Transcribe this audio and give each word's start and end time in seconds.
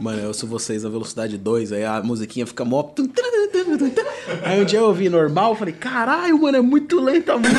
Mano, 0.00 0.18
eu 0.18 0.28
ouço 0.28 0.46
vocês 0.46 0.82
na 0.82 0.88
velocidade 0.88 1.36
2, 1.36 1.72
aí 1.72 1.84
a 1.84 2.02
musiquinha 2.02 2.46
fica 2.46 2.64
mó. 2.64 2.82
Aí 4.42 4.62
um 4.62 4.64
dia 4.64 4.78
eu 4.78 4.86
ouvi 4.86 5.10
normal, 5.10 5.54
falei, 5.54 5.74
caralho, 5.74 6.40
mano, 6.40 6.56
é 6.56 6.60
muito 6.62 6.98
lenta 6.98 7.34
a 7.34 7.38
música. 7.38 7.58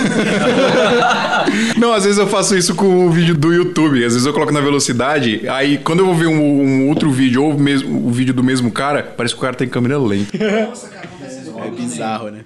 Não, 1.77 1.93
às 1.93 2.03
vezes 2.03 2.17
eu 2.17 2.25
faço 2.25 2.57
isso 2.57 2.73
com 2.73 3.05
o 3.05 3.11
vídeo 3.11 3.35
do 3.35 3.53
YouTube. 3.53 4.03
Às 4.03 4.13
vezes 4.13 4.25
eu 4.25 4.33
coloco 4.33 4.51
na 4.51 4.59
velocidade, 4.59 5.47
aí 5.47 5.77
quando 5.77 5.99
eu 5.99 6.05
vou 6.07 6.15
ver 6.15 6.27
um, 6.27 6.41
um 6.41 6.89
outro 6.89 7.11
vídeo 7.11 7.43
ou 7.43 7.51
o, 7.51 7.59
mesmo, 7.59 8.07
o 8.07 8.11
vídeo 8.11 8.33
do 8.33 8.43
mesmo 8.43 8.71
cara, 8.71 9.03
parece 9.03 9.35
que 9.35 9.39
o 9.39 9.41
cara 9.41 9.55
tem 9.55 9.69
câmera 9.69 9.99
lenta. 9.99 10.35
É 11.63 11.69
bizarro, 11.69 12.29
né? 12.31 12.39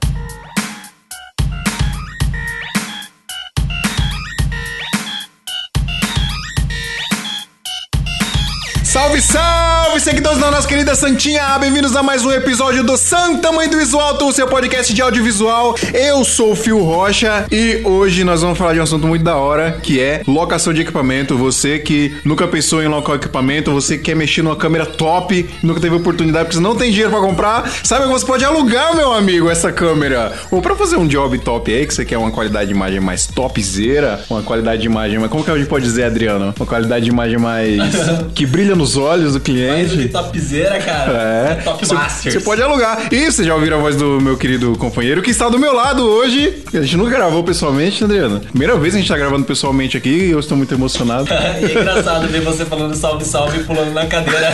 Salve, 8.96 9.22
salve, 9.22 10.00
seguidores 10.00 10.40
da 10.40 10.50
nossa 10.50 10.66
querida 10.66 10.96
Santinha! 10.96 11.60
Bem-vindos 11.60 11.98
a 11.98 12.02
mais 12.02 12.24
um 12.24 12.32
episódio 12.32 12.82
do 12.82 12.96
Santa 12.96 13.52
Mãe 13.52 13.68
do 13.68 13.76
Visual, 13.76 14.18
o 14.24 14.32
seu 14.32 14.48
podcast 14.48 14.94
de 14.94 15.02
audiovisual. 15.02 15.76
Eu 15.94 16.24
sou 16.24 16.54
o 16.54 16.56
Fio 16.56 16.82
Rocha 16.82 17.46
e 17.52 17.82
hoje 17.84 18.24
nós 18.24 18.42
vamos 18.42 18.58
falar 18.58 18.74
de 18.74 18.80
um 18.80 18.84
assunto 18.84 19.06
muito 19.06 19.22
da 19.22 19.36
hora, 19.36 19.80
que 19.84 20.00
é 20.00 20.22
locação 20.26 20.74
de 20.74 20.80
equipamento. 20.80 21.38
Você 21.38 21.78
que 21.78 22.16
nunca 22.24 22.48
pensou 22.48 22.82
em 22.82 22.88
locar 22.88 23.18
equipamento, 23.18 23.70
você 23.70 23.98
que 23.98 24.04
quer 24.06 24.16
mexer 24.16 24.42
numa 24.42 24.56
câmera 24.56 24.86
top, 24.86 25.46
nunca 25.62 25.82
teve 25.82 25.94
oportunidade 25.94 26.46
porque 26.46 26.56
você 26.56 26.64
não 26.64 26.74
tem 26.74 26.90
dinheiro 26.90 27.12
pra 27.12 27.20
comprar, 27.20 27.70
sabe 27.84 28.06
que 28.06 28.12
você 28.12 28.26
pode 28.26 28.46
alugar, 28.46 28.96
meu 28.96 29.12
amigo, 29.12 29.50
essa 29.50 29.74
câmera. 29.74 30.32
Ou 30.50 30.62
pra 30.62 30.74
fazer 30.74 30.96
um 30.96 31.06
job 31.06 31.38
top 31.40 31.70
aí, 31.70 31.86
que 31.86 31.94
você 31.94 32.06
quer 32.06 32.18
uma 32.18 32.32
qualidade 32.32 32.68
de 32.68 32.74
imagem 32.74 33.02
mais 33.02 33.28
topzera, 33.28 34.24
uma 34.30 34.42
qualidade 34.42 34.84
de 34.84 34.88
imagem 34.88 35.20
mais... 35.20 35.30
Como 35.30 35.44
que 35.44 35.52
a 35.52 35.58
gente 35.58 35.68
pode 35.68 35.84
dizer, 35.84 36.06
Adriano? 36.06 36.54
Uma 36.58 36.66
qualidade 36.66 37.04
de 37.04 37.12
imagem 37.12 37.38
mais... 37.38 37.78
que 38.34 38.46
brilha 38.46 38.85
nos 38.86 38.98
olhos 38.98 39.34
do 39.34 39.40
cliente. 39.40 40.10
Topzera, 40.10 40.80
cara. 40.80 41.12
É. 41.12 41.56
Top 41.64 41.84
Você- 41.84 41.94
Masters. 41.96 42.36
Você 42.36 42.40
pode 42.42 42.62
alugar. 42.62 43.08
E 43.12 43.32
você 43.32 43.44
já 43.44 43.56
ouviram 43.56 43.80
a 43.80 43.82
voz 43.82 43.96
do 43.96 44.22
meu 44.22 44.38
querido 44.38 44.78
companheiro 44.78 45.24
que 45.24 45.32
está 45.32 45.50
do 45.50 45.58
meu 45.58 45.74
lado 45.74 46.04
hoje. 46.08 46.64
A 46.72 46.82
gente 46.82 46.96
nunca 46.96 47.10
gravou 47.10 47.44
pessoalmente, 47.44 48.04
Adriano? 48.04 48.40
Primeira 48.40 48.76
vez 48.78 48.94
que 48.94 49.00
a 49.00 49.02
gente 49.02 49.10
tá 49.10 49.18
gravando 49.18 49.44
pessoalmente 49.44 49.98
aqui 49.98 50.10
e 50.10 50.32
eu 50.32 50.40
estou 50.40 50.56
muito 50.56 50.72
emocionado. 50.76 51.28
e 51.62 51.66
é 51.66 51.72
engraçado 51.82 52.28
ver 52.28 52.42
você 52.42 52.64
falando 52.64 52.94
salve, 52.96 53.26
salve 53.26 53.62
e 53.62 53.64
pulando 53.64 53.92
na 53.92 54.06
cadeira. 54.06 54.52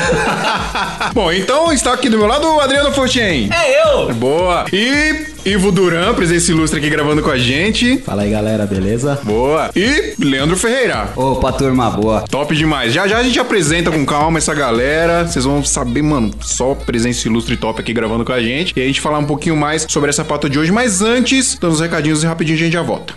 Bom, 1.13 1.29
então 1.31 1.73
está 1.73 1.91
aqui 1.91 2.07
do 2.07 2.17
meu 2.17 2.27
lado 2.27 2.47
o 2.47 2.61
Adriano 2.61 2.91
Fortin. 2.93 3.49
é 3.51 3.83
eu! 3.85 4.13
Boa. 4.13 4.63
E 4.71 5.25
Ivo 5.43 5.71
Duran, 5.71 6.13
presença 6.13 6.51
ilustre 6.51 6.79
aqui 6.79 6.87
gravando 6.87 7.23
com 7.23 7.31
a 7.31 7.37
gente. 7.37 7.97
Fala 7.97 8.21
aí, 8.21 8.29
galera, 8.29 8.67
beleza? 8.67 9.19
Boa. 9.23 9.71
E 9.75 10.13
Leandro 10.19 10.55
Ferreira. 10.55 11.09
Opa, 11.15 11.51
turma, 11.51 11.89
boa. 11.89 12.21
Top 12.29 12.55
demais. 12.55 12.93
Já 12.93 13.07
já 13.07 13.17
a 13.17 13.23
gente 13.23 13.39
apresenta 13.39 13.89
com 13.89 14.05
calma 14.05 14.37
essa 14.37 14.53
galera. 14.53 15.25
Vocês 15.25 15.43
vão 15.43 15.63
saber, 15.63 16.03
mano, 16.03 16.31
só 16.41 16.75
presença 16.75 17.27
ilustre 17.27 17.57
top 17.57 17.81
aqui 17.81 17.91
gravando 17.91 18.23
com 18.23 18.31
a 18.31 18.41
gente. 18.41 18.71
E 18.77 18.81
a 18.83 18.85
gente 18.85 19.01
falar 19.01 19.17
um 19.17 19.25
pouquinho 19.25 19.57
mais 19.57 19.87
sobre 19.89 20.11
essa 20.11 20.23
pauta 20.23 20.47
de 20.47 20.59
hoje. 20.59 20.71
Mas 20.71 21.01
antes, 21.01 21.57
dando 21.59 21.73
os 21.73 21.81
recadinhos 21.81 22.21
e 22.21 22.27
rapidinho 22.27 22.57
a 22.57 22.59
gente 22.59 22.73
já 22.73 22.83
volta. 22.83 23.15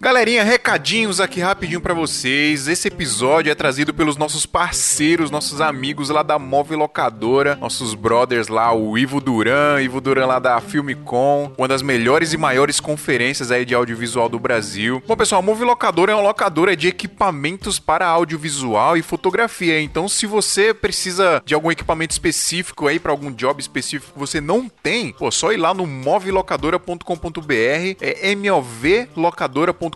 Galerinha, 0.00 0.44
recadinhos 0.44 1.20
aqui 1.20 1.40
rapidinho 1.40 1.80
pra 1.80 1.92
vocês. 1.92 2.68
Esse 2.68 2.86
episódio 2.86 3.50
é 3.50 3.54
trazido 3.54 3.92
pelos 3.92 4.16
nossos 4.16 4.46
parceiros, 4.46 5.28
nossos 5.28 5.60
amigos 5.60 6.08
lá 6.08 6.22
da 6.22 6.38
Móvel 6.38 6.78
Locadora, 6.78 7.56
nossos 7.56 7.94
brothers 7.94 8.46
lá, 8.46 8.72
o 8.72 8.96
Ivo 8.96 9.20
Duran, 9.20 9.82
Ivo 9.82 10.00
Duran 10.00 10.26
lá 10.26 10.38
da 10.38 10.60
Filmicom, 10.60 11.52
uma 11.58 11.66
das 11.66 11.82
melhores 11.82 12.32
e 12.32 12.36
maiores 12.36 12.78
conferências 12.78 13.50
aí 13.50 13.64
de 13.64 13.74
audiovisual 13.74 14.28
do 14.28 14.38
Brasil. 14.38 15.02
Bom, 15.04 15.16
pessoal, 15.16 15.40
a 15.40 15.44
Móvel 15.44 15.66
Locadora 15.66 16.12
é 16.12 16.14
uma 16.14 16.22
locadora 16.22 16.76
de 16.76 16.86
equipamentos 16.86 17.80
para 17.80 18.06
audiovisual 18.06 18.96
e 18.96 19.02
fotografia. 19.02 19.80
Então, 19.80 20.08
se 20.08 20.26
você 20.26 20.72
precisa 20.72 21.42
de 21.44 21.54
algum 21.54 21.72
equipamento 21.72 22.12
específico 22.12 22.86
aí 22.86 23.00
para 23.00 23.10
algum 23.10 23.32
job 23.32 23.60
específico 23.60 24.12
que 24.12 24.18
você 24.18 24.40
não 24.40 24.68
tem, 24.68 25.12
pô, 25.14 25.28
só 25.32 25.50
ir 25.50 25.56
lá 25.56 25.74
no 25.74 25.88
movelocadora.com.br, 25.88 27.96
é 28.00 28.36
movlocadora.com.br 28.36 29.87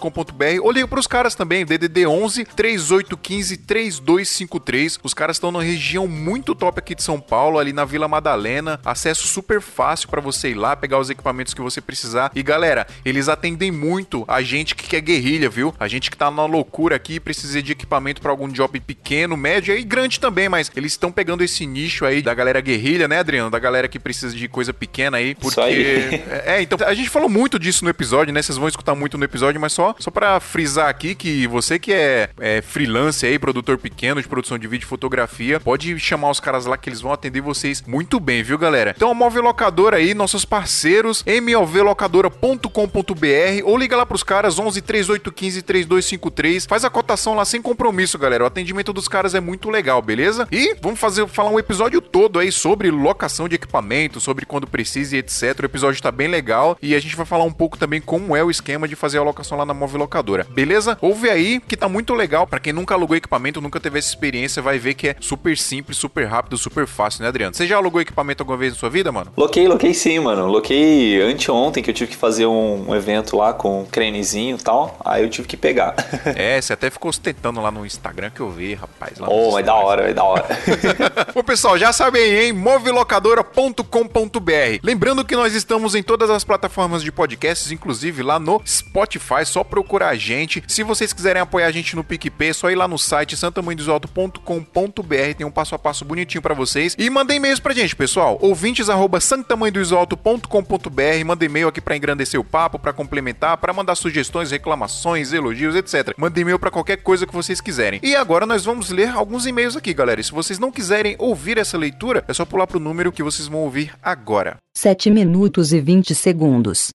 ou 0.60 0.70
liga 0.70 0.88
pros 0.88 1.06
caras 1.06 1.34
também, 1.34 1.64
DDD 1.64 2.06
11 2.06 2.44
3815 2.44 3.56
3253. 3.58 4.98
Os 5.02 5.14
caras 5.14 5.36
estão 5.36 5.50
numa 5.50 5.62
região 5.62 6.06
muito 6.06 6.54
top 6.54 6.78
aqui 6.78 6.94
de 6.94 7.02
São 7.02 7.20
Paulo, 7.20 7.58
ali 7.58 7.72
na 7.72 7.84
Vila 7.84 8.08
Madalena. 8.08 8.80
Acesso 8.84 9.26
super 9.26 9.60
fácil 9.60 10.08
para 10.08 10.20
você 10.20 10.50
ir 10.50 10.54
lá 10.54 10.76
pegar 10.76 10.98
os 10.98 11.10
equipamentos 11.10 11.54
que 11.54 11.60
você 11.60 11.80
precisar. 11.80 12.30
E 12.34 12.42
galera, 12.42 12.86
eles 13.04 13.28
atendem 13.28 13.70
muito 13.70 14.24
a 14.28 14.42
gente 14.42 14.74
que 14.74 14.86
quer 14.88 15.00
guerrilha, 15.00 15.48
viu? 15.48 15.74
A 15.78 15.88
gente 15.88 16.10
que 16.10 16.16
tá 16.16 16.30
na 16.30 16.46
loucura 16.46 16.96
aqui, 16.96 17.18
precisa 17.18 17.62
de 17.62 17.72
equipamento 17.72 18.20
para 18.20 18.30
algum 18.30 18.48
job 18.48 18.78
pequeno, 18.80 19.36
médio 19.36 19.76
e 19.76 19.82
grande 19.82 20.20
também, 20.20 20.48
mas 20.48 20.70
eles 20.76 20.92
estão 20.92 21.10
pegando 21.10 21.42
esse 21.42 21.66
nicho 21.66 22.04
aí 22.04 22.22
da 22.22 22.34
galera 22.34 22.60
guerrilha, 22.60 23.08
né, 23.08 23.18
Adriano? 23.18 23.50
Da 23.50 23.58
galera 23.58 23.88
que 23.88 23.98
precisa 23.98 24.34
de 24.34 24.48
coisa 24.48 24.72
pequena 24.72 25.16
aí, 25.16 25.34
porque 25.34 25.60
aí. 25.60 26.22
é, 26.46 26.62
então, 26.62 26.78
a 26.86 26.94
gente 26.94 27.08
falou 27.08 27.28
muito 27.28 27.58
disso 27.58 27.84
no 27.84 27.90
episódio, 27.90 28.32
né? 28.32 28.42
Vocês 28.42 28.58
vão 28.58 28.68
escutar 28.68 28.94
muito 28.94 29.18
no 29.18 29.24
episódio, 29.24 29.60
mas 29.60 29.72
só, 29.72 29.81
só 29.98 30.10
para 30.10 30.40
frisar 30.40 30.88
aqui 30.88 31.14
que 31.14 31.46
você 31.46 31.78
que 31.78 31.92
é, 31.92 32.30
é 32.40 32.62
freelance 32.62 33.26
aí, 33.26 33.38
produtor 33.38 33.78
pequeno 33.78 34.22
de 34.22 34.28
produção 34.28 34.58
de 34.58 34.66
vídeo 34.66 34.84
e 34.84 34.88
fotografia, 34.88 35.60
pode 35.60 35.98
chamar 35.98 36.30
os 36.30 36.40
caras 36.40 36.66
lá 36.66 36.76
que 36.76 36.88
eles 36.88 37.00
vão 37.00 37.12
atender 37.12 37.40
vocês 37.40 37.82
muito 37.86 38.20
bem, 38.20 38.42
viu, 38.42 38.58
galera? 38.58 38.94
Então, 38.96 39.10
a 39.10 39.14
Móvel 39.14 39.42
Locadora 39.42 39.96
aí, 39.96 40.14
nossos 40.14 40.44
parceiros, 40.44 41.24
movlocadora.com.br 41.42 43.64
ou 43.64 43.76
liga 43.76 43.96
lá 43.96 44.06
pros 44.06 44.22
caras 44.22 44.58
11 44.58 44.80
3815 44.80 45.62
3253. 45.62 46.66
Faz 46.66 46.84
a 46.84 46.90
cotação 46.90 47.34
lá 47.34 47.44
sem 47.44 47.60
compromisso, 47.60 48.18
galera. 48.18 48.44
O 48.44 48.46
atendimento 48.46 48.92
dos 48.92 49.08
caras 49.08 49.34
é 49.34 49.40
muito 49.40 49.70
legal, 49.70 50.02
beleza? 50.02 50.46
E 50.50 50.76
vamos 50.80 51.00
fazer 51.00 51.26
falar 51.28 51.50
um 51.50 51.58
episódio 51.58 52.00
todo 52.00 52.38
aí 52.38 52.52
sobre 52.52 52.90
locação 52.90 53.48
de 53.48 53.54
equipamento, 53.54 54.20
sobre 54.20 54.46
quando 54.46 54.66
precisa 54.66 55.16
e 55.16 55.18
etc. 55.18 55.60
O 55.62 55.66
episódio 55.66 56.02
tá 56.02 56.10
bem 56.10 56.28
legal 56.28 56.76
e 56.80 56.94
a 56.94 57.00
gente 57.00 57.16
vai 57.16 57.26
falar 57.26 57.44
um 57.44 57.52
pouco 57.52 57.78
também 57.78 58.00
como 58.00 58.36
é 58.36 58.44
o 58.44 58.50
esquema 58.50 58.86
de 58.86 58.96
fazer 58.96 59.18
a 59.18 59.22
locação 59.22 59.58
lá 59.58 59.64
na 59.64 59.71
Móvel 59.74 60.00
Locadora. 60.00 60.46
Beleza? 60.50 60.98
Ouve 61.00 61.30
aí 61.30 61.60
que 61.60 61.76
tá 61.76 61.88
muito 61.88 62.14
legal. 62.14 62.46
Pra 62.46 62.60
quem 62.60 62.72
nunca 62.72 62.94
alugou 62.94 63.16
equipamento, 63.16 63.60
nunca 63.60 63.80
teve 63.80 63.98
essa 63.98 64.08
experiência, 64.08 64.62
vai 64.62 64.78
ver 64.78 64.94
que 64.94 65.08
é 65.08 65.16
super 65.20 65.56
simples, 65.56 65.98
super 65.98 66.26
rápido, 66.26 66.56
super 66.56 66.86
fácil, 66.86 67.22
né, 67.22 67.28
Adriano? 67.28 67.54
Você 67.54 67.66
já 67.66 67.76
alugou 67.76 68.00
equipamento 68.00 68.42
alguma 68.42 68.58
vez 68.58 68.72
na 68.72 68.78
sua 68.78 68.90
vida, 68.90 69.12
mano? 69.12 69.32
Loquei, 69.36 69.66
loquei 69.66 69.94
sim, 69.94 70.18
mano. 70.18 70.46
Loquei 70.46 71.20
anteontem 71.22 71.82
que 71.82 71.90
eu 71.90 71.94
tive 71.94 72.10
que 72.10 72.16
fazer 72.16 72.46
um, 72.46 72.94
evento 72.94 73.36
lá 73.36 73.52
com 73.52 73.82
um 73.82 73.84
crenezinho 73.84 74.56
e 74.56 74.62
tal. 74.62 74.98
Aí 75.04 75.22
eu 75.22 75.30
tive 75.30 75.48
que 75.48 75.56
pegar. 75.56 75.94
É, 76.34 76.60
você 76.60 76.72
até 76.72 76.88
ficou 76.88 77.10
ostentando 77.10 77.60
lá 77.60 77.70
no 77.70 77.84
Instagram 77.84 78.30
que 78.30 78.40
eu 78.40 78.50
vi, 78.50 78.74
rapaz. 78.74 79.18
Lá 79.18 79.28
oh, 79.28 79.50
vai 79.50 79.62
da 79.62 79.74
hora, 79.74 80.04
vai 80.04 80.14
da 80.14 80.24
hora. 80.24 80.46
Bom, 81.34 81.42
pessoal, 81.42 81.76
já 81.76 81.92
sabem 81.92 82.22
hein? 82.22 82.52
movilocadora.com.br. 82.52 84.78
Lembrando 84.82 85.24
que 85.24 85.36
nós 85.36 85.54
estamos 85.54 85.94
em 85.94 86.02
todas 86.02 86.30
as 86.30 86.44
plataformas 86.44 87.02
de 87.02 87.12
podcasts, 87.12 87.70
inclusive 87.70 88.22
lá 88.22 88.38
no 88.38 88.62
Spotify, 88.66 89.44
só 89.44 89.61
procurar 89.64 90.08
a 90.08 90.16
gente. 90.16 90.62
Se 90.66 90.82
vocês 90.82 91.12
quiserem 91.12 91.42
apoiar 91.42 91.66
a 91.66 91.72
gente 91.72 91.96
no 91.96 92.04
PicPay, 92.04 92.50
é 92.50 92.52
só 92.52 92.70
ir 92.70 92.74
lá 92.74 92.86
no 92.86 92.98
site 92.98 93.36
santamanhodosalto.com.br, 93.36 95.34
tem 95.36 95.46
um 95.46 95.50
passo 95.50 95.74
a 95.74 95.78
passo 95.78 96.04
bonitinho 96.04 96.42
pra 96.42 96.54
vocês. 96.54 96.94
E 96.98 97.08
mandem 97.10 97.36
e-mails 97.36 97.60
pra 97.60 97.74
gente, 97.74 97.96
pessoal. 97.96 98.38
ouvintes 98.40 98.88
arroba 98.88 99.20
santamanhodosalto.com.br. 99.20 101.24
Manda 101.24 101.44
e-mail 101.44 101.68
aqui 101.68 101.80
pra 101.80 101.96
engrandecer 101.96 102.38
o 102.38 102.44
papo, 102.44 102.78
pra 102.78 102.92
complementar, 102.92 103.56
pra 103.56 103.72
mandar 103.72 103.94
sugestões, 103.94 104.50
reclamações, 104.50 105.32
elogios, 105.32 105.74
etc. 105.74 106.14
Manda 106.16 106.40
e-mail 106.40 106.58
pra 106.58 106.70
qualquer 106.70 106.98
coisa 106.98 107.26
que 107.26 107.34
vocês 107.34 107.60
quiserem. 107.60 108.00
E 108.02 108.14
agora 108.14 108.46
nós 108.46 108.64
vamos 108.64 108.90
ler 108.90 109.10
alguns 109.10 109.46
e-mails 109.46 109.76
aqui, 109.76 109.94
galera. 109.94 110.20
E 110.20 110.24
se 110.24 110.32
vocês 110.32 110.58
não 110.58 110.70
quiserem 110.70 111.16
ouvir 111.18 111.58
essa 111.58 111.78
leitura, 111.78 112.24
é 112.28 112.32
só 112.32 112.44
pular 112.44 112.66
pro 112.66 112.80
número 112.80 113.12
que 113.12 113.22
vocês 113.22 113.48
vão 113.48 113.60
ouvir 113.60 113.92
agora. 114.02 114.56
7 114.76 115.10
minutos 115.10 115.72
e 115.72 115.80
20 115.80 116.14
segundos. 116.14 116.90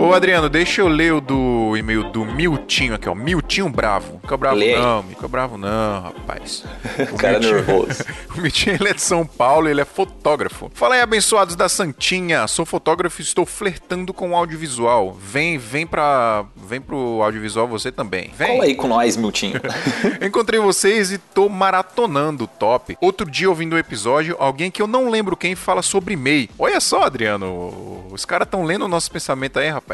Ô 0.00 0.14
Adriano, 0.14 0.48
deixa 0.48 0.80
eu 0.80 0.86
ler 0.86 1.12
o 1.12 1.20
do 1.20 1.76
e-mail 1.76 2.04
do 2.12 2.24
Miltinho 2.24 2.94
aqui, 2.94 3.08
ó. 3.08 3.14
Miltinho 3.16 3.68
Bravo. 3.68 4.20
Fica 4.20 4.36
bravo 4.36 4.56
Lê 4.56 4.78
não, 4.78 5.02
fica 5.02 5.26
bravo 5.26 5.58
não, 5.58 6.02
rapaz. 6.02 6.64
O 7.12 7.16
Cara 7.16 7.40
Miltinho- 7.40 7.54
nervoso. 7.56 8.04
o 8.36 8.40
Miltinho 8.40 8.76
ele 8.76 8.88
é 8.90 8.94
de 8.94 9.02
São 9.02 9.26
Paulo, 9.26 9.68
ele 9.68 9.80
é 9.80 9.84
fotógrafo. 9.84 10.70
Fala 10.72 10.94
aí, 10.94 11.00
abençoados 11.00 11.56
da 11.56 11.68
Santinha. 11.68 12.46
Sou 12.46 12.64
fotógrafo 12.64 13.20
e 13.20 13.24
estou 13.24 13.44
flertando 13.44 14.14
com 14.14 14.30
o 14.30 14.36
audiovisual. 14.36 15.12
Vem, 15.12 15.58
vem 15.58 15.84
pra. 15.84 16.44
Vem 16.56 16.80
pro 16.80 17.20
audiovisual 17.22 17.66
você 17.66 17.90
também. 17.90 18.30
Vem. 18.36 18.48
Cola 18.52 18.64
aí 18.64 18.74
com 18.76 18.86
nós, 18.86 19.16
Miltinho. 19.16 19.60
Encontrei 20.24 20.60
vocês 20.60 21.10
e 21.10 21.18
tô 21.18 21.48
maratonando 21.48 22.44
o 22.44 22.46
top. 22.46 22.96
Outro 23.00 23.28
dia, 23.28 23.48
ouvindo 23.48 23.72
o 23.74 23.78
episódio, 23.78 24.36
alguém 24.38 24.70
que 24.70 24.80
eu 24.80 24.86
não 24.86 25.10
lembro 25.10 25.36
quem 25.36 25.56
fala 25.56 25.82
sobre 25.82 26.14
MEI. 26.14 26.50
Olha 26.56 26.78
só, 26.78 27.02
Adriano, 27.04 28.06
os 28.12 28.24
caras 28.24 28.46
estão 28.46 28.62
lendo 28.62 28.84
o 28.84 28.88
nosso 28.88 29.10
pensamento 29.10 29.58
aí, 29.58 29.68
rapaz. 29.68 29.87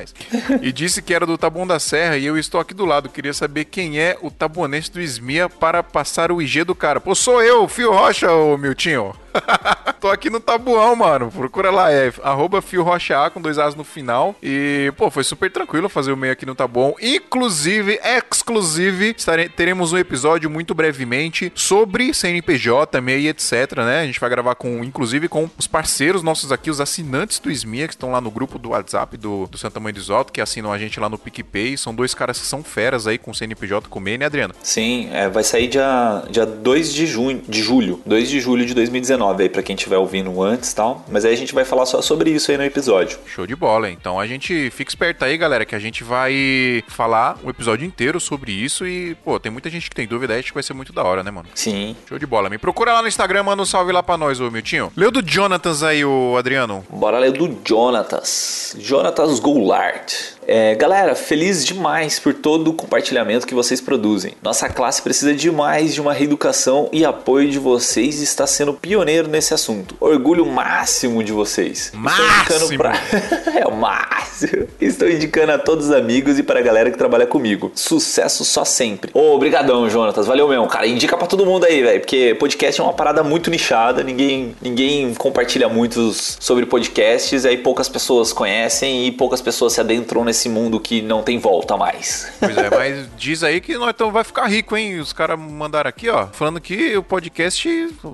E 0.63 0.73
disse 0.73 1.01
que 1.01 1.15
era 1.15 1.27
do 1.27 1.39
Taboão 1.39 1.67
da 1.67 1.79
Serra 1.79 2.17
e 2.17 2.27
eu 2.27 2.37
estou 2.37 2.61
aqui 2.61 2.75
do 2.75 2.85
lado. 2.85 3.09
Queria 3.09 3.33
saber 3.33 3.65
quem 3.67 3.99
é 3.99 4.17
o 4.21 4.31
tabonense 4.31 4.91
do 4.91 5.01
Esmia 5.01 5.49
para 5.49 5.83
passar 5.83 6.33
o 6.33 6.43
IG 6.43 6.65
do 6.65 6.75
cara. 6.75 7.01
Pô, 7.01 7.15
sou 7.15 7.43
eu, 7.43 7.69
Fio 7.69 7.93
Rocha, 7.93 8.31
ô 8.33 8.57
Miltinho. 8.59 9.15
tô 10.01 10.09
aqui 10.09 10.31
no 10.31 10.41
Tabuão, 10.41 10.95
mano. 10.97 11.31
Procura 11.31 11.71
lá, 11.71 11.93
é 11.93 12.13
arroba 12.23 12.63
Fio 12.63 12.83
Rocha 12.83 13.25
A 13.25 13.31
com 13.31 13.41
dois 13.41 13.59
As 13.59 13.75
no 13.75 13.85
final. 13.85 14.35
E, 14.43 14.93
pô, 14.97 15.11
foi 15.11 15.25
super 15.25 15.51
tranquilo 15.51 15.89
fazer 15.89 16.13
o 16.13 16.17
meio 16.17 16.33
aqui 16.33 16.47
no 16.47 16.55
Tabuão. 16.55 16.95
Inclusive, 17.01 17.99
exclusive, 18.03 19.15
teremos 19.57 19.93
um 19.93 19.99
episódio 19.99 20.49
muito 20.49 20.75
brevemente 20.75 21.53
sobre 21.55 22.13
CNPJ, 22.13 23.01
MEI, 23.01 23.29
etc, 23.29 23.79
né? 23.79 24.01
A 24.01 24.07
gente 24.07 24.21
vai 24.21 24.31
gravar 24.31 24.55
com, 24.55 24.85
inclusive, 24.85 25.29
com 25.29 25.49
os 25.59 25.67
parceiros 25.67 26.23
nossos 26.23 26.53
aqui, 26.53 26.71
os 26.71 26.81
assinantes 26.81 27.39
do 27.39 27.51
SMIA, 27.51 27.89
que 27.89 27.95
estão 27.95 28.13
lá 28.13 28.21
no 28.21 28.31
grupo 28.31 28.59
do 28.59 28.71
WhatsApp 28.71 29.17
do, 29.17 29.47
do 29.47 29.59
Santa 29.59 29.81
Mãe 29.81 29.93
do 29.93 29.99
Isoto, 29.99 30.33
que 30.33 30.41
assinam 30.41 30.73
a 30.73 30.79
gente 30.79 30.99
lá 31.01 31.09
no 31.09 31.19
PicPay. 31.19 31.77
São 31.77 31.95
dois 31.95 32.15
caras 32.15 32.39
que 32.39 32.47
são 32.47 32.63
feras 32.63 33.07
aí 33.07 33.19
com 33.19 33.33
CNPJ 33.33 33.89
com 33.89 34.01
MEI, 34.01 34.19
né, 34.19 34.27
Adriano? 34.27 34.55
Sim, 34.63 35.09
é, 35.13 35.29
vai 35.29 35.43
sair 35.43 35.69
dia, 35.69 36.25
dia 36.31 36.47
2 36.47 36.93
de 36.93 37.07
junho, 37.07 37.43
de 37.49 37.63
julho, 37.63 38.01
2 38.07 38.29
de 38.29 38.41
julho 38.41 38.67
de 38.67 38.75
2019 38.75 39.24
aí 39.31 39.49
pra 39.49 39.63
quem 39.63 39.75
estiver 39.75 39.99
ouvindo 39.99 40.43
antes 40.43 40.73
e 40.73 40.77
tal. 40.77 41.05
Mas 41.09 41.25
aí 41.25 41.33
a 41.33 41.37
gente 41.37 41.55
vai 41.55 41.65
falar 41.65 41.87
só 41.87 42.01
sobre 42.03 42.31
isso 42.31 42.51
aí 42.51 42.57
no 42.57 42.65
episódio. 42.65 43.19
Show 43.27 43.47
de 43.47 43.57
bola. 43.57 43.91
Então 43.91 44.19
a 44.19 44.27
gente 44.27 44.71
fica 44.71 44.91
esperto 44.91 45.25
aí, 45.25 45.37
galera, 45.37 45.65
que 45.65 45.75
a 45.75 45.79
gente 45.79 46.05
vai 46.05 46.83
falar 46.89 47.39
o 47.43 47.51
episódio 47.51 47.87
inteiro 47.87 48.21
sobre 48.21 48.53
isso 48.53 48.87
e, 48.87 49.15
pô, 49.17 49.39
tem 49.39 49.51
muita 49.51 49.71
gente 49.71 49.89
que 49.89 49.97
tem 49.97 50.07
dúvida 50.07 50.35
aí, 50.35 50.41
acho 50.41 50.49
que 50.49 50.55
vai 50.55 50.63
ser 50.63 50.75
muito 50.75 50.93
da 50.93 51.03
hora, 51.03 51.23
né, 51.23 51.31
mano? 51.31 51.49
Sim. 51.55 51.97
Show 52.09 52.19
de 52.19 52.27
bola. 52.27 52.51
Me 52.51 52.59
procura 52.59 52.93
lá 52.93 53.03
no 53.03 53.09
Instagram, 53.09 53.43
manda 53.45 53.63
um 53.63 53.67
salve 53.67 53.93
lá 53.93 54.03
pra 54.03 54.17
nós, 54.17 54.41
ô 54.41 54.51
Miltinho. 54.51 54.93
Leu 54.97 55.11
do 55.11 55.23
Jonatas 55.27 55.83
aí, 55.83 56.05
ô 56.05 56.37
Adriano. 56.37 56.85
Bora 56.91 57.19
ler 57.19 57.33
do 57.33 57.59
Jonatas. 57.65 58.77
Jonatas 58.79 59.41
Goulart. 59.41 60.13
É, 60.47 60.75
galera, 60.75 61.15
feliz 61.15 61.65
demais 61.65 62.19
por 62.19 62.35
todo 62.35 62.69
o 62.69 62.75
compartilhamento 62.75 63.47
que 63.47 63.55
vocês 63.55 63.81
produzem. 63.81 64.35
Nossa 64.43 64.69
classe 64.69 65.03
precisa 65.03 65.35
demais 65.35 65.95
de 65.95 66.01
uma 66.01 66.13
reeducação 66.13 66.89
e 66.93 67.05
apoio 67.05 67.51
de 67.51 67.59
vocês 67.59 68.21
e 68.21 68.25
está 68.25 68.47
sendo 68.47 68.75
pioneiro 68.75 69.29
nesse 69.29 69.55
assunto. 69.55 69.97
Orgulho 70.01 70.47
máximo 70.47 71.23
de 71.23 71.33
vocês. 71.33 71.91
Máximo! 71.95 72.77
pra... 72.77 72.95
é 73.59 73.67
o 73.67 73.75
máximo. 73.75 74.67
Estou 74.81 75.09
indicando 75.09 75.53
a 75.53 75.59
todos 75.59 75.87
os 75.87 75.93
amigos 75.93 76.39
e 76.39 76.43
para 76.43 76.61
a 76.61 76.63
galera 76.63 76.91
que 76.91 76.99
trabalha 76.99 77.27
comigo. 77.27 77.73
Sucesso 77.75 78.45
só 78.45 78.65
sempre. 78.65 79.11
Ô, 79.15 79.35
obrigadão, 79.35 79.89
Jonatas. 79.89 80.27
Valeu 80.27 80.49
mesmo, 80.49 80.67
cara. 80.67 80.87
Indica 80.87 81.17
pra 81.17 81.27
todo 81.27 81.47
mundo 81.47 81.65
aí, 81.65 81.83
velho, 81.83 82.01
porque 82.01 82.35
podcast 82.39 82.81
é 82.81 82.85
uma 82.85 82.93
parada 82.93 83.23
muito 83.23 83.51
nichada, 83.51 84.03
ninguém, 84.03 84.55
ninguém 84.61 85.15
compartilha 85.15 85.69
muito 85.69 86.13
sobre 86.13 86.67
podcasts, 86.67 87.45
aí 87.45 87.57
poucas 87.57 87.89
pessoas 87.89 88.33
conhecem 88.33 89.07
e 89.07 89.13
poucas 89.13 89.41
pessoas 89.41 89.73
se 89.73 89.81
adentram 89.81 90.25
nesse 90.25 90.34
mundo 90.49 90.81
que 90.81 91.01
não 91.03 91.23
tem 91.23 91.39
volta 91.39 91.77
mais. 91.77 92.33
Pois 92.41 92.57
é, 92.57 92.71
mas 92.71 93.09
diz 93.17 93.43
aí 93.43 93.61
que 93.61 93.77
nós 93.77 93.95
tamo, 93.95 94.11
vai 94.11 94.25
ficar 94.25 94.47
rico, 94.47 94.77
hein? 94.77 94.99
Os 95.01 95.13
caras 95.13 95.39
mandaram 95.39 95.89
aqui, 95.89 96.09
ó, 96.09 96.27
falando 96.27 96.61
que 96.61 96.97
o 96.97 97.03
podcast, 97.03 97.69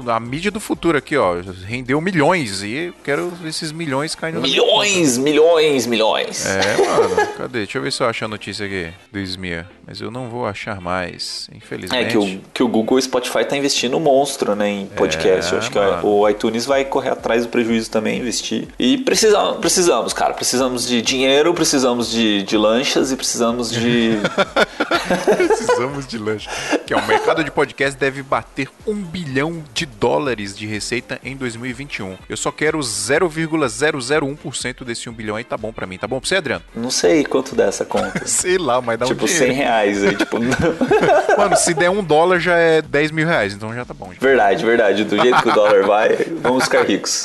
a 0.09 0.21
mídia 0.21 0.51
do 0.51 0.61
futuro 0.61 0.97
aqui, 0.99 1.17
ó, 1.17 1.37
rendeu 1.67 2.01
milhões 2.01 2.63
e 2.63 2.75
eu 2.75 2.95
quero 3.05 3.33
esses 3.45 3.73
milhões 3.73 4.15
caindo 4.15 4.41
milhões, 4.41 5.19
milhões, 5.19 5.87
milhões. 5.87 6.47
É, 6.47 6.77
mano, 6.77 7.27
cadê? 7.37 7.59
Deixa 7.61 7.79
eu 7.79 7.83
ver 7.83 7.93
se 7.93 8.03
eu 8.03 8.09
acho 8.09 8.25
a 8.25 8.29
notícia 8.29 8.67
aqui 8.67 8.93
do 9.13 9.19
Smia. 9.21 9.67
Mas 9.87 10.01
eu 10.01 10.11
não 10.11 10.29
vou 10.29 10.47
achar 10.47 10.81
mais, 10.81 11.49
infelizmente. 11.53 12.05
É 12.05 12.09
que 12.11 12.17
o, 12.17 12.41
que 12.55 12.63
o 12.63 12.69
Google 12.69 12.99
e 12.99 13.01
o 13.01 13.03
Spotify 13.03 13.45
tá 13.45 13.57
investindo 13.57 13.99
monstro, 13.99 14.55
né, 14.55 14.69
em 14.69 14.87
podcast. 14.87 15.51
É, 15.53 15.55
Eu 15.55 15.59
acho 15.59 15.71
que 15.71 15.79
mano. 15.79 16.07
o 16.07 16.29
iTunes 16.29 16.65
vai 16.65 16.85
correr 16.85 17.11
atrás 17.11 17.43
do 17.43 17.49
prejuízo 17.49 17.91
também, 17.91 18.21
investir. 18.21 18.69
E 18.79 18.99
precisamos, 18.99 19.59
precisamos, 19.59 20.13
cara. 20.13 20.35
Precisamos 20.35 20.87
de 20.87 21.03
dinheiro, 21.03 21.53
precisamos 21.55 22.10
de, 22.11 22.43
de 22.43 22.57
lanchas 22.57 23.13
e 23.13 23.17
precisamos 23.17 23.71
de. 23.71 24.19
Precisamos 25.37 26.07
de 26.07 26.19
lanche. 26.19 26.49
Que 26.87 26.95
é 26.95 26.97
o 26.97 27.07
mercado 27.07 27.43
de 27.45 27.51
podcast 27.51 27.99
deve 27.99 28.23
bater 28.23 28.69
um 28.87 28.95
bilhão 28.95 29.63
de 29.75 29.87
dólares 29.87 30.57
de 30.57 30.67
receita 30.67 31.19
em 31.25 31.37
2021. 31.37 32.17
Eu 32.29 32.37
só 32.37 32.51
quero 32.51 32.79
0,001% 32.79 34.85
desse 34.85 35.09
um 35.09 35.13
bilhão 35.13 35.37
aí, 35.37 35.45
tá 35.45 35.57
bom 35.57 35.73
pra 35.73 35.87
mim. 35.87 35.99
Tá 35.99 36.07
bom 36.07 36.21
pra 36.21 36.29
você, 36.29 36.37
Adriano? 36.37 36.63
Não 36.75 36.91
sei 36.91 37.25
quanto 37.25 37.55
dessa 37.55 37.85
conta. 37.85 38.27
Sei 38.31 38.59
lá, 38.59 38.81
mas 38.81 38.99
dá 38.99 39.07
tipo, 39.07 39.25
um 39.25 39.29
100 39.29 39.39
dinheiro. 39.39 39.57
reais 39.57 40.05
aí, 40.05 40.17
tipo. 40.17 40.39
Mano, 41.37 41.57
se 41.57 41.75
der 41.75 41.91
um 41.91 42.03
dólar 42.03 42.39
já 42.39 42.57
é 42.57 42.83
10 42.83 43.11
mil 43.11 43.27
reais, 43.27 43.55
então 43.55 43.75
já 43.75 43.85
tá 43.85 43.95
bom. 43.95 44.13
Já. 44.13 44.19
verdade, 44.21 44.65
verdade. 44.65 45.05
Do 45.05 45.21
jeito 45.21 45.43
que 45.43 45.49
o 45.49 45.53
dólar 45.53 45.83
vai, 45.85 46.17
vamos 46.41 46.65
ficar 46.65 46.85
ricos. 46.85 47.25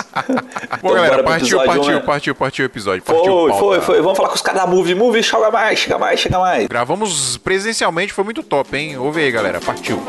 Bom, 0.82 0.94
galera, 0.94 1.12
bora 1.12 1.24
pro 1.24 1.26
partiu, 1.26 1.60
episódio, 1.60 1.66
partiu, 1.66 1.96
né? 1.96 2.00
partiu, 2.06 2.36
partiu 2.36 2.64
o 2.64 2.68
episódio. 2.68 3.04
Partiu 3.04 3.26
Foi, 3.26 3.50
pauta. 3.50 3.60
foi, 3.60 3.82
foi. 3.82 4.02
Vamos 4.02 4.18
falar 4.18 4.30
com 4.30 4.36
os 4.36 4.42
caras 4.42 4.62
da 4.62 4.68
Move. 4.68 4.96
Move, 4.96 5.24
chega 5.24 5.52
mais, 5.52 5.80
chega 5.80 5.98
mais, 5.98 6.20
chega 6.20 6.40
mais. 6.40 6.68
Gravamos 6.68 7.38
presencialmente, 7.38 7.75
foi 8.14 8.24
muito 8.24 8.42
top, 8.42 8.78
hein? 8.78 8.98
Ouve 8.98 9.22
aí, 9.22 9.32
galera. 9.32 9.60
Partiu. 9.60 10.02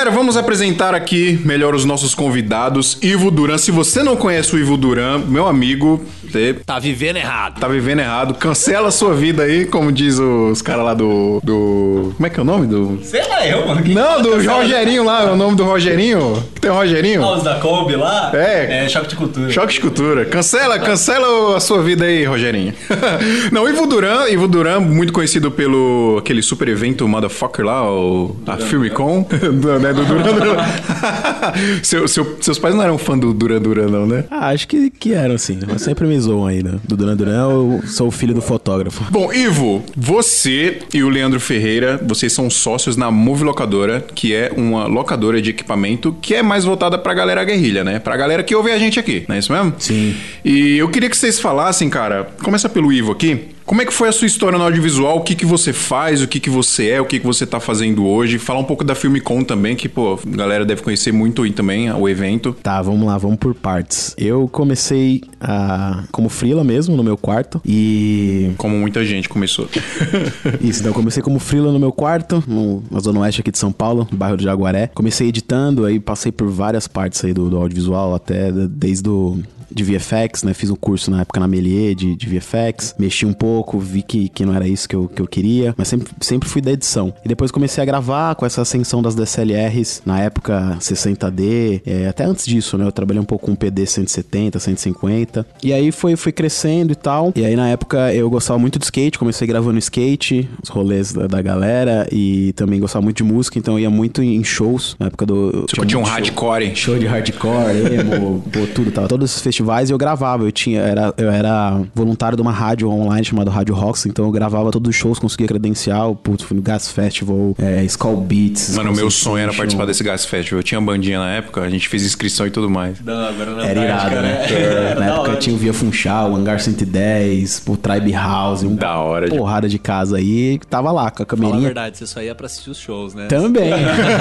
Galera, 0.00 0.16
vamos 0.16 0.34
apresentar 0.34 0.94
aqui 0.94 1.38
melhor 1.44 1.74
os 1.74 1.84
nossos 1.84 2.14
convidados. 2.14 2.96
Ivo 3.02 3.30
Duran. 3.30 3.58
Se 3.58 3.70
você 3.70 4.02
não 4.02 4.16
conhece 4.16 4.54
o 4.54 4.58
Ivo 4.58 4.78
Duran, 4.78 5.18
meu 5.18 5.46
amigo, 5.46 6.02
você 6.24 6.54
Tá 6.64 6.78
vivendo 6.78 7.16
errado. 7.16 7.60
tá 7.60 7.68
vivendo 7.68 7.98
errado. 7.98 8.32
Cancela 8.32 8.88
a 8.88 8.90
sua 8.90 9.12
vida 9.12 9.42
aí, 9.42 9.66
como 9.66 9.92
diz 9.92 10.18
os 10.18 10.62
caras 10.62 10.86
lá 10.86 10.94
do, 10.94 11.38
do. 11.44 12.14
Como 12.16 12.26
é 12.26 12.30
que 12.30 12.38
é 12.38 12.42
o 12.42 12.46
nome? 12.46 12.66
Do. 12.66 12.98
Sei 13.02 13.20
lá, 13.28 13.46
eu, 13.46 13.66
mano. 13.66 13.82
Quem 13.82 13.94
Não, 13.94 14.22
do 14.22 14.30
cancela? 14.30 14.62
Rogerinho 14.62 15.04
lá, 15.04 15.22
é 15.24 15.30
o 15.32 15.36
nome 15.36 15.56
do 15.56 15.64
Rogerinho. 15.64 16.42
Que 16.54 16.60
tem 16.62 16.70
o 16.70 16.74
Rogerinho? 16.74 17.22
Ah, 17.22 17.36
os 17.36 17.42
da 17.42 17.54
Kombi 17.56 17.94
lá? 17.96 18.30
É. 18.32 18.84
É, 18.84 18.88
choque 18.88 19.08
de 19.08 19.16
cultura. 19.16 19.50
Choque 19.50 19.74
de 19.74 19.80
cultura. 19.80 20.24
Cancela, 20.24 20.78
cancela 20.78 21.56
a 21.56 21.60
sua 21.60 21.82
vida 21.82 22.06
aí, 22.06 22.24
Rogerinho. 22.24 22.72
Não, 23.52 23.68
Ivo 23.68 23.86
Duran, 23.86 24.28
Ivo 24.30 24.48
Duran, 24.48 24.80
muito 24.80 25.12
conhecido 25.12 25.50
pelo 25.50 26.16
aquele 26.18 26.42
super 26.42 26.68
evento 26.68 27.06
Motherfucker 27.06 27.66
lá, 27.66 27.84
o, 27.84 28.34
a 28.46 28.56
Filmicon, 28.56 29.26
do, 29.28 29.89
né, 29.92 29.92
do 29.92 30.04
Duran 30.04 30.32
Duran. 30.34 30.56
Seu- 31.82 32.06
seu- 32.08 32.36
seus 32.40 32.58
pais 32.58 32.74
não 32.74 32.82
eram 32.82 32.98
fã 32.98 33.18
do 33.18 33.32
Duran 33.32 33.60
Duran, 33.60 33.88
não, 33.88 34.06
né? 34.06 34.24
Ah, 34.30 34.48
acho 34.48 34.66
que, 34.68 34.90
que 34.90 35.12
eram, 35.12 35.36
sim. 35.38 35.58
Mas 35.66 35.82
sempre 35.82 36.06
me 36.06 36.18
zoam 36.18 36.46
aí, 36.46 36.62
né? 36.62 36.78
Do 36.84 36.96
Duran 36.96 37.16
Duran, 37.16 37.32
eu 37.50 37.82
sou 37.86 38.08
o 38.08 38.10
filho 38.10 38.34
do 38.34 38.40
fotógrafo. 38.42 39.04
Bom, 39.10 39.32
Ivo, 39.32 39.82
você 39.96 40.78
e 40.92 41.02
o 41.02 41.08
Leandro 41.08 41.40
Ferreira, 41.40 42.00
vocês 42.06 42.32
são 42.32 42.48
sócios 42.50 42.96
na 42.96 43.10
Move 43.10 43.44
Locadora, 43.44 44.04
que 44.14 44.34
é 44.34 44.52
uma 44.56 44.86
locadora 44.86 45.40
de 45.40 45.50
equipamento 45.50 46.14
que 46.20 46.34
é 46.34 46.42
mais 46.42 46.64
voltada 46.64 46.98
pra 46.98 47.14
galera 47.14 47.42
guerrilha, 47.44 47.82
né? 47.84 47.98
Pra 47.98 48.16
galera 48.16 48.42
que 48.42 48.54
ouve 48.54 48.70
a 48.70 48.78
gente 48.78 48.98
aqui, 48.98 49.24
não 49.28 49.34
é 49.36 49.38
isso 49.38 49.52
mesmo? 49.52 49.72
Sim. 49.78 50.14
E 50.44 50.76
eu 50.78 50.88
queria 50.88 51.08
que 51.08 51.16
vocês 51.16 51.40
falassem, 51.40 51.88
cara, 51.88 52.28
começa 52.42 52.68
pelo 52.68 52.92
Ivo 52.92 53.12
aqui. 53.12 53.48
Como 53.70 53.82
é 53.82 53.86
que 53.86 53.92
foi 53.92 54.08
a 54.08 54.12
sua 54.12 54.26
história 54.26 54.58
no 54.58 54.64
audiovisual? 54.64 55.18
O 55.18 55.20
que 55.20 55.32
que 55.32 55.46
você 55.46 55.72
faz? 55.72 56.20
O 56.20 56.26
que 56.26 56.40
que 56.40 56.50
você 56.50 56.88
é? 56.88 57.00
O 57.00 57.04
que 57.04 57.20
que 57.20 57.24
você 57.24 57.46
tá 57.46 57.60
fazendo 57.60 58.04
hoje? 58.04 58.36
Falar 58.36 58.58
um 58.58 58.64
pouco 58.64 58.82
da 58.82 58.96
Filmicon 58.96 59.44
também, 59.44 59.76
que, 59.76 59.88
pô, 59.88 60.14
a 60.14 60.36
galera 60.36 60.64
deve 60.64 60.82
conhecer 60.82 61.12
muito 61.12 61.44
aí 61.44 61.52
também, 61.52 61.88
o 61.92 62.08
evento. 62.08 62.52
Tá, 62.64 62.82
vamos 62.82 63.06
lá, 63.06 63.16
vamos 63.16 63.36
por 63.36 63.54
partes. 63.54 64.12
Eu 64.18 64.48
comecei 64.48 65.22
a, 65.40 66.02
como 66.10 66.28
frila 66.28 66.64
mesmo 66.64 66.96
no 66.96 67.04
meu 67.04 67.16
quarto 67.16 67.62
e 67.64 68.50
Como 68.56 68.76
muita 68.76 69.04
gente 69.04 69.28
começou. 69.28 69.68
Isso, 70.60 70.80
então 70.80 70.90
eu 70.90 70.94
comecei 70.94 71.22
como 71.22 71.38
freela 71.38 71.70
no 71.70 71.78
meu 71.78 71.92
quarto, 71.92 72.42
no, 72.48 72.82
na 72.90 72.98
zona 72.98 73.20
oeste 73.20 73.40
aqui 73.40 73.52
de 73.52 73.58
São 73.58 73.70
Paulo, 73.70 74.08
no 74.10 74.18
bairro 74.18 74.36
do 74.36 74.42
Jaguaré. 74.42 74.88
Comecei 74.88 75.28
editando, 75.28 75.84
aí 75.84 76.00
passei 76.00 76.32
por 76.32 76.48
várias 76.50 76.88
partes 76.88 77.24
aí 77.24 77.32
do, 77.32 77.48
do 77.48 77.56
audiovisual, 77.56 78.16
até 78.16 78.50
desde 78.50 79.08
o 79.08 79.38
de 79.70 79.84
VFX, 79.84 80.42
né? 80.42 80.54
Fiz 80.54 80.70
um 80.70 80.76
curso 80.76 81.10
na 81.10 81.22
época 81.22 81.40
na 81.40 81.46
Melier 81.46 81.94
de, 81.94 82.16
de 82.16 82.26
VFX, 82.26 82.94
mexi 82.98 83.24
um 83.24 83.32
pouco, 83.32 83.78
vi 83.78 84.02
que, 84.02 84.28
que 84.28 84.44
não 84.44 84.54
era 84.54 84.66
isso 84.66 84.88
que 84.88 84.96
eu, 84.96 85.08
que 85.08 85.22
eu 85.22 85.26
queria, 85.26 85.74
mas 85.76 85.88
sempre, 85.88 86.12
sempre 86.20 86.48
fui 86.48 86.60
da 86.60 86.72
edição. 86.72 87.12
E 87.24 87.28
depois 87.28 87.50
comecei 87.50 87.82
a 87.82 87.84
gravar 87.84 88.34
com 88.34 88.44
essa 88.44 88.62
ascensão 88.62 89.02
das 89.02 89.14
DSLRs, 89.14 90.02
na 90.04 90.20
época 90.20 90.76
60D, 90.80 91.82
é, 91.86 92.08
até 92.08 92.24
antes 92.24 92.44
disso, 92.44 92.76
né? 92.76 92.86
Eu 92.86 92.92
trabalhei 92.92 93.20
um 93.20 93.24
pouco 93.24 93.46
com 93.46 93.54
PD 93.54 93.86
170, 93.86 94.58
150, 94.58 95.46
e 95.62 95.72
aí 95.72 95.92
foi, 95.92 96.16
foi 96.16 96.32
crescendo 96.32 96.92
e 96.92 96.96
tal. 96.96 97.32
E 97.36 97.44
aí 97.44 97.56
na 97.56 97.68
época 97.68 98.12
eu 98.12 98.28
gostava 98.28 98.58
muito 98.58 98.78
de 98.78 98.84
skate, 98.84 99.18
comecei 99.18 99.46
gravando 99.46 99.78
skate, 99.78 100.48
os 100.62 100.68
rolês 100.68 101.12
da, 101.12 101.26
da 101.26 101.42
galera, 101.42 102.08
e 102.10 102.52
também 102.54 102.80
gostava 102.80 103.02
muito 103.02 103.18
de 103.18 103.24
música, 103.24 103.58
então 103.58 103.74
eu 103.74 103.80
ia 103.80 103.90
muito 103.90 104.22
em 104.22 104.42
shows, 104.42 104.96
na 104.98 105.06
época 105.06 105.26
do... 105.26 105.64
Tipo, 105.66 105.86
tinha 105.86 105.98
um 105.98 106.02
muito 106.02 106.08
show. 106.08 106.50
hardcore. 106.50 106.76
Show 106.76 106.98
de 106.98 107.06
hardcore, 107.06 107.94
emo, 107.94 108.42
pô, 108.52 108.66
tudo, 108.74 108.90
tava 108.90 109.08
todos 109.08 109.30
esses 109.30 109.42
festivais 109.42 109.59
e 109.88 109.92
eu 109.92 109.98
gravava. 109.98 110.44
Eu 110.44 110.52
tinha, 110.52 110.80
era, 110.80 111.12
eu 111.16 111.30
era 111.30 111.80
voluntário 111.94 112.36
de 112.36 112.42
uma 112.42 112.52
rádio 112.52 112.88
online 112.90 113.24
chamada 113.24 113.50
Rádio 113.50 113.74
Rocks, 113.74 114.06
então 114.06 114.24
eu 114.24 114.30
gravava 114.30 114.70
todos 114.70 114.88
os 114.90 114.96
shows, 114.96 115.18
conseguia 115.18 115.46
credencial, 115.46 116.14
putz, 116.14 116.44
fui 116.44 116.56
no 116.56 116.62
Gas 116.62 116.90
Festival, 116.90 117.54
é, 117.58 117.82
Skull 117.84 118.16
Beats. 118.18 118.74
Mano, 118.76 118.92
o 118.92 118.94
meu 118.96 119.10
sonho 119.10 119.42
era 119.42 119.52
participar 119.52 119.86
desse 119.86 120.02
Gas 120.04 120.24
Festival. 120.24 120.60
Eu 120.60 120.62
tinha 120.64 120.80
bandinha 120.80 121.18
na 121.18 121.30
época, 121.30 121.60
a 121.62 121.70
gente 121.70 121.88
fez 121.88 122.04
inscrição 122.04 122.46
e 122.46 122.50
tudo 122.50 122.68
mais. 122.70 123.00
Não, 123.00 123.26
agora 123.28 123.54
na 123.54 123.66
Era 123.66 123.80
irado, 123.84 124.14
né? 124.16 124.46
Era 124.50 125.00
Na 125.00 125.06
época 125.06 125.36
tinha 125.36 125.54
o 125.54 125.58
Via 125.58 125.72
Funchal, 125.72 126.32
o 126.32 126.36
Hangar 126.36 126.60
110, 126.60 127.62
o 127.66 127.76
Tribe 127.76 128.12
House, 128.12 128.62
um 128.62 128.74
Da 128.74 128.98
hora. 128.98 129.28
de- 129.28 129.36
porrada 129.36 129.68
de 129.68 129.78
casa 129.78 130.16
aí, 130.18 130.58
tava 130.68 130.90
lá 130.92 131.10
com 131.10 131.22
a 131.22 131.26
Fala 131.26 131.38
a 131.40 131.42
camerinha. 131.46 131.60
verdade, 131.68 131.98
você 131.98 132.06
só 132.06 132.20
ia 132.22 132.34
pra 132.34 132.46
assistir 132.46 132.70
os 132.70 132.78
shows, 132.78 133.14
né? 133.14 133.26
Também. 133.26 133.70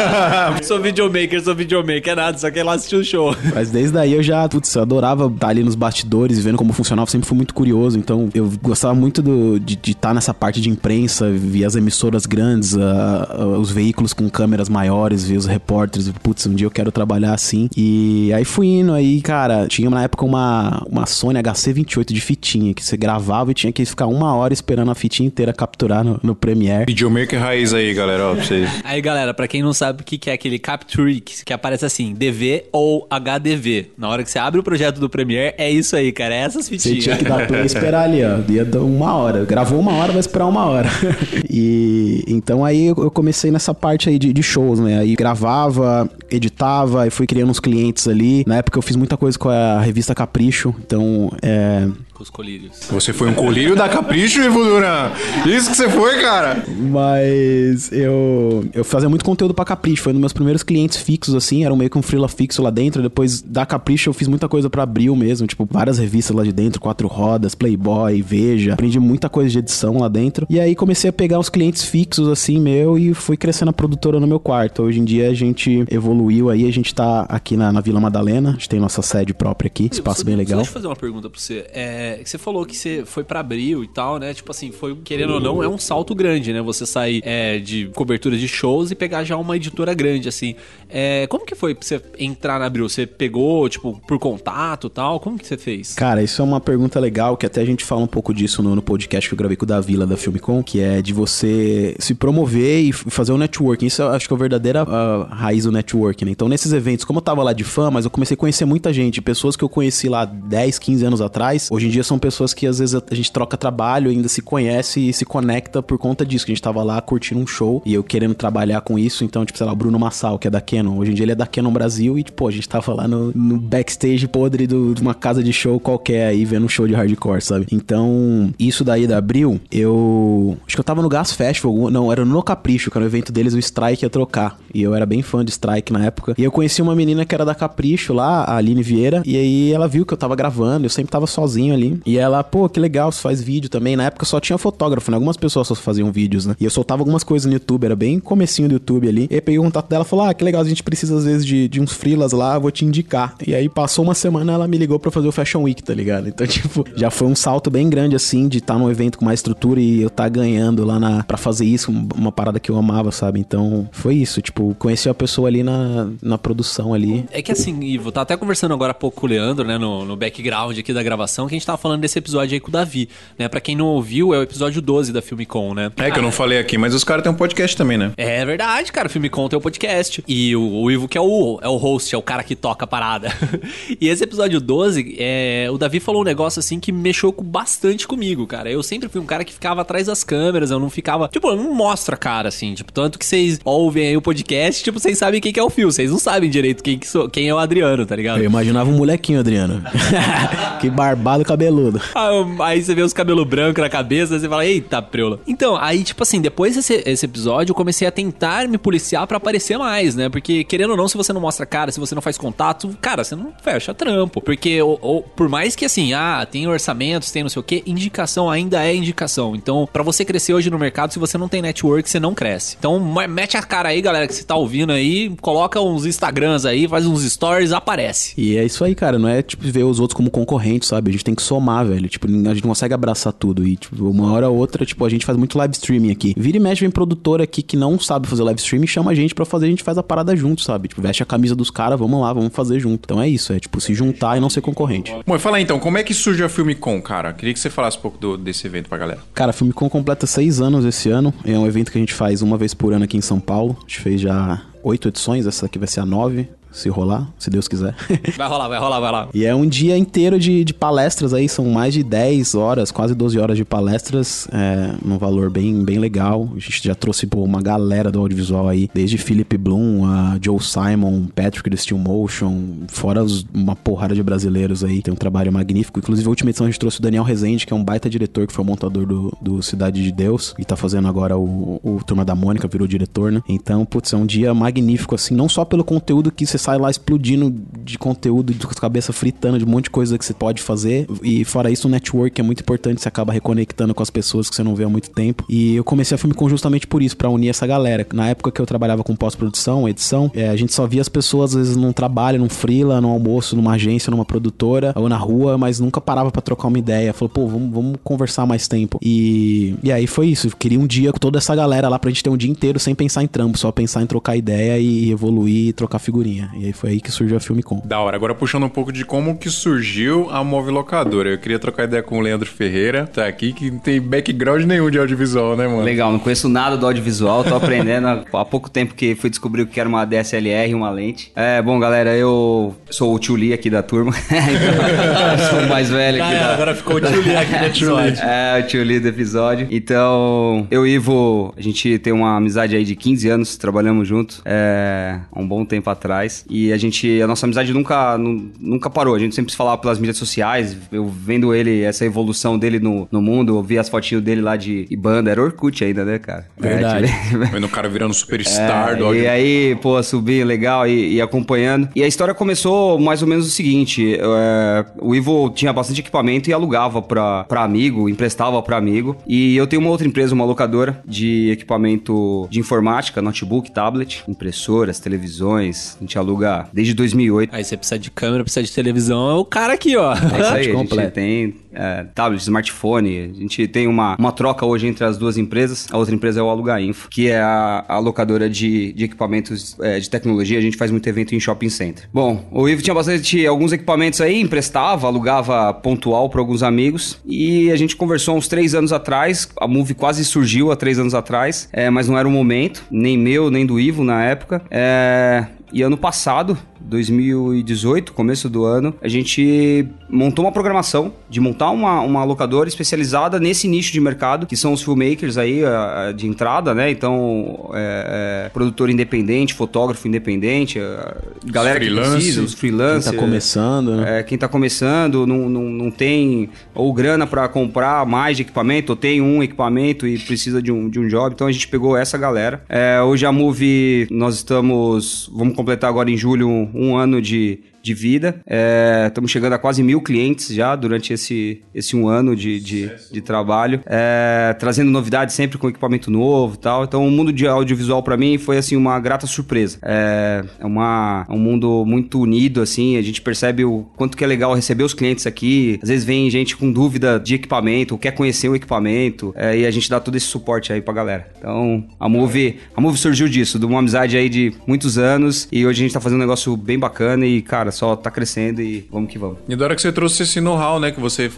sou 0.64 0.80
videomaker, 0.82 1.42
sou 1.44 1.56
videomaker, 1.56 2.14
é 2.14 2.16
nada, 2.16 2.38
só 2.38 2.50
que 2.52 2.62
lá 2.62 2.74
assistir 2.74 2.96
o 2.96 3.04
show. 3.04 3.36
Mas 3.54 3.70
desde 3.70 3.98
aí 3.98 4.14
eu 4.14 4.24
já, 4.24 4.48
putz, 4.48 4.74
eu 4.76 4.82
adorava 4.82 5.29
estar 5.36 5.50
ali 5.50 5.64
nos 5.64 5.76
bastidores 5.76 6.38
e 6.38 6.42
vendo 6.42 6.58
como 6.58 6.74
funcionava, 6.74 7.10
sempre 7.10 7.28
fui 7.28 7.36
muito 7.38 7.54
curioso. 7.54 7.98
Então 7.98 8.30
eu 8.34 8.52
gostava 8.62 8.94
muito 8.94 9.22
do- 9.22 9.60
de 9.60 9.78
estar 9.92 10.14
nessa 10.14 10.34
parte 10.34 10.62
de 10.62 10.70
imprensa, 10.70 11.30
ver 11.32 11.66
as 11.66 11.76
emissoras 11.76 12.26
grandes, 12.26 12.78
a- 12.78 13.28
a- 13.32 13.46
os 13.60 13.72
veículos 13.72 14.14
com 14.14 14.30
câmeras 14.30 14.70
maiores, 14.70 15.24
ver 15.24 15.38
os 15.38 15.46
repórteres. 15.46 16.10
Putz, 16.24 16.46
um 16.48 16.54
dia 16.56 16.66
eu 16.68 16.72
quero 16.72 16.92
trabalhar 16.92 17.34
assim. 17.34 17.70
E 17.76 18.32
aí 18.34 18.46
fui 18.46 18.68
indo 18.68 18.94
aí, 18.94 19.22
cara. 19.22 19.68
Tinha 19.68 19.90
na 19.90 20.04
época 20.04 20.26
uma, 20.26 20.84
uma 20.90 21.06
Sony 21.06 21.40
HC28 21.40 22.14
de 22.14 22.22
fitinha, 22.22 22.74
que 22.74 22.84
você 22.84 22.98
gravava 22.98 23.52
e 23.52 23.54
tinha 23.54 23.72
que 23.72 23.86
ficar 23.86 24.08
uma 24.08 24.34
hora 24.36 24.54
esperando 24.54 24.92
a 24.92 24.96
fitinha 24.96 25.28
inteira 25.28 25.54
capturar 25.54 26.04
no, 26.04 26.20
no 26.24 26.36
Premiere. 26.36 26.86
Videomaker 26.88 27.40
raiz 27.40 27.74
aí, 27.74 27.94
galera, 27.94 28.28
ó, 28.32 28.36
pra 28.36 28.44
vocês. 28.44 28.70
Aí, 28.84 29.02
galera, 29.02 29.34
pra 29.34 29.48
quem 29.48 29.62
não 29.62 29.74
sabe 29.74 30.02
o 30.02 30.06
que 30.06 30.18
que 30.18 30.30
é 30.30 30.34
aquele 30.34 30.58
Capture, 30.60 31.20
que 31.22 31.46
que 31.46 31.54
aparece 31.54 31.86
assim, 31.86 32.14
DV 32.14 32.66
ou 32.72 33.08
HDV. 33.10 33.92
Na 33.98 34.10
hora 34.10 34.24
que 34.24 34.30
você 34.32 34.40
abre 34.40 34.60
o 34.60 34.64
projeto 34.64 35.00
do 35.00 35.10
Premiere, 35.20 35.54
é 35.58 35.70
isso 35.70 35.96
aí, 35.96 36.12
cara. 36.12 36.34
É 36.34 36.40
essas 36.40 36.66
Você 36.66 36.72
fitinhas. 36.78 37.04
tinha 37.04 37.18
que 37.18 37.26
dar 37.26 37.46
play 37.48 37.64
e 37.64 37.66
esperar 37.66 38.04
ali, 38.04 38.22
ó. 38.24 38.40
Ia 38.50 38.64
dar 38.64 38.82
uma 38.82 39.14
hora. 39.14 39.44
Gravou 39.44 39.80
uma 39.80 39.94
hora, 39.94 40.12
vai 40.12 40.20
esperar 40.20 40.46
uma 40.46 40.66
hora. 40.66 40.90
e 41.50 42.24
então 42.28 42.64
aí 42.64 42.88
eu 42.88 42.96
eu 42.98 43.12
comecei 43.12 43.52
nessa 43.52 43.74
parte 43.74 44.10
aí 44.10 44.20
de, 44.20 44.32
de 44.32 44.44
shows, 44.44 44.80
né? 44.80 45.00
Aí 45.00 45.16
gravava, 45.16 46.10
editava, 46.30 47.08
e 47.08 47.10
fui 47.10 47.26
criando 47.26 47.50
uns 47.50 47.60
clientes 47.60 48.08
ali. 48.08 48.44
Na 48.48 48.58
época 48.58 48.78
eu 48.78 48.82
fiz 48.82 48.96
muita 48.96 49.18
coisa 49.18 49.38
com 49.38 49.50
a 49.50 49.82
revista 49.82 50.16
Capricho. 50.16 50.74
Então, 50.86 51.32
é. 51.42 51.88
Com 52.20 52.24
os 52.24 52.30
colírios. 52.30 52.82
Você 52.92 53.14
foi 53.14 53.30
um 53.30 53.34
colírio 53.34 53.78
da 53.78 53.88
Capricho, 53.88 54.42
Ivo 54.42 54.62
Duran? 54.62 55.10
Isso 55.46 55.70
que 55.72 55.78
você 55.78 55.88
foi, 55.88 56.20
cara? 56.20 56.66
Mas 56.68 57.90
eu, 57.94 58.66
eu 58.74 58.84
fazia 58.84 59.08
muito 59.08 59.24
conteúdo 59.24 59.54
pra 59.54 59.64
Capricho. 59.64 60.04
Foi 60.04 60.12
um 60.12 60.16
dos 60.16 60.20
meus 60.20 60.34
primeiros 60.34 60.62
clientes 60.62 60.98
fixos, 60.98 61.34
assim. 61.34 61.64
Era 61.64 61.74
meio 61.78 61.90
que 61.90 61.98
um 61.98 62.02
freela 62.02 62.28
fixo 62.28 62.62
lá 62.62 62.70
dentro. 62.70 63.02
Depois 63.02 63.42
da 63.42 63.66
Capricho 63.66 64.10
eu 64.10 64.14
fiz 64.14 64.28
muita 64.28 64.50
coisa 64.50 64.70
pra 64.70 64.84
Abril 64.84 65.16
mesmo. 65.16 65.48
Tipo, 65.48 65.66
várias 65.72 65.98
revistas 65.98 66.36
lá 66.36 66.44
de 66.44 66.52
dentro. 66.52 66.82
Quatro 66.82 67.08
Rodas, 67.08 67.56
Playboy, 67.56 68.22
Veja. 68.22 68.74
Aprendi 68.74 69.00
muita 69.00 69.30
coisa 69.30 69.50
de 69.50 69.60
edição 69.60 69.98
lá 70.00 70.10
dentro. 70.10 70.46
E 70.50 70.60
aí 70.60 70.76
comecei 70.76 71.10
a 71.10 71.14
pegar 71.14 71.40
uns 71.40 71.48
clientes 71.48 71.86
fixos, 71.86 72.28
assim, 72.28 72.60
meu. 72.60 72.98
E 72.98 73.14
fui 73.14 73.38
crescendo 73.38 73.70
a 73.70 73.74
produtora 73.74 74.20
no 74.20 74.28
meu 74.28 74.42
quarto. 74.42 74.84
Hoje 74.84 75.00
em 75.00 75.06
dia 75.06 75.30
a 75.30 75.34
gente 75.34 75.86
evoluiu 75.90 76.50
aí. 76.50 76.68
A 76.68 76.74
gente 76.74 76.94
tá 76.94 77.22
aqui 77.30 77.56
na, 77.56 77.72
na 77.72 77.80
Vila 77.80 78.02
Madalena. 78.02 78.50
A 78.50 78.54
gente 78.56 78.68
tem 78.68 78.78
nossa 78.82 79.02
sede 79.02 79.34
própria 79.34 79.68
aqui. 79.68 79.88
Espaço 79.90 80.20
Só- 80.20 80.26
bem 80.26 80.36
legal. 80.36 80.58
Deixa 80.58 80.70
eu 80.70 80.74
fazer 80.74 80.88
uma 80.88 80.98
pergunta 80.98 81.30
pra 81.30 81.40
você. 81.40 81.66
É, 81.72 82.09
que 82.18 82.30
você 82.30 82.38
falou 82.38 82.66
que 82.66 82.76
você 82.76 83.04
foi 83.06 83.24
pra 83.24 83.40
abril 83.40 83.84
e 83.84 83.88
tal, 83.88 84.18
né? 84.18 84.34
Tipo 84.34 84.52
assim, 84.52 84.72
foi, 84.72 84.96
querendo 85.04 85.34
ou 85.34 85.40
não, 85.40 85.64
é 85.64 85.68
um 85.68 85.78
salto 85.78 86.14
grande, 86.14 86.52
né? 86.52 86.62
Você 86.62 86.86
sair 86.86 87.22
é, 87.24 87.60
de 87.60 87.90
cobertura 87.96 88.38
de 88.38 88.48
shows 88.48 88.92
e 88.92 88.96
pegar 88.96 89.24
já 89.24 89.38
uma 89.38 89.56
editora 89.56 89.94
grande, 89.94 90.28
assim. 90.28 90.56
É, 90.90 91.28
como 91.28 91.46
que 91.46 91.56
foi 91.56 91.76
pra 91.76 91.88
você 91.88 92.02
entrar 92.18 92.60
na 92.60 92.66
abril? 92.66 92.88
Você 92.88 93.06
pegou, 93.06 93.68
tipo, 93.70 94.02
por 94.08 94.20
contato 94.20 94.88
e 94.88 94.90
tal? 94.90 95.20
Como 95.20 95.38
que 95.38 95.48
você 95.48 95.58
fez? 95.58 95.94
Cara, 95.94 96.24
isso 96.24 96.42
é 96.42 96.46
uma 96.46 96.60
pergunta 96.60 97.00
legal, 97.00 97.38
que 97.38 97.46
até 97.46 97.62
a 97.62 97.66
gente 97.66 97.84
fala 97.84 98.02
um 98.02 98.08
pouco 98.08 98.34
disso 98.34 98.64
no, 98.64 98.76
no 98.76 98.82
podcast 98.82 99.30
que 99.30 99.34
eu 99.34 99.38
gravei 99.38 99.56
com 99.56 99.66
o 99.66 99.68
Davi 99.68 99.96
lá 99.96 100.06
da 100.06 100.18
Filmicon, 100.18 100.64
que 100.64 100.80
é 100.80 101.02
de 101.02 101.14
você 101.14 101.96
se 102.00 102.14
promover 102.14 102.84
e 102.84 102.92
fazer 102.92 103.32
o 103.32 103.38
networking. 103.38 103.86
Isso 103.86 104.04
acho 104.04 104.28
que 104.28 104.34
é 104.34 104.36
a 104.36 104.40
verdadeira 104.40 104.82
ah, 104.82 105.28
raiz 105.32 105.64
do 105.64 105.72
networking, 105.72 106.26
né? 106.26 106.32
Então, 106.32 106.48
nesses 106.48 106.72
eventos, 106.74 107.06
como 107.06 107.20
eu 107.20 107.22
tava 107.22 107.44
lá 107.44 107.54
de 107.54 107.64
fã, 107.64 107.92
mas 107.92 108.06
eu 108.06 108.12
comecei 108.12 108.36
a 108.36 108.38
conhecer 108.38 108.66
muita 108.66 108.92
gente, 108.92 109.22
pessoas 109.22 109.56
que 109.56 109.64
eu 109.64 109.70
conheci 109.70 110.10
lá 110.10 110.26
10, 110.26 110.80
15 110.80 111.06
anos 111.06 111.22
atrás, 111.22 111.70
hoje 111.72 111.88
em 111.88 111.90
dia 111.90 111.99
são 112.04 112.18
pessoas 112.20 112.54
que 112.54 112.66
às 112.68 112.80
vezes 112.80 112.96
a 112.96 113.02
a 113.12 113.16
gente 113.16 113.32
troca 113.32 113.58
trabalho, 113.58 114.12
ainda 114.12 114.28
se 114.28 114.42
conhece 114.42 115.10
e 115.10 115.14
se 115.14 115.26
conecta 115.26 115.82
por 115.82 115.98
conta 115.98 116.24
disso, 116.26 116.46
que 116.46 116.52
a 116.52 116.56
gente 116.56 116.62
tava 116.62 116.84
lá 116.84 117.02
curtindo 117.02 117.40
um 117.42 117.48
show 117.48 117.82
e 117.86 117.94
eu 117.94 118.04
querendo 118.04 118.36
trabalhar 118.36 118.82
com 118.82 119.00
isso, 119.00 119.24
então, 119.24 119.44
tipo, 119.46 119.58
sei 119.58 119.66
lá, 119.66 119.74
o 119.74 119.76
Bruno 119.76 119.98
Massal, 119.98 120.38
que 120.38 120.48
é 120.48 120.52
da 120.52 120.62
Canon, 120.62 120.98
hoje 120.98 121.12
em 121.12 121.14
dia 121.16 121.24
ele 121.26 121.32
é 121.32 121.36
da 121.36 121.48
Canon 121.48 121.72
Brasil 121.72 122.20
e, 122.20 122.24
tipo, 122.24 122.48
a 122.48 122.52
gente 122.52 122.70
tava 122.70 122.94
lá 122.94 123.08
no, 123.08 123.32
no 123.34 123.58
backstage 123.58 124.28
podre 124.28 124.68
do- 124.68 124.94
de 124.94 125.02
uma 125.02 125.14
casa 125.16 125.42
de 125.44 125.52
show 125.52 125.80
qualquer 125.80 126.28
aí, 126.28 126.46
vendo 126.46 126.66
um 126.66 126.70
show 126.70 126.88
de 126.88 126.94
hardcore, 126.94 127.42
sabe? 127.42 127.66
Então, 127.72 128.54
isso 128.60 128.84
daí 128.84 129.08
da 129.08 129.18
Abril, 129.18 129.60
eu. 129.72 130.58
Acho 130.68 130.76
que 130.76 130.80
eu 130.80 130.84
tava 130.84 131.02
no 131.02 131.10
Gas 131.10 131.32
Festival, 131.32 131.90
não, 131.90 132.12
era 132.12 132.24
no 132.24 132.44
Capricho, 132.44 132.92
que 132.92 132.98
era 132.98 133.04
o 133.06 133.08
evento 133.08 133.32
deles, 133.32 133.54
o 133.54 133.60
Strike 133.60 134.04
ia 134.06 134.10
trocar. 134.10 134.58
E 134.74 134.82
eu 134.82 134.94
era 134.94 135.06
bem 135.06 135.22
fã 135.22 135.44
de 135.44 135.52
Strike 135.52 135.92
na 135.92 136.06
época. 136.06 136.36
E 136.38 136.44
eu 136.44 136.52
conheci 136.52 136.82
uma 136.82 136.96
menina 136.96 137.26
que 137.26 137.34
era 137.34 137.44
da 137.46 137.56
Capricho 137.56 138.14
lá, 138.14 138.44
a 138.44 138.58
Aline 138.58 138.84
Vieira, 138.84 139.24
e 139.26 139.36
aí 139.38 139.74
ela 139.74 139.88
viu 139.88 140.06
que 140.06 140.14
eu 140.14 140.18
tava 140.18 140.36
gravando, 140.36 140.86
eu 140.86 140.90
sempre 140.90 141.12
tava 141.12 141.26
sozinho 141.28 141.74
ali. 141.74 141.89
E 142.06 142.18
ela, 142.18 142.44
pô, 142.44 142.68
que 142.70 142.80
legal, 142.80 143.12
você 143.12 143.22
faz 143.22 143.42
vídeo 143.42 143.70
também. 143.70 143.96
Na 143.96 144.06
época 144.06 144.26
só 144.26 144.40
tinha 144.40 144.58
fotógrafo, 144.58 145.12
né? 145.12 145.16
Algumas 145.16 145.38
pessoas 145.38 145.68
só 145.68 145.76
faziam 145.76 146.12
vídeos, 146.12 146.46
né? 146.46 146.56
E 146.60 146.64
eu 146.66 146.70
soltava 146.70 147.02
algumas 147.02 147.24
coisas 147.24 147.46
no 147.46 147.54
YouTube, 147.54 147.86
era 147.86 147.96
bem 147.96 148.20
comecinho 148.20 148.68
do 148.68 148.74
YouTube 148.74 149.08
ali. 149.08 149.28
E 149.30 149.36
aí 149.36 149.42
peguei 149.42 149.60
o 149.60 149.64
contato 149.64 149.88
dela 149.90 150.04
e 150.04 150.08
falou: 150.08 150.26
Ah, 150.26 150.34
que 150.34 150.44
legal, 150.44 150.62
a 150.62 150.66
gente 150.66 150.84
precisa 150.84 151.18
às 151.18 151.26
vezes 151.26 151.46
de, 151.46 151.68
de 151.68 151.80
uns 151.82 151.94
freelas 151.94 152.32
lá, 152.32 152.58
vou 152.60 152.72
te 152.72 152.86
indicar. 152.86 153.36
E 153.46 153.54
aí 153.56 153.68
passou 153.70 154.04
uma 154.04 154.14
semana, 154.14 154.54
ela 154.54 154.68
me 154.68 154.78
ligou 154.78 155.00
pra 155.00 155.12
fazer 155.12 155.28
o 155.28 155.32
Fashion 155.32 155.64
Week, 155.64 155.82
tá 155.84 155.94
ligado? 155.94 156.28
Então, 156.28 156.46
tipo, 156.48 156.86
já 156.96 157.10
foi 157.10 157.28
um 157.28 157.36
salto 157.36 157.70
bem 157.70 157.90
grande 157.90 158.16
assim, 158.16 158.48
de 158.48 158.58
estar 158.60 158.78
num 158.78 158.90
evento 158.90 159.18
com 159.18 159.26
mais 159.26 159.40
estrutura 159.40 159.80
e 159.80 160.02
eu 160.02 160.10
tá 160.10 160.28
ganhando 160.28 160.84
lá 160.86 161.00
na 161.00 161.24
para 161.24 161.38
fazer 161.38 161.66
isso, 161.66 161.92
um- 161.92 162.08
uma 162.16 162.32
parada 162.32 162.60
que 162.60 162.70
eu 162.72 162.78
amava, 162.78 163.12
sabe? 163.12 163.40
Então, 163.40 163.88
foi 163.92 164.16
isso, 164.16 164.42
tipo, 164.42 164.76
conheci 164.80 165.10
a 165.10 165.14
pessoa 165.14 165.48
ali 165.48 165.64
na, 165.64 166.10
na 166.22 166.38
produção 166.38 166.94
ali. 166.94 167.26
É 167.32 167.42
que 167.42 167.52
assim, 167.52 167.80
Ivo, 167.84 168.12
tá 168.12 168.22
até 168.22 168.36
conversando 168.38 168.74
agora 168.74 168.92
há 168.92 168.94
pouco 168.96 169.22
com 169.22 169.28
o 169.28 169.30
Leandro, 169.30 169.66
né, 169.66 169.78
no, 169.78 170.06
no 170.06 170.16
background 170.16 170.78
aqui 170.78 170.94
da 170.94 171.02
gravação, 171.04 171.48
que 171.48 171.56
a 171.56 171.58
gente 171.58 171.66
tava 171.66 171.78
falando 171.80 172.02
desse 172.02 172.20
episódio 172.20 172.54
aí 172.54 172.60
com 172.60 172.70
o 172.70 172.72
Davi, 172.72 173.10
né? 173.38 173.48
Pra 173.48 173.60
quem 173.60 173.76
não 173.76 173.88
ouviu, 173.88 174.34
é 174.34 174.40
o 174.40 174.44
episódio 174.44 174.82
12 174.82 175.12
da 175.12 175.22
Filmicon, 175.22 175.74
né? 175.74 175.92
É 175.98 176.12
que 176.12 176.20
eu 176.20 176.24
não 176.24 176.32
falei 176.32 176.60
aqui, 176.60 176.78
mas 176.78 176.94
os 176.94 177.04
caras 177.04 177.24
têm 177.24 177.32
um 177.32 177.36
podcast 177.36 177.76
também, 177.76 177.98
né? 177.98 178.12
É 178.18 178.46
verdade, 178.46 178.92
cara. 178.92 179.08
O 179.08 179.12
Filmicon 179.12 179.48
tem 179.50 179.58
o 179.58 179.62
podcast. 179.62 180.24
E 180.28 180.56
o, 180.56 180.62
o 180.62 180.92
Ivo 180.92 181.08
que 181.08 181.18
é 181.18 181.22
o, 181.22 181.60
é 181.62 181.68
o 181.68 181.76
host, 181.78 182.14
é 182.14 182.18
o 182.18 182.22
cara 182.22 182.44
que 182.44 182.56
toca 182.56 182.86
a 182.86 182.88
parada. 182.88 183.32
e 184.00 184.08
esse 184.08 184.24
episódio 184.24 184.60
12, 184.60 185.16
é, 185.18 185.68
o 185.72 185.78
Davi 185.78 186.00
falou 186.00 186.22
um 186.22 186.26
negócio 186.26 186.60
assim 186.60 186.80
que 186.80 186.92
mexeu 186.92 187.32
com- 187.32 187.44
bastante 187.44 188.08
comigo, 188.08 188.46
cara. 188.46 188.70
Eu 188.70 188.84
sempre 188.84 189.10
fui 189.10 189.22
um 189.22 189.26
cara 189.26 189.44
que 189.44 189.54
ficava 189.54 189.82
atrás 189.82 190.08
das 190.08 190.24
câmeras, 190.24 190.72
eu 190.72 190.80
não 190.80 190.90
ficava... 190.90 191.28
Tipo, 191.28 191.50
eu 191.50 191.56
não 191.56 191.74
mostro 191.74 192.16
a 192.16 192.18
cara, 192.18 192.50
assim. 192.50 192.74
Tipo, 192.74 192.92
tanto 192.92 193.18
que 193.18 193.26
vocês 193.26 193.60
ouvem 193.64 194.08
aí 194.08 194.18
o 194.18 194.22
podcast, 194.22 194.84
tipo, 194.84 195.00
vocês 195.00 195.18
sabem 195.18 195.40
quem 195.42 195.54
que 195.54 195.60
é 195.60 195.64
o 195.64 195.70
Fio. 195.70 195.92
Vocês 195.92 196.12
não 196.12 196.20
sabem 196.20 196.50
direito 196.50 196.84
quem, 196.84 196.98
que 196.98 197.08
sou, 197.08 197.30
quem 197.30 197.48
é 197.48 197.54
o 197.54 197.58
Adriano, 197.58 198.06
tá 198.06 198.16
ligado? 198.16 198.40
Eu 198.40 198.46
imaginava 198.46 198.90
um 198.90 198.94
molequinho, 198.94 199.40
Adriano. 199.40 199.84
que 200.80 200.90
barbado 200.90 201.46
cabeludo. 201.70 202.02
Ah, 202.16 202.66
Aí 202.66 202.82
você 202.84 202.94
vê 202.96 203.02
os 203.02 203.14
cabelos 203.14 203.46
brancos 203.48 203.82
na 203.82 203.90
cabeça, 203.90 204.38
você 204.40 204.48
fala, 204.50 204.66
eita, 204.66 205.02
preula. 205.02 205.40
Então, 205.48 205.78
aí, 205.78 206.04
tipo 206.04 206.22
assim, 206.24 206.42
depois 206.42 206.76
desse 206.76 207.02
esse 207.06 207.26
episódio, 207.26 207.72
eu 207.72 207.76
comecei 207.76 208.08
a 208.08 208.12
tentar 208.12 208.68
me 208.68 208.78
policiar 208.78 209.26
pra 209.28 209.38
aparecer 209.38 209.78
mais, 209.78 210.16
né? 210.16 210.28
Porque, 210.30 210.64
querendo 210.64 210.92
ou 210.92 210.98
não, 210.98 211.08
se 211.08 211.16
você 211.18 211.32
não 211.32 211.42
mostra 211.42 211.66
cara, 211.66 211.92
se 211.92 212.00
você 212.00 212.14
não 212.16 212.22
faz 212.22 212.38
contato, 212.38 212.90
cara, 213.02 213.24
você 213.24 213.36
não 213.36 213.54
fecha 213.62 213.94
trampo. 213.94 214.42
Porque, 214.42 214.82
ou- 214.82 214.98
ou- 215.02 215.22
por 215.24 215.48
mais 215.48 215.76
que 215.76 215.86
assim, 215.86 216.14
ah, 216.14 216.46
tem 216.50 216.68
orçamentos, 216.68 217.32
tem 217.32 217.44
não 217.44 217.50
sei 217.50 217.60
o 217.60 217.64
que, 217.64 217.84
indicação 217.86 218.50
ainda 218.50 218.84
é 218.86 218.94
indicação. 218.96 219.56
Então, 219.56 219.88
pra 219.92 220.04
você 220.04 220.26
crescer 220.26 220.54
hoje 220.54 220.70
no 220.70 220.78
mercado, 220.80 221.14
se 221.14 221.20
você 221.20 221.38
não 221.38 221.48
tem 221.48 221.62
network, 221.62 222.10
você 222.10 222.20
não 222.20 222.34
cresce. 222.34 222.76
Então, 222.80 223.00
me- 223.00 223.28
mete 223.28 223.56
a 223.58 223.62
cara 223.64 223.90
aí, 223.90 224.02
galera, 224.02 224.28
que 224.28 224.34
você 224.34 224.44
tá 224.44 224.56
ouvindo 224.56 224.92
aí, 224.92 225.30
coloca 225.42 225.80
uns 225.80 226.06
Instagrams 226.06 226.66
aí, 226.66 226.88
faz 226.88 227.06
uns 227.06 227.24
stories, 227.24 227.72
aparece. 227.72 228.34
E 228.38 228.58
é 228.58 228.66
isso 228.66 228.84
aí, 228.84 228.94
cara. 228.96 229.18
Não 229.20 229.30
é, 229.30 229.42
tipo, 229.42 229.64
ver 229.70 229.84
os 229.84 230.00
outros 230.00 230.16
como 230.16 230.30
concorrentes, 230.30 230.90
sabe? 230.90 231.10
A 231.10 231.12
gente 231.12 231.24
tem 231.24 231.36
que 231.36 231.42
somar, 231.50 231.86
velho. 231.86 232.08
Tipo, 232.08 232.28
a 232.28 232.54
gente 232.54 232.64
não 232.64 232.70
consegue 232.70 232.94
abraçar 232.94 233.34
tudo. 233.34 233.68
E, 233.68 233.76
tipo, 233.76 234.10
uma 234.10 234.32
hora 234.32 234.50
ou 234.50 234.58
outra, 234.58 234.86
tipo, 234.86 235.04
a 235.06 235.10
gente 235.10 235.26
faz 235.26 235.38
muito 235.38 235.58
live 235.58 235.74
streaming 235.74 236.12
aqui. 236.12 236.34
Vira 236.38 236.58
e 236.58 236.60
mexe, 236.60 236.82
vem 236.82 236.92
produtor 236.92 237.42
aqui 237.42 237.62
que 237.62 237.76
não 237.76 238.00
sabe 238.00 238.28
fazer 238.28 238.44
live 238.44 238.60
streaming, 238.60 238.88
chama 238.88 239.12
a 239.12 239.16
gente 239.16 239.34
pra 239.36 239.46
fazer, 239.46 239.66
a 239.66 239.70
gente 239.70 239.84
faz 239.84 239.98
a 239.98 240.04
parada 240.04 240.36
junto, 240.36 240.62
sabe? 240.62 240.88
Tipo, 240.88 241.02
veste 241.02 241.24
a 241.24 241.26
camisa 241.26 241.56
dos 241.56 241.70
caras, 241.70 241.98
vamos 242.00 242.22
lá, 242.22 242.32
vamos 242.32 242.54
fazer 242.54 242.80
junto. 242.80 243.02
Então 243.06 243.22
é 243.22 243.28
isso, 243.28 243.52
é, 243.54 243.60
tipo, 243.60 243.80
se 243.82 243.94
juntar 243.94 244.38
e 244.38 244.40
não 244.40 244.50
ser 244.50 244.62
concorrente. 244.62 245.14
Bom, 245.26 245.36
e 245.36 245.40
fala 245.40 245.58
aí 245.58 245.64
então, 245.64 245.80
como 245.80 245.98
é 245.98 246.04
que 246.04 246.14
surge 246.14 246.44
a 246.44 246.50
Filmicon, 246.50 247.02
cara? 247.02 247.34
Queria 247.34 247.54
que 247.54 247.60
você 247.60 247.70
falasse 247.70 247.98
um 247.98 248.02
pouco 248.02 248.18
do- 248.18 248.38
desse 248.38 248.66
evento 248.68 248.88
pra 248.90 248.98
galera. 248.98 249.20
Cara, 249.34 249.50
a 249.52 249.54
Filmicon 249.54 249.90
completa 249.90 250.26
seis 250.28 250.62
anos 250.62 250.86
esse 250.86 251.10
ano. 251.10 251.34
É 251.46 251.58
um 251.58 251.66
evento 251.66 251.92
que 251.92 251.98
a 251.98 252.02
gente 252.02 252.14
faz 252.14 252.42
uma 252.42 252.58
vez 252.58 252.74
por 252.74 252.94
ano 252.94 253.06
aqui 253.06 253.18
em 253.18 253.22
São 253.22 253.40
Paulo. 253.40 253.76
A 253.80 253.82
gente 253.82 254.00
fez 254.00 254.22
já 254.22 254.62
oito 254.84 255.08
edições, 255.08 255.46
essa 255.48 255.66
aqui 255.66 255.78
vai 255.80 255.88
ser 255.88 256.00
a 256.00 256.06
nove, 256.06 256.48
se 256.72 256.88
rolar, 256.90 257.28
se 257.38 257.50
Deus 257.50 257.68
quiser. 257.68 257.96
Vai 258.38 258.48
rolar, 258.48 258.68
vai 258.68 258.80
rolar, 258.80 259.00
vai 259.00 259.12
lá. 259.12 259.30
E 259.34 259.44
é 259.46 259.54
um 259.56 259.68
dia 259.68 259.98
inteiro 259.98 260.40
de, 260.40 260.64
de 260.64 260.74
palestras 260.74 261.34
aí, 261.34 261.50
são 261.50 261.66
mais 261.66 261.94
de 261.94 262.04
10 262.04 262.54
horas, 262.56 262.92
quase 262.92 263.14
12 263.16 263.40
horas 263.40 263.58
de 263.58 263.66
palestras, 263.66 264.48
é, 264.52 264.94
num 265.04 265.18
valor 265.18 265.50
bem, 265.50 265.84
bem 265.84 265.98
legal. 265.98 266.48
A 266.56 266.60
gente 266.60 266.84
já 266.86 266.94
trouxe 266.96 267.26
pô, 267.26 267.44
uma 267.44 267.62
galera 267.62 268.12
do 268.12 268.20
audiovisual 268.20 268.68
aí, 268.68 268.90
desde 268.94 269.18
Philip 269.18 269.58
Bloom, 269.58 270.06
a 270.06 270.38
Joe 270.42 270.60
Simon, 270.62 271.26
Patrick 271.36 271.70
do 271.70 271.76
Steel 271.78 271.98
Motion, 271.98 272.84
fora 272.88 273.24
os- 273.24 273.46
uma 273.54 273.76
porrada 273.76 274.14
de 274.14 274.22
brasileiros 274.22 274.84
aí, 274.84 275.02
tem 275.02 275.14
um 275.14 275.18
trabalho 275.18 275.52
magnífico. 275.52 276.00
Inclusive, 276.00 276.28
a 276.28 276.30
última 276.30 276.52
edição 276.52 276.68
a 276.68 276.70
gente 276.70 276.80
trouxe 276.80 277.00
o 277.00 277.02
Daniel 277.02 277.24
Rezende, 277.24 277.66
que 277.66 277.74
é 277.74 277.76
um 277.76 277.84
baita 277.84 278.10
diretor, 278.10 278.46
que 278.46 278.54
foi 278.54 278.64
o 278.64 278.68
montador 278.68 279.06
do, 279.08 279.36
do 279.42 279.62
Cidade 279.64 280.04
de 280.04 280.12
Deus, 280.12 280.54
e 280.60 280.64
tá 280.64 280.76
fazendo 280.76 281.08
agora 281.08 281.36
o, 281.38 281.80
o 281.84 282.00
Turma 282.06 282.24
da 282.24 282.36
Mônica, 282.36 282.68
virou 282.68 282.88
diretor, 282.88 283.32
né? 283.32 283.42
Então, 283.50 283.86
putz, 283.86 284.14
é 284.14 284.18
um 284.18 284.26
dia 284.26 284.54
magnífico, 284.54 285.16
assim, 285.16 285.34
não 285.34 285.50
só 285.50 285.66
pelo 285.66 285.84
conteúdo 285.84 286.32
que 286.32 286.46
você 286.46 286.59
sai 286.60 286.78
lá 286.78 286.90
explodindo 286.90 287.54
de 287.84 287.98
conteúdo, 287.98 288.54
de 288.54 288.68
cabeça 288.68 289.12
fritando, 289.12 289.58
de 289.58 289.66
um 289.66 289.68
monte 289.68 289.86
de 289.86 289.90
coisa 289.90 290.18
que 290.18 290.26
você 290.26 290.34
pode 290.34 290.62
fazer. 290.62 291.08
E 291.24 291.44
fora 291.44 291.72
isso, 291.72 291.88
o 291.88 291.92
network 291.92 292.40
é 292.40 292.44
muito 292.44 292.62
importante, 292.62 293.02
você 293.02 293.08
acaba 293.08 293.34
reconectando 293.34 293.94
com 293.94 294.04
as 294.04 294.10
pessoas 294.10 294.50
que 294.50 294.56
você 294.56 294.64
não 294.64 294.76
vê 294.76 294.84
há 294.84 294.90
muito 294.90 295.10
tempo. 295.10 295.46
E 295.50 295.76
eu 295.76 295.84
comecei 295.84 296.16
a 296.16 296.18
Filmicom 296.18 296.50
justamente 296.50 296.88
por 296.88 297.02
isso, 297.02 297.18
para 297.18 297.30
unir 297.30 297.50
essa 297.50 297.66
galera. 297.66 298.06
Na 298.14 298.30
época 298.30 298.52
que 298.52 298.62
eu 298.62 298.66
trabalhava 298.66 299.04
com 299.04 299.16
pós-produção, 299.16 299.88
edição, 299.88 300.32
é, 300.34 300.50
a 300.50 300.56
gente 300.56 300.74
só 300.74 300.86
via 300.86 301.02
as 301.02 301.10
pessoas, 301.10 301.52
às 301.52 301.58
vezes, 301.58 301.76
num 301.76 301.92
trabalho, 301.92 302.40
num 302.40 302.50
freela, 302.50 303.02
num 303.02 303.10
almoço, 303.10 303.56
numa 303.56 303.74
agência, 303.74 304.12
numa 304.12 304.26
produtora, 304.26 304.94
ou 304.96 305.10
na 305.10 305.18
rua, 305.18 305.58
mas 305.58 305.80
nunca 305.80 306.00
parava 306.02 306.32
para 306.32 306.42
trocar 306.42 306.68
uma 306.68 306.80
ideia. 306.80 307.14
Falou, 307.14 307.30
pô, 307.30 307.48
vamos, 307.48 307.72
vamos 307.72 308.00
conversar 308.04 308.46
mais 308.46 308.68
tempo. 308.68 309.00
E, 309.02 309.76
e 309.84 309.92
aí 309.92 310.08
foi 310.08 310.28
isso. 310.28 310.48
Eu 310.48 310.52
queria 310.58 310.80
um 310.80 310.88
dia 310.88 311.12
com 311.12 311.20
toda 311.20 311.38
essa 311.38 311.56
galera 311.56 311.90
lá 311.90 311.98
pra 312.00 312.10
gente 312.10 312.24
ter 312.24 312.30
um 312.30 312.38
dia 312.38 312.50
inteiro 312.50 312.80
sem 312.80 312.96
pensar 312.96 313.24
em 313.24 313.28
trampo, 313.28 313.58
só 313.58 313.72
pensar 313.72 314.02
em 314.02 314.06
trocar 314.06 314.36
ideia 314.36 314.80
e 314.80 315.12
evoluir 315.12 315.70
e 315.70 315.74
trocar 315.74 316.00
figurinha. 316.00 316.49
E 316.54 316.66
aí 316.66 316.74
foi 316.74 316.92
aí 316.92 317.02
que 317.02 317.12
surgiu 317.12 317.38
a 317.38 317.40
Filmicom. 317.40 317.82
Da 317.84 318.00
hora. 318.00 318.16
Agora 318.16 318.34
puxando 318.36 318.64
um 318.64 318.70
pouco 318.70 318.92
de 318.92 319.06
como 319.06 319.38
que 319.38 319.50
surgiu 319.50 320.30
a 320.32 320.44
Move 320.44 320.72
Locadora. 320.72 321.30
Eu 321.30 321.38
queria 321.38 321.60
trocar 321.60 321.84
ideia 321.86 322.02
com 322.04 322.18
o 322.18 322.22
Leandro 322.22 322.50
Ferreira, 322.50 323.06
tá 323.08 323.26
aqui, 323.26 323.54
que 323.54 323.72
não 323.72 323.80
tem 323.80 324.00
background 324.02 324.64
nenhum 324.64 324.90
de 324.90 324.98
audiovisual, 325.00 325.56
né, 325.56 325.68
mano? 325.68 325.82
Legal, 325.84 326.12
não 326.12 326.20
conheço 326.20 326.50
nada 326.50 326.78
do 326.78 326.86
audiovisual, 326.86 327.44
tô 327.44 327.56
aprendendo 327.56 328.08
há, 328.08 328.46
pouco 328.46 328.70
tempo 328.70 328.94
que 328.94 329.16
fui 329.16 329.30
descobrir 329.30 329.62
o 329.64 329.68
que 329.68 329.80
era 329.80 329.88
uma 329.88 330.06
DSLR 330.06 330.72
e 330.72 330.76
uma 330.76 330.90
lente. 330.90 331.32
É, 331.36 331.62
bom, 331.62 331.80
galera, 331.80 332.16
eu 332.16 332.76
sou 332.90 333.14
o 333.14 333.20
tio 333.20 333.36
Lee 333.36 333.54
aqui 333.54 333.70
da 333.70 333.84
turma, 333.84 334.12
então, 334.18 334.36
eu 335.34 335.50
sou 335.50 335.60
o 335.66 335.70
mais 335.70 335.90
velho 335.90 336.24
aqui 336.24 336.36
Ah, 336.36 336.40
da... 336.40 336.54
agora 336.54 336.76
ficou 336.76 336.96
o 336.98 337.02
tio 337.02 337.22
Lee 337.22 337.36
aqui 337.36 337.52
no 337.52 337.66
episódio. 337.66 338.24
É, 338.24 338.60
o 338.60 338.68
tio 338.68 338.84
Lee 338.84 339.00
do 339.00 339.08
episódio. 339.08 339.68
Então, 339.70 340.68
eu 340.72 340.86
e 340.86 340.96
Ivo, 340.96 341.54
a 341.58 341.62
gente 341.62 342.00
tem 342.00 342.12
uma 342.12 342.36
amizade 342.38 342.76
aí 342.76 342.84
de 342.84 342.96
15 342.96 343.30
anos, 343.30 343.58
trabalhamos 343.58 344.08
juntos 344.08 344.42
é, 344.46 345.20
há 345.32 345.40
um 345.40 345.48
bom 345.48 345.64
tempo 345.66 345.90
atrás. 345.90 346.39
E 346.50 346.72
a 346.72 346.78
gente, 346.78 347.22
a 347.22 347.28
nossa 347.28 347.46
amizade 347.46 347.74
nunca, 347.74 348.18
nu- 348.18 348.52
nunca 348.60 348.90
parou. 348.90 349.16
A 349.16 349.20
gente 349.20 349.36
sempre 349.36 349.52
se 349.52 349.58
falava 349.58 349.78
pelas 349.78 349.98
mídias 350.00 350.18
sociais, 350.18 350.78
eu 350.92 351.08
vendo 351.08 351.54
ele, 351.54 351.82
essa 351.82 352.06
evolução 352.06 352.58
dele 352.58 352.80
no, 352.80 353.08
no 353.12 353.22
mundo, 353.22 353.58
eu 353.58 353.64
vi 353.64 353.78
as 353.78 353.90
fotinhas 353.90 354.24
dele 354.24 354.42
lá 354.42 354.56
de, 354.56 354.88
banda, 354.98 355.32
era 355.32 355.42
Orkut 355.42 355.84
ainda, 355.84 356.04
né, 356.06 356.20
cara? 356.20 356.46
Verdade. 356.58 357.06
É, 357.08 357.38
Vendo 357.52 357.66
o 357.66 357.70
cara 357.70 357.88
virando 357.90 358.14
superstar 358.14 358.90
é, 358.94 358.96
do. 358.96 359.16
E 359.16 359.28
aí, 359.28 359.76
pô, 359.82 360.02
subi 360.04 360.44
legal 360.44 360.88
e, 360.88 361.16
e 361.16 361.22
acompanhando. 361.22 361.90
E 361.96 362.04
a 362.04 362.08
história 362.08 362.34
começou 362.34 363.00
mais 363.00 363.22
ou 363.22 363.28
menos 363.28 363.48
o 363.48 363.50
seguinte: 363.50 364.16
é, 364.20 364.86
o 365.02 365.16
Ivo 365.16 365.50
tinha 365.50 365.72
bastante 365.74 366.02
equipamento 366.02 366.50
e 366.50 366.54
alugava 366.54 367.02
pra, 367.02 367.44
pra 367.46 367.64
amigo, 367.64 368.10
emprestava 368.10 368.62
pra 368.62 368.78
amigo. 368.78 369.16
E 369.28 369.56
eu 369.56 369.66
tenho 369.68 369.82
uma 369.82 369.90
outra 369.92 370.06
empresa, 370.08 370.34
uma 370.34 370.46
locadora 370.46 371.02
de 371.06 371.50
equipamento 371.52 372.48
de 372.50 372.60
informática, 372.60 373.22
notebook, 373.22 373.72
tablet, 373.72 374.24
impressoras, 374.28 375.00
televisões. 375.00 375.96
A 375.98 376.04
gente 376.04 376.18
aluga 376.18 376.29
desde 376.74 376.94
2008. 376.94 377.54
Aí 377.54 377.64
você 377.64 377.78
precisa 377.78 378.00
de 378.00 378.12
câmera, 378.12 378.44
precisa 378.44 378.66
de 378.66 378.72
televisão, 378.72 379.30
é 379.32 379.36
o 379.36 379.46
cara 379.46 379.74
aqui, 379.74 379.96
ó. 379.96 380.14
É 380.14 380.18
isso 380.18 380.26
aí, 380.36 380.60
a 380.60 380.64
gente 380.64 380.76
completo. 380.76 381.14
tem 381.14 381.56
é, 381.74 382.06
tablet, 382.16 382.42
smartphone, 382.42 383.32
a 383.36 383.40
gente 383.40 383.68
tem 383.68 383.88
uma, 383.88 384.16
uma 384.18 384.32
troca 384.32 384.66
hoje 384.66 384.88
entre 384.88 385.04
as 385.04 385.18
duas 385.18 385.38
empresas. 385.38 385.88
A 385.92 385.98
outra 385.98 386.14
empresa 386.14 386.40
é 386.40 386.44
o 386.44 386.50
Aluga 386.50 386.80
Info, 386.82 387.10
que 387.10 387.30
é 387.30 387.40
a, 387.40 387.86
a 387.88 388.00
locadora 388.00 388.50
de, 388.50 388.94
de 388.94 389.06
equipamentos 389.06 389.78
é, 389.80 390.00
de 390.00 390.10
tecnologia. 390.10 390.58
A 390.58 390.62
gente 390.62 390.78
faz 390.78 390.92
muito 390.92 391.08
evento 391.08 391.36
em 391.36 391.40
shopping 391.40 391.70
center. 391.70 392.10
Bom, 392.14 392.46
o 392.52 392.68
Ivo 392.68 392.82
tinha 392.82 392.94
bastante 392.94 393.46
alguns 393.46 393.72
equipamentos 393.72 394.20
aí, 394.22 394.40
emprestava, 394.42 395.08
alugava 395.08 395.74
pontual 395.74 396.30
para 396.30 396.42
alguns 396.42 396.64
amigos. 396.64 397.20
E 397.26 397.72
a 397.72 397.76
gente 397.76 397.96
conversou 397.96 398.36
há 398.36 398.38
uns 398.38 398.48
três 398.48 398.74
anos 398.74 398.92
atrás. 398.92 399.48
A 399.60 399.68
Move 399.68 399.94
quase 399.94 400.26
surgiu 400.26 400.72
há 400.72 400.76
três 400.76 401.00
anos 401.00 401.14
atrás, 401.14 401.70
é, 401.72 401.90
mas 401.90 402.08
não 402.08 402.18
era 402.18 402.28
o 402.28 402.32
momento, 402.32 402.84
nem 402.92 403.18
meu, 403.18 403.50
nem 403.50 403.66
do 403.66 403.80
Ivo 403.80 404.04
na 404.04 404.24
época. 404.24 404.62
É, 404.72 405.46
e 405.72 405.82
ano 405.82 405.98
passado, 405.98 406.58
2018, 406.82 408.14
começo 408.14 408.50
do 408.50 408.66
ano, 408.66 408.94
a 409.02 409.08
gente 409.08 409.88
montou 410.10 410.46
uma 410.46 410.52
programação 410.52 411.14
de 411.30 411.40
montar 411.40 411.70
uma, 411.70 412.02
uma 412.02 412.24
locadora 412.24 412.68
especializada 412.68 413.40
nesse 413.40 413.68
nicho 413.68 413.92
de 413.92 414.00
mercado, 414.00 414.46
que 414.48 414.56
são 414.56 414.74
os 414.74 414.82
filmmakers 414.82 415.38
aí 415.38 415.64
ah, 415.64 416.14
de 416.16 416.28
entrada, 416.28 416.74
né? 416.74 416.90
Então, 416.90 417.70
é, 417.74 418.46
é, 418.46 418.50
produtor 418.50 418.90
independente, 418.90 419.54
fotógrafo 419.54 420.08
independente, 420.08 420.80
ah, 420.80 421.18
galera 421.46 421.80
que 421.80 421.94
precisa, 421.94 422.42
os 422.42 422.54
Quem 422.54 422.60
freelancers. 422.60 423.16
tá 423.16 423.22
começando, 423.22 423.96
né? 423.96 424.20
É, 424.20 424.24
quem 424.24 424.38
tá 424.38 424.48
começando 424.48 425.28
não, 425.28 425.50
não, 425.50 425.64
não 425.64 425.92
tem 425.92 426.50
ou 426.74 426.92
grana 426.94 427.28
para 427.28 427.48
comprar 427.48 428.06
mais 428.06 428.38
de 428.38 428.44
equipamento, 428.44 428.94
ou 428.94 428.96
tem 428.96 429.22
um 429.22 429.44
equipamento 429.44 430.08
e 430.08 430.18
precisa 430.18 430.62
de 430.62 430.72
um, 430.72 430.90
de 430.90 431.00
um 431.00 431.08
job. 431.08 431.34
Então 431.34 431.48
a 431.48 431.52
gente 431.52 431.68
pegou 431.68 431.96
essa 431.96 432.18
galera. 432.18 432.64
É, 432.70 433.02
hoje 433.02 433.26
a 433.26 433.32
Move, 433.32 434.08
nós 434.10 434.36
estamos. 434.36 435.30
Vamos 435.34 435.56
completar 435.56 435.90
agora 435.90 436.10
em 436.10 436.18
julho 436.18 436.69
um, 436.74 436.98
ano 436.98 437.22
de, 437.22 437.60
de 437.82 437.94
vida. 437.94 438.42
É, 438.46 439.06
estamos 439.08 439.32
chegando 439.32 439.54
a 439.54 439.58
quase 439.58 439.82
mil 439.84 440.02
clientes 440.02 440.54
já 440.54 440.76
durante 440.76 441.14
esse, 441.14 441.62
esse 441.74 441.96
um 441.96 442.08
ano 442.08 442.36
de, 442.36 442.60
de, 442.60 442.92
de 443.12 443.22
trabalho. 443.22 443.82
É, 443.86 444.56
trazendo 444.60 444.92
novidades 444.92 445.36
sempre 445.36 445.58
com 445.58 445.70
equipamento 445.70 446.12
novo 446.12 446.56
e 446.56 446.58
tal. 446.58 446.84
Então 446.84 447.06
o 447.06 447.12
mundo 447.12 447.32
de 447.32 447.48
audiovisual 447.48 448.04
para 448.04 448.18
mim 448.18 448.38
foi 448.38 448.58
assim 448.58 448.76
uma 448.76 449.00
grata 449.00 449.28
surpresa. 449.28 449.78
É, 449.82 450.44
é, 450.60 450.66
uma, 450.66 451.26
é 451.28 451.34
um 451.34 451.40
mundo 451.40 451.86
muito 451.86 452.20
unido, 452.20 452.62
assim. 452.62 452.98
A 452.98 453.02
gente 453.02 453.22
percebe 453.22 453.64
o 453.64 453.86
quanto 453.96 454.18
que 454.18 454.24
é 454.24 454.28
legal 454.28 454.54
receber 454.54 454.84
os 454.84 454.94
clientes 454.94 455.26
aqui. 455.26 455.80
Às 455.82 455.90
vezes 455.90 456.06
vem 456.06 456.30
gente 456.30 456.56
com 456.56 456.72
dúvida 456.72 457.20
de 457.20 457.36
equipamento, 457.36 457.98
quer 457.98 458.12
conhecer 458.12 458.50
o 458.50 458.56
equipamento. 458.56 459.34
é, 459.36 459.58
e 459.58 459.66
a 459.66 459.72
gente 459.72 459.90
dá 459.90 460.00
todo 460.00 460.16
esse 460.16 460.26
suporte 460.26 460.72
aí 460.72 460.82
pra 460.82 460.94
galera. 460.94 461.28
Então 461.38 461.86
a 462.00 462.10
Move, 462.10 462.58
a 462.76 462.82
Move 462.82 462.98
surgiu 462.98 463.28
disso, 463.28 463.60
de 463.60 463.66
uma 463.66 463.80
amizade 463.80 464.18
aí 464.18 464.30
de 464.30 464.54
muitos 464.68 464.98
anos. 464.98 465.48
E 465.52 465.66
hoje 465.66 465.82
a 465.82 465.84
gente 465.84 465.94
tá 465.94 466.00
fazendo 466.00 466.18
um 466.18 466.22
negócio 466.22 466.56
bem 466.56 466.78
bacana 466.78 467.26
e, 467.26 467.42
cara, 467.42 467.69
só 467.72 467.96
tá 467.96 468.12
crescendo 468.12 468.62
e 468.62 468.88
vamos 468.92 469.12
que 469.12 469.18
vamos. 469.18 469.38
E 469.48 469.56
da 469.56 469.66
hora 469.66 469.76
que 469.76 469.82
você 469.82 469.92
trouxe 469.92 470.24
esse 470.24 470.42
know-how, 470.42 470.80
né? 470.80 470.92
Que 470.92 471.00
você 471.00 471.30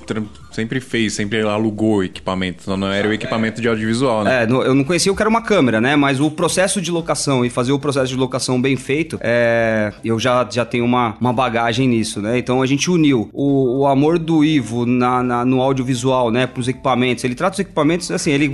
sempre 0.52 0.80
fez, 0.80 1.14
sempre 1.14 1.42
alugou 1.42 2.04
equipamento. 2.04 2.60
Então 2.64 2.78
não 2.78 2.88
era 2.92 3.08
o 3.08 3.14
equipamento 3.14 3.62
de 3.62 3.68
audiovisual, 3.68 4.24
né? 4.24 4.44
É, 4.44 4.46
eu 4.46 4.74
não 4.76 4.84
conhecia 4.84 5.12
o 5.12 5.16
que 5.16 5.22
era 5.22 5.30
uma 5.30 5.42
câmera, 5.42 5.80
né? 5.82 5.96
Mas 5.96 6.20
o 6.20 6.30
processo 6.32 6.82
de 6.82 6.92
locação 6.92 7.46
e 7.46 7.50
fazer 7.50 7.72
o 7.72 7.80
processo 7.80 8.08
de 8.08 8.16
locação 8.16 8.62
bem 8.62 8.76
feito, 8.76 9.18
é, 9.22 9.92
eu 10.04 10.20
já, 10.20 10.48
já 10.50 10.66
tenho 10.66 10.86
uma, 10.86 11.16
uma 11.20 11.34
bagagem 11.34 11.88
nisso, 11.88 12.22
né? 12.22 12.38
Então 12.38 12.62
a 12.62 12.66
gente 12.66 12.90
uniu 12.90 13.30
o, 13.34 13.80
o 13.82 13.88
amor 13.88 14.18
do 14.20 14.44
Ivo 14.44 14.86
na, 14.86 15.24
na- 15.24 15.46
no 15.46 15.62
audiovisual, 15.62 16.32
né? 16.32 16.46
Pros 16.48 16.68
equipamentos. 16.68 17.24
Ele 17.24 17.36
trata 17.36 17.54
os 17.56 17.60
equipamentos, 17.60 18.12
assim, 18.12 18.32
ele, 18.32 18.52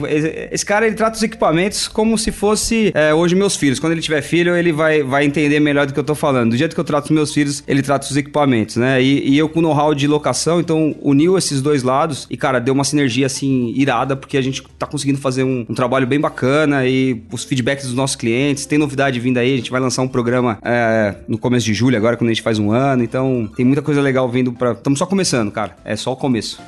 esse 0.52 0.66
cara 0.66 0.86
ele 0.86 0.96
trata 0.96 1.16
os 1.18 1.24
equipamentos 1.24 1.88
como 1.88 2.18
se 2.18 2.32
fosse 2.32 2.92
é, 2.94 3.14
hoje 3.14 3.36
meus 3.36 3.56
filhos. 3.56 3.80
Quando 3.80 3.94
ele 3.94 4.02
tiver 4.02 4.22
filho, 4.22 4.56
ele 4.56 4.72
vai, 4.72 5.04
vai 5.04 5.26
entender 5.26 5.60
melhor 5.60 5.86
do 5.86 5.94
que 5.94 6.00
eu 6.00 6.04
tô 6.04 6.16
falando. 6.16 6.52
Do 6.52 6.58
jeito 6.58 6.74
que 6.74 6.80
eu 6.80 6.84
trato 6.84 7.06
os 7.06 7.12
meus 7.12 7.34
filhos, 7.34 7.64
ele 7.68 7.82
trata 7.82 8.06
os 8.08 8.16
equipamentos, 8.18 8.76
né? 8.78 9.02
E, 9.02 9.30
e 9.30 9.38
eu 9.38 9.50
com 9.50 9.62
know-how 9.62 9.94
de 9.94 10.08
locação, 10.08 10.60
então 10.60 10.96
uniu 11.02 11.38
esses 11.38 11.62
dois 11.62 11.84
lados 11.88 12.28
e, 12.30 12.38
cara, 12.38 12.60
deu 12.60 12.74
uma 12.74 12.84
sinergia 12.84 13.26
assim 13.26 13.74
irada, 13.76 14.16
porque 14.16 14.38
a 14.38 14.42
gente 14.42 14.62
tá 14.78 14.86
conseguindo 14.86 15.20
fazer 15.20 15.44
um, 15.44 15.66
um 15.68 15.74
trabalho 15.74 16.06
bem 16.06 16.20
bacana 16.20 16.86
e 16.86 17.24
os 17.32 17.44
feedbacks 17.44 17.86
dos 17.86 17.96
nossos 17.96 18.16
clientes. 18.16 18.66
Tem 18.66 18.78
novidade 18.78 19.20
vindo 19.20 19.38
aí, 19.38 19.54
a 19.54 19.58
gente 19.58 19.72
vai 19.72 19.82
lançar 19.82 20.02
um 20.02 20.08
programa 20.08 20.60
é, 20.62 21.16
no 21.28 21.38
começo 21.38 21.66
de 21.66 21.74
julho, 21.74 21.98
agora 21.98 22.16
quando 22.16 22.30
a 22.30 22.34
gente 22.34 22.44
faz 22.44 22.60
um 22.60 22.72
ano. 22.72 23.04
Então 23.04 23.50
tem 23.56 23.66
muita 23.66 23.82
coisa 23.82 24.02
legal 24.02 24.30
vindo 24.30 24.54
pra. 24.54 24.74
Estamos 24.74 25.00
só 25.00 25.06
começando, 25.06 25.52
cara. 25.52 25.76
É 25.84 25.96
só 25.96 26.12
o 26.12 26.16
começo. 26.16 26.62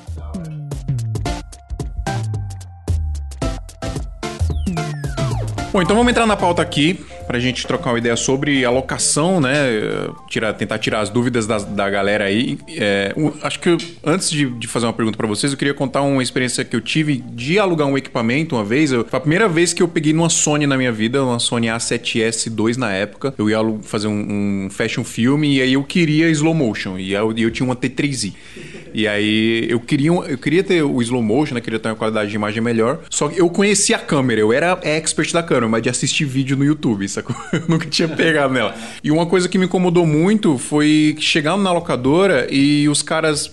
Bom, 5.71 5.83
então 5.83 5.95
vamos 5.95 6.09
entrar 6.09 6.25
na 6.25 6.35
pauta 6.35 6.63
aqui 6.63 6.99
pra 7.27 7.37
gente 7.39 7.67
trocar 7.67 7.91
uma 7.91 7.99
ideia 7.99 8.15
sobre 8.15 8.65
alocação, 8.65 9.39
né? 9.39 9.53
Tirar, 10.27 10.51
tentar 10.55 10.79
tirar 10.79 11.01
as 11.01 11.11
dúvidas 11.11 11.45
da, 11.45 11.59
da 11.59 11.87
galera 11.87 12.23
aí. 12.25 12.57
É, 12.69 13.13
acho 13.43 13.59
que 13.59 13.77
antes 14.03 14.31
de, 14.31 14.49
de 14.49 14.67
fazer 14.67 14.87
uma 14.87 14.93
pergunta 14.93 15.15
pra 15.15 15.27
vocês, 15.27 15.51
eu 15.51 15.57
queria 15.59 15.75
contar 15.75 16.01
uma 16.01 16.23
experiência 16.23 16.65
que 16.65 16.75
eu 16.75 16.81
tive 16.81 17.17
de 17.17 17.59
alugar 17.59 17.87
um 17.87 17.95
equipamento 17.95 18.55
uma 18.55 18.63
vez. 18.63 18.91
Eu- 18.91 19.05
a 19.11 19.19
primeira 19.19 19.47
vez 19.47 19.71
que 19.71 19.83
eu 19.83 19.87
peguei 19.87 20.11
numa 20.11 20.27
Sony 20.29 20.65
na 20.65 20.75
minha 20.75 20.91
vida, 20.91 21.23
uma 21.23 21.37
Sony 21.37 21.67
A7S2 21.67 22.75
na 22.77 22.91
época. 22.91 23.35
Eu 23.37 23.47
ia 23.47 23.59
fazer 23.83 24.07
um, 24.07 24.65
um 24.65 24.69
fashion 24.71 25.03
film 25.03 25.43
e 25.43 25.61
aí 25.61 25.73
eu 25.73 25.83
queria 25.83 26.31
slow 26.31 26.55
motion 26.55 26.97
e 26.97 27.13
eu, 27.13 27.31
eu 27.37 27.51
tinha 27.51 27.65
uma 27.65 27.75
T3i. 27.75 28.33
E 28.91 29.07
aí 29.07 29.67
eu 29.69 29.79
queria, 29.79 30.09
eu 30.09 30.37
queria 30.39 30.63
ter 30.63 30.81
o 30.81 30.99
slow 30.99 31.21
motion, 31.21 31.53
né? 31.53 31.61
Queria 31.61 31.77
ter 31.77 31.89
uma 31.89 31.95
qualidade 31.95 32.31
de 32.31 32.35
imagem 32.35 32.59
melhor. 32.59 33.01
Só 33.07 33.27
que 33.27 33.39
eu 33.39 33.47
conhecia 33.51 33.97
a 33.97 33.99
câmera, 33.99 34.41
eu 34.41 34.51
era 34.51 34.79
expert 34.81 35.31
da 35.31 35.43
câmera, 35.43 35.58
mas 35.67 35.81
de 35.81 35.89
assistir 35.89 36.25
vídeo 36.25 36.55
no 36.55 36.63
YouTube, 36.63 37.07
sacou? 37.09 37.35
Eu 37.51 37.63
nunca 37.67 37.87
tinha 37.87 38.07
pegado 38.07 38.53
nela. 38.53 38.75
E 39.03 39.11
uma 39.11 39.25
coisa 39.25 39.49
que 39.49 39.57
me 39.57 39.65
incomodou 39.65 40.05
muito 40.05 40.57
foi 40.57 41.15
chegar 41.19 41.57
na 41.57 41.71
locadora 41.71 42.47
e 42.49 42.87
os 42.87 43.01
caras 43.01 43.51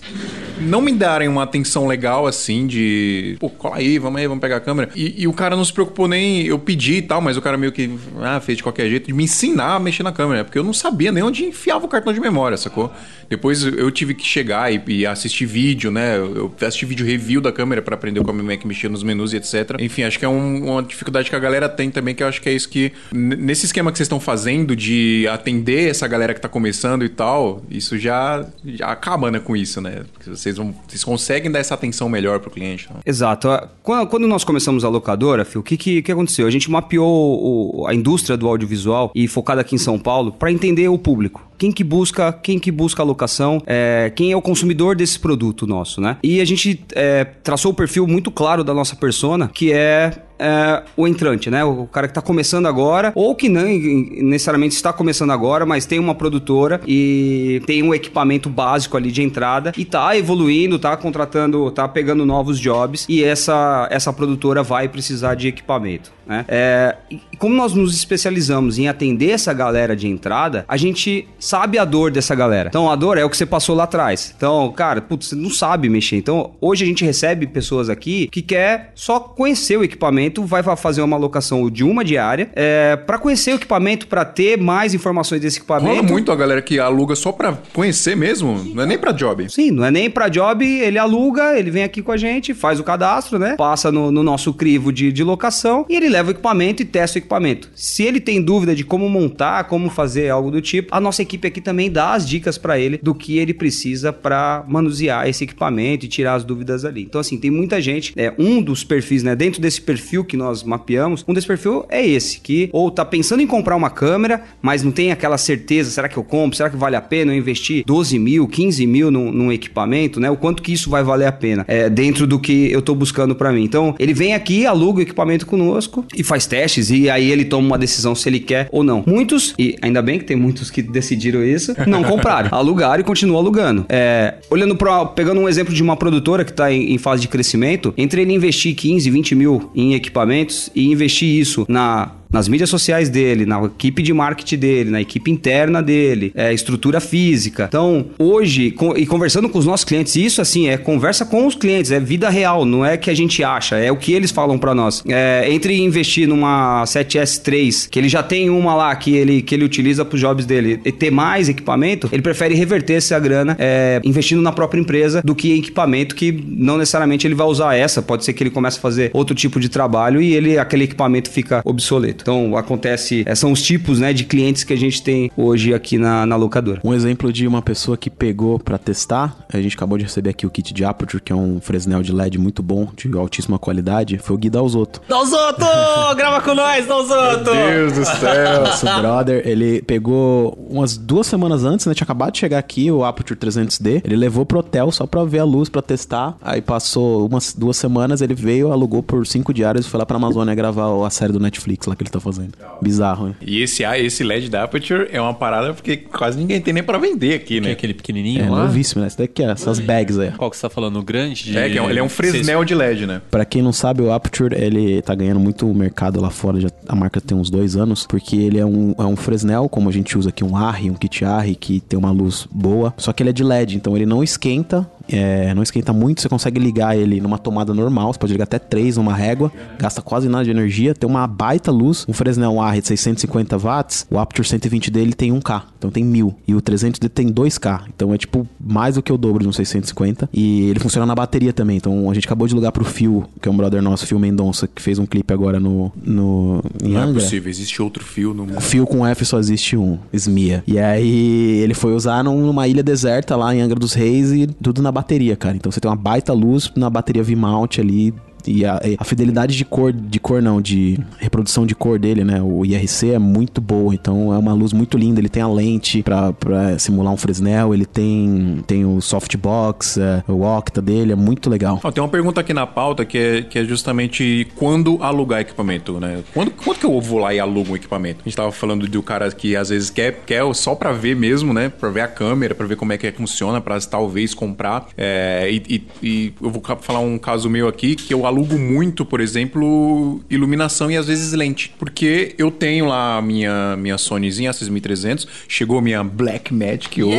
não 0.59 0.81
me 0.81 0.91
darem 0.91 1.27
uma 1.27 1.43
atenção 1.43 1.87
legal 1.87 2.25
assim 2.25 2.65
de, 2.67 3.35
pô, 3.39 3.49
cola 3.49 3.77
aí, 3.77 3.99
vamos 3.99 4.19
aí, 4.19 4.27
vamos 4.27 4.41
pegar 4.41 4.57
a 4.57 4.59
câmera. 4.59 4.89
E, 4.95 5.23
e 5.23 5.27
o 5.27 5.33
cara 5.33 5.55
não 5.55 5.63
se 5.63 5.73
preocupou 5.73 6.07
nem, 6.07 6.45
eu 6.45 6.57
pedi 6.57 6.95
e 6.95 7.01
tal, 7.01 7.21
mas 7.21 7.37
o 7.37 7.41
cara 7.41 7.57
meio 7.57 7.71
que, 7.71 7.97
ah, 8.21 8.39
fez 8.39 8.57
de 8.57 8.63
qualquer 8.63 8.89
jeito, 8.89 9.07
de 9.07 9.13
me 9.13 9.23
ensinar 9.23 9.75
a 9.75 9.79
mexer 9.79 10.03
na 10.03 10.11
câmera, 10.11 10.43
porque 10.43 10.57
eu 10.57 10.63
não 10.63 10.73
sabia 10.73 11.11
nem 11.11 11.23
onde 11.23 11.45
enfiava 11.45 11.85
o 11.85 11.87
cartão 11.87 12.13
de 12.13 12.19
memória, 12.19 12.57
sacou? 12.57 12.91
Depois 13.29 13.63
eu 13.63 13.89
tive 13.91 14.13
que 14.13 14.25
chegar 14.25 14.71
e, 14.73 14.81
e 14.87 15.05
assistir 15.05 15.45
vídeo, 15.45 15.91
né? 15.91 16.17
Eu 16.17 16.51
assisti 16.61 16.85
vídeo 16.85 17.05
review 17.05 17.41
da 17.41 17.51
câmera 17.51 17.81
pra 17.81 17.95
aprender 17.95 18.23
como 18.23 18.51
é 18.51 18.57
que 18.57 18.67
mexia 18.67 18.89
nos 18.89 19.03
menus 19.03 19.33
e 19.33 19.37
etc. 19.37 19.75
Enfim, 19.79 20.03
acho 20.03 20.17
que 20.19 20.25
é 20.25 20.29
um- 20.29 20.71
uma 20.71 20.83
dificuldade 20.83 21.29
que 21.29 21.35
a 21.35 21.39
galera 21.39 21.67
tem 21.67 21.89
também, 21.91 22.15
que 22.15 22.23
eu 22.23 22.27
acho 22.27 22.41
que 22.41 22.49
é 22.49 22.53
isso 22.53 22.69
que, 22.69 22.91
nesse 23.11 23.65
esquema 23.65 23.91
que 23.91 23.97
vocês 23.97 24.05
estão 24.05 24.19
fazendo 24.19 24.75
de 24.75 25.27
atender 25.29 25.89
essa 25.89 26.07
galera 26.07 26.33
que 26.33 26.41
tá 26.41 26.47
começando 26.49 27.03
e 27.03 27.09
tal, 27.09 27.61
isso 27.69 27.97
já, 27.97 28.45
já 28.65 28.87
acaba, 28.87 29.29
né, 29.31 29.39
com 29.39 29.55
isso, 29.55 29.81
né? 29.81 30.03
Porque 30.13 30.29
vocês, 30.29 30.57
vão, 30.57 30.73
vocês 30.87 31.03
conseguem 31.03 31.51
dar 31.51 31.59
essa 31.59 31.73
atenção 31.73 32.07
melhor 32.09 32.39
pro 32.39 32.49
cliente. 32.51 32.87
Né? 32.93 32.99
Exato. 33.05 33.47
Quando, 33.83 34.07
quando 34.07 34.27
nós 34.27 34.43
começamos 34.43 34.83
a 34.85 34.89
locadora, 34.89 35.45
o 35.55 35.63
que, 35.63 35.75
que, 35.77 36.01
que 36.01 36.11
aconteceu? 36.11 36.47
A 36.47 36.51
gente 36.51 36.69
mapeou 36.71 37.81
o- 37.81 37.87
a 37.87 37.93
indústria 37.93 38.37
do 38.37 38.47
audiovisual 38.47 39.11
e 39.13 39.27
focada 39.27 39.61
aqui 39.61 39.75
em 39.75 39.79
São 39.79 39.97
Paulo 39.99 40.31
para 40.31 40.51
entender 40.51 40.87
o 40.87 40.97
público. 40.97 41.45
Quem 41.57 41.71
que 41.71 41.83
busca, 41.83 42.31
quem 42.31 42.59
que 42.59 42.71
busca 42.71 43.01
a 43.01 43.05
locação, 43.17 43.61
é, 43.65 44.11
quem 44.15 44.31
é 44.31 44.37
o 44.37 44.41
consumidor 44.41 44.95
desse 44.95 45.19
produto 45.19 45.65
nosso, 45.65 45.99
né? 45.99 46.17
E 46.23 46.39
a 46.39 46.45
gente 46.45 46.85
é, 46.93 47.25
traçou 47.25 47.71
o 47.71 47.73
perfil 47.73 48.05
muito 48.05 48.29
claro 48.29 48.63
da 48.63 48.73
nossa 48.73 48.95
persona, 48.95 49.49
que 49.51 49.73
é 49.73 50.26
é, 50.39 50.83
o 50.95 51.07
entrante, 51.07 51.49
né? 51.49 51.63
O 51.63 51.87
cara 51.87 52.07
que 52.07 52.13
tá 52.13 52.21
começando 52.21 52.65
agora, 52.65 53.11
ou 53.15 53.35
que 53.35 53.49
não 53.49 53.63
necessariamente 53.63 54.75
está 54.75 54.93
começando 54.93 55.31
agora, 55.31 55.65
mas 55.65 55.85
tem 55.85 55.99
uma 55.99 56.15
produtora 56.15 56.81
e 56.87 57.61
tem 57.65 57.83
um 57.83 57.93
equipamento 57.93 58.49
básico 58.49 58.97
ali 58.97 59.11
de 59.11 59.21
entrada 59.21 59.73
e 59.77 59.85
tá 59.85 60.17
evoluindo, 60.17 60.79
tá 60.79 60.95
contratando, 60.97 61.69
tá 61.71 61.87
pegando 61.87 62.25
novos 62.25 62.59
jobs 62.59 63.05
e 63.09 63.23
essa, 63.23 63.87
essa 63.91 64.13
produtora 64.13 64.63
vai 64.63 64.87
precisar 64.87 65.35
de 65.35 65.47
equipamento, 65.47 66.11
né? 66.25 66.45
É, 66.47 66.95
como 67.37 67.55
nós 67.55 67.73
nos 67.73 67.95
especializamos 67.95 68.79
em 68.79 68.87
atender 68.87 69.31
essa 69.31 69.53
galera 69.53 69.95
de 69.95 70.07
entrada, 70.07 70.65
a 70.67 70.77
gente 70.77 71.27
sabe 71.39 71.77
a 71.77 71.85
dor 71.85 72.11
dessa 72.11 72.35
galera. 72.35 72.69
Então 72.69 72.89
a 72.89 72.95
dor 72.95 73.17
é 73.17 73.23
o 73.23 73.29
que 73.29 73.37
você 73.37 73.45
passou 73.45 73.75
lá 73.75 73.83
atrás. 73.83 74.33
Então, 74.35 74.71
cara, 74.71 75.01
putz, 75.01 75.27
você 75.27 75.35
não 75.35 75.49
sabe 75.49 75.89
mexer. 75.89 76.17
Então, 76.17 76.51
hoje 76.59 76.83
a 76.83 76.87
gente 76.87 77.05
recebe 77.05 77.47
pessoas 77.47 77.89
aqui 77.89 78.27
que 78.27 78.41
quer 78.41 78.91
só 78.95 79.19
conhecer 79.19 79.77
o 79.77 79.83
equipamento, 79.83 80.26
vai 80.45 80.63
fazer 80.75 81.01
uma 81.01 81.15
alocação 81.15 81.69
de 81.69 81.83
uma 81.83 82.03
diária, 82.03 82.49
é, 82.55 82.95
para 82.95 83.17
conhecer 83.17 83.51
o 83.51 83.55
equipamento, 83.55 84.07
para 84.07 84.25
ter 84.25 84.57
mais 84.57 84.93
informações 84.93 85.41
desse 85.41 85.57
equipamento. 85.57 85.95
Rola 85.95 86.03
muito 86.03 86.31
a 86.31 86.35
galera 86.35 86.61
que 86.61 86.79
aluga 86.79 87.15
só 87.15 87.31
pra 87.31 87.57
conhecer 87.73 88.15
mesmo, 88.15 88.63
não 88.73 88.83
é 88.83 88.85
nem 88.85 88.97
pra 88.97 89.11
job. 89.11 89.49
Sim, 89.49 89.71
não 89.71 89.85
é 89.85 89.91
nem 89.91 90.09
pra 90.09 90.29
job, 90.29 90.65
ele 90.65 90.97
aluga, 90.97 91.57
ele 91.57 91.71
vem 91.71 91.83
aqui 91.83 92.01
com 92.01 92.11
a 92.11 92.17
gente, 92.17 92.53
faz 92.53 92.79
o 92.79 92.83
cadastro, 92.83 93.39
né? 93.39 93.55
Passa 93.57 93.91
no, 93.91 94.11
no 94.11 94.23
nosso 94.23 94.53
crivo 94.53 94.91
de, 94.91 95.11
de 95.11 95.23
locação 95.23 95.85
e 95.89 95.95
ele 95.95 96.09
leva 96.09 96.29
o 96.29 96.31
equipamento 96.31 96.81
e 96.81 96.85
testa 96.85 97.17
o 97.17 97.19
equipamento. 97.19 97.69
Se 97.75 98.03
ele 98.03 98.19
tem 98.19 98.41
dúvida 98.41 98.75
de 98.75 98.83
como 98.83 99.09
montar, 99.09 99.63
como 99.65 99.89
fazer 99.89 100.29
algo 100.29 100.51
do 100.51 100.61
tipo, 100.61 100.93
a 100.93 100.99
nossa 100.99 101.21
equipe 101.21 101.47
aqui 101.47 101.61
também 101.61 101.91
dá 101.91 102.13
as 102.13 102.27
dicas 102.27 102.57
pra 102.57 102.79
ele 102.79 102.99
do 103.01 103.13
que 103.13 103.37
ele 103.37 103.53
precisa 103.53 104.11
pra 104.13 104.63
manusear 104.67 105.27
esse 105.27 105.43
equipamento 105.43 106.05
e 106.05 106.09
tirar 106.09 106.35
as 106.35 106.43
dúvidas 106.43 106.85
ali. 106.85 107.03
Então, 107.03 107.21
assim, 107.21 107.37
tem 107.37 107.51
muita 107.51 107.81
gente, 107.81 108.13
é 108.15 108.33
um 108.37 108.61
dos 108.61 108.83
perfis, 108.83 109.23
né? 109.23 109.35
Dentro 109.35 109.61
desse 109.61 109.81
perfil 109.81 110.16
que 110.23 110.37
nós 110.37 110.63
mapeamos, 110.63 111.23
um 111.27 111.33
desse 111.33 111.47
perfil 111.47 111.85
é 111.89 112.05
esse, 112.05 112.39
que 112.39 112.69
ou 112.71 112.91
tá 112.91 113.05
pensando 113.05 113.41
em 113.41 113.47
comprar 113.47 113.75
uma 113.75 113.89
câmera, 113.89 114.43
mas 114.61 114.83
não 114.83 114.91
tem 114.91 115.11
aquela 115.11 115.37
certeza, 115.37 115.89
será 115.89 116.09
que 116.09 116.17
eu 116.17 116.23
compro? 116.23 116.57
Será 116.57 116.69
que 116.69 116.77
vale 116.77 116.95
a 116.95 117.01
pena 117.01 117.33
eu 117.33 117.37
investir 117.37 117.83
12 117.85 118.19
mil, 118.19 118.47
15 118.47 118.85
mil 118.87 119.11
num, 119.11 119.31
num 119.31 119.51
equipamento, 119.51 120.19
né? 120.19 120.29
O 120.29 120.37
quanto 120.37 120.61
que 120.61 120.73
isso 120.73 120.89
vai 120.89 121.03
valer 121.03 121.27
a 121.27 121.31
pena 121.31 121.65
é, 121.67 121.89
dentro 121.89 122.25
do 122.27 122.39
que 122.39 122.71
eu 122.71 122.81
tô 122.81 122.95
buscando 122.95 123.35
pra 123.35 123.51
mim. 123.51 123.63
Então, 123.63 123.95
ele 123.99 124.13
vem 124.13 124.33
aqui, 124.33 124.65
aluga 124.65 124.99
o 124.99 125.01
equipamento 125.01 125.45
conosco 125.45 126.05
e 126.15 126.23
faz 126.23 126.45
testes 126.45 126.89
e 126.89 127.09
aí 127.09 127.31
ele 127.31 127.45
toma 127.45 127.67
uma 127.67 127.77
decisão 127.77 128.15
se 128.15 128.27
ele 128.29 128.39
quer 128.39 128.67
ou 128.71 128.83
não. 128.83 129.03
Muitos, 129.05 129.53
e 129.57 129.75
ainda 129.81 130.01
bem 130.01 130.19
que 130.19 130.25
tem 130.25 130.35
muitos 130.35 130.69
que 130.69 130.81
decidiram 130.81 131.43
isso, 131.43 131.73
não 131.85 132.03
compraram, 132.03 132.49
alugaram 132.57 133.01
e 133.01 133.03
continuam 133.03 133.39
alugando. 133.39 133.85
É, 133.89 134.35
olhando 134.49 134.75
para 134.75 135.05
pegando 135.05 135.39
um 135.41 135.49
exemplo 135.49 135.73
de 135.73 135.81
uma 135.81 135.95
produtora 135.95 136.43
que 136.43 136.53
tá 136.53 136.71
em, 136.71 136.93
em 136.93 136.97
fase 136.97 137.21
de 137.21 137.27
crescimento, 137.27 137.93
entre 137.97 138.21
ele 138.21 138.33
investir 138.33 138.75
15, 138.75 139.09
20 139.09 139.35
mil 139.35 139.71
em 139.75 139.93
equipamentos 140.07 140.69
e 140.73 140.91
investir 140.91 141.29
isso 141.29 141.65
na 141.67 142.11
nas 142.31 142.47
mídias 142.47 142.69
sociais 142.69 143.09
dele, 143.09 143.45
na 143.45 143.63
equipe 143.65 144.01
de 144.01 144.13
marketing 144.13 144.57
dele, 144.57 144.89
na 144.89 145.01
equipe 145.01 145.31
interna 145.31 145.81
dele, 145.81 146.31
é, 146.35 146.53
estrutura 146.53 146.99
física. 146.99 147.65
Então, 147.67 148.07
hoje, 148.19 148.71
com- 148.71 148.95
e 148.97 149.05
conversando 149.05 149.49
com 149.49 149.57
os 149.59 149.65
nossos 149.65 149.83
clientes, 149.85 150.15
isso 150.15 150.41
assim, 150.41 150.67
é 150.69 150.77
conversa 150.77 151.25
com 151.25 151.45
os 151.47 151.55
clientes, 151.55 151.91
é 151.91 151.99
vida 151.99 152.29
real, 152.29 152.65
não 152.65 152.85
é 152.85 152.97
que 152.97 153.09
a 153.09 153.13
gente 153.15 153.43
acha, 153.43 153.77
é 153.77 153.91
o 153.91 153.97
que 153.97 154.13
eles 154.13 154.31
falam 154.31 154.57
pra 154.57 154.73
nós. 154.75 155.03
É, 155.07 155.45
entre 155.49 155.77
investir 155.81 156.27
numa 156.27 156.83
7S3, 156.85 157.87
que 157.89 157.97
ele 157.99 158.09
já 158.09 158.21
tem 158.23 158.49
uma 158.49 158.75
lá 158.75 158.95
que 158.95 159.15
ele, 159.15 159.41
que 159.41 159.55
ele 159.55 159.63
utiliza 159.65 160.03
pros 160.05 160.19
jobs 160.21 160.45
dele, 160.45 160.79
e 160.85 160.91
ter 160.91 161.11
mais 161.11 161.49
equipamento, 161.49 162.09
ele 162.11 162.21
prefere 162.21 162.53
reverter 162.55 162.93
essa 162.95 163.17
grana 163.19 163.55
é, 163.59 164.01
investindo 164.03 164.41
na 164.41 164.51
própria 164.51 164.79
empresa 164.79 165.21
do 165.23 165.35
que 165.35 165.51
em 165.53 165.59
equipamento 165.59 166.15
que 166.15 166.31
não 166.47 166.77
necessariamente 166.77 167.25
ele 167.27 167.35
vai 167.35 167.47
usar 167.47 167.75
essa, 167.75 168.01
pode 168.01 168.23
ser 168.25 168.33
que 168.33 168.43
ele 168.43 168.49
comece 168.49 168.77
a 168.77 168.81
fazer 168.81 169.11
outro 169.13 169.35
tipo 169.35 169.59
de 169.59 169.69
trabalho 169.69 170.21
e 170.21 170.33
ele 170.33 170.57
aquele 170.57 170.83
equipamento 170.83 171.29
fica 171.29 171.61
obsoleto. 171.65 172.16
Então 172.21 172.55
acontece, 172.57 173.23
é, 173.25 173.35
são 173.35 173.51
os 173.51 173.61
tipos, 173.61 173.99
né, 173.99 174.13
de 174.13 174.23
clientes 174.23 174.63
que 174.63 174.73
a 174.73 174.77
gente 174.77 175.01
tem 175.01 175.31
hoje 175.35 175.73
aqui 175.73 175.97
na, 175.97 176.25
na 176.25 176.35
locadora. 176.35 176.81
Um 176.83 176.93
exemplo 176.93 177.31
de 177.31 177.47
uma 177.47 177.61
pessoa 177.61 177.97
que 177.97 178.09
pegou 178.09 178.59
pra 178.59 178.77
testar, 178.77 179.45
a 179.51 179.59
gente 179.59 179.75
acabou 179.75 179.97
de 179.97 180.03
receber 180.03 180.29
aqui 180.31 180.45
o 180.45 180.49
kit 180.49 180.73
de 180.73 180.83
Aperture, 180.83 181.21
que 181.21 181.31
é 181.31 181.35
um 181.35 181.59
Fresnel 181.59 182.01
de 182.01 182.11
LED 182.11 182.37
muito 182.37 182.61
bom, 182.61 182.87
de 182.95 183.15
altíssima 183.17 183.57
qualidade, 183.59 184.17
foi 184.17 184.35
o 184.35 184.39
Gui 184.39 184.49
Dalzotto. 184.49 185.01
Dalzotto! 185.07 185.65
Grava 186.15 186.41
com 186.41 186.53
nós, 186.53 186.85
Dalzotto! 186.87 187.51
Deus 187.51 187.93
do 187.93 188.05
céu. 188.05 188.61
Nosso 188.67 188.85
brother, 188.85 189.41
ele 189.45 189.81
pegou 189.81 190.57
umas 190.69 190.97
duas 190.97 191.27
semanas 191.27 191.63
antes, 191.63 191.85
né? 191.85 191.93
Tinha 191.93 192.05
acabado 192.05 192.33
de 192.33 192.39
chegar 192.39 192.57
aqui 192.57 192.91
o 192.91 193.03
Aperture 193.03 193.39
300D. 193.39 194.01
Ele 194.03 194.15
levou 194.15 194.45
pro 194.45 194.59
hotel 194.59 194.91
só 194.91 195.05
pra 195.05 195.23
ver 195.23 195.39
a 195.39 195.43
luz, 195.43 195.69
pra 195.69 195.81
testar. 195.81 196.37
Aí 196.41 196.61
passou 196.61 197.27
umas 197.27 197.53
duas 197.53 197.77
semanas, 197.77 198.21
ele 198.21 198.33
veio, 198.33 198.71
alugou 198.71 199.01
por 199.01 199.25
cinco 199.25 199.53
diárias 199.53 199.85
e 199.85 199.89
foi 199.89 199.99
lá 199.99 200.05
pra 200.05 200.17
Amazônia 200.17 200.53
gravar 200.55 201.05
a 201.05 201.09
série 201.09 201.33
do 201.33 201.39
Netflix 201.39 201.87
lá 201.87 201.95
que 201.95 202.03
ele 202.07 202.13
tá 202.13 202.19
fazendo. 202.19 202.51
Bizarro, 202.81 203.27
né? 203.27 203.35
E 203.41 203.61
esse, 203.61 203.83
esse 203.83 204.23
LED 204.23 204.49
da 204.49 204.63
Aperture 204.63 205.07
é 205.11 205.21
uma 205.21 205.33
parada 205.33 205.73
porque 205.73 205.97
quase 205.97 206.37
ninguém 206.37 206.59
tem 206.61 206.73
nem 206.73 206.83
pra 206.83 206.97
vender 206.97 207.35
aqui, 207.35 207.45
Que 207.45 207.57
é 207.57 207.61
né? 207.61 207.71
aquele 207.71 207.93
pequenininho 207.93 208.43
É 208.43 208.49
lá? 208.49 208.63
novíssimo, 208.63 209.01
né? 209.01 209.07
Esse 209.07 209.17
daqui 209.17 209.43
é 209.43 209.49
essas 209.51 209.79
bags 209.79 210.17
aí. 210.19 210.31
Qual 210.31 210.49
que 210.49 210.57
você 210.57 210.61
tá 210.63 210.69
falando? 210.69 210.99
O 210.99 211.03
grande? 211.03 211.43
De... 211.45 211.57
É, 211.57 211.69
que 211.69 211.77
é 211.77 211.81
um- 211.81 211.89
ele 211.89 211.99
é 211.99 212.03
um 212.03 212.09
Fresnel 212.09 212.63
de 212.63 212.73
LED, 212.75 213.05
né? 213.05 213.21
Pra 213.31 213.45
quem 213.45 213.61
não 213.61 213.71
sabe, 213.71 214.01
o 214.01 214.11
Aperture, 214.11 214.55
ele 214.55 215.01
tá 215.01 215.13
ganhando 215.15 215.39
muito 215.39 215.65
mercado 215.73 216.19
lá 216.21 216.29
fora, 216.29 216.59
já, 216.59 216.69
a 216.87 216.95
marca 216.95 217.19
tem 217.21 217.37
uns 217.37 217.49
dois 217.49 217.75
anos, 217.75 218.05
porque 218.07 218.35
ele 218.35 218.57
é 218.59 218.65
um, 218.65 218.93
é 218.97 219.03
um 219.03 219.15
Fresnel, 219.15 219.67
como 219.69 219.89
a 219.89 219.91
gente 219.91 220.17
usa 220.17 220.29
aqui, 220.29 220.43
um 220.43 220.55
ARRI, 220.55 220.89
um 220.89 220.93
kit 220.95 221.23
ARRI, 221.25 221.55
que 221.55 221.79
tem 221.79 221.97
uma 221.97 222.11
luz 222.11 222.47
boa, 222.51 222.93
só 222.97 223.11
que 223.13 223.21
ele 223.23 223.29
é 223.29 223.33
de 223.33 223.43
LED, 223.43 223.75
então 223.75 223.95
ele 223.95 224.05
não 224.05 224.23
esquenta, 224.23 224.89
é, 225.09 225.53
não 225.53 225.63
esquenta 225.63 225.91
muito, 225.93 226.21
você 226.21 226.29
consegue 226.29 226.59
ligar 226.59 226.97
ele 226.97 227.19
numa 227.21 227.37
tomada 227.37 227.73
normal, 227.73 228.13
você 228.13 228.19
pode 228.19 228.33
ligar 228.33 228.43
até 228.45 228.59
três 228.59 228.97
numa 228.97 229.13
régua, 229.13 229.51
gasta 229.79 230.01
quase 230.01 230.27
nada 230.29 230.43
de 230.45 230.51
energia, 230.51 230.93
tem 230.93 231.09
uma 231.09 231.25
baita 231.27 231.71
luz, 231.71 232.05
um 232.07 232.13
Fresnel 232.13 232.59
ARRI 232.59 232.81
de 232.81 232.87
650 232.87 233.57
watts, 233.57 234.05
o 234.09 234.17
Aperture 234.17 234.47
120 234.47 234.91
dele 234.91 235.13
tem 235.13 235.31
1K, 235.31 235.63
então 235.77 235.89
tem 235.89 236.03
1000, 236.03 236.33
e 236.47 236.55
o 236.55 236.61
300 236.61 236.99
dele 236.99 237.09
tem 237.09 237.27
2K, 237.29 237.81
então 237.95 238.13
é 238.13 238.17
tipo 238.17 238.47
mais 238.59 238.95
do 238.95 239.01
que 239.01 239.11
o 239.11 239.17
dobro 239.17 239.43
de 239.43 239.49
um 239.49 239.53
650, 239.53 240.29
e 240.33 240.69
ele 240.69 240.79
funciona 240.79 241.05
na 241.05 241.15
bateria 241.15 241.53
também, 241.53 241.77
então 241.77 242.09
a 242.09 242.13
gente 242.13 242.25
acabou 242.25 242.47
de 242.47 242.55
ligar 242.55 242.71
pro 242.71 242.85
Phil, 242.85 243.25
que 243.41 243.47
é 243.47 243.51
um 243.51 243.57
brother 243.57 243.81
nosso, 243.81 244.05
Phil 244.05 244.19
Mendonça, 244.19 244.67
que 244.67 244.81
fez 244.81 244.99
um 244.99 245.05
clipe 245.05 245.33
agora 245.33 245.59
no, 245.59 245.91
no 246.03 246.61
em 246.83 246.89
Não 246.89 246.99
é 247.01 247.03
Angra. 247.03 247.21
possível, 247.21 247.49
existe 247.49 247.81
outro 247.81 248.03
fio 248.03 248.33
no 248.33 248.45
mundo. 248.45 248.57
O 248.57 248.61
fio 248.61 248.85
com 248.85 249.05
F 249.05 249.25
só 249.25 249.39
existe 249.39 249.75
um, 249.77 249.97
Smia. 250.13 250.63
E 250.67 250.79
aí 250.79 251.59
ele 251.61 251.73
foi 251.73 251.93
usar 251.93 252.23
num- 252.23 252.45
numa 252.45 252.67
ilha 252.67 252.81
deserta 252.83 253.35
lá 253.35 253.53
em 253.55 253.61
Angra 253.61 253.77
dos 253.79 253.93
Reis 253.93 254.31
e 254.31 254.47
tudo 254.47 254.81
na 254.81 254.91
bateria, 254.97 255.35
cara. 255.35 255.55
Então 255.55 255.71
você 255.71 255.79
tem 255.79 255.89
uma 255.89 255.95
baita 255.95 256.33
luz 256.33 256.71
na 256.75 256.89
bateria 256.89 257.23
V-mount 257.23 257.79
ali. 257.79 258.13
E 258.47 258.65
a, 258.65 258.79
a 258.97 259.03
fidelidade 259.03 259.55
de 259.55 259.65
cor, 259.65 259.91
de 259.91 260.19
cor 260.19 260.41
não, 260.41 260.61
de 260.61 260.97
reprodução 261.19 261.65
de 261.65 261.75
cor 261.75 261.99
dele, 261.99 262.23
né? 262.23 262.41
O 262.41 262.65
IRC 262.65 263.11
é 263.11 263.19
muito 263.19 263.59
boa, 263.61 263.93
então 263.93 264.33
é 264.33 264.37
uma 264.37 264.53
luz 264.53 264.73
muito 264.73 264.97
linda. 264.97 265.19
Ele 265.19 265.29
tem 265.29 265.43
a 265.43 265.47
lente 265.47 266.01
pra, 266.03 266.31
pra 266.33 266.77
simular 266.79 267.13
um 267.13 267.17
Fresnel, 267.17 267.73
ele 267.73 267.85
tem, 267.85 268.63
tem 268.65 268.85
o 268.85 269.01
softbox, 269.01 269.97
é, 269.97 270.23
o 270.27 270.41
octa 270.41 270.81
dele, 270.81 271.11
é 271.11 271.15
muito 271.15 271.49
legal. 271.49 271.79
Tem 271.93 272.01
uma 272.01 272.09
pergunta 272.09 272.41
aqui 272.41 272.53
na 272.53 272.65
pauta 272.65 273.05
que 273.05 273.17
é, 273.17 273.41
que 273.41 273.59
é 273.59 273.63
justamente 273.65 274.47
quando 274.55 274.97
alugar 275.01 275.41
equipamento, 275.41 275.99
né? 275.99 276.23
Quando, 276.33 276.51
quando 276.51 276.77
que 276.79 276.85
eu 276.85 276.99
vou 277.01 277.19
lá 277.19 277.33
e 277.33 277.39
alugo 277.39 277.73
um 277.73 277.75
equipamento? 277.75 278.21
A 278.21 278.23
gente 278.29 278.37
tava 278.37 278.51
falando 278.51 278.87
do 278.87 279.03
cara 279.03 279.29
que 279.31 279.55
às 279.55 279.69
vezes 279.69 279.89
quer, 279.89 280.21
quer 280.25 280.43
só 280.55 280.73
pra 280.75 280.91
ver 280.91 281.15
mesmo, 281.15 281.53
né? 281.53 281.69
Pra 281.69 281.89
ver 281.89 282.01
a 282.01 282.07
câmera, 282.07 282.55
pra 282.55 282.65
ver 282.65 282.75
como 282.75 282.93
é 282.93 282.97
que 282.97 283.11
funciona, 283.11 283.59
pra 283.61 283.79
talvez 283.79 284.33
comprar. 284.33 284.87
É, 284.97 285.49
e, 285.51 285.63
e- 285.69 285.87
e 286.07 286.33
eu 286.41 286.49
vou 286.49 286.61
falar 286.81 286.99
um 286.99 287.17
caso 287.17 287.49
meu 287.49 287.67
aqui 287.67 287.95
que 287.95 288.13
eu 288.13 288.25
aluguei 288.25 288.36
alugo 288.37 288.57
muito, 288.57 289.03
por 289.03 289.19
exemplo, 289.19 290.21
iluminação 290.29 290.91
e 290.91 290.95
às 290.95 291.07
vezes 291.07 291.33
lente. 291.33 291.73
Porque 291.79 292.35
eu 292.37 292.51
tenho 292.51 292.85
lá 292.85 293.17
a 293.17 293.21
minha, 293.21 293.75
minha 293.77 293.97
Sonyzinha, 293.97 294.51
a 294.51 294.53
6300, 294.53 295.27
chegou 295.47 295.81
minha 295.81 296.03
Black 296.03 296.53
Magic 296.53 297.03
hoje. 297.03 297.17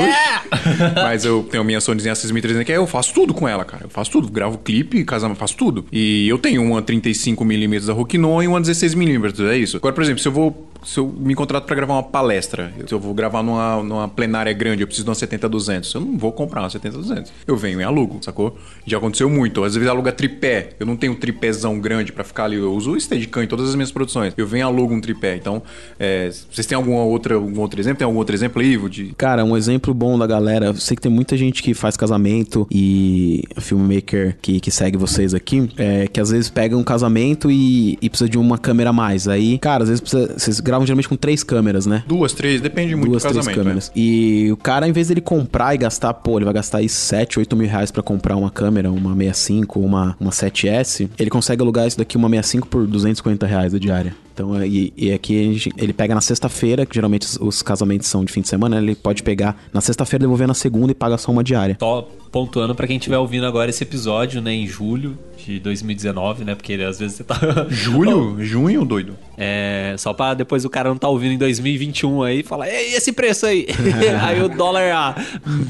Mas 0.94 1.24
eu 1.24 1.42
tenho 1.50 1.62
a 1.62 1.66
minha 1.66 1.80
Sonyzinha 1.80 2.12
a 2.12 2.16
6300, 2.16 2.64
que 2.64 2.72
eu 2.72 2.86
faço 2.86 3.12
tudo 3.12 3.34
com 3.34 3.48
ela, 3.48 3.64
cara. 3.64 3.84
Eu 3.84 3.90
faço 3.90 4.10
tudo, 4.10 4.28
gravo 4.28 4.58
clipe, 4.58 5.04
casamento, 5.04 5.38
faço 5.38 5.56
tudo. 5.56 5.84
E 5.90 6.28
eu 6.28 6.38
tenho 6.38 6.62
uma 6.62 6.80
35mm 6.80 7.86
da 7.86 7.92
Rokinon 7.92 8.42
e 8.42 8.48
uma 8.48 8.60
16mm, 8.60 9.48
é 9.48 9.56
isso. 9.56 9.76
Agora, 9.76 9.94
por 9.94 10.02
exemplo, 10.02 10.22
se 10.22 10.28
eu 10.28 10.32
vou 10.32 10.68
se 10.84 10.98
eu 10.98 11.06
me 11.06 11.34
contrato 11.34 11.64
pra 11.64 11.74
gravar 11.74 11.94
uma 11.94 12.02
palestra, 12.02 12.72
se 12.86 12.94
eu 12.94 13.00
vou 13.00 13.12
gravar 13.12 13.42
numa, 13.42 13.82
numa 13.82 14.08
plenária 14.08 14.52
grande, 14.52 14.82
eu 14.82 14.86
preciso 14.86 15.04
de 15.04 15.10
uma 15.10 15.16
70-200, 15.16 15.94
eu 15.94 16.00
não 16.00 16.16
vou 16.16 16.32
comprar 16.32 16.62
uma 16.62 16.68
70-200. 16.68 17.28
Eu 17.46 17.56
venho 17.56 17.80
e 17.80 17.84
alugo, 17.84 18.18
sacou? 18.22 18.56
Já 18.86 18.98
aconteceu 18.98 19.28
muito. 19.28 19.64
Às 19.64 19.74
vezes 19.74 19.88
aluga 19.88 20.12
tripé. 20.12 20.70
Eu 20.78 20.86
não 20.86 20.96
tenho 20.96 21.07
um 21.10 21.14
tripézão 21.14 21.78
grande 21.78 22.12
pra 22.12 22.24
ficar 22.24 22.44
ali. 22.44 22.56
Eu 22.56 22.72
uso 22.72 22.92
o 22.92 23.00
Steadicam 23.00 23.42
em 23.42 23.46
todas 23.46 23.68
as 23.68 23.74
minhas 23.74 23.90
produções. 23.90 24.32
Eu 24.36 24.46
venho 24.46 24.66
alugo 24.66 24.94
um 24.94 25.00
tripé. 25.00 25.36
Então, 25.36 25.62
é, 25.98 26.30
vocês 26.50 26.66
têm 26.66 26.76
alguma 26.76 27.02
outra, 27.02 27.34
algum 27.34 27.60
outro 27.60 27.80
exemplo? 27.80 27.98
Tem 27.98 28.04
algum 28.04 28.18
outro 28.18 28.34
exemplo 28.34 28.60
aí, 28.60 28.72
Ivo? 28.72 28.88
De... 28.88 29.14
Cara, 29.16 29.44
um 29.44 29.56
exemplo 29.56 29.92
bom 29.94 30.18
da 30.18 30.26
galera. 30.26 30.66
Eu 30.66 30.74
sei 30.74 30.96
que 30.96 31.02
tem 31.02 31.12
muita 31.12 31.36
gente 31.36 31.62
que 31.62 31.74
faz 31.74 31.96
casamento 31.96 32.66
e 32.70 33.44
filmmaker 33.60 34.36
que, 34.40 34.60
que 34.60 34.70
segue 34.70 34.96
vocês 34.96 35.34
aqui, 35.34 35.68
é, 35.76 36.06
que 36.08 36.20
às 36.20 36.30
vezes 36.30 36.50
pega 36.50 36.76
um 36.76 36.84
casamento 36.84 37.50
e, 37.50 37.98
e 38.00 38.08
precisa 38.08 38.28
de 38.28 38.38
uma 38.38 38.58
câmera 38.58 38.90
a 38.90 38.92
mais. 38.92 39.28
Aí, 39.28 39.58
cara, 39.58 39.82
às 39.82 39.88
vezes 39.88 40.00
precisa, 40.00 40.34
vocês 40.36 40.60
gravam 40.60 40.86
geralmente 40.86 41.08
com 41.08 41.16
três 41.16 41.42
câmeras, 41.42 41.86
né? 41.86 42.04
Duas, 42.06 42.32
três, 42.32 42.60
depende 42.60 42.94
muito 42.94 43.10
Duas, 43.10 43.22
do 43.22 43.28
três 43.28 43.46
casamento. 43.46 43.62
câmeras. 43.62 43.92
E 43.94 44.48
o 44.52 44.56
cara, 44.56 44.88
em 44.88 44.92
vez 44.92 45.08
dele 45.08 45.20
comprar 45.20 45.74
e 45.74 45.78
gastar, 45.78 46.14
pô, 46.14 46.38
ele 46.38 46.44
vai 46.44 46.54
gastar 46.54 46.78
aí 46.78 46.88
7, 46.88 47.38
8 47.38 47.56
mil 47.56 47.68
reais 47.68 47.90
pra 47.90 48.02
comprar 48.02 48.36
uma 48.36 48.50
câmera, 48.50 48.90
uma 48.90 49.14
65, 49.14 49.80
uma, 49.80 50.16
uma 50.20 50.30
7S, 50.30 50.87
ele 51.18 51.30
consegue 51.30 51.62
alugar 51.62 51.86
isso 51.86 51.98
daqui, 51.98 52.16
uma 52.16 52.28
65, 52.28 52.66
por 52.68 52.86
250 52.86 53.46
reais 53.46 53.74
a 53.74 53.78
diária. 53.78 54.14
Então, 54.34 54.54
é, 54.60 54.66
e, 54.68 54.92
e 54.96 55.12
aqui 55.12 55.52
gente- 55.54 55.72
ele 55.76 55.92
pega 55.92 56.14
na 56.14 56.20
sexta-feira, 56.20 56.86
que 56.86 56.94
geralmente 56.94 57.22
os, 57.26 57.38
os 57.40 57.62
casamentos 57.62 58.06
são 58.06 58.24
de 58.24 58.32
fim 58.32 58.40
de 58.40 58.48
semana, 58.48 58.76
né? 58.76 58.82
ele 58.82 58.94
pode 58.94 59.22
pegar 59.22 59.60
na 59.72 59.80
sexta-feira, 59.80 60.22
devolver 60.22 60.46
na 60.46 60.54
segunda 60.54 60.92
e 60.92 60.94
paga 60.94 61.18
só 61.18 61.32
uma 61.32 61.42
diária. 61.42 61.76
Só 61.80 62.08
pontuando 62.30 62.74
pra 62.74 62.86
quem 62.86 62.96
estiver 62.98 63.18
ouvindo 63.18 63.46
agora 63.46 63.68
esse 63.70 63.82
episódio, 63.82 64.40
né, 64.40 64.52
em 64.52 64.66
julho 64.66 65.18
de 65.54 65.60
2019, 65.60 66.44
né, 66.44 66.54
porque 66.54 66.74
às 66.74 66.98
vezes 66.98 67.16
você 67.16 67.24
tá... 67.24 67.36
Julho? 67.68 68.36
Junho, 68.44 68.84
doido? 68.84 69.16
É, 69.36 69.94
só 69.98 70.12
pra 70.12 70.34
depois 70.34 70.64
o 70.64 70.70
cara 70.70 70.88
não 70.88 70.96
tá 70.96 71.08
ouvindo 71.08 71.32
em 71.32 71.38
2021 71.38 72.22
aí 72.22 72.40
e 72.40 72.42
falar, 72.42 72.68
ei, 72.68 72.94
esse 72.94 73.12
preço 73.12 73.46
aí? 73.46 73.66
aí 74.22 74.42
o 74.42 74.48
dólar, 74.48 74.82
ah, 74.92 75.14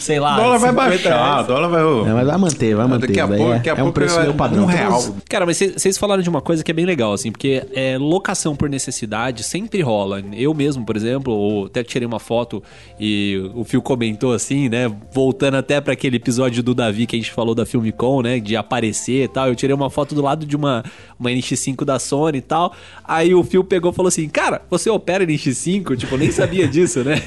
sei 0.01 0.19
lá... 0.19 0.35
O 0.35 0.43
dólar 0.43 0.59
vai 0.59 0.71
50 0.71 0.73
baixar, 0.73 1.09
o 1.09 1.33
reais. 1.33 1.47
dólar 1.47 1.69
vai... 1.69 2.11
É, 2.11 2.15
mas 2.15 2.27
vai 2.27 2.39
manter, 2.39 2.75
vai 2.75 2.87
manter. 2.87 3.07
Daqui 3.09 3.21
a 3.21 3.29
pouco- 3.29 3.53
é, 3.53 3.55
daqui 3.55 3.69
a 3.69 3.73
é 3.73 3.75
um 3.75 3.79
pouco 3.79 3.93
preço 3.93 4.19
é 4.19 4.23
meu 4.23 4.35
padrão. 4.35 4.65
um 4.65 4.67
real. 4.67 5.17
Cara, 5.29 5.47
mas 5.47 5.57
vocês 5.59 5.99
falaram 5.99 6.23
de 6.23 6.29
uma 6.29 6.41
coisa 6.41 6.65
que 6.65 6.71
é 6.71 6.75
bem 6.75 6.85
legal, 6.85 7.13
assim, 7.13 7.31
porque 7.31 7.65
é, 7.75 7.97
locação 7.99 8.57
por 8.57 8.69
necessidade 8.69 9.43
sempre 9.43 9.81
rola. 9.81 10.23
Eu 10.33 10.55
mesmo, 10.55 10.85
por 10.85 10.97
exemplo, 10.97 11.33
ou 11.33 11.67
até 11.67 11.83
tirei 11.83 12.07
uma 12.07 12.19
foto 12.19 12.63
e 12.99 13.51
o 13.55 13.65
Fio 13.65 13.83
comentou 13.83 14.33
assim, 14.33 14.69
né? 14.69 14.91
Voltando 15.13 15.57
até 15.57 15.81
pra 15.81 15.93
aquele 15.93 16.17
episódio 16.17 16.63
do 16.63 16.75
Davi 16.75 17.07
que 17.07 17.17
a 17.17 17.19
gente 17.19 17.31
falou 17.31 17.55
da 17.55 17.65
Filmicon, 17.67 18.23
né? 18.23 18.41
De 18.41 18.57
aparecer 18.57 19.25
e 19.25 19.29
tal. 19.29 19.49
Eu 19.49 19.55
tirei 19.55 19.68
uma 19.75 19.91
foto 19.91 20.15
do 20.15 20.23
lado 20.23 20.47
de 20.47 20.57
uma, 20.57 20.85
uma 21.19 21.31
NX5 21.31 21.85
da 21.85 21.99
Sony 21.99 22.39
e 22.39 22.43
tal. 22.43 22.75
Aí 23.05 23.35
o 23.35 23.43
Fio 23.45 23.65
pegou 23.65 23.93
e 23.93 23.95
falou 23.95 24.09
assim: 24.09 24.29
Cara, 24.29 24.63
você 24.71 24.91
opera 24.91 25.25
NX5? 25.25 25.97
Tipo, 25.97 26.17
nem 26.17 26.31
sabia 26.31 26.67
disso, 26.69 27.05
né? 27.05 27.23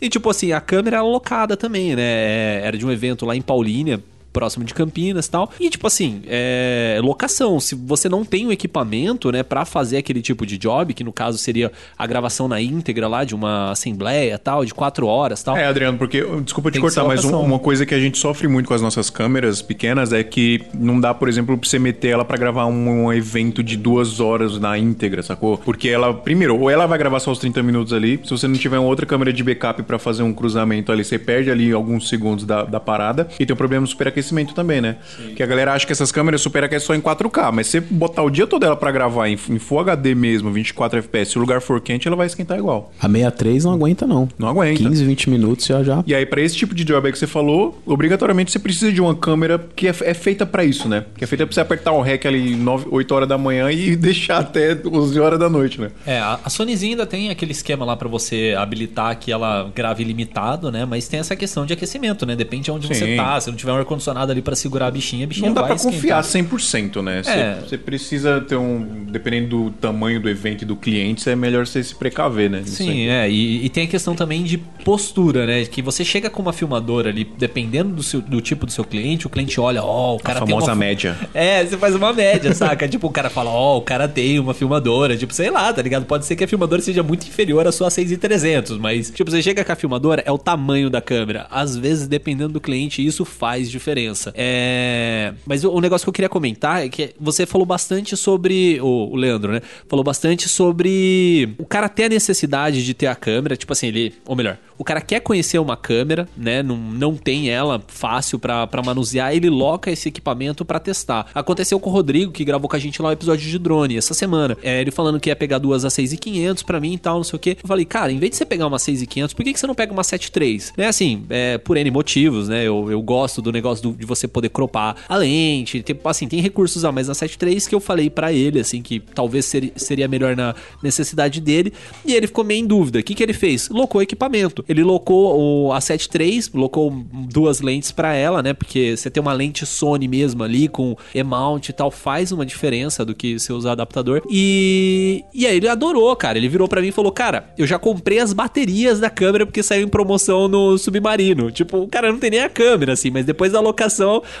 e 0.00 0.08
tipo 0.08 0.28
assim, 0.30 0.52
a 0.52 0.60
câmera 0.60 0.98
era 0.98 1.04
locada 1.04 1.56
também, 1.56 1.96
né? 1.96 2.64
Era 2.64 2.76
de 2.76 2.86
um 2.86 2.90
evento 2.90 3.24
lá 3.26 3.36
em 3.36 3.42
Paulínia 3.42 4.00
próximo 4.32 4.64
de 4.64 4.72
Campinas 4.74 5.26
e 5.26 5.30
tal. 5.30 5.50
E, 5.60 5.68
tipo 5.70 5.86
assim, 5.86 6.22
é 6.26 6.98
locação. 7.02 7.60
Se 7.60 7.74
você 7.74 8.08
não 8.08 8.24
tem 8.24 8.46
um 8.46 8.52
equipamento, 8.52 9.30
né, 9.30 9.42
pra 9.42 9.64
fazer 9.64 9.98
aquele 9.98 10.22
tipo 10.22 10.46
de 10.46 10.56
job, 10.58 10.94
que 10.94 11.04
no 11.04 11.12
caso 11.12 11.38
seria 11.38 11.70
a 11.98 12.06
gravação 12.06 12.48
na 12.48 12.60
íntegra 12.60 13.06
lá 13.08 13.24
de 13.24 13.34
uma 13.34 13.70
assembleia 13.70 14.38
tal, 14.38 14.64
de 14.64 14.72
quatro 14.74 15.06
horas 15.06 15.42
tal. 15.42 15.56
É, 15.56 15.66
Adriano, 15.66 15.98
porque, 15.98 16.22
desculpa 16.44 16.70
te 16.70 16.74
Tem 16.74 16.80
cortar, 16.82 17.04
mas 17.04 17.24
um- 17.24 17.38
uma 17.40 17.58
coisa 17.58 17.84
que 17.84 17.94
a 17.94 18.00
gente 18.00 18.18
sofre 18.18 18.48
muito 18.48 18.66
com 18.66 18.74
as 18.74 18.82
nossas 18.82 19.10
câmeras 19.10 19.60
pequenas 19.62 20.12
é 20.12 20.22
que 20.22 20.62
não 20.74 21.00
dá, 21.00 21.12
por 21.12 21.28
exemplo, 21.28 21.56
pra 21.58 21.68
você 21.68 21.78
meter 21.78 22.08
ela 22.08 22.24
pra 22.24 22.36
gravar 22.36 22.66
um, 22.66 23.04
um 23.06 23.12
evento 23.12 23.62
de 23.62 23.76
duas 23.76 24.20
horas 24.20 24.58
na 24.58 24.78
íntegra, 24.78 25.22
sacou? 25.22 25.58
Porque 25.58 25.88
ela, 25.88 26.12
primeiro, 26.14 26.58
ou 26.58 26.70
ela 26.70 26.86
vai 26.86 26.98
gravar 26.98 27.20
só 27.20 27.30
os 27.30 27.38
30 27.38 27.62
minutos 27.62 27.92
ali, 27.92 28.20
se 28.24 28.30
você 28.30 28.46
não 28.48 28.54
tiver 28.56 28.78
uma 28.78 28.88
outra 28.88 29.04
câmera 29.06 29.32
de 29.32 29.42
backup 29.42 29.82
pra 29.82 29.98
fazer 29.98 30.22
um 30.22 30.32
cruzamento 30.32 30.90
ali, 30.92 31.04
você 31.04 31.18
perde 31.18 31.50
ali 31.50 31.72
alguns 31.72 32.08
segundos 32.08 32.44
da, 32.44 32.64
da 32.64 32.80
parada. 32.80 33.28
E 33.38 33.44
tem 33.46 33.52
o 33.54 33.56
problema 33.56 33.84
do 33.84 33.88
superaquecimento 34.22 34.54
também, 34.54 34.80
né? 34.80 34.96
Que 35.36 35.42
a 35.42 35.46
galera 35.46 35.72
acha 35.72 35.84
que 35.84 35.92
essas 35.92 36.12
câmeras 36.12 36.40
superaquecem 36.40 36.86
só 36.86 36.94
em 36.94 37.00
4K, 37.00 37.52
mas 37.52 37.66
se 37.66 37.80
você 37.80 37.80
botar 37.80 38.22
o 38.22 38.30
dia 38.30 38.46
todo 38.46 38.64
ela 38.64 38.76
pra 38.76 38.90
gravar 38.90 39.28
em, 39.28 39.32
em 39.32 39.58
Full 39.58 39.80
HD 39.80 40.14
mesmo, 40.14 40.50
24 40.50 40.98
FPS, 41.00 41.32
se 41.32 41.38
o 41.38 41.40
lugar 41.40 41.60
for 41.60 41.80
quente, 41.80 42.06
ela 42.06 42.16
vai 42.16 42.26
esquentar 42.26 42.58
igual. 42.58 42.92
A 42.98 43.08
63 43.08 43.64
não 43.64 43.72
aguenta, 43.72 44.06
não. 44.06 44.28
Não 44.38 44.48
aguenta. 44.48 44.82
15, 44.82 45.04
20 45.04 45.30
minutos 45.30 45.66
já 45.66 45.82
já. 45.82 46.02
E 46.06 46.14
aí, 46.14 46.24
pra 46.24 46.40
esse 46.40 46.56
tipo 46.56 46.74
de 46.74 46.84
job 46.84 47.06
aí 47.06 47.12
que 47.12 47.18
você 47.18 47.26
falou, 47.26 47.80
obrigatoriamente 47.84 48.52
você 48.52 48.58
precisa 48.58 48.92
de 48.92 49.00
uma 49.00 49.14
câmera 49.14 49.64
que 49.74 49.88
é, 49.88 49.94
é 50.02 50.14
feita 50.14 50.46
pra 50.46 50.64
isso, 50.64 50.88
né? 50.88 51.04
Que 51.16 51.24
é 51.24 51.26
feita 51.26 51.46
pra 51.46 51.54
você 51.54 51.60
apertar 51.60 51.92
o 51.92 52.00
REC 52.00 52.26
ali 52.26 52.54
9, 52.54 52.86
8 52.90 53.14
horas 53.14 53.28
da 53.28 53.38
manhã 53.38 53.70
e 53.70 53.96
deixar 53.96 54.38
até 54.38 54.76
11 54.84 55.20
horas 55.20 55.38
da 55.38 55.48
noite, 55.48 55.80
né? 55.80 55.90
É, 56.06 56.18
a 56.18 56.40
a 56.44 56.50
Sonyzinha 56.50 56.92
ainda 56.92 57.06
tem 57.06 57.30
aquele 57.30 57.52
esquema 57.52 57.84
lá 57.84 57.96
pra 57.96 58.08
você 58.08 58.54
habilitar 58.58 59.16
que 59.18 59.30
ela 59.30 59.70
grave 59.74 60.02
ilimitado, 60.02 60.70
né? 60.70 60.84
Mas 60.84 61.08
tem 61.08 61.20
essa 61.20 61.36
questão 61.36 61.64
de 61.64 61.72
aquecimento, 61.72 62.26
né? 62.26 62.34
Depende 62.34 62.64
de 62.64 62.70
onde 62.70 62.86
Sim. 62.88 62.94
você 62.94 63.16
tá. 63.16 63.40
Se 63.40 63.50
não 63.50 63.56
tiver 63.56 63.72
um 63.72 63.76
ar-condicionado 63.76 64.11
ali 64.32 64.42
pra 64.42 64.54
segurar 64.54 64.86
a 64.88 64.90
bichinha, 64.90 65.24
a 65.24 65.26
bichinha 65.28 65.48
Não 65.48 65.54
dá 65.54 65.62
esquentar. 65.74 65.92
confiar 65.92 66.22
100%, 66.22 67.02
né? 67.02 67.22
Você, 67.22 67.74
É. 67.74 67.78
precisa 67.78 68.40
ter 68.40 68.56
um... 68.56 69.04
Dependendo 69.10 69.64
do 69.64 69.70
tamanho 69.70 70.20
do 70.20 70.28
evento 70.28 70.62
e 70.62 70.64
do 70.64 70.76
cliente, 70.76 71.28
é 71.28 71.36
melhor 71.36 71.66
você 71.66 71.82
se 71.82 71.94
precaver, 71.94 72.48
né? 72.50 72.62
Isso 72.64 72.76
Sim, 72.76 72.90
aí. 72.90 73.08
é. 73.08 73.30
E, 73.30 73.64
e 73.64 73.68
tem 73.68 73.84
a 73.84 73.86
questão 73.86 74.14
também 74.14 74.42
de 74.42 74.58
postura, 74.58 75.46
né? 75.46 75.64
Que 75.64 75.80
você 75.82 76.04
chega 76.04 76.28
com 76.28 76.42
uma 76.42 76.52
filmadora 76.52 77.08
ali, 77.10 77.24
dependendo 77.38 77.94
do, 77.94 78.02
seu- 78.02 78.20
do 78.20 78.40
tipo 78.40 78.66
do 78.66 78.72
seu 78.72 78.84
cliente, 78.84 79.26
o 79.26 79.30
cliente 79.30 79.60
olha, 79.60 79.82
ó, 79.82 80.16
o 80.16 80.18
cara 80.18 80.40
tem 80.40 80.48
famosa 80.48 80.72
uma... 80.72 80.76
média. 80.76 81.16
É, 81.34 81.64
você 81.64 81.76
faz 81.78 81.94
uma 81.94 82.12
média, 82.12 82.52
saca? 82.54 82.88
tipo, 82.88 83.06
o 83.06 83.10
cara 83.10 83.30
fala, 83.30 83.50
ó, 83.50 83.78
o 83.78 83.82
cara 83.82 84.08
tem 84.08 84.38
uma 84.38 84.54
filmadora, 84.54 85.16
tipo, 85.16 85.32
sei 85.32 85.50
lá, 85.50 85.72
tá 85.72 85.80
ligado? 85.82 86.04
Pode 86.04 86.26
ser 86.26 86.36
que 86.36 86.44
a 86.44 86.48
filmadora 86.48 86.82
seja 86.82 87.02
muito 87.02 87.26
inferior 87.26 87.66
à 87.66 87.72
sua 87.72 87.90
6300, 87.90 88.78
mas, 88.78 89.10
tipo, 89.10 89.30
você 89.30 89.42
chega 89.42 89.64
com 89.64 89.72
a 89.72 89.76
filmadora, 89.76 90.22
é 90.26 90.32
o 90.32 90.38
tamanho 90.38 90.90
da 90.90 91.00
câmera. 91.00 91.46
Às 91.50 91.76
vezes, 91.76 92.06
dependendo 92.08 92.54
do 92.54 92.60
cliente, 92.60 93.04
isso 93.04 93.24
faz 93.24 93.70
diferença. 93.70 94.01
É... 94.34 95.32
Mas 95.46 95.64
o, 95.64 95.70
o 95.70 95.80
negócio 95.80 96.04
que 96.04 96.08
eu 96.08 96.12
queria 96.12 96.28
comentar 96.28 96.84
é 96.84 96.88
que 96.88 97.10
você 97.20 97.46
falou 97.46 97.66
bastante 97.66 98.16
sobre, 98.16 98.80
o, 98.80 99.10
o 99.12 99.16
Leandro, 99.16 99.52
né? 99.52 99.60
Falou 99.88 100.04
bastante 100.04 100.48
sobre 100.48 101.54
o 101.58 101.64
cara 101.64 101.88
ter 101.88 102.04
a 102.04 102.08
necessidade 102.08 102.84
de 102.84 102.94
ter 102.94 103.06
a 103.06 103.14
câmera, 103.14 103.56
tipo 103.56 103.72
assim, 103.72 103.88
ele, 103.88 104.14
ou 104.26 104.34
melhor, 104.36 104.58
o 104.78 104.84
cara 104.84 105.00
quer 105.00 105.20
conhecer 105.20 105.58
uma 105.58 105.76
câmera, 105.76 106.28
né? 106.36 106.62
Não, 106.62 106.76
não 106.76 107.16
tem 107.16 107.48
ela 107.50 107.82
fácil 107.86 108.38
pra 108.38 108.68
manusear, 108.84 109.34
ele 109.34 109.48
loca 109.48 109.90
esse 109.90 110.08
equipamento 110.08 110.64
pra 110.64 110.78
testar. 110.80 111.26
Aconteceu 111.34 111.78
com 111.78 111.90
o 111.90 111.92
Rodrigo, 111.92 112.32
que 112.32 112.44
gravou 112.44 112.68
com 112.68 112.76
a 112.76 112.78
gente 112.78 113.00
lá 113.00 113.10
o 113.10 113.12
episódio 113.12 113.48
de 113.48 113.58
drone 113.58 113.96
essa 113.96 114.14
semana. 114.14 114.56
É, 114.62 114.80
ele 114.80 114.90
falando 114.90 115.20
que 115.20 115.28
ia 115.28 115.36
pegar 115.36 115.58
duas 115.58 115.84
a 115.84 115.90
6,500 115.90 116.62
pra 116.62 116.80
mim 116.80 116.94
e 116.94 116.98
tal, 116.98 117.16
não 117.16 117.24
sei 117.24 117.36
o 117.36 117.40
que. 117.40 117.50
Eu 117.62 117.68
falei, 117.68 117.84
cara, 117.84 118.10
em 118.10 118.18
vez 118.18 118.30
de 118.30 118.36
você 118.36 118.44
pegar 118.44 118.66
uma 118.66 118.78
6,500, 118.78 119.34
por 119.34 119.44
que, 119.44 119.52
que 119.52 119.60
você 119.60 119.66
não 119.66 119.74
pega 119.74 119.92
uma 119.92 120.02
7,3? 120.02 120.72
Né, 120.76 120.86
assim, 120.86 121.24
é, 121.30 121.58
por 121.58 121.76
N 121.76 121.90
motivos, 121.90 122.48
né? 122.48 122.62
Eu, 122.66 122.90
eu 122.90 123.00
gosto 123.02 123.40
do 123.42 123.52
negócio 123.52 123.82
do- 123.90 123.91
de 123.92 124.06
você 124.06 124.26
poder 124.28 124.48
cropar 124.50 124.96
a 125.08 125.16
lente, 125.16 125.82
tem, 125.82 125.98
assim, 126.04 126.26
tem 126.28 126.40
recursos 126.40 126.84
a 126.84 126.92
mais 126.92 127.08
na 127.08 127.14
7,3 127.14 127.68
que 127.68 127.74
eu 127.74 127.80
falei 127.80 128.08
pra 128.10 128.32
ele, 128.32 128.60
assim, 128.60 128.82
que 128.82 129.00
talvez 129.00 129.44
seri- 129.44 129.72
seria 129.76 130.08
melhor 130.08 130.34
na 130.36 130.54
necessidade 130.82 131.40
dele. 131.40 131.72
E 132.04 132.14
ele 132.14 132.26
ficou 132.26 132.44
meio 132.44 132.60
em 132.62 132.66
dúvida. 132.66 132.98
O 132.98 133.02
que, 133.02 133.14
que 133.14 133.22
ele 133.22 133.32
fez? 133.32 133.68
Locou 133.68 134.02
equipamento. 134.02 134.64
Ele 134.68 134.82
locou 134.82 135.66
o, 135.68 135.72
a 135.72 135.78
7.3, 135.78 136.50
locou 136.54 136.90
duas 137.30 137.60
lentes 137.60 137.90
pra 137.92 138.14
ela, 138.14 138.42
né? 138.42 138.52
Porque 138.52 138.96
você 138.96 139.10
tem 139.10 139.20
uma 139.20 139.32
lente 139.32 139.64
Sony 139.66 140.08
mesmo 140.08 140.42
ali 140.42 140.68
com 140.68 140.96
E-mount 141.14 141.68
e 141.68 141.72
tal, 141.72 141.90
faz 141.90 142.32
uma 142.32 142.44
diferença 142.46 143.04
do 143.04 143.14
que 143.14 143.38
você 143.38 143.52
usar 143.52 143.72
adaptador. 143.72 144.22
E, 144.28 145.24
e 145.32 145.46
aí 145.46 145.56
ele 145.56 145.68
adorou, 145.68 146.14
cara. 146.16 146.36
Ele 146.38 146.48
virou 146.48 146.68
pra 146.68 146.80
mim 146.80 146.88
e 146.88 146.92
falou: 146.92 147.12
Cara, 147.12 147.52
eu 147.56 147.66
já 147.66 147.78
comprei 147.78 148.18
as 148.18 148.32
baterias 148.32 149.00
da 149.00 149.08
câmera 149.10 149.46
porque 149.46 149.62
saiu 149.62 149.84
em 149.84 149.88
promoção 149.88 150.48
no 150.48 150.76
Submarino. 150.78 151.50
Tipo, 151.50 151.78
o 151.78 151.88
cara 151.88 152.10
não 152.10 152.18
tem 152.18 152.30
nem 152.30 152.40
a 152.40 152.48
câmera, 152.48 152.92
assim, 152.92 153.10
mas 153.10 153.24
depois 153.24 153.52
da 153.52 153.60
locação, 153.60 153.81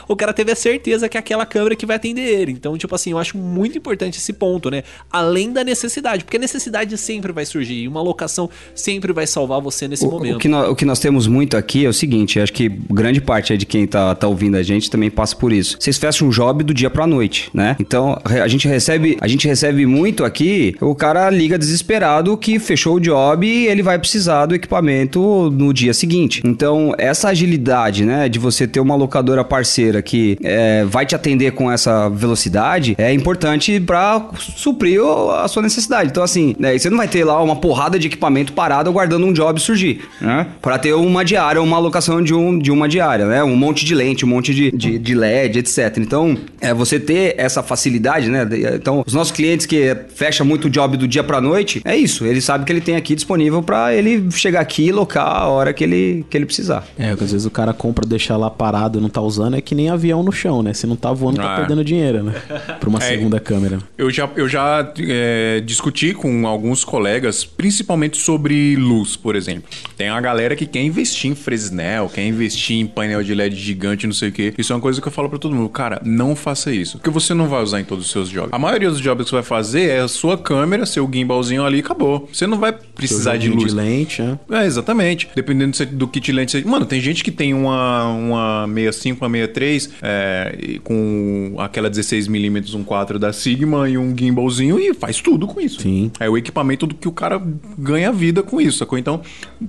o 0.08 0.16
cara 0.16 0.32
teve 0.32 0.52
a 0.52 0.56
certeza 0.56 1.08
que 1.08 1.16
é 1.16 1.20
aquela 1.20 1.46
câmera 1.46 1.76
que 1.76 1.86
vai 1.86 1.96
atender 1.96 2.22
ele. 2.22 2.52
Então, 2.52 2.76
tipo 2.76 2.94
assim, 2.94 3.10
eu 3.12 3.18
acho 3.18 3.36
muito 3.36 3.76
importante 3.78 4.18
esse 4.18 4.32
ponto, 4.32 4.70
né? 4.70 4.82
Além 5.10 5.52
da 5.52 5.64
necessidade, 5.64 6.24
porque 6.24 6.36
a 6.36 6.40
necessidade 6.40 6.96
sempre 6.98 7.32
vai 7.32 7.44
surgir 7.46 7.74
e 7.82 7.88
uma 7.88 8.02
locação 8.02 8.48
sempre 8.74 9.12
vai 9.12 9.26
salvar 9.26 9.60
você 9.60 9.88
nesse 9.88 10.04
O, 10.04 10.10
momento. 10.10 10.36
o 10.36 10.38
que 10.38 10.48
nós, 10.48 10.68
o 10.70 10.74
que 10.74 10.84
nós 10.84 10.98
temos 10.98 11.26
muito 11.26 11.56
aqui 11.56 11.84
é 11.84 11.88
o 11.88 11.92
seguinte, 11.92 12.40
acho 12.40 12.52
que 12.52 12.68
grande 12.68 13.20
parte 13.20 13.56
de 13.56 13.66
quem 13.66 13.86
tá, 13.86 14.14
tá 14.14 14.26
ouvindo 14.28 14.56
a 14.56 14.62
gente 14.62 14.90
também 14.90 15.10
passa 15.10 15.34
por 15.36 15.52
isso. 15.52 15.76
Vocês 15.78 15.96
fecham 15.98 16.28
um 16.28 16.30
job 16.30 16.62
do 16.64 16.74
dia 16.74 16.90
pra 16.90 17.06
noite, 17.06 17.50
né? 17.54 17.76
Então, 17.80 18.18
a 18.24 18.48
gente 18.48 18.68
recebe, 18.68 19.16
a 19.20 19.28
gente 19.28 19.46
recebe 19.46 19.86
muito 19.86 20.24
aqui, 20.24 20.74
o 20.80 20.94
cara 20.94 21.30
liga 21.30 21.58
desesperado 21.58 22.36
que 22.36 22.58
fechou 22.58 22.96
o 22.96 23.00
job 23.00 23.46
e 23.46 23.66
ele 23.66 23.82
vai 23.82 23.98
precisar 23.98 24.46
do 24.46 24.54
equipamento 24.54 25.50
no 25.50 25.72
dia 25.72 25.94
seguinte. 25.94 26.42
Então, 26.44 26.94
essa 26.98 27.28
agilidade, 27.28 28.04
né, 28.04 28.28
de 28.28 28.38
você 28.38 28.66
ter 28.66 28.80
uma 28.80 28.94
locadora 28.94 29.31
locadora 29.32 29.44
parceira 29.44 30.02
que 30.02 30.38
é, 30.42 30.84
vai 30.84 31.06
te 31.06 31.14
atender 31.14 31.52
com 31.52 31.70
essa 31.70 32.08
velocidade, 32.08 32.94
é 32.98 33.12
importante 33.12 33.80
pra 33.80 34.30
suprir 34.38 35.00
a 35.02 35.48
sua 35.48 35.62
necessidade. 35.62 36.10
Então, 36.10 36.22
assim, 36.22 36.54
né, 36.58 36.76
você 36.76 36.90
não 36.90 36.98
vai 36.98 37.08
ter 37.08 37.24
lá 37.24 37.42
uma 37.42 37.56
porrada 37.56 37.98
de 37.98 38.06
equipamento 38.06 38.52
parado 38.52 38.90
aguardando 38.90 39.26
um 39.26 39.32
job 39.32 39.60
surgir, 39.60 40.00
né? 40.20 40.46
Pra 40.60 40.78
ter 40.78 40.92
uma 40.92 41.24
diária, 41.24 41.60
uma 41.62 41.76
alocação 41.76 42.22
de, 42.22 42.34
um, 42.34 42.58
de 42.58 42.70
uma 42.70 42.88
diária, 42.88 43.26
né? 43.26 43.42
Um 43.42 43.56
monte 43.56 43.84
de 43.84 43.94
lente, 43.94 44.24
um 44.24 44.28
monte 44.28 44.54
de, 44.54 44.70
de, 44.70 44.98
de 44.98 45.14
LED, 45.14 45.58
etc. 45.60 45.96
Então, 45.98 46.36
é, 46.60 46.74
você 46.74 47.00
ter 47.00 47.34
essa 47.38 47.62
facilidade, 47.62 48.28
né? 48.28 48.46
Então, 48.74 49.02
os 49.06 49.14
nossos 49.14 49.32
clientes 49.32 49.66
que 49.66 49.96
fecha 50.14 50.44
muito 50.44 50.66
o 50.66 50.70
job 50.70 50.96
do 50.96 51.08
dia 51.08 51.24
pra 51.24 51.40
noite, 51.40 51.80
é 51.84 51.96
isso. 51.96 52.24
Ele 52.26 52.40
sabe 52.40 52.64
que 52.64 52.72
ele 52.72 52.80
tem 52.80 52.96
aqui 52.96 53.14
disponível 53.14 53.62
pra 53.62 53.94
ele 53.94 54.30
chegar 54.30 54.60
aqui 54.60 54.86
e 54.86 54.92
locar 54.92 55.26
a 55.26 55.46
hora 55.46 55.72
que 55.72 55.84
ele, 55.84 56.24
que 56.28 56.36
ele 56.36 56.46
precisar. 56.46 56.84
É, 56.98 57.10
às 57.10 57.32
vezes 57.32 57.46
o 57.46 57.50
cara 57.50 57.72
compra, 57.72 58.06
deixa 58.06 58.36
lá 58.36 58.50
parado 58.50 59.00
não 59.00 59.08
tá 59.08 59.20
usando, 59.24 59.56
é 59.56 59.60
que 59.60 59.74
nem 59.74 59.88
avião 59.90 60.22
no 60.22 60.32
chão, 60.32 60.62
né? 60.62 60.72
Se 60.74 60.86
não 60.86 60.96
tá 60.96 61.12
voando, 61.12 61.36
tá 61.38 61.54
Ah. 61.54 61.56
perdendo 61.58 61.84
dinheiro, 61.84 62.22
né? 62.22 62.32
Pra 62.80 62.88
uma 62.88 62.98
É. 62.98 63.02
segunda 63.08 63.38
câmera. 63.40 63.78
Eu 63.96 64.10
já, 64.10 64.28
eu 64.36 64.48
já 64.48 64.92
é, 64.98 65.60
discuti 65.64 66.12
com 66.14 66.46
alguns 66.46 66.84
colegas, 66.84 67.44
principalmente 67.44 68.16
sobre 68.18 68.76
luz, 68.76 69.16
por 69.16 69.36
exemplo. 69.36 69.64
Tem 69.96 70.10
uma 70.10 70.20
galera 70.20 70.54
que 70.56 70.66
quer 70.66 70.82
investir 70.82 71.30
em 71.30 71.34
Fresnel, 71.34 72.08
quer 72.12 72.26
investir 72.26 72.76
em 72.76 72.86
painel 72.86 73.22
de 73.22 73.34
LED 73.34 73.56
gigante, 73.56 74.06
não 74.06 74.14
sei 74.14 74.28
o 74.28 74.32
quê. 74.32 74.52
Isso 74.58 74.72
é 74.72 74.76
uma 74.76 74.82
coisa 74.82 75.00
que 75.00 75.06
eu 75.08 75.12
falo 75.12 75.28
pra 75.28 75.38
todo 75.38 75.54
mundo. 75.54 75.68
Cara, 75.68 76.00
não 76.04 76.34
faça 76.36 76.72
isso. 76.72 76.98
Porque 76.98 77.10
você 77.10 77.34
não 77.34 77.48
vai 77.48 77.62
usar 77.62 77.80
em 77.80 77.84
todos 77.84 78.06
os 78.06 78.10
seus 78.10 78.28
jobs. 78.28 78.50
A 78.52 78.58
maioria 78.58 78.90
dos 78.90 79.00
jobs 79.00 79.24
que 79.24 79.30
você 79.30 79.36
vai 79.36 79.42
fazer 79.44 79.88
é 79.88 80.00
a 80.00 80.08
sua 80.08 80.36
câmera, 80.38 80.84
seu 80.86 81.08
gimbalzinho 81.12 81.64
ali 81.64 81.78
e 81.78 81.80
acabou. 81.80 82.28
Você 82.32 82.46
não 82.46 82.58
vai 82.58 82.72
precisar 82.72 83.36
de 83.36 83.48
luz. 83.48 83.72
lente, 83.72 84.20
né? 84.22 84.38
É, 84.50 84.66
exatamente. 84.66 85.28
Dependendo 85.34 85.72
do 85.86 86.06
kit 86.08 86.30
lente. 86.32 86.52
você- 86.52 86.64
Mano, 86.68 86.84
tem 86.84 87.00
gente 87.00 87.24
que 87.24 87.30
tem 87.30 87.54
uma, 87.54 88.08
uma 88.08 88.66
65, 89.02 89.24
uma 89.24 89.30
63, 89.30 89.90
é, 90.02 90.78
com 90.82 91.56
aquela 91.58 91.90
16mm 91.90 92.84
1.4 92.84 93.18
da 93.18 93.32
Sigma 93.32 93.88
e 93.88 93.98
um 93.98 94.16
gimbalzinho 94.16 94.78
e 94.78 94.94
faz 94.94 95.20
tudo 95.20 95.46
com 95.46 95.60
isso. 95.60 95.80
Sim. 95.80 96.10
É 96.20 96.28
o 96.28 96.36
equipamento 96.36 96.86
do 96.86 96.94
que 96.94 97.08
o 97.08 97.12
cara 97.12 97.42
ganha 97.78 98.12
vida 98.12 98.42
com 98.42 98.60
isso, 98.60 98.78
sacou? 98.78 98.98
Então, 98.98 99.20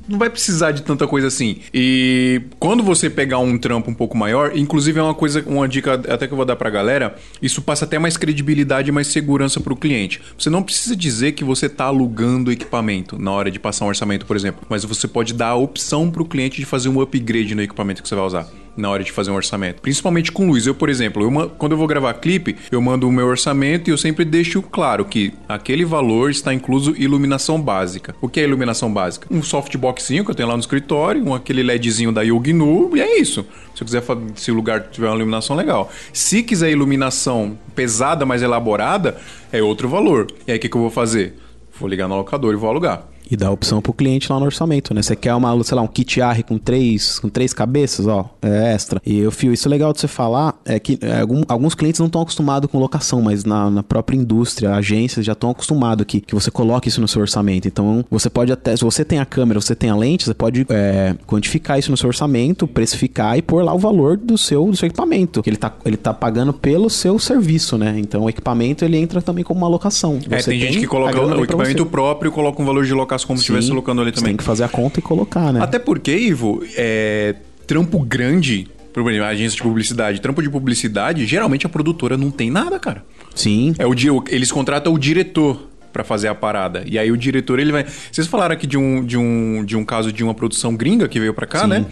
não 0.07 0.17
vai 0.17 0.29
precisar 0.29 0.71
de 0.71 0.83
tanta 0.83 1.07
coisa 1.07 1.27
assim. 1.27 1.57
E 1.73 2.41
quando 2.59 2.83
você 2.83 3.09
pegar 3.09 3.39
um 3.39 3.57
trampo 3.57 3.89
um 3.89 3.93
pouco 3.93 4.17
maior, 4.17 4.51
inclusive 4.55 4.99
é 4.99 5.03
uma 5.03 5.13
coisa, 5.13 5.43
uma 5.45 5.67
dica 5.67 5.93
até 5.93 6.27
que 6.27 6.33
eu 6.33 6.37
vou 6.37 6.45
dar 6.45 6.55
pra 6.55 6.69
galera, 6.69 7.15
isso 7.41 7.61
passa 7.61 7.85
até 7.85 7.97
mais 7.97 8.17
credibilidade 8.17 8.89
e 8.89 8.91
mais 8.91 9.07
segurança 9.07 9.59
pro 9.59 9.75
cliente. 9.75 10.21
Você 10.37 10.49
não 10.49 10.63
precisa 10.63 10.95
dizer 10.95 11.33
que 11.33 11.43
você 11.43 11.67
tá 11.67 11.85
alugando 11.85 12.51
equipamento 12.51 13.17
na 13.17 13.31
hora 13.31 13.49
de 13.49 13.59
passar 13.59 13.85
um 13.85 13.87
orçamento, 13.87 14.25
por 14.25 14.35
exemplo, 14.35 14.65
mas 14.69 14.83
você 14.83 15.07
pode 15.07 15.33
dar 15.33 15.49
a 15.49 15.55
opção 15.55 16.09
pro 16.09 16.25
cliente 16.25 16.57
de 16.57 16.65
fazer 16.65 16.89
um 16.89 17.01
upgrade 17.01 17.55
no 17.55 17.61
equipamento 17.61 18.01
que 18.01 18.09
você 18.09 18.15
vai 18.15 18.25
usar 18.25 18.62
na 18.75 18.89
hora 18.89 19.03
de 19.03 19.11
fazer 19.11 19.31
um 19.31 19.35
orçamento. 19.35 19.81
Principalmente 19.81 20.31
com 20.31 20.47
luz. 20.47 20.65
Eu, 20.65 20.75
por 20.75 20.89
exemplo, 20.89 21.23
eu 21.23 21.49
quando 21.51 21.73
eu 21.73 21.77
vou 21.77 21.87
gravar 21.87 22.13
clipe, 22.15 22.55
eu 22.71 22.81
mando 22.81 23.07
o 23.07 23.11
meu 23.11 23.27
orçamento 23.27 23.89
e 23.89 23.91
eu 23.91 23.97
sempre 23.97 24.25
deixo 24.25 24.61
claro 24.61 25.05
que 25.05 25.33
aquele 25.47 25.85
valor 25.85 26.31
está 26.31 26.53
incluso 26.53 26.95
iluminação 26.97 27.61
básica. 27.61 28.15
O 28.21 28.27
que 28.27 28.39
é 28.39 28.43
iluminação 28.43 28.91
básica? 28.91 29.27
Um 29.29 29.43
softboxinho 29.43 30.23
que 30.25 30.31
eu 30.31 30.35
tenho 30.35 30.49
lá 30.49 30.55
no 30.55 30.61
escritório, 30.61 31.23
um 31.23 31.33
aquele 31.33 31.63
LEDzinho 31.63 32.11
da 32.11 32.21
Yoginu 32.21 32.95
e 32.95 33.01
é 33.01 33.19
isso. 33.19 33.45
Se 33.75 33.81
eu 33.81 33.85
quiser, 33.85 34.03
se 34.35 34.51
o 34.51 34.53
lugar 34.53 34.81
tiver 34.89 35.07
uma 35.07 35.15
iluminação 35.15 35.55
legal. 35.55 35.91
Se 36.11 36.43
quiser 36.43 36.71
iluminação 36.71 37.57
pesada, 37.75 38.25
mais 38.25 38.41
elaborada, 38.41 39.17
é 39.51 39.61
outro 39.61 39.87
valor. 39.87 40.27
E 40.47 40.51
aí 40.51 40.57
o 40.57 40.61
que, 40.61 40.69
que 40.69 40.75
eu 40.75 40.81
vou 40.81 40.89
fazer? 40.89 41.35
Vou 41.79 41.89
ligar 41.89 42.07
no 42.07 42.15
locador 42.15 42.53
e 42.53 42.57
vou 42.57 42.69
alugar. 42.69 43.12
E 43.29 43.35
dá 43.35 43.47
a 43.47 43.51
opção 43.51 43.81
pro 43.81 43.93
cliente 43.93 44.31
lá 44.31 44.39
no 44.39 44.45
orçamento, 44.45 44.93
né? 44.93 45.01
Você 45.01 45.15
quer 45.15 45.33
uma, 45.33 45.63
sei 45.63 45.75
lá, 45.75 45.81
um 45.81 45.87
kit 45.87 46.21
AR 46.21 46.43
com 46.43 46.57
três, 46.57 47.19
com 47.19 47.29
três 47.29 47.53
cabeças, 47.53 48.07
ó, 48.07 48.29
é 48.41 48.73
extra. 48.73 49.01
E 49.05 49.19
eu 49.19 49.31
fio, 49.31 49.53
isso 49.53 49.67
é 49.67 49.71
legal 49.71 49.93
de 49.93 49.99
você 49.99 50.07
falar, 50.07 50.55
é 50.65 50.79
que 50.79 50.99
é, 51.01 51.21
alguns 51.47 51.75
clientes 51.75 51.99
não 51.99 52.07
estão 52.07 52.21
acostumados 52.21 52.69
com 52.69 52.79
locação, 52.79 53.21
mas 53.21 53.45
na, 53.45 53.69
na 53.69 53.83
própria 53.83 54.17
indústria, 54.17 54.75
agências 54.75 55.25
já 55.25 55.33
estão 55.33 55.49
acostumados 55.49 56.05
que, 56.05 56.21
que 56.21 56.35
você 56.35 56.51
coloque 56.51 56.89
isso 56.89 57.01
no 57.01 57.07
seu 57.07 57.21
orçamento. 57.21 57.67
Então, 57.67 58.05
você 58.09 58.29
pode 58.29 58.51
até, 58.51 58.75
se 58.75 58.83
você 58.83 59.03
tem 59.05 59.19
a 59.19 59.25
câmera, 59.25 59.59
você 59.59 59.75
tem 59.75 59.89
a 59.89 59.95
lente, 59.95 60.25
você 60.25 60.33
pode 60.33 60.65
é, 60.69 61.15
quantificar 61.25 61.79
isso 61.79 61.91
no 61.91 61.97
seu 61.97 62.07
orçamento, 62.07 62.67
precificar 62.67 63.37
e 63.37 63.41
pôr 63.41 63.63
lá 63.63 63.73
o 63.73 63.79
valor 63.79 64.17
do 64.17 64.37
seu, 64.37 64.65
do 64.65 64.75
seu 64.75 64.87
equipamento. 64.87 65.41
Que 65.41 65.49
ele 65.49 65.57
tá, 65.57 65.73
ele 65.85 65.97
tá 65.97 66.13
pagando 66.13 66.53
pelo 66.53 66.89
seu 66.89 67.17
serviço, 67.19 67.77
né? 67.77 67.95
Então, 67.97 68.23
o 68.23 68.29
equipamento, 68.29 68.83
ele 68.83 68.97
entra 68.97 69.21
também 69.21 69.43
como 69.43 69.61
uma 69.61 69.67
locação. 69.67 70.19
É, 70.29 70.41
Você 70.41 70.51
tem, 70.51 70.59
gente 70.59 70.79
que 70.79 70.87
coloca 70.87 71.19
o 71.19 71.43
equipamento 71.43 71.85
próprio 71.85 72.29
e 72.29 72.31
coloca 72.31 72.61
um 72.61 72.65
valor 72.65 72.85
de 72.85 72.93
locação 72.93 73.12
como 73.25 73.37
se 73.37 73.43
estivesse 73.43 73.67
Sim, 73.67 73.71
colocando 73.73 74.01
ali 74.01 74.11
Você 74.11 74.15
também. 74.15 74.31
tem 74.31 74.37
que 74.37 74.43
fazer 74.43 74.63
a 74.63 74.69
conta 74.69 74.99
e 74.99 75.01
colocar, 75.01 75.51
né? 75.53 75.61
Até 75.61 75.77
porque, 75.79 76.15
Ivo, 76.15 76.63
é, 76.75 77.35
trampo 77.67 77.99
grande, 77.99 78.67
exemplo, 78.95 79.23
agência 79.23 79.55
de 79.57 79.63
publicidade, 79.63 80.21
trampo 80.21 80.41
de 80.41 80.49
publicidade, 80.49 81.25
geralmente 81.25 81.65
a 81.65 81.69
produtora 81.69 82.17
não 82.17 82.31
tem 82.31 82.49
nada, 82.49 82.79
cara. 82.79 83.03
Sim. 83.35 83.73
É 83.77 83.85
o 83.85 83.93
eles 84.29 84.51
contratam 84.51 84.93
o 84.93 84.97
diretor 84.99 85.69
pra 85.91 86.03
fazer 86.03 86.27
a 86.27 86.35
parada. 86.35 86.83
E 86.87 86.97
aí 86.97 87.11
o 87.11 87.17
diretor, 87.17 87.59
ele 87.59 87.71
vai... 87.71 87.85
Vocês 88.11 88.25
falaram 88.27 88.53
aqui 88.53 88.65
de 88.65 88.77
um, 88.77 89.05
de 89.05 89.17
um, 89.17 89.63
de 89.63 89.77
um 89.77 89.85
caso 89.85 90.11
de 90.11 90.23
uma 90.23 90.33
produção 90.33 90.75
gringa 90.75 91.07
que 91.07 91.19
veio 91.19 91.33
pra 91.33 91.45
cá, 91.45 91.67
né? 91.67 91.85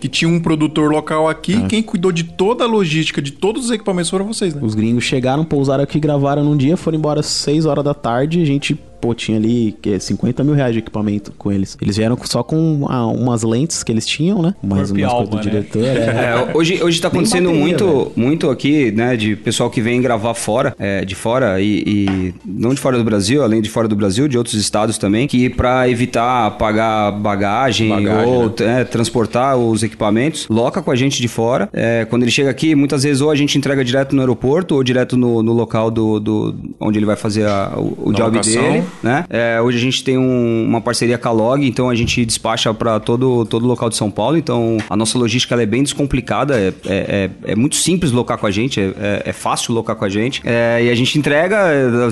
Que 0.00 0.08
tinha 0.08 0.28
um 0.28 0.38
produtor 0.38 0.92
local 0.92 1.28
aqui, 1.28 1.54
É. 1.54 1.66
quem 1.66 1.82
cuidou 1.82 2.12
de 2.12 2.22
toda 2.22 2.62
a 2.62 2.68
logística, 2.68 3.20
de 3.20 3.32
todos 3.32 3.64
os 3.64 3.70
equipamentos 3.72 4.08
foram 4.08 4.24
vocês, 4.26 4.54
né? 4.54 4.60
Os 4.62 4.76
gringos 4.76 5.02
chegaram, 5.02 5.44
pousaram 5.44 5.82
aqui, 5.82 5.98
gravaram 5.98 6.44
num 6.44 6.56
dia, 6.56 6.76
foram 6.76 6.96
embora 6.96 7.18
às 7.18 7.26
6 7.26 7.66
horas 7.66 7.82
da 7.82 7.94
tarde. 7.94 8.40
A 8.40 8.44
gente, 8.44 8.78
pô, 9.00 9.14
tinha 9.14 9.38
ali 9.38 9.74
que, 9.80 9.98
50 9.98 10.42
mil 10.44 10.54
reais 10.54 10.72
de 10.72 10.78
equipamento 10.80 11.32
com 11.38 11.50
eles. 11.52 11.76
Eles 11.80 11.96
vieram 11.96 12.16
só 12.24 12.42
com 12.42 12.86
ah, 12.88 13.06
umas 13.06 13.42
lentes 13.42 13.82
que 13.82 13.92
eles 13.92 14.06
tinham, 14.06 14.42
né? 14.42 14.54
Mais 14.62 14.90
umas 14.90 15.12
coisas 15.12 15.28
do 15.30 15.36
né? 15.36 15.42
diretor. 15.42 15.84
É. 15.84 16.08
É, 16.28 16.56
hoje, 16.56 16.82
hoje 16.82 17.00
tá 17.00 17.08
acontecendo 17.08 17.44
bateria, 17.46 17.60
muito, 17.64 17.86
velho. 17.86 18.12
muito 18.16 18.50
aqui, 18.50 18.90
né, 18.90 19.16
de 19.16 19.36
pessoal 19.36 19.70
que 19.70 19.80
vem 19.80 20.00
gravar 20.02 20.34
fora, 20.34 20.74
é, 20.78 21.04
de 21.04 21.14
fora 21.14 21.60
e, 21.60 21.82
e 21.86 22.34
não 22.44 22.74
de 22.74 22.80
fora 22.80 22.98
do 22.98 23.04
Brasil, 23.04 23.42
além 23.42 23.62
de 23.62 23.70
fora 23.70 23.86
do 23.88 23.94
Brasil, 23.96 24.26
de 24.28 24.36
outros 24.36 24.54
estados 24.56 24.98
também, 24.98 25.26
que 25.28 25.48
pra 25.48 25.88
evitar 25.88 26.50
pagar 26.58 27.12
bagagem, 27.12 27.88
Bagagem, 27.90 28.26
ou 28.32 28.46
né? 28.60 28.80
é, 28.80 28.84
transportar 28.84 29.56
os 29.56 29.82
equipamentos, 29.82 30.46
loca 30.50 30.82
com 30.82 30.90
a 30.90 30.96
gente 30.96 31.20
de 31.20 31.28
fora. 31.28 31.68
É, 31.72 32.04
quando 32.04 32.22
ele 32.22 32.30
chega 32.32 32.50
aqui, 32.50 32.74
muitas 32.74 33.02
vezes 33.04 33.20
ou 33.22 33.30
a 33.30 33.34
gente 33.36 33.56
entrega 33.56 33.84
direto 33.84 34.14
no 34.14 34.20
aeroporto 34.22 34.74
ou 34.74 34.82
direto 34.84 35.16
no, 35.16 35.42
no 35.42 35.52
local 35.52 35.90
do, 35.90 36.18
do- 36.18 36.54
onde 36.80 36.98
ele 36.98 37.06
vai 37.06 37.16
fazer 37.16 37.46
a- 37.46 37.72
o, 37.76 38.08
o 38.10 38.12
job 38.12 38.40
dele, 38.40 38.82
né? 39.02 39.24
É, 39.30 39.60
hoje 39.60 39.78
a 39.78 39.80
gente 39.80 40.02
tem 40.04 40.16
um- 40.18 40.64
uma 40.66 40.80
parceria 40.80 41.18
com 41.18 41.28
a 41.28 41.32
Log, 41.32 41.66
então 41.66 41.88
a 41.90 41.94
gente 41.94 42.24
despacha 42.24 42.72
para 42.74 42.98
todo 43.00 43.44
todo 43.46 43.66
local 43.66 43.88
de 43.88 43.96
São 43.96 44.10
Paulo. 44.10 44.36
Então 44.36 44.78
a 44.88 44.96
nossa 44.96 45.18
logística 45.18 45.54
é 45.60 45.66
bem 45.66 45.82
descomplicada, 45.82 46.58
é, 46.58 46.68
é, 46.86 47.30
é- 47.46 47.52
é 47.52 47.56
muito 47.56 47.76
simples 47.76 48.12
locar 48.12 48.38
com 48.38 48.46
a 48.46 48.50
gente, 48.50 48.80
é, 48.80 48.84
é- 49.00 49.22
é 49.26 49.32
fácil 49.32 49.72
locar 49.74 49.96
com 49.96 50.04
a 50.04 50.08
gente. 50.08 50.40
É, 50.44 50.82
e 50.84 50.90
a 50.90 50.94
gente 50.94 51.18
entrega, 51.18 51.56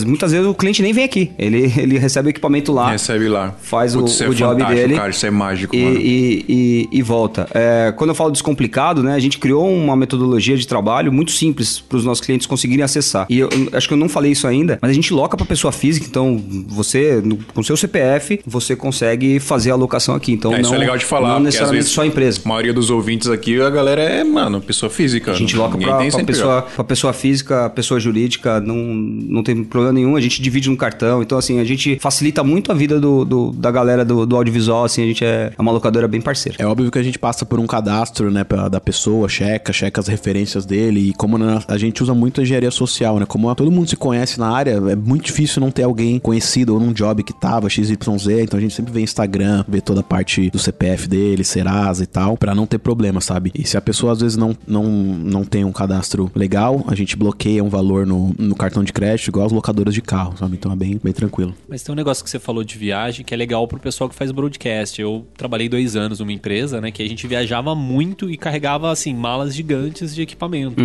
muitas 0.06 0.32
vezes 0.32 0.46
o 0.46 0.54
cliente 0.54 0.82
nem 0.82 0.92
vem 0.92 1.04
aqui, 1.04 1.30
ele, 1.38 1.72
ele 1.76 1.98
recebe 1.98 2.28
o 2.28 2.30
equipamento 2.30 2.72
lá. 2.72 2.90
Recebe 2.90 3.28
lá. 3.28 3.54
Faz 3.60 3.94
o, 3.94 4.00
Putz, 4.00 4.20
é 4.20 4.28
o 4.28 4.34
job 4.34 4.64
dele. 4.64 4.94
cara, 4.96 5.10
isso 5.10 5.26
é 5.26 5.30
mágico, 5.30 5.74
e, 5.74 5.78
e, 5.78 6.44
e- 6.48 6.88
e 6.98 7.02
volta. 7.02 7.48
Quando 7.96 8.10
eu 8.10 8.14
falo 8.14 8.30
descomplicado, 8.30 9.02
né, 9.02 9.14
a 9.14 9.18
gente 9.18 9.38
criou 9.38 9.68
uma 9.70 9.96
metodologia 9.96 10.56
de 10.56 10.66
trabalho 10.66 11.12
muito 11.12 11.30
simples 11.32 11.78
para 11.80 11.96
os 11.98 12.04
nossos 12.04 12.24
clientes 12.24 12.46
conseguirem 12.46 12.84
acessar. 12.84 13.26
E 13.28 13.38
eu, 13.38 13.48
eu 13.50 13.68
acho 13.72 13.86
que 13.88 13.94
eu 13.94 13.98
não 13.98 14.08
falei 14.08 14.32
isso 14.32 14.46
ainda, 14.46 14.78
mas 14.80 14.90
a 14.90 14.94
gente 14.94 15.12
loca 15.12 15.36
para 15.36 15.46
pessoa 15.46 15.72
física, 15.72 16.06
então 16.08 16.42
você, 16.66 17.20
no- 17.24 17.36
com 17.54 17.62
seu 17.62 17.76
CPF, 17.76 18.40
você 18.46 18.74
consegue 18.76 19.38
fazer 19.40 19.70
a 19.70 19.74
alocação 19.74 20.14
aqui. 20.14 20.32
Então 20.32 20.52
É, 20.52 20.56
não, 20.56 20.62
isso 20.62 20.74
é 20.74 20.78
legal 20.78 20.96
de 20.98 21.04
falar. 21.04 21.34
não 21.34 21.40
necessariamente 21.40 21.76
vezes 21.76 21.92
só 21.92 22.02
a 22.02 22.06
empresa. 22.06 22.40
A 22.44 22.48
maioria 22.48 22.72
dos 22.72 22.90
ouvintes 22.90 23.28
aqui, 23.28 23.60
a 23.60 23.70
galera 23.70 24.02
é, 24.02 24.24
mano, 24.24 24.60
pessoa 24.60 24.88
física. 24.90 25.32
A 25.32 25.34
gente 25.34 25.56
loca 25.56 25.76
Ninguém 25.76 26.08
pra, 26.10 26.10
pra 26.10 26.24
pessoa, 26.24 26.62
pra 26.62 26.84
pessoa 26.84 27.12
física, 27.12 27.70
pessoa 27.70 28.00
jurídica, 28.00 28.60
não, 28.60 28.76
não 28.76 29.42
tem 29.42 29.62
problema 29.64 29.92
nenhum. 29.92 30.16
A 30.16 30.20
gente 30.20 30.40
divide 30.40 30.68
no 30.70 30.76
cartão. 30.76 31.22
Então, 31.22 31.36
assim, 31.38 31.58
a 31.60 31.64
gente 31.64 31.98
facilita 32.00 32.42
muito 32.42 32.70
a 32.72 32.74
vida 32.74 32.98
do, 32.98 33.24
do- 33.24 33.52
da 33.52 33.70
galera 33.70 34.04
do, 34.04 34.24
do 34.26 34.36
audiovisual. 34.36 34.84
Assim, 34.84 35.02
a 35.02 35.06
gente 35.06 35.24
é 35.24 35.52
uma 35.58 35.70
locadora 35.72 36.08
bem 36.08 36.20
parceira. 36.20 36.56
É 36.60 36.66
óbvio 36.66 36.90
que 36.90 36.98
a 36.98 37.02
gente 37.02 37.18
passa 37.18 37.44
por 37.44 37.58
um 37.60 37.66
cadastro, 37.66 38.30
né, 38.30 38.44
pra- 38.44 38.68
da 38.68 38.80
pessoa, 38.80 39.28
checa, 39.28 39.72
checa 39.72 40.00
as 40.00 40.08
referências 40.08 40.64
dele. 40.64 41.10
E 41.10 41.12
como 41.14 41.36
na- 41.38 41.62
a 41.68 41.76
gente 41.78 42.02
usa 42.02 42.14
muito 42.14 42.40
a 42.40 42.42
engenharia 42.44 42.70
social, 42.70 43.18
né? 43.18 43.26
Como 43.26 43.54
todo 43.54 43.70
mundo 43.70 43.88
se 43.88 43.96
conhece 43.96 44.38
na 44.38 44.48
área, 44.50 44.72
é 44.90 44.96
muito 44.96 45.26
difícil 45.26 45.60
não 45.60 45.70
ter 45.70 45.82
alguém 45.82 46.18
conhecido 46.18 46.55
ou 46.68 46.80
num 46.80 46.92
job 46.92 47.22
que 47.22 47.32
tava 47.32 47.68
XYZ. 47.68 47.96
Então 48.42 48.58
a 48.58 48.60
gente 48.60 48.74
sempre 48.74 48.92
vê 48.92 49.00
Instagram, 49.00 49.64
vê 49.68 49.80
toda 49.80 50.00
a 50.00 50.02
parte 50.02 50.50
do 50.50 50.58
CPF 50.58 51.08
dele, 51.08 51.44
Serasa 51.44 52.04
e 52.04 52.06
tal, 52.06 52.36
pra 52.36 52.54
não 52.54 52.66
ter 52.66 52.78
problema, 52.78 53.20
sabe? 53.20 53.50
E 53.54 53.66
se 53.66 53.76
a 53.76 53.80
pessoa 53.80 54.12
às 54.12 54.20
vezes 54.20 54.36
não, 54.36 54.56
não, 54.66 54.84
não 54.84 55.44
tem 55.44 55.64
um 55.64 55.72
cadastro 55.72 56.30
legal, 56.34 56.84
a 56.86 56.94
gente 56.94 57.16
bloqueia 57.16 57.62
um 57.62 57.68
valor 57.68 58.06
no, 58.06 58.34
no 58.38 58.54
cartão 58.54 58.82
de 58.82 58.92
crédito, 58.92 59.28
igual 59.28 59.46
as 59.46 59.52
locadoras 59.52 59.94
de 59.94 60.02
carro, 60.02 60.36
sabe? 60.38 60.56
Então 60.56 60.72
é 60.72 60.76
bem, 60.76 61.00
bem 61.02 61.12
tranquilo. 61.12 61.54
Mas 61.68 61.82
tem 61.82 61.92
um 61.92 61.96
negócio 61.96 62.22
que 62.22 62.30
você 62.30 62.38
falou 62.38 62.64
de 62.64 62.76
viagem 62.78 63.24
que 63.24 63.34
é 63.34 63.36
legal 63.36 63.66
pro 63.66 63.78
pessoal 63.78 64.08
que 64.08 64.14
faz 64.14 64.30
broadcast. 64.30 65.00
Eu 65.00 65.26
trabalhei 65.36 65.68
dois 65.68 65.96
anos 65.96 66.20
numa 66.20 66.32
empresa, 66.32 66.80
né? 66.80 66.90
Que 66.90 67.02
a 67.02 67.08
gente 67.08 67.26
viajava 67.26 67.74
muito 67.74 68.30
e 68.30 68.36
carregava, 68.36 68.90
assim, 68.90 69.14
malas 69.14 69.54
gigantes 69.54 70.14
de 70.14 70.22
equipamento. 70.22 70.80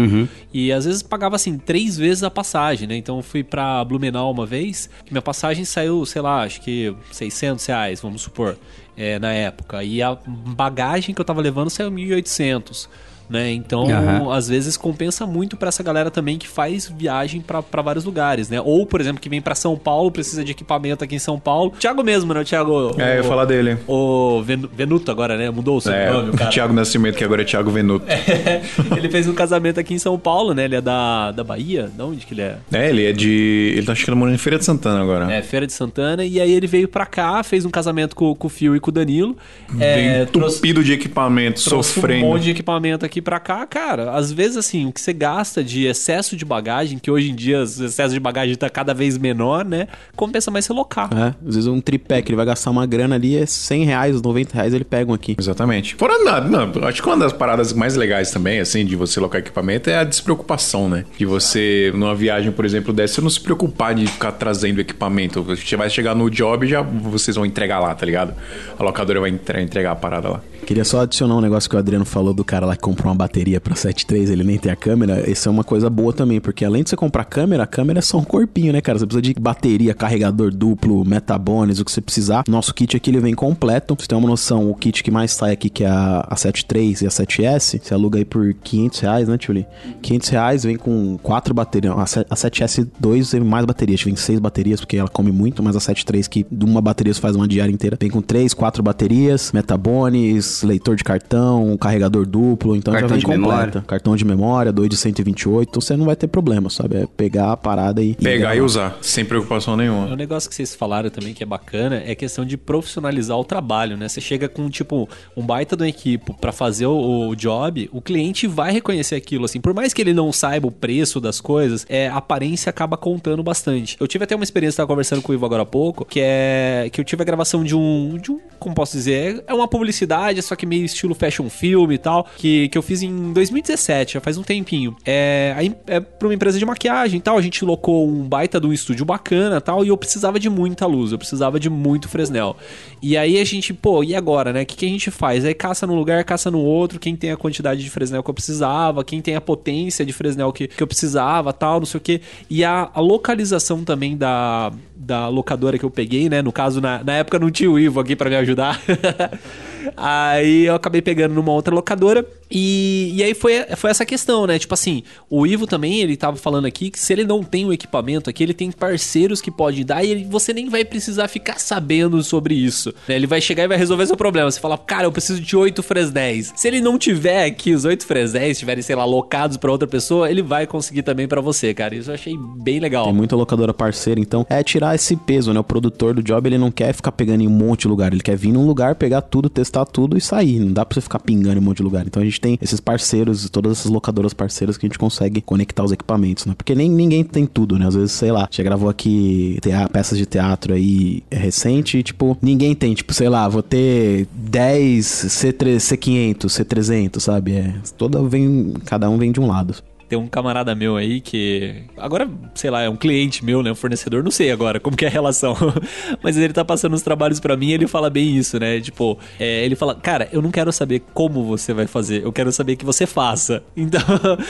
E 0.53 0.71
às 0.71 0.85
vezes 0.85 1.01
pagava, 1.01 1.35
assim, 1.35 1.57
três 1.57 1.97
vezes 1.97 2.23
a 2.23 2.29
passagem, 2.31 2.87
né? 2.87 2.95
Então 2.95 3.17
eu 3.17 3.23
fui 3.23 3.43
pra 3.43 3.83
Blumenau 3.83 4.31
uma 4.31 4.45
vez, 4.45 4.89
que 5.05 5.13
minha 5.13 5.21
passagem 5.21 5.60
saiu, 5.65 6.05
sei 6.05 6.21
lá, 6.21 6.43
acho 6.43 6.61
que 6.61 6.95
600 7.11 7.65
reais, 7.65 8.01
vamos 8.01 8.21
supor, 8.21 8.57
é, 8.95 9.19
na 9.19 9.31
época. 9.31 9.83
E 9.83 10.01
a 10.01 10.17
bagagem 10.25 11.13
que 11.13 11.21
eu 11.21 11.25
tava 11.25 11.41
levando 11.41 11.69
saiu 11.69 11.91
1.800. 11.91 12.87
né? 13.31 13.51
Então, 13.51 13.89
Aham. 13.89 14.31
às 14.33 14.47
vezes 14.47 14.75
compensa 14.77 15.25
muito 15.25 15.55
pra 15.57 15.69
essa 15.69 15.81
galera 15.81 16.11
também 16.11 16.37
que 16.37 16.47
faz 16.47 16.87
viagem 16.95 17.41
pra 17.41 17.61
pra 17.61 17.81
vários 17.81 18.03
lugares, 18.05 18.49
né? 18.49 18.59
Ou, 18.61 18.85
por 18.85 18.99
exemplo, 18.99 19.21
que 19.21 19.29
vem 19.29 19.41
pra 19.41 19.55
São 19.55 19.77
Paulo, 19.77 20.11
precisa 20.11 20.43
de 20.43 20.51
equipamento 20.51 21.03
aqui 21.03 21.15
em 21.15 21.19
São 21.19 21.39
Paulo. 21.39 21.71
Thiago 21.79 22.03
mesmo, 22.03 22.33
né? 22.33 22.41
O 22.41 22.43
Thiago. 22.45 22.95
É, 22.99 23.11
eu 23.11 23.15
ia 23.15 23.21
o- 23.21 23.23
falar 23.23 23.45
dele. 23.45 23.77
O 23.87 24.41
Ven- 24.43 24.69
Venuto 24.75 25.09
agora, 25.11 25.37
né? 25.37 25.49
Mudou 25.49 25.75
o 25.75 25.77
É, 25.77 25.81
sobrenome, 25.81 26.29
o 26.31 26.33
cara. 26.33 26.49
Thiago 26.51 26.73
Nascimento, 26.73 27.15
que 27.17 27.23
agora 27.23 27.41
é 27.41 27.45
Thiago 27.45 27.69
Venuto. 27.71 28.05
ele 28.97 29.09
fez 29.09 29.27
um 29.27 29.33
casamento 29.33 29.79
aqui 29.79 29.93
em 29.93 29.99
São 29.99 30.17
Paulo, 30.19 30.53
né? 30.53 30.65
Ele 30.65 30.75
é 30.75 30.81
da, 30.81 31.31
da 31.31 31.43
Bahia? 31.43 31.89
De 31.95 32.01
onde 32.01 32.25
que 32.25 32.33
ele 32.33 32.41
é? 32.41 32.57
É, 32.71 32.89
ele 32.89 33.05
é 33.05 33.13
de. 33.13 33.73
Ele 33.77 33.85
tá 33.85 33.91
acho 33.93 34.03
que 34.03 34.09
ele 34.09 34.17
morando 34.17 34.35
em 34.35 34.37
Feira 34.37 34.57
de 34.57 34.65
Santana 34.65 35.01
agora. 35.01 35.31
É, 35.31 35.41
Feira 35.41 35.65
de 35.67 35.73
Santana. 35.73 36.23
E 36.25 36.39
aí 36.41 36.51
ele 36.51 36.67
veio 36.67 36.87
pra 36.87 37.05
cá, 37.05 37.43
fez 37.43 37.65
um 37.65 37.69
casamento 37.69 38.15
com, 38.15 38.33
com 38.35 38.47
o 38.47 38.49
Fio 38.49 38.75
e 38.75 38.79
com 38.79 38.89
o 38.89 38.93
Danilo. 38.93 39.35
Bem 39.71 39.87
É, 39.87 40.23
entupido 40.23 40.83
de 40.83 40.93
equipamento, 40.93 41.63
trouxe 41.63 41.93
sofrendo. 41.93 42.25
um 42.25 42.29
monte 42.29 42.43
de 42.43 42.51
equipamento 42.51 43.05
aqui 43.05 43.20
pra 43.21 43.39
cá, 43.39 43.65
cara. 43.65 44.11
Às 44.11 44.31
vezes, 44.31 44.57
assim, 44.57 44.85
o 44.85 44.91
que 44.91 44.99
você 44.99 45.13
gasta 45.13 45.63
de 45.63 45.85
excesso 45.85 46.35
de 46.35 46.43
bagagem, 46.45 46.97
que 46.99 47.09
hoje 47.11 47.29
em 47.31 47.35
dia 47.35 47.59
o 47.59 47.63
excesso 47.63 48.13
de 48.13 48.19
bagagem 48.19 48.55
tá 48.55 48.69
cada 48.69 48.93
vez 48.93 49.17
menor, 49.17 49.63
né? 49.63 49.87
Compensa 50.15 50.49
mais 50.51 50.65
você 50.65 50.73
locar. 50.73 51.09
É, 51.13 51.33
às 51.47 51.55
vezes 51.55 51.67
um 51.67 51.79
tripé 51.81 52.21
que 52.21 52.29
ele 52.29 52.35
vai 52.35 52.45
gastar 52.45 52.71
uma 52.71 52.85
grana 52.85 53.15
ali 53.15 53.37
é 53.37 53.45
100 53.45 53.85
reais, 53.85 54.21
90 54.21 54.53
reais 54.53 54.73
ele 54.73 54.83
pega 54.83 55.11
um 55.11 55.13
aqui. 55.13 55.35
Exatamente. 55.39 55.95
Fora 55.95 56.23
nada, 56.23 56.47
não, 56.49 56.87
acho 56.87 57.01
que 57.01 57.07
uma 57.07 57.17
das 57.17 57.33
paradas 57.33 57.73
mais 57.73 57.95
legais 57.95 58.31
também, 58.31 58.59
assim, 58.59 58.85
de 58.85 58.95
você 58.95 59.19
locar 59.19 59.39
equipamento 59.39 59.89
é 59.89 59.97
a 59.97 60.03
despreocupação, 60.03 60.89
né? 60.89 61.05
De 61.17 61.25
você, 61.25 61.91
numa 61.95 62.15
viagem, 62.15 62.51
por 62.51 62.65
exemplo, 62.65 62.91
dessa, 62.93 63.15
você 63.15 63.21
não 63.21 63.29
se 63.29 63.39
preocupar 63.39 63.93
de 63.95 64.07
ficar 64.07 64.31
trazendo 64.33 64.79
equipamento. 64.81 65.41
Você 65.43 65.75
vai 65.75 65.89
chegar 65.89 66.15
no 66.15 66.29
job 66.29 66.65
e 66.65 66.69
já 66.69 66.81
vocês 66.81 67.35
vão 67.35 67.45
entregar 67.45 67.79
lá, 67.79 67.93
tá 67.93 68.05
ligado? 68.05 68.33
A 68.77 68.83
locadora 68.83 69.19
vai 69.19 69.29
entre- 69.29 69.61
entregar 69.61 69.91
a 69.91 69.95
parada 69.95 70.29
lá. 70.29 70.41
Queria 70.65 70.85
só 70.85 71.01
adicionar 71.01 71.35
um 71.35 71.41
negócio 71.41 71.69
que 71.69 71.75
o 71.75 71.79
Adriano 71.79 72.05
falou 72.05 72.33
do 72.33 72.45
cara 72.45 72.65
lá 72.65 72.75
que 72.75 72.81
comprou 72.81 73.09
uma 73.09 73.15
bateria 73.17 73.59
pra 73.59 73.75
7.3, 73.75 74.29
ele 74.29 74.43
nem 74.43 74.57
tem 74.57 74.71
a 74.71 74.75
câmera. 74.75 75.29
Isso 75.29 75.49
é 75.49 75.51
uma 75.51 75.63
coisa 75.63 75.89
boa 75.89 76.13
também, 76.13 76.39
porque 76.39 76.63
além 76.63 76.83
de 76.83 76.89
você 76.89 76.95
comprar 76.95 77.25
câmera, 77.25 77.63
a 77.63 77.67
câmera 77.67 77.99
é 77.99 78.01
só 78.01 78.17
um 78.17 78.23
corpinho, 78.23 78.71
né, 78.71 78.79
cara? 78.79 78.97
Você 78.97 79.05
precisa 79.05 79.21
de 79.21 79.33
bateria, 79.39 79.93
carregador 79.93 80.51
duplo, 80.51 81.03
metabones, 81.03 81.79
o 81.79 81.85
que 81.85 81.91
você 81.91 82.01
precisar. 82.01 82.43
Nosso 82.47 82.73
kit 82.73 82.95
aqui 82.95 83.09
ele 83.09 83.19
vem 83.19 83.33
completo. 83.33 83.95
Pra 83.95 84.03
você 84.03 84.07
ter 84.07 84.15
uma 84.15 84.27
noção, 84.27 84.69
o 84.69 84.75
kit 84.75 85.03
que 85.03 85.11
mais 85.11 85.31
sai 85.31 85.51
aqui, 85.53 85.69
que 85.69 85.83
é 85.83 85.89
a, 85.89 86.25
a 86.29 86.35
7.3 86.35 87.01
e 87.01 87.07
a 87.07 87.09
7S, 87.09 87.79
você 87.83 87.93
aluga 87.93 88.17
aí 88.17 88.25
por 88.25 88.53
500 88.53 88.99
reais, 88.99 89.27
né, 89.27 89.37
Tchuli? 89.37 89.65
500 90.01 90.29
reais 90.29 90.63
vem 90.63 90.77
com 90.77 91.17
quatro 91.21 91.53
baterias. 91.53 91.93
A, 91.93 92.05
7- 92.05 92.25
a 92.29 92.35
7S2 92.35 93.31
tem 93.31 93.39
mais 93.41 93.65
baterias, 93.65 94.01
vem 94.03 94.15
seis 94.15 94.39
baterias, 94.39 94.79
porque 94.79 94.97
ela 94.97 95.09
come 95.09 95.31
muito, 95.31 95.61
mas 95.61 95.75
a 95.75 95.79
7.3 95.79 96.27
que 96.29 96.45
de 96.49 96.65
uma 96.65 96.81
bateria 96.81 97.13
você 97.13 97.19
faz 97.19 97.35
uma 97.35 97.47
diária 97.47 97.71
inteira, 97.71 97.97
vem 97.99 98.09
com 98.09 98.21
três, 98.21 98.53
quatro 98.53 98.81
baterias, 98.83 99.51
metabones, 99.51 100.50
leitor 100.63 100.95
de 100.95 101.03
cartão, 101.03 101.77
carregador 101.77 102.25
duplo, 102.25 102.75
então 102.75 102.93
Cartão 102.93 103.09
já 103.09 103.15
vem 103.15 103.19
de 103.19 103.25
completa. 103.25 103.47
memória. 103.47 103.81
Cartão 103.87 104.15
de 104.15 104.25
memória, 104.25 104.71
2 104.71 104.89
de 104.89 104.97
128, 104.97 105.69
então 105.69 105.81
você 105.81 105.95
não 105.95 106.05
vai 106.05 106.15
ter 106.15 106.27
problema, 106.27 106.69
sabe? 106.69 106.97
É 106.97 107.05
pegar 107.07 107.51
a 107.51 107.57
parada 107.57 108.01
e... 108.01 108.15
Pegar 108.15 108.51
e 108.53 108.55
gravar. 108.55 108.65
usar, 108.65 108.97
sem 109.01 109.23
preocupação 109.25 109.73
Um 109.73 109.77
nenhuma. 109.77 110.15
negócio 110.15 110.49
que 110.49 110.55
vocês 110.55 110.75
falaram 110.75 111.09
também 111.09 111.33
que 111.33 111.43
é 111.43 111.45
bacana 111.45 111.97
é 111.97 112.11
a 112.11 112.15
questão 112.15 112.45
de 112.45 112.57
profissionalizar 112.57 113.37
o 113.37 113.43
trabalho, 113.43 113.97
né? 113.97 114.07
Você 114.07 114.21
chega 114.21 114.47
com, 114.49 114.69
tipo, 114.69 115.07
um 115.35 115.45
baita 115.45 115.75
do 115.75 115.85
equipo 115.85 116.35
pra 116.39 116.51
fazer 116.51 116.85
o, 116.85 117.29
o 117.29 117.35
job, 117.35 117.89
o 117.91 118.01
cliente 118.01 118.47
vai 118.47 118.71
reconhecer 118.71 119.15
aquilo, 119.15 119.45
assim. 119.45 119.59
Por 119.61 119.73
mais 119.73 119.93
que 119.93 120.01
ele 120.01 120.13
não 120.13 120.31
saiba 120.31 120.67
o 120.67 120.71
preço 120.71 121.19
das 121.19 121.39
coisas, 121.41 121.85
é, 121.89 122.07
a 122.07 122.17
aparência 122.17 122.69
acaba 122.69 122.97
contando 122.97 123.43
bastante. 123.43 123.95
Eu 123.99 124.07
tive 124.07 124.23
até 124.23 124.35
uma 124.35 124.43
experiência, 124.43 124.77
tava 124.77 124.87
conversando 124.87 125.21
com 125.21 125.31
o 125.31 125.35
Ivo 125.35 125.45
agora 125.45 125.63
há 125.63 125.65
pouco, 125.65 126.05
que 126.05 126.19
é 126.21 126.89
que 126.91 126.99
eu 126.99 127.05
tive 127.05 127.21
a 127.21 127.25
gravação 127.25 127.63
de 127.63 127.75
um, 127.75 128.17
de 128.21 128.31
um 128.31 128.39
como 128.59 128.75
posso 128.75 128.95
dizer, 128.95 129.43
é 129.47 129.53
uma 129.53 129.67
publicidade, 129.67 130.40
só 130.41 130.55
que 130.55 130.65
meio 130.65 130.85
estilo 130.85 131.13
fashion 131.13 131.49
film 131.49 131.91
e 131.91 131.97
tal, 131.97 132.27
que, 132.37 132.69
que 132.69 132.77
eu 132.77 132.81
fiz 132.81 133.01
em 133.01 133.33
2017, 133.33 134.13
já 134.13 134.21
faz 134.21 134.37
um 134.37 134.43
tempinho. 134.43 134.95
É, 135.05 135.53
aí 135.55 135.75
é 135.87 135.99
pra 135.99 136.27
uma 136.27 136.33
empresa 136.33 136.57
de 136.57 136.65
maquiagem 136.65 137.19
e 137.19 137.21
tal, 137.21 137.37
a 137.37 137.41
gente 137.41 137.63
locou 137.63 138.07
um 138.07 138.23
baita 138.23 138.59
de 138.59 138.67
um 138.67 138.73
estúdio 138.73 139.05
bacana 139.05 139.57
e 139.57 139.61
tal, 139.61 139.85
e 139.85 139.89
eu 139.89 139.97
precisava 139.97 140.39
de 140.39 140.49
muita 140.49 140.85
luz, 140.85 141.11
eu 141.11 141.17
precisava 141.17 141.59
de 141.59 141.69
muito 141.69 142.07
Fresnel. 142.07 142.55
E 143.01 143.17
aí 143.17 143.39
a 143.39 143.43
gente, 143.43 143.73
pô, 143.73 144.03
e 144.03 144.15
agora, 144.15 144.53
né? 144.53 144.63
O 144.63 144.65
que, 144.65 144.75
que 144.75 144.85
a 144.85 144.89
gente 144.89 145.09
faz? 145.11 145.43
Aí 145.45 145.53
caça 145.53 145.87
num 145.87 145.95
lugar, 145.95 146.23
caça 146.23 146.51
no 146.51 146.59
outro, 146.59 146.99
quem 146.99 147.15
tem 147.15 147.31
a 147.31 147.37
quantidade 147.37 147.83
de 147.83 147.89
Fresnel 147.89 148.23
que 148.23 148.29
eu 148.29 148.33
precisava, 148.33 149.03
quem 149.03 149.21
tem 149.21 149.35
a 149.35 149.41
potência 149.41 150.05
de 150.05 150.13
Fresnel 150.13 150.51
que, 150.51 150.67
que 150.67 150.81
eu 150.81 150.87
precisava, 150.87 151.51
tal, 151.53 151.79
não 151.79 151.85
sei 151.85 151.97
o 151.97 152.01
que. 152.01 152.21
E 152.49 152.63
a, 152.63 152.89
a 152.93 152.99
localização 152.99 153.83
também 153.83 154.15
da, 154.15 154.71
da 154.95 155.27
locadora 155.27 155.77
que 155.77 155.83
eu 155.83 155.89
peguei, 155.89 156.29
né? 156.29 156.41
No 156.41 156.51
caso, 156.51 156.79
na, 156.79 157.03
na 157.03 157.13
época 157.13 157.39
não 157.39 157.49
tinha 157.49 157.69
o 157.69 157.79
Ivo 157.79 157.99
aqui 157.99 158.15
pra 158.15 158.29
me 158.29 158.35
ajudar. 158.35 158.79
aí 159.97 160.65
eu 160.65 160.75
acabei 160.75 161.01
pegando 161.01 161.33
numa 161.33 161.51
outra 161.51 161.73
locadora. 161.73 162.25
E, 162.53 163.13
e 163.15 163.23
aí 163.23 163.33
foi, 163.33 163.53
foi 163.77 163.89
essa 163.91 164.05
questão, 164.05 164.45
né? 164.45 164.59
Tipo 164.59 164.73
assim, 164.73 165.03
o 165.29 165.47
Ivo 165.47 165.65
também, 165.65 166.01
ele 166.01 166.17
tava 166.17 166.35
falando 166.35 166.65
aqui 166.65 166.89
que 166.89 166.99
se 166.99 167.13
ele 167.13 167.23
não 167.23 167.41
tem 167.43 167.65
o 167.65 167.71
equipamento 167.71 168.29
aqui, 168.29 168.43
ele 168.43 168.53
tem 168.53 168.69
parceiros 168.71 169.39
que 169.39 169.49
podem 169.49 169.85
dar 169.85 170.03
e 170.03 170.11
ele- 170.11 170.25
você 170.25 170.51
nem 170.53 170.67
vai 170.67 170.83
precisar 170.83 171.29
ficar 171.29 171.59
sabendo 171.59 172.21
sobre 172.21 172.53
isso. 172.53 172.93
né? 173.07 173.15
Ele 173.15 173.25
vai 173.25 173.39
chegar 173.39 173.63
e 173.63 173.67
vai 173.69 173.77
resolver 173.77 174.05
seu 174.05 174.17
problema. 174.17 174.51
Você 174.51 174.59
fala, 174.59 174.77
cara, 174.77 175.05
eu 175.05 175.11
preciso 175.13 175.39
de 175.39 175.55
oito 175.55 175.81
Fresnéis. 175.81 176.51
Se 176.57 176.67
ele 176.67 176.81
não 176.81 176.97
tiver 176.97 177.45
aqui 177.45 177.73
os 177.73 177.85
oito 177.85 178.05
Fresnéis, 178.05 178.51
estiverem, 178.57 178.81
sei 178.83 178.95
lá, 178.97 179.05
locados 179.05 179.55
pra 179.55 179.71
outra 179.71 179.87
pessoa, 179.87 180.29
ele 180.29 180.41
vai 180.41 180.67
conseguir 180.67 181.03
também 181.03 181.29
pra 181.29 181.39
você, 181.39 181.73
cara. 181.73 181.95
Isso 181.95 182.09
eu 182.11 182.15
achei 182.15 182.35
bem 182.57 182.81
legal. 182.81 183.05
Tem 183.05 183.13
muita 183.13 183.35
locadora 183.37 183.73
parceira, 183.73 184.19
então 184.19 184.45
é 184.49 184.61
tirar 184.61 184.93
esse 184.93 185.15
peso, 185.15 185.53
né? 185.53 185.59
O 185.61 185.63
produtor 185.63 186.13
do 186.13 186.21
job, 186.21 186.49
ele 186.49 186.57
não 186.57 186.69
quer 186.69 186.93
ficar 186.93 187.13
pegando 187.13 187.43
em 187.43 187.47
um 187.47 187.51
monte 187.51 187.83
de 187.83 187.87
lugar, 187.87 188.11
ele 188.11 188.21
quer 188.21 188.35
vir 188.35 188.51
num 188.51 188.65
lugar, 188.67 188.95
pegar 188.95 189.21
tudo, 189.21 189.49
testar 189.49 189.70
tudo 189.85 190.17
e 190.17 190.21
sair. 190.21 190.59
Não 190.59 190.71
dá 190.71 190.85
pra 190.85 190.93
você 190.95 191.01
ficar 191.01 191.19
pingando 191.19 191.55
em 191.57 191.59
um 191.59 191.63
monte 191.63 191.77
de 191.77 191.83
lugar. 191.83 192.05
Então 192.05 192.21
a 192.21 192.25
gente 192.25 192.39
tem 192.39 192.57
esses 192.61 192.79
parceiros, 192.79 193.49
todas 193.49 193.79
essas 193.79 193.91
locadoras 193.91 194.33
parceiras 194.33 194.77
que 194.77 194.85
a 194.85 194.89
gente 194.89 194.99
consegue 194.99 195.41
conectar 195.41 195.83
os 195.83 195.91
equipamentos, 195.91 196.45
né? 196.45 196.53
Porque 196.57 196.75
nem 196.75 196.89
ninguém 196.89 197.23
tem 197.23 197.45
tudo, 197.45 197.77
né? 197.79 197.87
Às 197.87 197.95
vezes, 197.95 198.11
sei 198.11 198.31
lá, 198.31 198.47
já 198.51 198.63
gravou 198.63 198.89
aqui 198.89 199.57
tea- 199.61 199.89
peças 199.89 200.17
de 200.17 200.25
teatro 200.25 200.73
aí 200.73 201.23
é 201.31 201.37
recente 201.37 201.97
e, 201.97 202.03
tipo, 202.03 202.37
ninguém 202.41 202.75
tem, 202.75 202.93
tipo, 202.93 203.13
sei 203.13 203.29
lá, 203.29 203.47
vou 203.47 203.63
ter 203.63 204.27
10 204.33 205.05
C3, 205.05 205.77
C500, 205.77 206.45
C300, 206.49 207.19
sabe? 207.19 207.53
É, 207.53 207.73
toda 207.97 208.21
vem, 208.23 208.73
cada 208.85 209.09
um 209.09 209.17
vem 209.17 209.31
de 209.31 209.39
um 209.39 209.47
lado. 209.47 209.75
Tem 210.11 210.19
um 210.19 210.27
camarada 210.27 210.75
meu 210.75 210.97
aí 210.97 211.21
que. 211.21 211.85
Agora, 211.95 212.29
sei 212.53 212.69
lá, 212.69 212.81
é 212.81 212.89
um 212.89 212.97
cliente 212.97 213.45
meu, 213.45 213.63
né? 213.63 213.71
Um 213.71 213.75
fornecedor, 213.75 214.21
não 214.21 214.29
sei 214.29 214.51
agora 214.51 214.77
como 214.77 214.97
que 214.97 215.05
é 215.05 215.07
a 215.07 215.11
relação. 215.11 215.55
Mas 216.21 216.35
ele 216.35 216.51
tá 216.51 216.65
passando 216.65 216.95
os 216.95 217.01
trabalhos 217.01 217.39
pra 217.39 217.55
mim 217.55 217.69
e 217.69 217.73
ele 217.75 217.87
fala 217.87 218.09
bem 218.09 218.35
isso, 218.35 218.59
né? 218.59 218.81
Tipo, 218.81 219.17
é, 219.39 219.63
ele 219.63 219.73
fala, 219.73 219.95
cara, 219.95 220.27
eu 220.33 220.41
não 220.41 220.51
quero 220.51 220.69
saber 220.73 221.01
como 221.13 221.45
você 221.45 221.73
vai 221.73 221.87
fazer, 221.87 222.25
eu 222.25 222.33
quero 222.33 222.51
saber 222.51 222.75
que 222.75 222.83
você 222.83 223.05
faça. 223.05 223.63
Então, 223.81 224.01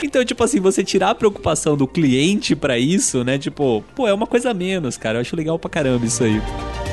então 0.02 0.24
tipo 0.24 0.42
assim, 0.42 0.58
você 0.58 0.82
tirar 0.82 1.10
a 1.10 1.14
preocupação 1.14 1.76
do 1.76 1.86
cliente 1.86 2.56
pra 2.56 2.76
isso, 2.76 3.22
né? 3.22 3.38
Tipo, 3.38 3.84
pô, 3.94 4.08
é 4.08 4.12
uma 4.12 4.26
coisa 4.26 4.50
a 4.50 4.54
menos, 4.54 4.96
cara. 4.96 5.18
Eu 5.18 5.20
acho 5.20 5.36
legal 5.36 5.58
pra 5.60 5.70
caramba 5.70 6.04
isso 6.04 6.24
aí. 6.24 6.91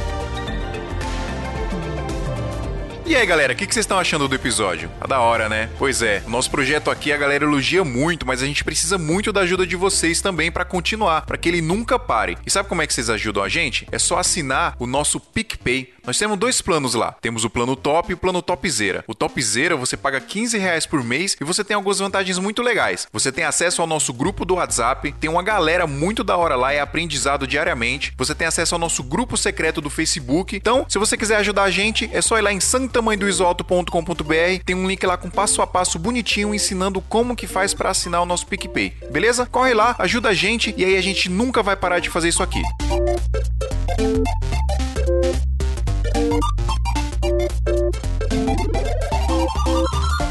E 3.10 3.16
aí, 3.16 3.26
galera, 3.26 3.53
o 3.53 3.55
que, 3.55 3.66
que 3.66 3.74
vocês 3.74 3.86
estão 3.86 3.97
achando 3.97 4.28
do 4.28 4.36
episódio? 4.36 4.88
Tá 4.99 5.07
da 5.07 5.20
hora, 5.20 5.49
né? 5.49 5.68
Pois 5.80 6.03
é, 6.03 6.22
o 6.28 6.30
nosso 6.30 6.51
projeto 6.51 6.91
aqui 6.91 7.12
a 7.12 7.18
galera 7.18 7.43
elogia 7.43 7.84
muito, 7.84 8.24
mas 8.24 8.43
a 8.43 8.45
gente 8.45 8.64
precisa 8.64 8.99
muito 8.99 9.34
da 9.34 9.41
ajuda 9.41 9.66
de 9.66 9.76
vocês 9.76 10.22
também 10.22 10.51
pra 10.51 10.64
continuar, 10.64 11.26
pra 11.26 11.36
que 11.36 11.49
ele 11.49 11.60
nunca 11.60 11.97
pare. 11.97 12.38
E 12.45 12.51
sabe 12.51 12.70
como 12.70 12.84
é 12.84 12.86
que 12.86 12.93
vocês 12.93 13.10
ajudam 13.10 13.41
a 13.41 13.49
gente? 13.49 13.88
É 13.91 13.97
só 13.97 14.20
assinar 14.20 14.76
o 14.78 14.86
nosso 14.86 15.20
PicPay. 15.20 15.91
Nós 16.10 16.18
temos 16.18 16.39
dois 16.39 16.60
planos 16.60 16.95
lá. 16.95 17.12
Temos 17.22 17.43
o 17.43 17.51
plano 17.51 17.76
top 17.76 18.10
e 18.10 18.16
o 18.16 18.18
plano 18.18 18.41
topzera. 18.41 19.03
O 19.05 19.14
topzera 19.14 19.76
você 19.76 19.95
paga 19.95 20.20
15 20.20 20.57
reais 20.57 20.88
por 20.88 21.03
mês 21.03 21.38
e 21.39 21.43
você 21.43 21.64
tem 21.64 21.76
algumas 21.76 21.99
vantagens 21.99 22.39
muito 22.39 22.64
legais. 22.64 23.07
Você 23.14 23.32
tem 23.32 23.43
acesso 23.43 23.80
ao 23.80 23.88
nosso 23.88 24.12
grupo 24.12 24.43
do 24.43 24.55
WhatsApp, 24.55 25.14
tem 25.20 25.30
uma 25.30 25.43
galera 25.43 25.86
muito 25.86 26.24
da 26.24 26.36
hora 26.36 26.55
lá, 26.55 26.74
é 26.74 26.80
aprendizado 26.80 27.45
diariamente. 27.45 28.12
Você 28.18 28.34
tem 28.34 28.47
acesso 28.47 28.74
ao 28.74 28.80
nosso 28.80 29.03
grupo 29.03 29.38
secreto 29.38 29.82
do 29.82 29.89
Facebook. 29.91 30.55
Então, 30.55 30.84
se 30.89 30.97
você 30.97 31.16
quiser 31.16 31.36
ajudar 31.36 31.66
a 31.66 31.70
gente, 31.70 32.10
é 32.12 32.24
só 32.24 32.39
ir 32.39 32.41
lá 32.41 32.51
em 32.51 32.60
santamanhodoisoalto.com.br. 32.60 34.64
Tem 34.66 34.76
um 34.76 34.88
link 34.88 35.05
lá 35.05 35.16
com 35.16 35.30
passo 35.30 35.62
a 35.62 35.68
passo 35.68 35.99
bonitinho 35.99 36.55
ensinando 36.55 37.01
como 37.01 37.36
que 37.36 37.45
faz 37.45 37.76
para 37.76 37.91
assinar 37.91 38.24
o 38.24 38.26
nosso 38.26 38.47
PicPay. 38.47 38.95
Beleza? 39.12 39.45
Corre 39.45 39.76
lá, 39.76 39.95
ajuda 39.99 40.30
a 40.30 40.34
gente 40.34 40.74
e 40.76 40.84
aí 40.84 40.97
a 40.97 41.01
gente 41.01 41.30
nunca 41.30 41.62
vai 41.62 41.76
parar 41.76 41.99
de 41.99 42.10
fazer 42.10 42.30
isso 42.30 42.41
aqui. 42.41 42.64
Thank 46.41 47.51
you. 49.67 49.88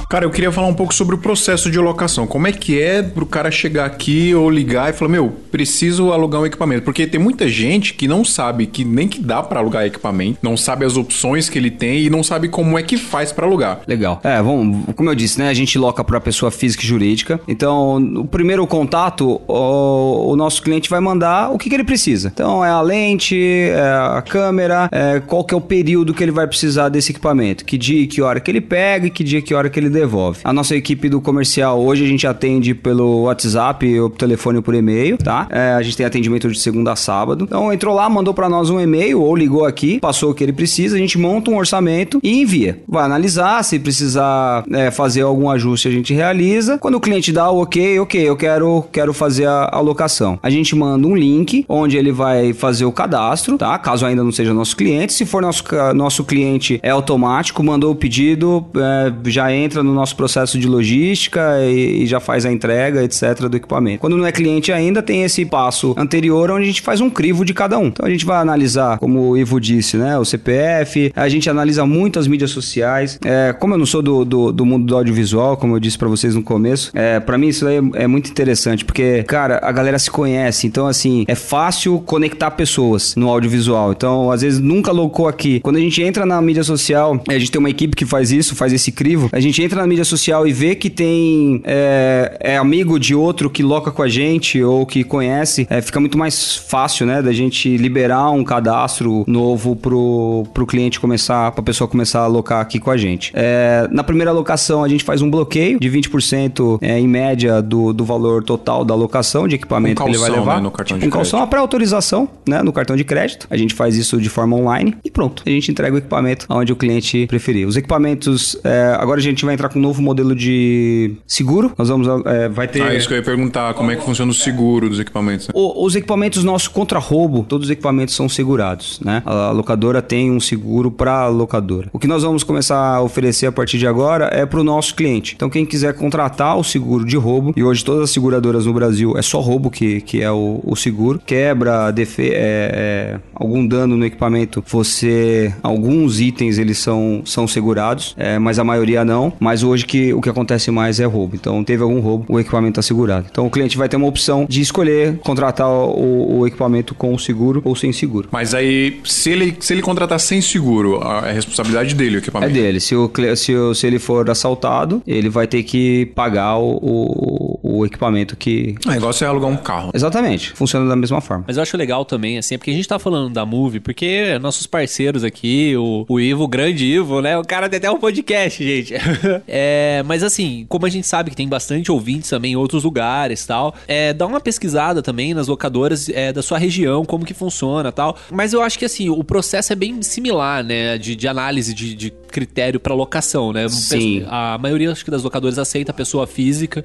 Cara, 0.09 0.25
eu 0.25 0.31
queria 0.31 0.51
falar 0.51 0.69
um 0.69 0.75
pouco 0.75 0.95
sobre 0.95 1.15
o 1.15 1.19
processo 1.19 1.71
de 1.71 1.79
locação. 1.79 2.27
Como 2.27 2.47
é 2.47 2.53
que 2.53 2.81
é 2.81 3.03
pro 3.03 3.27
cara 3.27 3.51
chegar 3.51 3.85
aqui 3.85 4.35
ou 4.35 4.49
ligar 4.49 4.89
e 4.89 4.95
falar, 4.95 5.11
meu, 5.11 5.29
preciso 5.51 6.13
alugar 6.13 6.41
um 6.41 6.47
equipamento? 6.47 6.83
Porque 6.83 7.07
tem 7.07 7.21
muita 7.21 7.47
gente 7.47 7.93
que 7.93 8.09
não 8.09 8.25
sabe 8.25 8.65
que 8.65 8.87
nem 8.87 9.07
que 9.07 9.21
dá 9.21 9.43
pra 9.43 9.61
alugar 9.61 9.85
equipamento, 9.85 10.39
não 10.43 10.57
sabe 10.57 10.87
as 10.87 10.97
opções 10.97 11.51
que 11.51 11.59
ele 11.59 11.71
tem 11.71 12.01
e 12.01 12.09
não 12.09 12.23
sabe 12.23 12.49
como 12.49 12.79
é 12.79 12.83
que 12.83 12.97
faz 12.97 13.33
pra 13.33 13.45
alugar. 13.45 13.81
Legal. 13.87 14.19
É, 14.25 14.41
vamos, 14.41 14.95
como 14.97 15.11
eu 15.11 15.15
disse, 15.15 15.39
né? 15.39 15.51
A 15.51 15.55
gente 15.55 15.77
loca 15.77 16.03
para 16.03 16.19
pessoa 16.23 16.51
física 16.51 16.85
e 16.85 16.87
jurídica. 16.87 17.39
Então, 17.47 17.99
o 18.17 18.25
primeiro 18.25 18.67
contato, 18.67 19.43
o, 19.47 20.33
o 20.33 20.37
nosso 20.37 20.63
cliente 20.63 20.89
vai 20.89 21.01
mandar 21.01 21.51
o 21.51 21.59
que, 21.59 21.69
que 21.69 21.75
ele 21.75 21.85
precisa. 21.85 22.29
Então, 22.33 22.65
é 22.65 22.71
a 22.71 22.81
lente, 22.81 23.37
é 23.37 24.17
a 24.17 24.25
câmera, 24.27 24.89
é, 24.91 25.21
qual 25.21 25.45
que 25.45 25.53
é 25.53 25.57
o 25.57 25.61
período 25.61 26.15
que 26.15 26.25
ele 26.25 26.33
vai 26.33 26.47
precisar 26.47 26.89
desse 26.89 27.13
equipamento. 27.13 27.63
Que 27.63 27.77
dia 27.77 28.01
e 28.01 28.07
que 28.07 28.23
hora 28.23 28.41
que 28.41 28.51
ele 28.51 28.63
pega 28.63 29.11
que 29.11 29.23
dia 29.23 29.41
e 29.41 29.43
que 29.43 29.53
hora 29.53 29.69
que 29.69 29.79
ele 29.79 29.98
devolve. 29.99 30.41
A 30.45 30.53
nossa 30.53 30.77
equipe 30.77 31.09
do 31.09 31.21
comercial, 31.21 31.81
hoje 31.81 32.05
a 32.05 32.09
gente 32.09 32.27
atende 32.27 32.75
pelo 32.75 33.23
WhatsApp 33.23 33.85
ou 34.01 34.09
pelo 34.09 34.29
telefone 34.29 34.59
ou 34.59 34.63
por 34.63 34.75
e-mail, 34.75 35.17
tá? 35.19 35.47
É, 35.51 35.73
a 35.73 35.83
gente 35.83 35.97
tem 35.97 36.07
atendimento 36.07 36.49
de 36.49 36.59
segunda 36.59 36.93
a 36.93 36.97
sábado. 36.97 37.45
Então 37.45 37.73
entrou 37.73 37.95
lá, 37.95 38.09
mandou 38.09 38.35
pra 38.35 38.49
nós 38.49 38.71
um 38.71 38.79
e-mail 38.79 39.21
ou 39.21 39.35
ligou 39.35 39.65
aqui, 39.65 39.99
passou 40.01 40.31
o 40.31 40.35
que 40.35 40.45
ele 40.45 40.53
precisa, 40.53 40.97
a 40.97 40.99
gente 40.99 41.19
monta 41.19 41.51
um 41.51 41.57
orçamento 41.57 42.21
e 42.23 42.41
envia. 42.41 42.81
Vai 42.87 43.05
analisar, 43.05 43.63
se 43.65 43.79
precisar 43.79 44.65
é, 44.73 44.91
fazer 44.91 45.23
algum 45.23 45.51
ajuste, 45.51 45.89
a 45.89 45.91
gente 45.91 46.13
realiza. 46.13 46.79
Quando 46.79 46.97
o 46.97 47.01
cliente 47.01 47.33
dá 47.33 47.51
o 47.51 47.63
ok, 47.63 47.99
ok, 48.01 48.29
eu 48.29 48.37
quero, 48.37 48.85
quero 48.93 49.13
fazer 49.13 49.47
a 49.47 49.71
alocação. 49.73 50.39
A 50.43 50.51
gente 50.51 50.77
manda 50.77 51.07
um 51.07 51.17
link 51.17 51.65
onde 51.69 51.97
ele 51.97 52.13
vai 52.13 52.53
fazer 52.53 52.85
o 52.85 52.93
cadastro, 52.93 53.57
tá? 53.57 53.79
Caso 53.79 54.05
ainda 54.05 54.23
não 54.23 54.33
seja 54.33 54.53
nosso 54.53 54.77
cliente. 54.77 55.13
Se 55.13 55.25
for 55.25 55.43
nosso, 55.43 55.65
nosso 55.95 56.25
cliente, 56.25 56.79
é 56.83 56.91
automático, 56.91 57.63
mandou 57.63 57.93
o 57.93 57.97
pedido, 57.97 58.65
é, 58.77 59.31
já 59.31 59.53
entra 59.53 59.83
no 59.83 59.88
nosso 59.93 60.17
processo 60.17 60.59
de 60.59 60.67
logística 60.67 61.59
e, 61.65 62.03
e 62.03 62.07
já 62.07 62.21
faz 62.21 62.45
a 62.45 62.53
entrega, 62.53 63.03
etc. 63.03 63.49
do 63.49 63.57
equipamento. 63.57 64.01
Quando 64.01 64.17
não 64.17 64.27
é 64.27 64.33
cliente 64.33 64.73
ainda, 64.73 65.03
tem 65.03 65.23
esse 65.23 65.45
passo 65.45 65.95
anterior 65.97 66.51
onde 66.51 66.65
a 66.65 66.67
gente 66.67 66.83
faz 66.83 67.01
um 67.01 67.11
crivo 67.11 67.45
de 67.45 67.55
cada 67.55 67.79
um. 67.79 67.87
Então 67.87 68.07
a 68.07 68.11
gente 68.11 68.25
vai 68.25 68.39
analisar, 68.39 68.99
como 68.99 69.31
o 69.31 69.37
Ivo 69.37 69.61
disse, 69.61 69.97
né? 69.97 70.19
O 70.19 70.25
CPF, 70.25 71.13
a 71.15 71.29
gente 71.29 71.49
analisa 71.49 71.85
muito 71.87 72.19
as 72.19 72.27
mídias 72.27 72.51
sociais. 72.51 73.19
É, 73.25 73.53
como 73.53 73.75
eu 73.75 73.79
não 73.79 73.87
sou 73.87 74.03
do, 74.03 74.25
do, 74.25 74.53
do 74.53 74.67
mundo 74.67 74.87
do 74.87 74.97
audiovisual, 74.97 75.57
como 75.57 75.77
eu 75.77 75.81
disse 75.81 75.99
pra 75.99 76.09
vocês 76.09 76.35
no 76.35 76.43
começo, 76.43 76.91
é, 76.95 77.21
para 77.21 77.39
mim 77.39 77.49
isso 77.49 77.67
aí 77.67 77.77
é, 77.77 78.05
é 78.05 78.07
muito 78.07 78.31
interessante, 78.31 78.85
porque, 78.85 79.23
cara, 79.25 79.61
a 79.63 79.73
galera 79.73 79.99
se 79.99 80.11
conhece, 80.11 80.67
então 80.67 80.87
assim, 80.87 81.25
é 81.27 81.35
fácil 81.35 82.01
conectar 82.01 82.51
pessoas 82.53 83.15
no 83.17 83.29
audiovisual. 83.29 83.93
Então, 83.93 84.31
às 84.31 84.43
vezes 84.43 84.59
nunca 84.59 84.93
loucou 84.93 85.29
aqui. 85.29 85.61
Quando 85.61 85.77
a 85.77 85.81
gente 85.81 86.03
entra 86.03 86.25
na 86.25 86.41
mídia 86.41 86.65
social, 86.65 87.21
a 87.29 87.39
gente 87.39 87.51
tem 87.51 87.59
uma 87.59 87.71
equipe 87.71 87.97
que 87.97 88.05
faz 88.05 88.33
isso, 88.33 88.55
faz 88.55 88.73
esse 88.73 88.93
crivo, 88.93 89.29
a 89.33 89.41
gente 89.41 89.63
entra 89.63 89.78
na 89.79 89.87
mídia 89.87 90.05
social 90.05 90.47
e 90.47 90.53
vê 90.53 90.75
que 90.75 90.91
tem 90.91 91.63
é, 91.65 92.37
é 92.41 92.57
amigo 92.57 92.99
de 92.99 93.15
outro 93.15 93.49
que 93.49 93.63
loca 93.63 93.91
com 93.91 94.03
a 94.03 94.09
gente 94.09 94.63
ou 94.63 94.85
que 94.85 95.05
conhece, 95.05 95.67
é, 95.71 95.81
fica 95.81 96.01
muito 96.01 96.19
mais 96.19 96.57
fácil, 96.57 97.07
né, 97.07 97.23
da 97.23 97.33
gente 97.33 97.77
liberar 97.77 98.31
um 98.31 98.45
cadastro 98.45 99.25
novo 99.27 99.77
pro, 99.77 100.45
pro 100.53 100.67
cliente 100.67 101.01
começar, 101.01 101.53
pra 101.53 101.63
pessoa 101.63 101.89
começar 101.89 102.21
a 102.21 102.25
alocar 102.25 102.61
aqui 102.61 102.79
com 102.79 102.91
a 102.91 102.97
gente. 102.97 103.33
É, 103.35 103.89
na 103.91 104.03
primeira 104.03 104.31
alocação, 104.31 104.85
a 104.85 104.89
gente 104.89 105.05
faz 105.05 105.23
um 105.23 105.31
bloqueio 105.31 105.79
de 105.79 105.91
20% 105.91 106.79
é, 106.81 106.99
em 106.99 107.09
média 107.09 107.63
do, 107.63 107.93
do 107.93 108.05
valor 108.05 108.43
total 108.43 108.85
da 108.85 108.95
alocação 108.95 109.47
de 109.47 109.55
equipamento 109.55 110.03
Um 110.03 110.07
que 110.07 110.11
ele 110.11 110.19
vai 110.19 110.29
calção, 110.29 110.45
levar. 110.45 110.57
né, 110.57 110.63
no 110.63 110.71
cartão 110.71 110.99
de 110.99 111.07
um 111.07 111.11
calção, 111.11 111.21
crédito. 111.23 111.37
uma 111.37 111.47
pré-autorização, 111.47 112.29
né, 112.47 112.63
no 112.63 112.73
cartão 112.73 112.97
de 112.97 113.05
crédito. 113.05 113.47
A 113.51 113.57
gente 113.57 113.75
faz 113.75 113.97
isso 113.97 114.21
de 114.21 114.29
forma 114.29 114.57
online 114.57 114.97
e 115.05 115.11
pronto. 115.11 115.43
A 115.47 115.51
gente 115.51 115.71
entrega 115.71 115.95
o 115.95 115.99
equipamento 115.99 116.47
onde 116.49 116.73
o 116.73 116.77
cliente 116.77 117.27
preferir. 117.27 117.67
Os 117.67 117.77
equipamentos, 117.77 118.57
é, 118.65 118.97
agora 118.99 119.21
a 119.21 119.23
gente 119.23 119.45
vai 119.45 119.55
entrar 119.55 119.68
com 119.69 119.79
um 119.79 119.83
novo 119.83 120.01
modelo 120.03 120.35
de 120.35 121.13
seguro. 121.27 121.73
Nós 121.77 121.89
vamos, 121.89 122.07
é, 122.27 122.49
vai 122.49 122.67
ter... 122.69 122.83
Ah, 122.83 122.95
isso 122.95 123.07
que 123.09 123.15
eu 123.15 123.19
ia 123.19 123.25
perguntar, 123.25 123.75
como 123.75 123.91
é 123.91 123.97
que 123.97 124.03
funciona 124.05 124.31
o 124.31 124.35
seguro 124.35 124.89
dos 124.89 124.99
equipamentos? 125.01 125.49
né? 125.49 125.53
O- 125.55 125.85
os 125.85 125.95
equipamentos 125.95 126.43
nossos 126.45 126.69
contra 126.69 126.99
roubo, 126.99 127.45
todos 127.49 127.67
os 127.67 127.71
equipamentos 127.71 128.15
são 128.15 128.29
segurados, 128.29 129.01
né? 129.05 129.23
A 129.25 129.51
locadora 129.51 130.01
tem 130.03 130.31
um 130.31 130.41
seguro 130.41 130.91
para 130.91 131.27
locadora. 131.29 131.89
O 131.93 131.99
que 131.99 132.07
nós 132.07 132.23
vamos 132.23 132.43
começar 132.43 132.79
a 132.97 133.03
oferecer 133.03 133.47
a 133.47 133.53
partir 133.53 133.79
de 133.79 133.87
agora 133.87 134.29
é 134.33 134.45
para 134.47 134.61
o 134.61 134.65
nosso 134.65 134.95
cliente. 134.95 135.35
Então, 135.37 135.49
quem 135.51 135.65
quiser 135.67 135.95
contratar 135.95 136.57
o 136.59 136.65
seguro 136.65 137.05
de 137.05 137.17
roubo, 137.17 137.53
e 137.57 137.63
hoje 137.63 137.85
todas 137.85 138.05
as 138.05 138.11
seguradoras 138.11 138.67
no 138.67 138.73
Brasil 138.73 139.15
é 139.17 139.23
só 139.23 139.41
roubo 139.41 139.71
que, 139.71 140.01
que 140.01 140.23
é 140.23 140.31
o, 140.31 140.61
o 140.65 140.77
seguro, 140.77 141.21
quebra, 141.25 141.91
defe 141.91 142.31
é, 142.31 142.33
é, 142.35 143.21
algum 143.35 143.67
dano 143.67 143.97
no 143.97 144.05
equipamento, 144.05 144.63
você. 144.67 145.53
Alguns 145.63 146.21
itens 146.21 146.59
eles 146.59 146.79
são, 146.79 147.23
são 147.25 147.47
segurados, 147.47 148.15
é, 148.19 148.39
mas 148.39 148.59
a 148.59 148.65
maioria 148.65 149.05
não. 149.05 149.33
Mas 149.39 149.58
hoje 149.63 149.85
que, 149.87 150.13
o 150.13 150.21
que 150.21 150.29
acontece 150.29 150.71
mais 150.71 151.01
é 151.01 151.05
roubo. 151.05 151.35
Então, 151.37 151.63
teve 151.65 151.83
algum 151.83 152.01
roubo, 152.01 152.25
o 152.29 152.39
equipamento 152.41 152.81
está 152.81 152.83
segurado. 152.83 153.27
Então, 153.31 153.47
o 153.47 153.51
cliente 153.51 153.77
vai 153.77 153.89
ter 153.89 153.97
uma 153.97 154.07
opção 154.07 154.47
de 154.49 154.61
escolher 154.61 155.19
contratar 155.19 155.69
o, 155.69 156.39
o 156.39 156.47
equipamento 156.47 156.95
com 156.95 157.17
seguro 157.19 157.61
ou 157.65 157.75
sem 157.77 157.93
seguro. 157.93 158.29
Mas 158.31 158.55
aí, 158.55 159.01
se 159.05 159.31
ele, 159.31 159.57
se 159.61 159.73
ele 159.73 159.83
contratar 159.83 160.19
sem 160.21 160.41
seguro, 160.41 161.01
a- 161.03 161.29
é 161.29 161.33
responsabilidade 161.33 161.95
dele 161.95 162.17
o 162.17 162.19
É 162.19 162.21
equipamento. 162.21 162.53
dele. 162.53 162.81
Se, 162.81 162.95
o, 162.95 163.11
se, 163.37 163.55
o- 163.55 163.75
se 163.75 163.87
ele 163.87 163.99
for 163.99 164.29
assaltado, 164.31 165.03
ele 165.07 165.29
vai 165.29 165.47
ter 165.47 165.63
que 165.63 166.07
pagar 166.15 166.57
o, 166.59 166.79
o, 166.83 167.79
o 167.81 167.87
equipamento 167.87 168.37
que. 168.37 168.75
É 168.89 168.97
igual 168.97 169.13
você 169.13 169.25
alugar 169.25 169.51
um 169.51 169.57
carro. 169.57 169.91
Exatamente. 169.95 170.53
Funciona 170.53 170.89
da 170.89 170.97
mesma 170.97 171.21
forma. 171.21 171.45
Mas 171.47 171.57
eu 171.57 171.63
acho 171.63 171.77
legal 171.77 172.05
também, 172.05 172.39
assim, 172.39 172.55
é 172.55 172.59
porque 172.59 172.71
a 172.71 172.75
gente 172.75 172.89
tá 172.89 172.99
falando 172.99 173.33
da 173.33 173.45
Move, 173.45 173.81
porque 173.81 174.39
nossos 174.41 174.67
parceiros 174.67 175.25
aqui, 175.25 175.75
o, 175.77 176.05
o 176.09 176.21
Ivo, 176.21 176.45
o 176.45 176.49
grande 176.49 176.85
Ivo, 176.85 177.21
né? 177.21 177.37
O 177.39 177.43
cara 177.45 177.69
tem 177.69 177.79
até 177.79 177.91
um 177.91 177.99
podcast, 177.99 178.63
gente. 178.63 178.95
é, 179.47 180.03
mas 180.07 180.23
assim, 180.23 180.67
como 180.69 180.87
a 180.87 180.89
gente 180.89 181.07
sabe 181.07 181.31
que 181.31 181.37
tem 181.37 181.49
bastante 181.49 181.91
ouvintes 181.91 182.31
também 182.31 182.53
em 182.53 182.57
outros 182.57 182.85
lugares 182.85 183.45
tal, 183.47 183.75
é, 183.87 184.13
dá 184.13 184.27
uma 184.27 184.41
pesquisada 184.41 185.03
também 185.03 185.35
nas 185.35 185.49
locadoras 185.49 186.09
é, 186.09 186.33
da 186.33 186.43
sua 186.43 186.59
região, 186.59 187.05
como 187.05 187.25
que 187.25 187.35
funciona 187.35 187.93
tal. 187.93 188.17
Mas 188.31 188.53
eu 188.53 188.63
acho 188.63 188.79
que 188.79 188.85
assim, 188.85 189.09
o 189.09 189.23
processo 189.23 189.73
é 189.73 189.77
bem 189.77 190.03
similar, 190.03 190.65
né? 190.65 190.99
De, 190.99 191.15
de 191.15 191.29
análise 191.29 191.75
de, 191.75 191.95
de 191.95 192.11
critério 192.33 192.79
pra 192.81 192.95
locação, 192.95 193.53
né? 193.53 193.69
Sim. 193.69 194.25
A 194.29 194.59
maioria, 194.61 194.91
acho 194.93 195.05
que 195.05 195.11
das 195.11 195.23
locadoras 195.23 195.59
aceita 195.59 195.91
a 195.91 195.95
pessoa 195.95 196.27
física, 196.27 196.85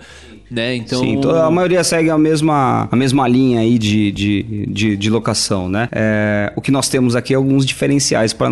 né? 0.50 0.76
Então. 0.76 1.00
Sim, 1.00 1.20
toda, 1.22 1.44
a 1.46 1.52
maioria 1.52 1.84
segue 1.84 2.10
a 2.10 2.18
mesma, 2.18 2.88
a 2.92 2.96
mesma 2.96 3.28
linha 3.28 3.60
aí 3.62 3.78
de, 3.78 4.12
de, 4.12 4.66
de, 4.68 4.98
de 4.98 5.10
locação, 5.10 5.68
né? 5.70 5.88
É, 5.92 6.52
o 6.56 6.62
que 6.62 6.72
nós 6.72 6.90
temos 6.90 7.16
aqui 7.16 7.34
é 7.34 7.36
alguns 7.36 7.66
diferenciais 7.66 8.34
para 8.34 8.52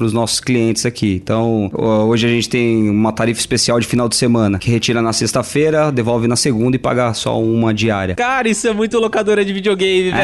os 0.00 0.12
nossos 0.12 0.40
clientes 0.40 0.86
aqui. 0.86 1.20
Então, 1.22 1.70
ho- 1.74 2.06
hoje 2.08 2.26
a 2.26 2.30
gente 2.30 2.48
tem 2.48 2.88
uma 2.88 3.12
tarifa 3.12 3.40
especial 3.40 3.78
de 3.80 3.86
final 3.86 4.08
de 4.08 4.16
semana, 4.16 4.58
que 4.58 4.70
retira 4.70 5.02
na 5.02 5.12
sexta-feira, 5.12 5.90
devolve 5.92 6.26
na 6.26 6.36
segunda 6.36 6.76
e 6.76 6.78
paga 6.78 7.12
só 7.14 7.40
uma 7.40 7.72
diária. 7.74 8.14
Cara, 8.14 8.48
isso 8.48 8.66
é 8.68 8.72
muito 8.72 8.98
locadora 8.98 9.44
de 9.44 9.52
videogame, 9.52 10.10
velho. 10.12 10.22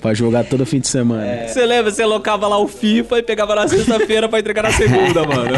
Pra 0.00 0.14
jogar 0.14 0.44
todo 0.44 0.64
fim 0.64 0.80
de 0.80 0.88
semana. 0.88 1.48
Você 1.48 1.64
lembra? 1.66 1.90
Você 1.90 2.04
locava 2.04 2.46
lá 2.46 2.58
o 2.58 2.68
FIFA 2.68 3.18
e 3.18 3.22
pegava 3.22 3.54
na 3.54 3.66
sexta-feira 3.68 4.15
pra 4.28 4.38
entregar 4.38 4.62
na 4.62 4.72
segunda, 4.72 5.22
mano. 5.26 5.50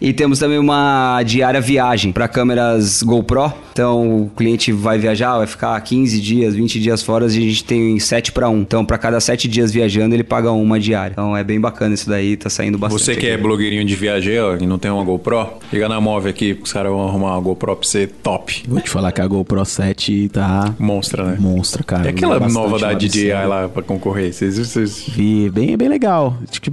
E 0.00 0.12
temos 0.12 0.38
também 0.38 0.58
uma 0.58 1.22
diária 1.24 1.60
viagem 1.60 2.12
para 2.12 2.26
câmeras 2.26 3.02
GoPro. 3.02 3.52
Então 3.72 4.22
o 4.22 4.30
cliente 4.36 4.72
vai 4.72 4.98
viajar, 4.98 5.38
vai 5.38 5.46
ficar 5.46 5.80
15 5.80 6.20
dias, 6.20 6.54
20 6.54 6.80
dias 6.80 7.02
fora 7.02 7.24
e 7.24 7.28
a 7.28 7.30
gente 7.30 7.62
tem 7.62 7.98
7 7.98 8.32
para 8.32 8.48
1. 8.48 8.60
Então 8.60 8.84
para 8.84 8.98
cada 8.98 9.20
7 9.20 9.46
dias 9.46 9.70
viajando 9.70 10.14
ele 10.14 10.24
paga 10.24 10.50
uma 10.50 10.80
diária. 10.80 11.12
Então 11.12 11.36
é 11.36 11.44
bem 11.44 11.60
bacana 11.60 11.94
isso 11.94 12.08
daí, 12.08 12.36
tá 12.36 12.50
saindo 12.50 12.76
bastante. 12.76 13.04
Você 13.04 13.14
que 13.14 13.26
é 13.28 13.34
aqui. 13.34 13.42
blogueirinho 13.42 13.84
de 13.84 13.94
viagem 13.94 14.38
ó, 14.40 14.56
e 14.56 14.66
não 14.66 14.78
tem 14.78 14.90
uma 14.90 15.04
GoPro, 15.04 15.46
liga 15.72 15.88
na 15.88 16.00
móvel 16.00 16.30
aqui, 16.30 16.58
os 16.60 16.72
caras 16.72 16.90
vão 16.90 17.06
arrumar 17.06 17.34
uma 17.34 17.40
GoPro 17.40 17.76
pra 17.76 17.86
você 17.86 18.06
top. 18.06 18.64
Vou 18.66 18.80
te 18.80 18.90
falar 18.90 19.12
que 19.12 19.20
a 19.20 19.26
GoPro 19.26 19.64
7 19.64 20.30
tá 20.30 20.74
Monstra, 20.78 21.24
né? 21.24 21.36
monstra, 21.38 21.84
cara. 21.84 22.06
E 22.06 22.08
aquela 22.08 22.40
nova 22.48 22.78
da 22.78 22.92
DJI 22.92 23.30
lá 23.46 23.68
pra 23.68 23.82
concorrer? 23.82 24.32
Vocês, 24.32 24.58
vocês... 24.58 25.04
Vi, 25.08 25.50
bem, 25.50 25.76
bem 25.76 25.88
legal. 25.88 26.36
Acho 26.50 26.60
que 26.60 26.72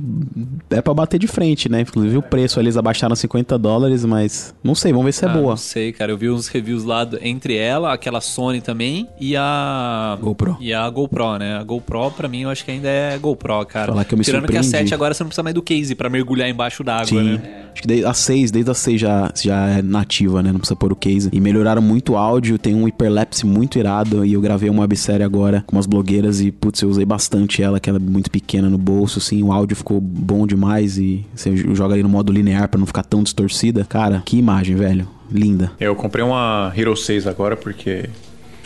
é 0.78 0.82
pra 0.82 0.94
bater 0.94 1.20
de 1.20 1.28
frente, 1.28 1.70
né? 1.70 1.82
Inclusive 1.82 2.18
o 2.18 2.22
preço 2.22 2.60
ali, 2.60 2.66
eles 2.68 2.78
abaixaram 2.78 3.16
50 3.16 3.58
dólares, 3.58 4.04
mas 4.04 4.54
não 4.64 4.74
sei, 4.76 4.92
vamos 4.92 5.06
ver 5.06 5.12
se 5.14 5.26
é 5.26 5.30
Ah, 5.30 5.34
boa. 5.34 5.50
Não 5.52 5.58
sei, 5.58 5.92
cara. 5.94 6.12
Eu 6.12 6.18
vi 6.18 6.30
uns 6.30 6.48
reviews 6.48 6.84
lá 6.84 7.08
entre 7.22 7.56
ela, 7.56 7.94
aquela 7.94 8.20
Sony 8.22 8.62
também, 8.62 9.08
e 9.20 9.36
a. 9.36 10.18
GoPro. 10.22 10.58
E 10.60 10.74
a 10.74 10.90
GoPro, 10.90 11.38
né? 11.38 11.58
A 11.58 11.64
GoPro, 11.64 12.12
pra 12.12 12.28
mim, 12.28 12.42
eu 12.42 12.50
acho 12.50 12.66
que 12.66 12.72
ainda 12.72 12.90
é 12.90 13.18
GoPro, 13.18 13.66
cara. 13.66 13.92
Falar 13.92 14.06
que 14.06 14.14
eu 14.14 14.18
me 14.18 14.24
Tirando 14.24 14.48
que 14.48 14.58
a 14.58 14.64
surpreendi. 14.64 14.90
7 14.90 14.94
agora 14.94 15.14
você 15.14 15.24
não 15.24 15.30
precisa 15.30 15.44
mais 15.44 15.54
do 15.54 15.62
case 15.62 15.96
pra 15.96 16.10
mergulhar 16.10 16.50
embaixo 16.50 16.84
d'água, 16.84 17.06
Sim. 17.06 17.24
né? 17.24 17.42
Acho 17.74 17.84
que 17.84 18.06
a 18.06 18.14
6, 18.14 18.52
desde 18.52 18.72
a 18.72 18.74
6 18.74 19.02
já, 19.02 19.32
já 19.42 19.68
é 19.68 19.82
nativa, 19.82 20.42
né? 20.42 20.52
Não 20.52 20.60
precisa 20.60 20.76
pôr 20.76 20.92
o 20.92 20.96
case. 20.96 21.30
E 21.32 21.40
melhoraram 21.40 21.82
muito 21.82 22.14
o 22.14 22.18
áudio, 22.18 22.58
tem 22.58 22.74
um 22.74 22.88
hiperlapse 22.88 23.46
muito 23.46 23.78
irado. 23.78 24.26
E 24.26 24.34
eu 24.34 24.42
gravei 24.42 24.70
uma 24.70 24.82
websérie 24.82 25.24
agora 25.24 25.64
com 25.68 25.76
umas 25.76 25.86
blogueiras 25.86 26.42
e, 26.42 26.52
putz, 26.52 26.82
eu 26.82 26.90
usei 26.90 27.06
bastante 27.06 27.62
ela, 27.62 27.80
que 27.80 27.90
ela 27.90 28.00
é 28.00 28.02
muito 28.02 28.32
pequena 28.32 28.70
no 28.70 28.78
bolso, 28.78 29.20
assim. 29.20 29.44
O 29.44 29.52
áudio 29.52 29.76
ficou 29.76 30.00
bom 30.00 30.48
demais 30.48 30.65
e 30.98 31.26
você 31.36 31.56
joga 31.76 31.94
ali 31.94 32.04
no 32.04 32.10
modo 32.10 32.32
linear 32.32 32.68
pra 32.68 32.80
não 32.80 32.86
ficar 32.86 33.04
tão 33.04 33.24
distorcida. 33.24 33.86
Cara, 33.86 34.22
que 34.26 34.38
imagem, 34.38 34.76
velho. 34.76 35.08
Linda. 35.32 35.72
Eu 35.80 35.96
comprei 35.96 36.24
uma 36.24 36.72
Hero 36.76 36.96
6 36.96 37.26
agora 37.26 37.58
porque 37.58 38.10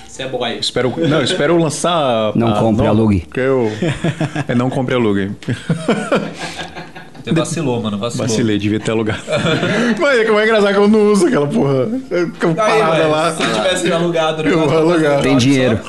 Você 0.06 0.24
é 0.24 0.28
boy. 0.28 0.58
espero, 0.60 0.94
não, 1.08 1.24
espero 1.24 1.58
lançar 1.58 2.36
Não 2.36 2.50
a 2.50 2.60
compre, 2.60 2.86
alugue. 2.86 3.22
Porque 3.22 3.40
eu 3.40 3.72
é, 4.48 4.54
não 4.54 4.70
compre 4.70 4.96
alugue. 4.96 5.32
Você 7.24 7.32
vacilou, 7.34 7.82
mano. 7.82 7.98
Vacilou. 7.98 8.28
Vacilei, 8.28 8.58
devia 8.58 8.80
ter 8.80 8.92
alugado. 8.92 9.20
Mas 10.00 10.28
como 10.28 10.40
é 10.40 10.44
engraçado 10.46 10.74
que 10.74 10.80
eu 10.80 10.88
não 10.88 11.12
uso 11.12 11.28
aquela 11.28 11.48
porra. 11.48 11.88
Fica 12.34 12.48
parada 12.54 13.08
lá. 13.08 13.32
Se 13.34 13.44
tivesse 13.44 13.92
alugado, 13.92 14.44
né? 14.44 14.52
Eu 14.52 14.68
vou 14.68 14.78
alugar. 14.78 15.22
Tem 15.22 15.38
dinheiro. 15.38 15.80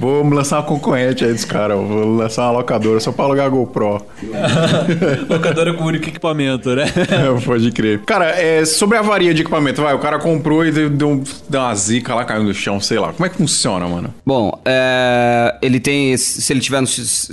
Vou 0.00 0.22
lançar 0.28 0.56
uma 0.58 0.62
concorrente 0.64 1.24
aí 1.24 1.32
dos 1.32 1.44
caras. 1.44 1.76
Vou 1.76 2.16
lançar 2.16 2.42
uma 2.44 2.58
locadora 2.58 3.00
só 3.00 3.10
pra 3.12 3.24
alugar 3.24 3.46
a 3.46 3.48
GoPro. 3.48 4.00
Locadora 5.28 5.74
com 5.74 5.84
único 5.84 6.08
equipamento, 6.08 6.74
né? 6.74 6.84
É, 6.86 7.40
Pode 7.44 7.70
crer. 7.72 8.00
Cara, 8.04 8.26
é, 8.30 8.64
sobre 8.64 8.96
a 8.96 9.00
avaria 9.00 9.32
de 9.34 9.42
equipamento, 9.42 9.82
vai, 9.82 9.94
o 9.94 9.98
cara 9.98 10.18
comprou 10.18 10.64
e 10.64 10.70
deu, 10.70 10.90
deu, 10.90 11.08
um- 11.08 11.24
uma 11.52 11.74
zica 11.74 12.14
lá, 12.14 12.24
caiu 12.24 12.42
no 12.44 12.54
chão, 12.54 12.80
sei 12.80 12.98
lá. 12.98 13.12
Como 13.12 13.26
é 13.26 13.28
que 13.28 13.36
funciona, 13.36 13.86
mano? 13.86 14.12
Bom, 14.24 14.60
é, 14.64 15.56
ele 15.62 15.80
tem, 15.80 16.16
se 16.16 16.52
ele 16.52 16.60
tiver, 16.60 16.80
no- 16.80 16.86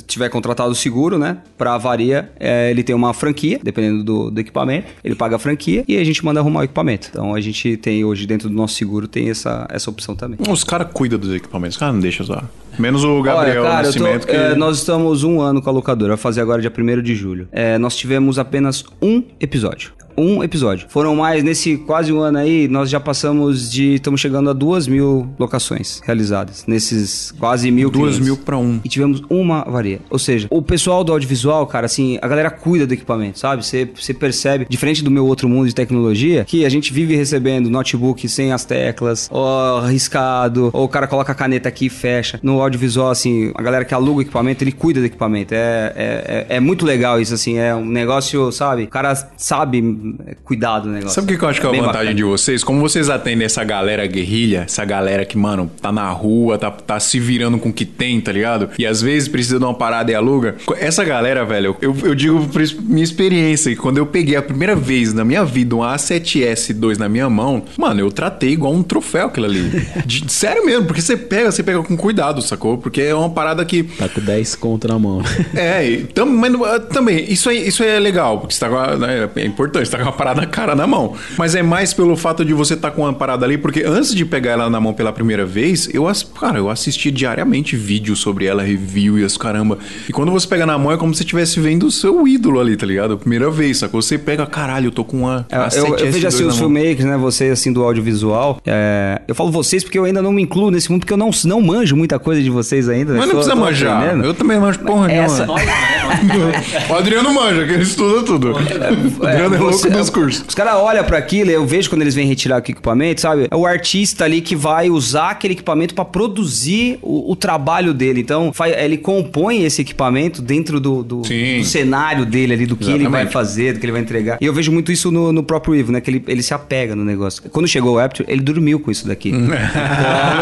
tiver 0.08 0.30
contratado 0.30 0.70
o 0.72 0.76
seguro, 0.76 1.18
né, 1.18 1.38
para 1.58 1.74
avaria, 1.74 2.30
é, 2.46 2.72
ele 2.72 2.84
tem 2.84 2.96
uma 2.96 3.14
franquia, 3.14 3.60
dependendo 3.62 4.04
do, 4.04 4.32
do 4.32 4.40
equipamento, 4.40 4.88
ele 5.04 5.16
paga 5.16 5.36
a 5.36 5.40
franquia 5.40 5.84
e 5.88 5.98
a 5.98 6.04
gente 6.04 6.24
manda 6.24 6.40
arrumar 6.40 6.62
o 6.62 6.64
equipamento. 6.64 7.08
Então 7.10 7.34
a 7.34 7.42
gente 7.42 7.78
tem 7.78 8.04
hoje 8.04 8.26
dentro 8.26 8.50
do 8.50 8.56
nosso 8.56 8.76
seguro 8.76 9.08
tem 9.08 9.30
essa, 9.30 9.68
essa 9.70 9.90
opção 9.90 10.16
também. 10.16 10.38
Os 10.50 10.64
caras 10.64 10.88
cuidam 10.94 11.18
dos 11.20 11.34
equipamentos, 11.34 11.76
os 11.76 11.80
caras 11.80 11.96
não 11.96 12.02
deixam 12.02 12.24
usar. 12.24 12.50
Menos 12.78 13.04
o 13.04 13.22
Gabriel 13.22 13.64
Olha, 13.64 13.72
cara, 13.72 13.88
eu 13.88 13.94
tô- 13.94 14.00
Nascimento, 14.00 14.28
que... 14.28 14.36
é, 14.36 14.56
nós 14.56 14.78
estamos 14.78 15.24
um 15.24 15.40
ano 15.40 15.62
com 15.62 15.70
a 15.70 15.74
locadora, 15.74 16.10
vai 16.16 16.18
fazer 16.18 16.42
agora 16.42 16.62
dia 16.62 16.72
1 16.76 17.02
de 17.02 17.16
julho. 17.16 17.48
É, 17.52 17.78
nós 17.78 17.96
tivemos 17.96 18.38
apenas 18.38 18.84
um 19.02 19.24
episódio. 19.40 19.92
Um 20.18 20.44
episódio. 20.44 20.88
Foram 20.90 21.16
mais, 21.16 21.44
nesse 21.44 21.78
quase 21.78 22.12
um 22.12 22.20
ano 22.20 22.38
aí, 22.38 22.68
nós 22.68 22.90
já 22.90 23.00
passamos 23.00 23.72
de. 23.72 23.96
Estamos 23.96 24.22
chegando 24.22 24.50
a 24.50 24.54
duas 24.54 24.88
mil 24.88 25.30
locações 25.38 26.02
realizadas. 26.04 26.66
Nesses 26.68 27.32
quase 27.40 27.72
mil 27.72 27.90
Duas 27.90 28.20
mil 28.20 28.38
pra 28.38 28.58
um. 28.58 28.80
E 28.84 28.90
tivemos 28.90 29.22
uma 29.30 29.62
avaria. 29.62 30.00
Ou 30.10 30.20
seja, 30.20 30.48
o 30.50 30.62
pessoal 30.62 31.04
do 31.04 31.12
audiovisual, 31.12 31.66
cara, 31.68 31.86
assim, 31.86 32.18
a 32.22 32.28
galera 32.28 32.50
cuida 32.50 32.86
do 32.86 32.94
equipamento, 32.94 33.40
sabe? 33.40 33.66
Você 33.66 33.90
você 33.96 34.14
percebe, 34.14 34.66
diferente 34.70 35.04
do 35.04 35.12
meu 35.12 35.26
outro 35.26 35.48
mundo 35.48 35.68
de 35.68 35.76
tecnologia, 35.76 36.46
que 36.46 36.66
a 36.66 36.70
gente 36.70 36.94
vive 36.94 37.16
recebendo 37.16 37.70
notebook 37.70 38.28
sem 38.28 38.52
as 38.52 38.66
teclas, 38.66 39.30
ou 39.32 39.80
arriscado, 39.80 40.70
ou 40.74 40.86
o 40.86 40.90
cara 40.90 41.08
coloca 41.08 41.32
a 41.32 41.36
caneta 41.36 41.70
aqui 41.70 41.88
e 41.88 41.90
fecha. 41.90 42.40
No 42.42 42.62
audiovisual, 42.62 43.10
assim, 43.10 43.52
a 43.56 43.62
galera 43.62 43.86
que 43.86 43.94
aluga 43.94 44.20
o 44.20 44.22
equipamento, 44.22 44.64
ele 44.64 44.72
cuida 44.72 45.00
do 45.00 45.06
equipamento. 45.06 45.54
É, 45.54 45.94
é, 45.96 46.46
é, 46.50 46.56
é 46.58 46.60
muito 46.60 46.86
legal 46.86 47.20
isso, 47.20 47.34
assim, 47.34 47.58
é 47.58 47.76
um 47.76 47.86
negócio, 47.86 48.52
sabe? 48.52 48.84
O 48.84 48.88
cara 48.88 49.16
sabe 49.38 49.82
é, 50.28 50.36
cuidar 50.44 50.80
do 50.80 50.90
negócio. 50.90 51.16
Sabe 51.16 51.26
o 51.26 51.30
que 51.32 51.38
que 51.38 51.44
eu 51.44 51.50
acho 51.50 51.60
que 51.60 51.66
é 51.66 51.70
a 51.70 51.72
Bem 51.72 51.82
vantagem 51.82 52.00
bacana. 52.14 52.16
de 52.16 52.24
vocês? 52.24 52.64
Como 52.64 52.80
vocês 52.80 53.10
atendem 53.10 53.46
essa 53.46 53.64
galera 53.64 54.06
guerrilha, 54.08 54.64
essa 54.66 54.84
galera 54.86 55.26
que, 55.26 55.38
mano, 55.38 55.72
tá 55.82 55.92
na 55.92 56.10
rua, 56.12 56.58
tá, 56.58 56.72
tá 56.72 57.00
se 57.00 57.20
virando 57.20 57.58
com 57.58 57.70
o 57.70 57.74
que 57.74 57.86
tem, 57.86 58.20
tá 58.22 58.32
ligado? 58.32 58.70
E 58.78 58.86
às 58.86 59.02
vezes 59.02 59.28
precisa 59.28 59.58
de 59.60 59.66
uma 59.66 59.74
parada 59.74 60.12
e 60.12 60.16
aluga. 60.16 60.56
Essa 60.80 61.04
galera, 61.04 61.44
velho, 61.46 61.76
eu, 61.82 61.96
eu 62.04 62.16
digo 62.16 62.48
por 62.48 62.62
minha 62.84 63.04
experiência, 63.04 63.72
que 63.72 63.78
quando 63.82 63.98
eu 63.98 64.06
peguei 64.06 64.36
a 64.36 64.42
primeira 64.42 64.76
vez 64.76 65.14
na 65.14 65.24
minha 65.26 65.44
vida 65.46 65.76
um 65.76 65.80
A7S2 65.80 66.98
na 66.98 67.10
minha 67.10 67.30
mão, 67.30 67.64
mano, 67.78 68.00
eu 68.00 68.12
tratei 68.12 68.52
igual 68.52 68.74
um 68.74 68.84
troféu 68.84 69.28
aquilo 69.28 69.46
ali. 69.46 69.64
De- 70.06 70.32
sério 70.32 70.66
mesmo, 70.66 70.86
porque 70.86 71.02
você 71.02 71.16
pega, 71.18 71.52
você 71.52 71.64
pega 71.64 71.82
com 71.84 71.96
cuidado, 71.98 72.42
sacou? 72.42 72.78
Porque 72.78 73.02
é 73.02 73.14
uma 73.16 73.30
parada 73.30 73.64
que 73.66 73.84
Tá 73.84 74.10
com 74.10 74.22
10 74.22 74.56
conto 74.56 74.88
na 74.88 74.98
mão. 75.00 75.22
é, 75.56 76.02
tam, 76.14 76.26
mas 76.26 76.54
ah, 76.64 76.80
também, 76.80 77.32
isso 77.32 77.50
é, 77.50 77.56
isso 77.56 77.84
é 77.84 78.00
legal, 78.00 78.40
porque 78.40 78.54
você 78.54 78.60
tá 78.60 78.70
com 78.70 78.78
a, 78.78 78.96
né, 78.98 79.30
é 79.36 79.46
importante, 79.46 79.86
você 79.88 79.95
tá 79.98 80.04
com 80.04 80.10
uma 80.10 80.16
parada 80.18 80.46
cara 80.46 80.76
na 80.76 80.86
mão. 80.88 81.14
Mas 81.38 81.56
é 81.56 81.64
mais 81.64 81.94
pelo 81.94 82.16
fato 82.16 82.44
de 82.44 82.54
você 82.54 82.74
estar 82.74 82.90
tá 82.90 82.96
com 82.96 83.04
uma 83.04 83.14
parada 83.14 83.46
ali, 83.46 83.58
porque 83.58 83.84
antes 83.86 84.14
de 84.14 84.26
pegar 84.26 84.52
ela 84.52 84.70
na 84.70 84.80
mão 84.80 84.94
pela 84.94 85.12
primeira 85.12 85.46
vez, 85.46 85.90
eu, 85.94 86.06
cara, 86.40 86.58
eu 86.58 86.70
assisti 86.70 87.12
diariamente 87.12 87.76
vídeos 87.76 88.20
sobre 88.20 88.46
ela, 88.46 88.64
review 88.64 89.20
e 89.20 89.24
as 89.24 89.38
caramba. 89.38 89.78
E 90.08 90.12
quando 90.12 90.32
você 90.32 90.48
pega 90.48 90.66
na 90.66 90.78
mão, 90.78 90.92
é 90.92 90.98
como 90.98 91.14
se 91.14 91.20
você 91.20 91.24
estivesse 91.24 91.60
vendo 91.60 91.86
o 91.88 91.92
seu 91.92 92.28
ídolo 92.28 92.60
ali, 92.60 92.76
tá 92.76 92.86
ligado? 92.86 93.18
Primeira 93.18 93.50
vez, 93.50 93.78
sacou? 93.78 94.02
Você 94.02 94.18
pega, 94.18 94.46
caralho, 94.46 94.88
eu 94.88 94.92
tô 94.92 95.04
com 95.04 95.20
uma. 95.20 95.46
É, 95.50 95.58
uma 95.58 95.68
eu, 95.68 95.86
eu 95.86 95.94
7S2 95.96 96.12
vejo 96.12 96.28
assim 96.28 96.44
os 96.46 96.58
filmmakers, 96.58 97.06
né? 97.06 97.18
Vocês 97.18 97.52
assim 97.52 97.72
do 97.72 97.84
audiovisual. 97.84 98.60
É, 98.66 99.22
eu 99.28 99.36
falo 99.36 99.52
vocês 99.52 99.84
porque 99.84 99.98
eu 99.98 100.04
ainda 100.06 100.22
não 100.22 100.32
me 100.32 100.42
incluo 100.42 100.72
nesse 100.72 100.92
mundo, 100.92 101.02
porque 101.02 101.14
eu 101.14 101.18
não, 101.18 101.30
não 101.46 101.62
manjo 101.62 101.96
muita 101.96 102.18
coisa 102.20 102.42
de 102.42 102.50
vocês 102.50 102.90
ainda. 102.90 103.14
Mas 103.14 103.22
Eu 103.22 103.28
não 103.28 103.34
tô- 103.34 103.38
precisa 103.38 103.56
tô 103.56 103.62
manjar. 103.62 103.98
aprendendo. 104.04 104.26
Eu 104.26 104.34
também 104.34 104.60
manjo 104.60 104.80
porra 104.80 105.12
Essa- 105.12 105.46
nenhuma. 105.46 105.60
o 106.90 106.94
Adriano 106.96 107.34
manja, 107.34 107.66
que 107.66 107.74
ele 107.74 107.84
estuda 107.84 108.24
tudo. 108.24 108.54
o 108.54 109.26
Adriano 109.26 109.56
é, 109.56 109.60
louco 109.60 109.78
você- 109.78 109.85
dos 109.90 110.10
cursos. 110.10 110.44
Os 110.48 110.56
caras 110.56 110.76
olham 110.76 111.04
pra 111.04 111.18
aquilo, 111.18 111.50
eu 111.52 111.66
vejo 111.66 111.90
quando 111.90 112.02
eles 112.02 112.16
vêm 112.16 112.28
retirar 112.28 112.56
o 112.56 112.60
equipamento, 112.60 113.22
sabe? 113.22 113.48
É 113.50 113.56
o 113.56 113.66
artista 113.66 114.26
ali 114.26 114.42
que 114.42 114.56
vai 114.56 114.90
usar 114.90 115.32
aquele 115.32 115.54
equipamento 115.54 115.94
pra 115.96 116.06
produzir 116.06 116.98
o, 117.02 117.32
o 117.32 117.36
trabalho 117.36 117.94
dele. 117.94 118.22
Então, 118.22 118.52
fa- 118.54 118.70
ele 118.70 118.98
compõe 118.98 119.64
esse 119.64 119.82
equipamento 119.82 120.42
dentro 120.42 120.80
do, 120.80 121.04
do, 121.04 121.22
do 121.22 121.64
cenário 121.64 122.26
dele 122.26 122.54
ali, 122.54 122.66
do 122.66 122.76
que 122.76 122.86
ele 122.86 123.08
vai 123.08 123.22
Exatamente. 123.24 123.34
fazer, 123.34 123.74
do 123.74 123.80
que 123.80 123.86
ele 123.86 123.92
vai 123.92 124.02
entregar. 124.02 124.38
E 124.42 124.46
eu 124.46 124.54
vejo 124.54 124.72
muito 124.72 124.92
isso 124.92 125.12
no, 125.12 125.32
no 125.32 125.44
próprio 125.44 125.76
Ivo, 125.76 125.92
né? 125.92 126.02
Que 126.02 126.10
ele, 126.12 126.24
ele 126.28 126.44
se 126.44 126.54
apega 126.54 126.96
no 126.96 127.04
negócio. 127.06 127.44
Quando 127.52 127.68
chegou 127.68 127.96
o 127.96 128.00
Apture, 128.00 128.28
ele 128.32 128.42
dormiu 128.42 128.80
com 128.80 128.92
isso 128.92 129.08
daqui. 129.08 129.30
então, 129.36 129.46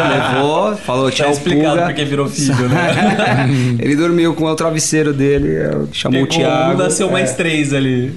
levou, 0.10 0.76
falou 0.78 1.06
Tá 1.10 1.16
tchau, 1.18 1.32
explicado 1.32 1.68
pulga. 1.78 1.86
porque 1.86 2.06
virou 2.06 2.28
filho, 2.28 2.70
né? 2.70 3.48
ele 3.80 3.96
dormiu 3.96 4.34
com 4.34 4.46
o 4.46 4.56
travesseiro 4.56 5.14
dele, 5.14 5.88
chamou 5.92 6.24
o 6.24 6.28
Pegou 6.28 6.44
um, 6.44 6.48
Thiago. 6.50 6.78
nasceu 6.84 7.12
mais 7.12 7.34
três 7.34 7.74
ali. 7.74 8.14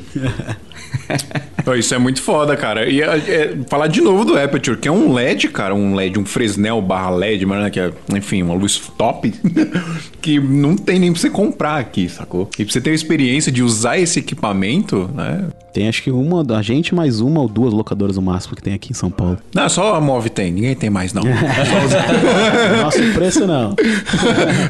Isso 1.78 1.94
é 1.94 1.98
muito 1.98 2.22
foda, 2.22 2.56
cara. 2.56 2.88
E 2.88 3.02
é, 3.02 3.06
é, 3.06 3.56
falar 3.68 3.88
de 3.88 4.00
novo 4.00 4.24
do 4.24 4.38
Aperture, 4.38 4.76
que 4.76 4.88
é 4.88 4.92
um 4.92 5.12
LED, 5.12 5.48
cara, 5.48 5.74
um 5.74 5.94
LED, 5.94 6.18
um 6.18 6.24
Fresnel 6.24 6.80
barra 6.80 7.10
LED, 7.10 7.44
mas 7.44 7.62
né, 7.62 7.70
que 7.70 7.80
é, 7.80 7.92
enfim, 8.14 8.42
uma 8.42 8.54
luz 8.54 8.80
top, 8.96 9.32
que 10.22 10.38
não 10.38 10.76
tem 10.76 10.98
nem 10.98 11.12
pra 11.12 11.20
você 11.20 11.30
comprar 11.30 11.78
aqui, 11.78 12.08
sacou? 12.08 12.48
E 12.58 12.64
pra 12.64 12.72
você 12.72 12.80
ter 12.80 12.90
a 12.90 12.94
experiência 12.94 13.50
de 13.50 13.62
usar 13.62 13.98
esse 13.98 14.20
equipamento, 14.20 15.10
né? 15.14 15.48
Tem 15.76 15.88
acho 15.88 16.02
que 16.02 16.10
uma 16.10 16.42
da 16.42 16.62
gente 16.62 16.94
mais 16.94 17.20
uma 17.20 17.42
ou 17.42 17.46
duas 17.46 17.70
locadoras 17.70 18.16
no 18.16 18.22
máximo 18.22 18.56
que 18.56 18.62
tem 18.62 18.72
aqui 18.72 18.92
em 18.92 18.94
São 18.94 19.10
Paulo. 19.10 19.36
Não, 19.54 19.68
só 19.68 19.94
a 19.94 20.00
Move 20.00 20.30
tem, 20.30 20.50
ninguém 20.50 20.74
tem 20.74 20.88
mais, 20.88 21.12
não. 21.12 21.22
Nosso 22.82 22.98
preço 23.12 23.46
não. 23.46 23.76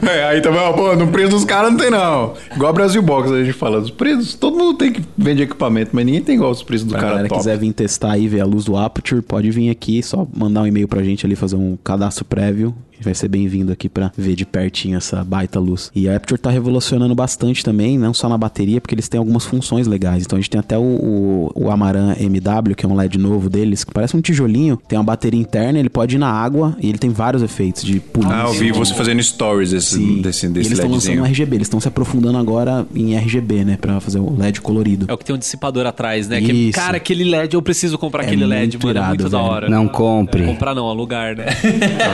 É, 0.07 0.25
aí 0.25 0.41
também, 0.41 0.61
ó, 0.61 0.73
pô, 0.73 0.95
no 0.95 1.09
preço 1.09 1.31
dos 1.31 1.45
caras 1.45 1.71
não 1.71 1.79
tem, 1.79 1.91
não. 1.91 2.35
Igual 2.55 2.71
a 2.71 2.73
Brasil 2.73 3.01
Box, 3.03 3.31
a 3.31 3.45
gente 3.45 3.53
fala, 3.53 3.79
os 3.79 3.91
preços, 3.91 4.35
todo 4.35 4.57
mundo 4.57 4.77
tem 4.77 4.93
que 4.93 5.03
vender 5.17 5.45
equipamento, 5.45 5.91
mas 5.93 6.05
ninguém 6.05 6.21
tem 6.27 6.35
igual 6.35 6.51
os 6.51 6.63
preços 6.63 6.87
do 6.87 6.91
Pra 6.91 6.99
cara 7.01 7.11
galera 7.13 7.29
top. 7.29 7.41
quiser 7.41 7.57
vir 7.57 7.73
testar 7.73 8.13
aí, 8.13 8.29
ver 8.29 8.41
a 8.41 8.45
luz 8.45 8.65
do 8.65 8.77
Aperture, 8.77 9.23
pode 9.23 9.51
vir 9.51 9.71
aqui, 9.71 10.03
só 10.03 10.27
mandar 10.37 10.63
um 10.63 10.67
e-mail 10.67 10.87
pra 10.89 11.03
gente 11.03 11.25
ali, 11.25 11.35
fazer 11.37 11.57
um 11.57 11.79
cadastro 11.83 12.25
prévio. 12.25 12.75
Vai 13.01 13.15
ser 13.15 13.29
bem-vindo 13.29 13.73
aqui 13.73 13.89
pra 13.89 14.11
ver 14.17 14.35
de 14.35 14.45
pertinho 14.47 14.97
essa 14.97 15.23
baita 15.25 15.59
luz. 15.61 15.91
E 15.95 16.09
a 16.09 16.17
Aperture 16.17 16.41
tá 16.41 16.51
revolucionando 16.51 17.15
bastante 17.15 17.65
também, 17.65 17.99
não 17.99 18.13
só 18.15 18.29
na 18.29 18.39
bateria, 18.39 18.81
porque 18.81 18.95
eles 18.95 19.09
têm 19.09 19.19
algumas 19.19 19.45
funções 19.45 19.87
legais. 19.87 20.25
Então 20.25 20.37
a 20.37 20.41
gente 20.41 20.51
tem 20.51 20.59
até 20.59 20.77
o, 20.79 20.83
o, 20.83 21.53
o 21.55 21.71
Amaran 21.71 22.15
MW, 22.19 22.75
que 22.77 22.85
é 22.85 22.89
um 22.89 22.95
LED 22.95 23.19
novo 23.19 23.49
deles, 23.51 23.85
que 23.85 23.93
parece 23.93 24.17
um 24.17 24.21
tijolinho, 24.21 24.79
tem 24.89 24.99
uma 24.99 25.05
bateria 25.05 25.41
interna, 25.41 25.79
ele 25.79 25.89
pode 25.91 26.17
ir 26.17 26.19
na 26.19 26.31
água 26.31 26.77
e 26.81 26.89
ele 26.89 26.99
tem 26.99 27.11
vários 27.11 27.43
efeitos 27.43 27.83
de 27.85 28.01
polícia. 28.01 28.37
Ah, 28.37 28.47
eu 28.47 28.53
vi 28.53 28.73
você 28.73 28.95
fazendo 28.95 29.23
stories 29.23 29.71
desse, 29.71 29.97
Sim. 29.97 30.21
desse, 30.23 30.47
E 30.47 30.49
desse 30.51 30.69
eles 30.69 30.79
estão 30.79 30.91
lançando 30.91 31.21
um 31.21 31.25
RGB, 31.25 31.57
eles 31.57 31.67
estão 31.67 31.81
se 31.81 31.89
aprofundando 31.89 32.39
agora 32.39 32.87
em 32.95 33.15
RGB, 33.17 33.65
né, 33.65 33.79
Pra 33.81 34.01
fazer 34.01 34.19
o 34.19 34.35
LED 34.37 34.61
colorido. 34.61 35.07
É 35.09 35.13
o 35.15 35.19
que 35.19 35.25
tem 35.25 35.35
um 35.35 35.39
dissipador 35.39 35.87
atrás, 35.87 36.29
né? 36.29 36.41
Que, 36.41 36.73
cara, 36.73 36.97
aquele 36.97 37.25
LED, 37.25 37.55
eu 37.55 37.63
preciso 37.63 37.99
comprar 37.99 38.23
É 38.25 38.27
aquele 38.27 38.45
LED, 38.47 38.77
muito 38.77 38.87
mano. 38.87 38.99
é 38.99 39.01
irado, 39.03 39.09
muito 39.23 39.31
da 39.31 39.39
velho. 39.39 39.51
hora. 39.51 39.69
Não 39.69 39.87
compre. 39.89 40.45
Comprar 40.45 40.75
não, 40.75 40.87
alugar, 40.89 41.37
né? 41.37 41.47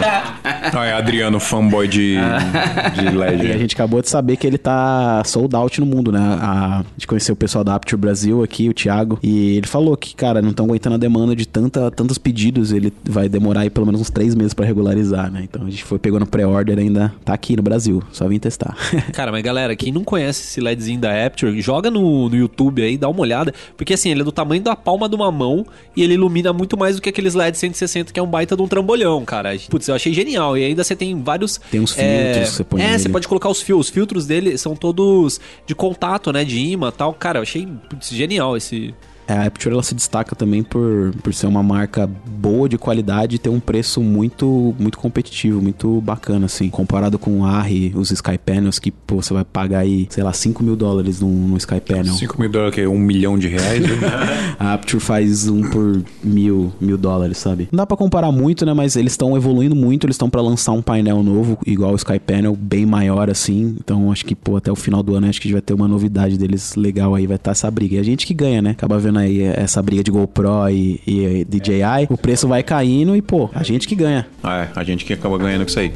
Ah, 0.83 0.87
é 0.87 0.93
Adriano, 0.93 1.39
fanboy 1.39 1.87
de, 1.87 2.16
de 2.97 3.16
LED. 3.16 3.47
E 3.47 3.53
a 3.53 3.59
gente 3.59 3.75
acabou 3.75 4.01
de 4.01 4.09
saber 4.09 4.37
que 4.37 4.47
ele 4.47 4.57
tá 4.57 5.23
sold 5.25 5.55
out 5.55 5.79
no 5.79 5.87
mundo, 5.87 6.11
né? 6.11 6.18
A, 6.18 6.79
a 6.79 6.85
gente 6.97 7.07
conheceu 7.07 7.35
o 7.35 7.37
pessoal 7.37 7.62
da 7.62 7.75
Apture 7.75 8.01
Brasil 8.01 8.43
aqui, 8.43 8.68
o 8.68 8.75
Thiago, 8.75 9.18
e 9.23 9.59
ele 9.59 9.66
falou 9.66 9.97
que, 9.97 10.14
cara, 10.14 10.41
não 10.41 10.51
estão 10.51 10.64
aguentando 10.64 10.95
a 10.95 10.99
demanda 10.99 11.37
de 11.37 11.47
tanta, 11.47 11.91
tantos 11.91 12.18
pedidos, 12.18 12.73
ele 12.73 12.93
vai 13.05 13.29
demorar 13.29 13.61
aí 13.61 13.70
pelo 13.70 13.87
menos 13.87 14.01
uns 14.01 14.11
três 14.11 14.35
meses 14.35 14.55
pra 14.55 14.64
regularizar, 14.64 15.31
né? 15.31 15.43
Então 15.45 15.66
a 15.66 15.70
gente 15.70 15.85
foi 15.85 15.99
pegou 15.99 16.18
no 16.18 16.27
pré-order 16.27 16.79
ainda, 16.79 17.14
tá 17.25 17.35
aqui 17.35 17.55
no 17.55 17.62
Brasil, 17.62 18.03
só 18.11 18.27
vim 18.27 18.39
testar. 18.39 18.75
Cara, 19.12 19.31
mas 19.31 19.43
galera, 19.43 19.77
quem 19.77 19.93
não 19.93 20.03
conhece 20.03 20.43
esse 20.43 20.61
LEDzinho 20.61 21.01
da 21.01 21.27
Apture, 21.27 21.61
joga 21.61 21.91
no, 21.91 22.29
no 22.29 22.37
YouTube 22.37 22.83
aí, 22.83 22.97
dá 22.97 23.09
uma 23.09 23.20
olhada. 23.20 23.53
Porque 23.77 23.95
assim, 23.95 24.11
ele 24.11 24.23
é 24.23 24.25
do 24.25 24.33
tamanho 24.33 24.62
da 24.62 24.75
palma 24.75 25.09
de 25.09 25.14
uma 25.14 25.31
mão 25.31 25.66
e 25.95 26.03
ele 26.03 26.14
ilumina 26.14 26.53
muito 26.53 26.77
mais 26.77 26.97
do 26.97 27.03
que 27.03 27.11
aqueles 27.11 27.35
LED 27.35 27.59
160, 27.59 28.12
que 28.12 28.18
é 28.18 28.23
um 28.23 28.27
baita 28.27 28.57
de 28.57 28.62
um 28.62 28.68
trambolhão, 28.68 29.25
cara. 29.25 29.51
Putz, 29.68 29.87
eu 29.89 29.95
achei 29.95 30.12
genial. 30.12 30.57
E 30.57 30.61
ainda 30.64 30.84
você 30.84 30.94
tem 30.96 31.20
vários. 31.22 31.58
Tem 31.70 31.80
uns 31.80 31.96
é, 31.98 32.32
filtros 32.34 32.50
que 32.50 32.56
você 32.56 32.64
põe 32.64 32.80
É, 32.82 32.86
nele. 32.86 32.98
você 32.98 33.08
pode 33.08 33.28
colocar 33.28 33.48
os 33.48 33.60
fios. 33.62 33.86
Os 33.86 33.88
filtros 33.90 34.26
dele 34.26 34.56
são 34.58 34.74
todos 34.76 35.40
de 35.66 35.74
contato, 35.74 36.32
né? 36.32 36.44
De 36.44 36.58
imã 36.58 36.88
e 36.88 36.92
tal. 36.92 37.12
Cara, 37.14 37.38
eu 37.38 37.42
achei 37.42 37.66
putz, 37.88 38.08
genial 38.10 38.56
esse. 38.56 38.94
É, 39.27 39.35
a 39.35 39.47
Aperture 39.47 39.75
ela 39.75 39.83
se 39.83 39.95
destaca 39.95 40.35
também 40.35 40.62
por, 40.62 41.12
por 41.23 41.33
ser 41.33 41.47
uma 41.47 41.62
marca 41.62 42.07
boa 42.07 42.68
de 42.68 42.77
qualidade 42.77 43.37
e 43.37 43.39
ter 43.39 43.49
um 43.49 43.61
preço 43.61 44.01
muito 44.01 44.75
muito 44.79 44.99
competitivo, 44.99 45.61
muito 45.61 46.01
bacana, 46.01 46.47
assim. 46.47 46.68
Comparado 46.68 47.18
com 47.18 47.41
o 47.41 47.45
ARRI, 47.45 47.93
os 47.95 48.11
Sky 48.11 48.39
Panels, 48.39 48.79
que 48.79 48.91
pô, 48.91 49.23
você 49.23 49.33
vai 49.33 49.45
pagar 49.45 49.81
aí, 49.81 50.07
sei 50.11 50.23
lá, 50.23 50.33
5 50.33 50.62
mil 50.62 50.77
dólares 50.77 51.20
num, 51.20 51.49
num 51.49 51.57
Sky 51.57 51.81
Panel. 51.81 52.14
5 52.14 52.41
mil 52.41 52.51
dólares, 52.51 52.75
que 52.75 52.81
é 52.81 52.89
um 52.89 52.99
milhão 52.99 53.39
de 53.39 53.49
reais. 53.49 53.85
A 54.59 54.75
Aperture 54.75 55.03
faz 55.03 55.49
um 55.49 55.62
por 55.62 56.03
mil, 56.23 56.73
mil 56.81 56.99
dólares, 56.99 57.39
sabe? 57.39 57.68
Não 57.70 57.79
dá 57.79 57.87
pra 57.87 57.97
comparar 57.97 58.31
muito, 58.33 58.64
né? 58.66 58.73
Mas 58.73 58.97
eles 58.97 59.12
estão 59.12 59.37
evoluindo 59.37 59.75
muito, 59.75 60.07
eles 60.07 60.14
estão 60.14 60.29
pra 60.29 60.41
lançar 60.41 60.73
um 60.73 60.83
painel 60.83 61.23
novo, 61.23 61.59
igual 61.66 61.93
o 61.93 61.97
Sky 61.97 62.18
Panel, 62.18 62.57
bem 62.57 62.87
maior 62.87 63.31
assim. 63.31 63.77
Então 63.79 64.11
acho 64.11 64.25
que, 64.25 64.35
pô, 64.35 64.57
até 64.57 64.70
o 64.70 64.77
final 64.77 65.03
do 65.03 65.14
ano 65.14 65.27
acho 65.29 65.41
que 65.41 65.47
a 65.47 65.49
gente 65.49 65.55
vai 65.55 65.62
ter 65.62 65.75
uma 65.75 65.89
novidade 65.89 66.37
deles 66.39 66.75
legal 66.77 67.14
aí, 67.14 67.27
vai 67.27 67.37
estar 67.37 67.53
essa 67.53 67.70
briga. 67.70 67.97
E 67.97 67.99
a 67.99 68.03
gente 68.03 68.27
que 68.27 68.35
ganha, 68.35 68.61
né? 68.61 68.70
Acaba 68.70 68.99
vendo 68.99 69.11
aí 69.18 69.42
essa 69.42 69.82
briga 69.82 70.02
de 70.02 70.10
GoPro 70.10 70.68
e, 70.70 71.00
e 71.06 71.44
DJI, 71.44 72.06
o 72.08 72.16
preço 72.16 72.48
vai 72.48 72.62
caindo 72.62 73.16
e, 73.16 73.22
pô, 73.22 73.50
a 73.54 73.62
gente 73.62 73.86
que 73.88 73.94
ganha. 73.94 74.26
É, 74.44 74.68
a 74.74 74.84
gente 74.84 75.04
que 75.04 75.12
acaba 75.12 75.38
ganhando 75.38 75.62
com 75.62 75.68
isso 75.68 75.80
aí. 75.80 75.92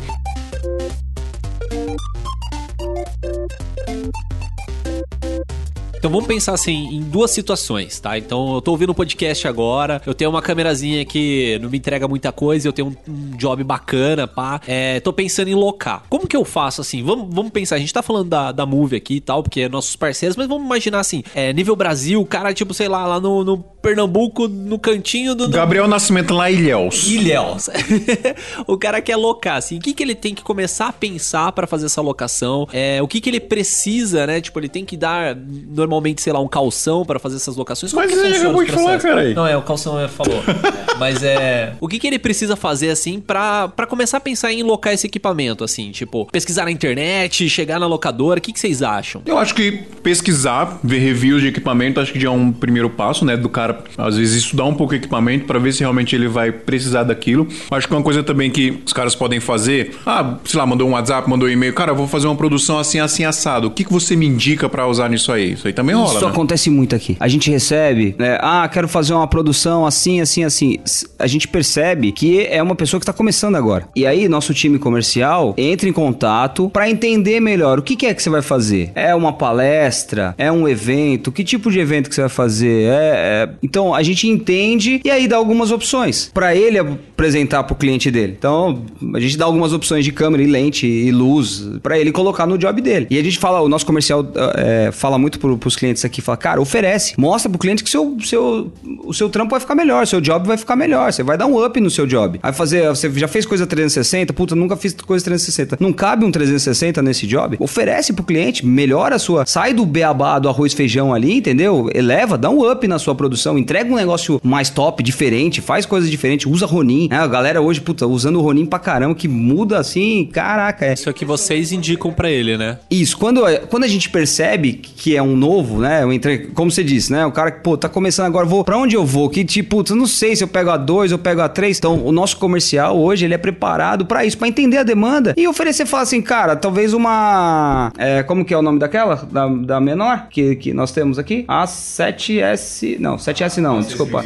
Então 6.06 6.12
vamos 6.12 6.28
pensar 6.28 6.54
assim 6.54 6.86
em 6.92 7.00
duas 7.00 7.32
situações, 7.32 7.98
tá? 7.98 8.16
Então 8.16 8.54
eu 8.54 8.62
tô 8.62 8.70
ouvindo 8.70 8.90
um 8.90 8.94
podcast 8.94 9.48
agora, 9.48 10.00
eu 10.06 10.14
tenho 10.14 10.30
uma 10.30 10.40
câmerazinha 10.40 11.04
que 11.04 11.58
não 11.60 11.68
me 11.68 11.78
entrega 11.78 12.06
muita 12.06 12.30
coisa, 12.30 12.68
eu 12.68 12.72
tenho 12.72 12.96
um, 13.08 13.12
um 13.12 13.36
job 13.36 13.64
bacana, 13.64 14.24
pá. 14.28 14.60
É, 14.68 15.00
tô 15.00 15.12
pensando 15.12 15.48
em 15.48 15.54
locar. 15.56 16.04
Como 16.08 16.28
que 16.28 16.36
eu 16.36 16.44
faço 16.44 16.80
assim? 16.80 17.02
Vamos, 17.02 17.34
vamos 17.34 17.50
pensar, 17.50 17.74
a 17.74 17.80
gente 17.80 17.92
tá 17.92 18.02
falando 18.02 18.28
da, 18.28 18.52
da 18.52 18.64
Move 18.64 18.94
aqui 18.94 19.14
e 19.14 19.20
tal, 19.20 19.42
porque 19.42 19.62
é 19.62 19.68
nossos 19.68 19.96
parceiros, 19.96 20.36
mas 20.36 20.46
vamos 20.46 20.64
imaginar 20.64 21.00
assim, 21.00 21.24
é, 21.34 21.52
nível 21.52 21.74
Brasil, 21.74 22.20
o 22.20 22.24
cara, 22.24 22.54
tipo, 22.54 22.72
sei 22.72 22.86
lá, 22.86 23.04
lá 23.04 23.18
no, 23.18 23.42
no 23.42 23.58
Pernambuco, 23.58 24.48
no 24.48 24.78
cantinho 24.78 25.34
do. 25.34 25.48
Gabriel 25.48 25.86
Nascimento 25.86 26.34
lá 26.34 26.50
em 26.50 26.54
Ilhéus. 26.54 27.06
Ilhéus. 27.06 27.70
o 28.66 28.76
cara 28.76 29.00
quer 29.00 29.16
locar, 29.16 29.56
assim, 29.56 29.78
o 29.78 29.80
que, 29.80 29.92
que 29.92 30.02
ele 30.02 30.14
tem 30.14 30.34
que 30.34 30.42
começar 30.42 30.88
a 30.88 30.92
pensar 30.92 31.52
pra 31.52 31.66
fazer 31.66 31.86
essa 31.86 32.00
locação? 32.00 32.68
É, 32.72 33.02
o 33.02 33.08
que, 33.08 33.20
que 33.20 33.28
ele 33.28 33.38
precisa, 33.38 34.26
né? 34.26 34.40
Tipo, 34.40 34.60
ele 34.60 34.68
tem 34.68 34.84
que 34.84 34.96
dar 34.96 35.36
normalmente, 35.36 35.95
sei 36.18 36.32
lá, 36.32 36.40
um 36.40 36.48
calção 36.48 37.04
pra 37.04 37.18
fazer 37.18 37.36
essas 37.36 37.56
locações. 37.56 37.92
Como 37.92 38.04
Mas 38.04 38.14
que 38.14 38.20
você 38.20 38.28
já 38.28 38.34
funciona 38.34 38.48
acabou 38.48 38.64
de 38.64 38.72
falar, 38.72 38.98
cara. 38.98 39.34
Não, 39.34 39.46
é, 39.46 39.56
o 39.56 39.62
calção 39.62 40.00
é, 40.00 40.08
falou. 40.08 40.42
Mas 40.98 41.22
é. 41.22 41.74
O 41.80 41.88
que, 41.88 41.98
que 41.98 42.06
ele 42.06 42.18
precisa 42.18 42.56
fazer, 42.56 42.90
assim, 42.90 43.20
pra, 43.20 43.68
pra 43.68 43.86
começar 43.86 44.18
a 44.18 44.20
pensar 44.20 44.52
em 44.52 44.62
locar 44.62 44.92
esse 44.92 45.06
equipamento, 45.06 45.62
assim? 45.62 45.90
Tipo, 45.90 46.26
pesquisar 46.26 46.64
na 46.64 46.70
internet, 46.70 47.48
chegar 47.48 47.78
na 47.78 47.86
locadora, 47.86 48.38
o 48.38 48.42
que, 48.42 48.52
que 48.52 48.60
vocês 48.60 48.82
acham? 48.82 49.22
Eu 49.26 49.38
acho 49.38 49.54
que 49.54 49.72
pesquisar, 50.02 50.78
ver 50.82 50.98
reviews 50.98 51.42
de 51.42 51.48
equipamento, 51.48 52.00
acho 52.00 52.12
que 52.12 52.20
já 52.20 52.28
é 52.28 52.30
um 52.30 52.52
primeiro 52.52 52.88
passo, 52.88 53.24
né? 53.24 53.36
Do 53.36 53.48
cara, 53.48 53.78
às 53.98 54.16
vezes, 54.16 54.36
estudar 54.36 54.64
um 54.64 54.74
pouco 54.74 54.92
o 54.92 54.96
equipamento 54.96 55.44
pra 55.44 55.58
ver 55.58 55.72
se 55.72 55.80
realmente 55.80 56.14
ele 56.14 56.28
vai 56.28 56.50
precisar 56.50 57.02
daquilo. 57.04 57.46
Acho 57.70 57.86
que 57.86 57.94
uma 57.94 58.02
coisa 58.02 58.22
também 58.22 58.50
que 58.50 58.82
os 58.84 58.92
caras 58.92 59.14
podem 59.14 59.40
fazer, 59.40 59.96
ah, 60.06 60.38
sei 60.44 60.58
lá, 60.58 60.66
mandou 60.66 60.88
um 60.88 60.92
WhatsApp, 60.92 61.28
mandou 61.28 61.48
um 61.48 61.52
e-mail, 61.52 61.72
cara, 61.74 61.92
eu 61.92 61.96
vou 61.96 62.06
fazer 62.06 62.26
uma 62.26 62.36
produção 62.36 62.78
assim, 62.78 62.98
assim, 62.98 63.24
assado. 63.24 63.68
O 63.68 63.70
que, 63.70 63.84
que 63.84 63.92
você 63.92 64.16
me 64.16 64.26
indica 64.26 64.68
pra 64.68 64.86
usar 64.86 65.08
nisso 65.08 65.32
aí? 65.32 65.52
Isso 65.52 65.66
aí 65.66 65.72
também 65.76 65.94
rola, 65.94 66.08
Isso 66.14 66.24
né? 66.24 66.30
acontece 66.30 66.70
muito 66.70 66.96
aqui. 66.96 67.16
A 67.20 67.28
gente 67.28 67.50
recebe, 67.50 68.14
né? 68.18 68.38
Ah, 68.40 68.68
quero 68.72 68.88
fazer 68.88 69.14
uma 69.14 69.26
produção 69.26 69.86
assim, 69.86 70.20
assim, 70.20 70.42
assim. 70.42 70.78
A 71.18 71.26
gente 71.26 71.46
percebe 71.46 72.10
que 72.12 72.40
é 72.46 72.62
uma 72.62 72.74
pessoa 72.74 72.98
que 72.98 73.06
tá 73.06 73.12
começando 73.12 73.54
agora. 73.54 73.86
E 73.94 74.06
aí, 74.06 74.28
nosso 74.28 74.52
time 74.54 74.78
comercial 74.78 75.54
entra 75.56 75.88
em 75.88 75.92
contato 75.92 76.68
pra 76.70 76.88
entender 76.90 77.38
melhor 77.40 77.78
o 77.78 77.82
que, 77.82 77.94
que 77.94 78.06
é 78.06 78.14
que 78.14 78.22
você 78.22 78.30
vai 78.30 78.42
fazer. 78.42 78.90
É 78.94 79.14
uma 79.14 79.32
palestra? 79.32 80.34
É 80.38 80.50
um 80.50 80.66
evento? 80.66 81.30
Que 81.30 81.44
tipo 81.44 81.70
de 81.70 81.78
evento 81.78 82.08
que 82.08 82.14
você 82.14 82.22
vai 82.22 82.30
fazer? 82.30 82.88
É, 82.88 82.90
é- 82.92 83.48
Então, 83.62 83.94
a 83.94 84.02
gente 84.02 84.26
entende 84.28 85.00
e 85.04 85.10
aí 85.10 85.28
dá 85.28 85.36
algumas 85.36 85.70
opções 85.70 86.30
pra 86.32 86.54
ele 86.56 86.78
apresentar 86.78 87.62
pro 87.64 87.74
cliente 87.76 88.10
dele. 88.10 88.34
Então, 88.38 88.82
a 89.14 89.20
gente 89.20 89.36
dá 89.36 89.44
algumas 89.44 89.72
opções 89.72 90.04
de 90.04 90.12
câmera 90.12 90.42
e 90.42 90.46
lente 90.46 90.86
e 90.86 91.10
luz 91.10 91.68
pra 91.82 91.98
ele 91.98 92.10
colocar 92.12 92.46
no 92.46 92.56
job 92.56 92.80
dele. 92.80 93.06
E 93.10 93.18
a 93.18 93.22
gente 93.22 93.38
fala, 93.38 93.60
o 93.60 93.68
nosso 93.68 93.84
comercial 93.84 94.26
é, 94.56 94.90
fala 94.92 95.18
muito 95.18 95.38
pro, 95.38 95.56
pros 95.66 95.74
clientes 95.74 96.04
aqui, 96.04 96.22
fala, 96.22 96.36
cara, 96.36 96.60
oferece, 96.60 97.14
mostra 97.18 97.50
pro 97.50 97.58
cliente 97.58 97.82
que 97.82 97.90
seu, 97.90 98.16
seu, 98.24 98.72
o 99.04 99.12
seu 99.12 99.28
trampo 99.28 99.50
vai 99.50 99.58
ficar 99.58 99.74
melhor, 99.74 100.06
seu 100.06 100.20
job 100.20 100.46
vai 100.46 100.56
ficar 100.56 100.76
melhor, 100.76 101.12
você 101.12 101.24
vai 101.24 101.36
dar 101.36 101.46
um 101.46 101.64
up 101.64 101.80
no 101.80 101.90
seu 101.90 102.06
job. 102.06 102.38
Vai 102.40 102.52
fazer, 102.52 102.88
você 102.88 103.10
já 103.10 103.26
fez 103.26 103.44
coisa 103.44 103.66
360, 103.66 104.32
puta, 104.32 104.54
nunca 104.54 104.76
fiz 104.76 104.94
coisa 104.94 105.24
360. 105.24 105.78
Não 105.80 105.92
cabe 105.92 106.24
um 106.24 106.30
360 106.30 107.02
nesse 107.02 107.26
job? 107.26 107.56
Oferece 107.58 108.12
pro 108.12 108.24
cliente, 108.24 108.64
melhora 108.64 109.16
a 109.16 109.18
sua, 109.18 109.44
sai 109.44 109.74
do 109.74 109.84
beabá 109.84 110.38
do 110.38 110.48
arroz 110.48 110.72
e 110.72 110.76
feijão 110.76 111.12
ali, 111.12 111.38
entendeu? 111.38 111.90
Eleva, 111.92 112.38
dá 112.38 112.48
um 112.48 112.70
up 112.70 112.86
na 112.86 113.00
sua 113.00 113.16
produção, 113.16 113.58
entrega 113.58 113.90
um 113.92 113.96
negócio 113.96 114.40
mais 114.44 114.70
top, 114.70 115.02
diferente, 115.02 115.60
faz 115.60 115.84
coisas 115.84 116.08
diferentes, 116.08 116.46
usa 116.46 116.64
Ronin, 116.64 117.08
né? 117.10 117.18
A 117.18 117.26
galera 117.26 117.60
hoje, 117.60 117.80
puta, 117.80 118.06
usando 118.06 118.36
o 118.36 118.42
Ronin 118.42 118.66
pra 118.66 118.78
caramba, 118.78 119.16
que 119.16 119.26
muda 119.26 119.78
assim, 119.78 120.28
caraca, 120.32 120.86
é. 120.86 120.92
Isso 120.92 121.10
é 121.10 121.12
que 121.12 121.24
vocês 121.24 121.72
indicam 121.72 122.12
pra 122.12 122.30
ele, 122.30 122.56
né? 122.56 122.78
Isso, 122.88 123.18
quando, 123.18 123.40
quando 123.68 123.82
a 123.82 123.88
gente 123.88 124.08
percebe 124.08 124.74
que 124.74 125.16
é 125.16 125.22
um 125.22 125.36
novo, 125.36 125.55
né? 125.62 126.02
eu 126.02 126.12
entrei- 126.12 126.46
Como 126.54 126.70
você 126.70 126.82
disse, 126.84 127.12
né? 127.12 127.24
O 127.26 127.32
cara 127.32 127.50
que, 127.50 127.60
pô, 127.60 127.76
tá 127.76 127.88
começando 127.88 128.26
agora, 128.26 128.46
vou. 128.46 128.64
Pra 128.64 128.76
onde 128.78 128.94
eu 128.96 129.04
vou? 129.04 129.28
Que 129.28 129.44
tipo, 129.44 129.84
eu 129.88 129.96
não 129.96 130.06
sei 130.06 130.34
se 130.36 130.42
eu 130.44 130.48
pego 130.48 130.70
a 130.70 130.76
2 130.76 131.12
ou 131.12 131.18
pego 131.18 131.40
a 131.40 131.48
3. 131.48 131.78
Então, 131.78 132.04
o 132.04 132.12
nosso 132.12 132.36
comercial 132.38 132.98
hoje, 132.98 133.24
ele 133.24 133.34
é 133.34 133.38
preparado 133.38 134.06
pra 134.06 134.24
isso, 134.24 134.36
pra 134.38 134.48
entender 134.48 134.78
a 134.78 134.82
demanda 134.82 135.34
e 135.36 135.46
oferecer, 135.48 135.86
falar 135.86 136.02
assim, 136.04 136.20
cara, 136.22 136.56
talvez 136.56 136.92
uma. 136.92 137.92
é, 137.98 138.22
como 138.22 138.44
que 138.44 138.52
é 138.54 138.58
o 138.58 138.62
nome 138.62 138.78
daquela? 138.78 139.16
Da, 139.30 139.46
da 139.48 139.80
menor 139.80 140.28
que, 140.30 140.56
que 140.56 140.72
nós 140.72 140.92
temos 140.92 141.18
aqui? 141.18 141.44
A 141.48 141.64
7S. 141.66 142.98
Não, 142.98 143.16
7S 143.16 143.58
não, 143.58 143.80
desculpa. 143.80 144.24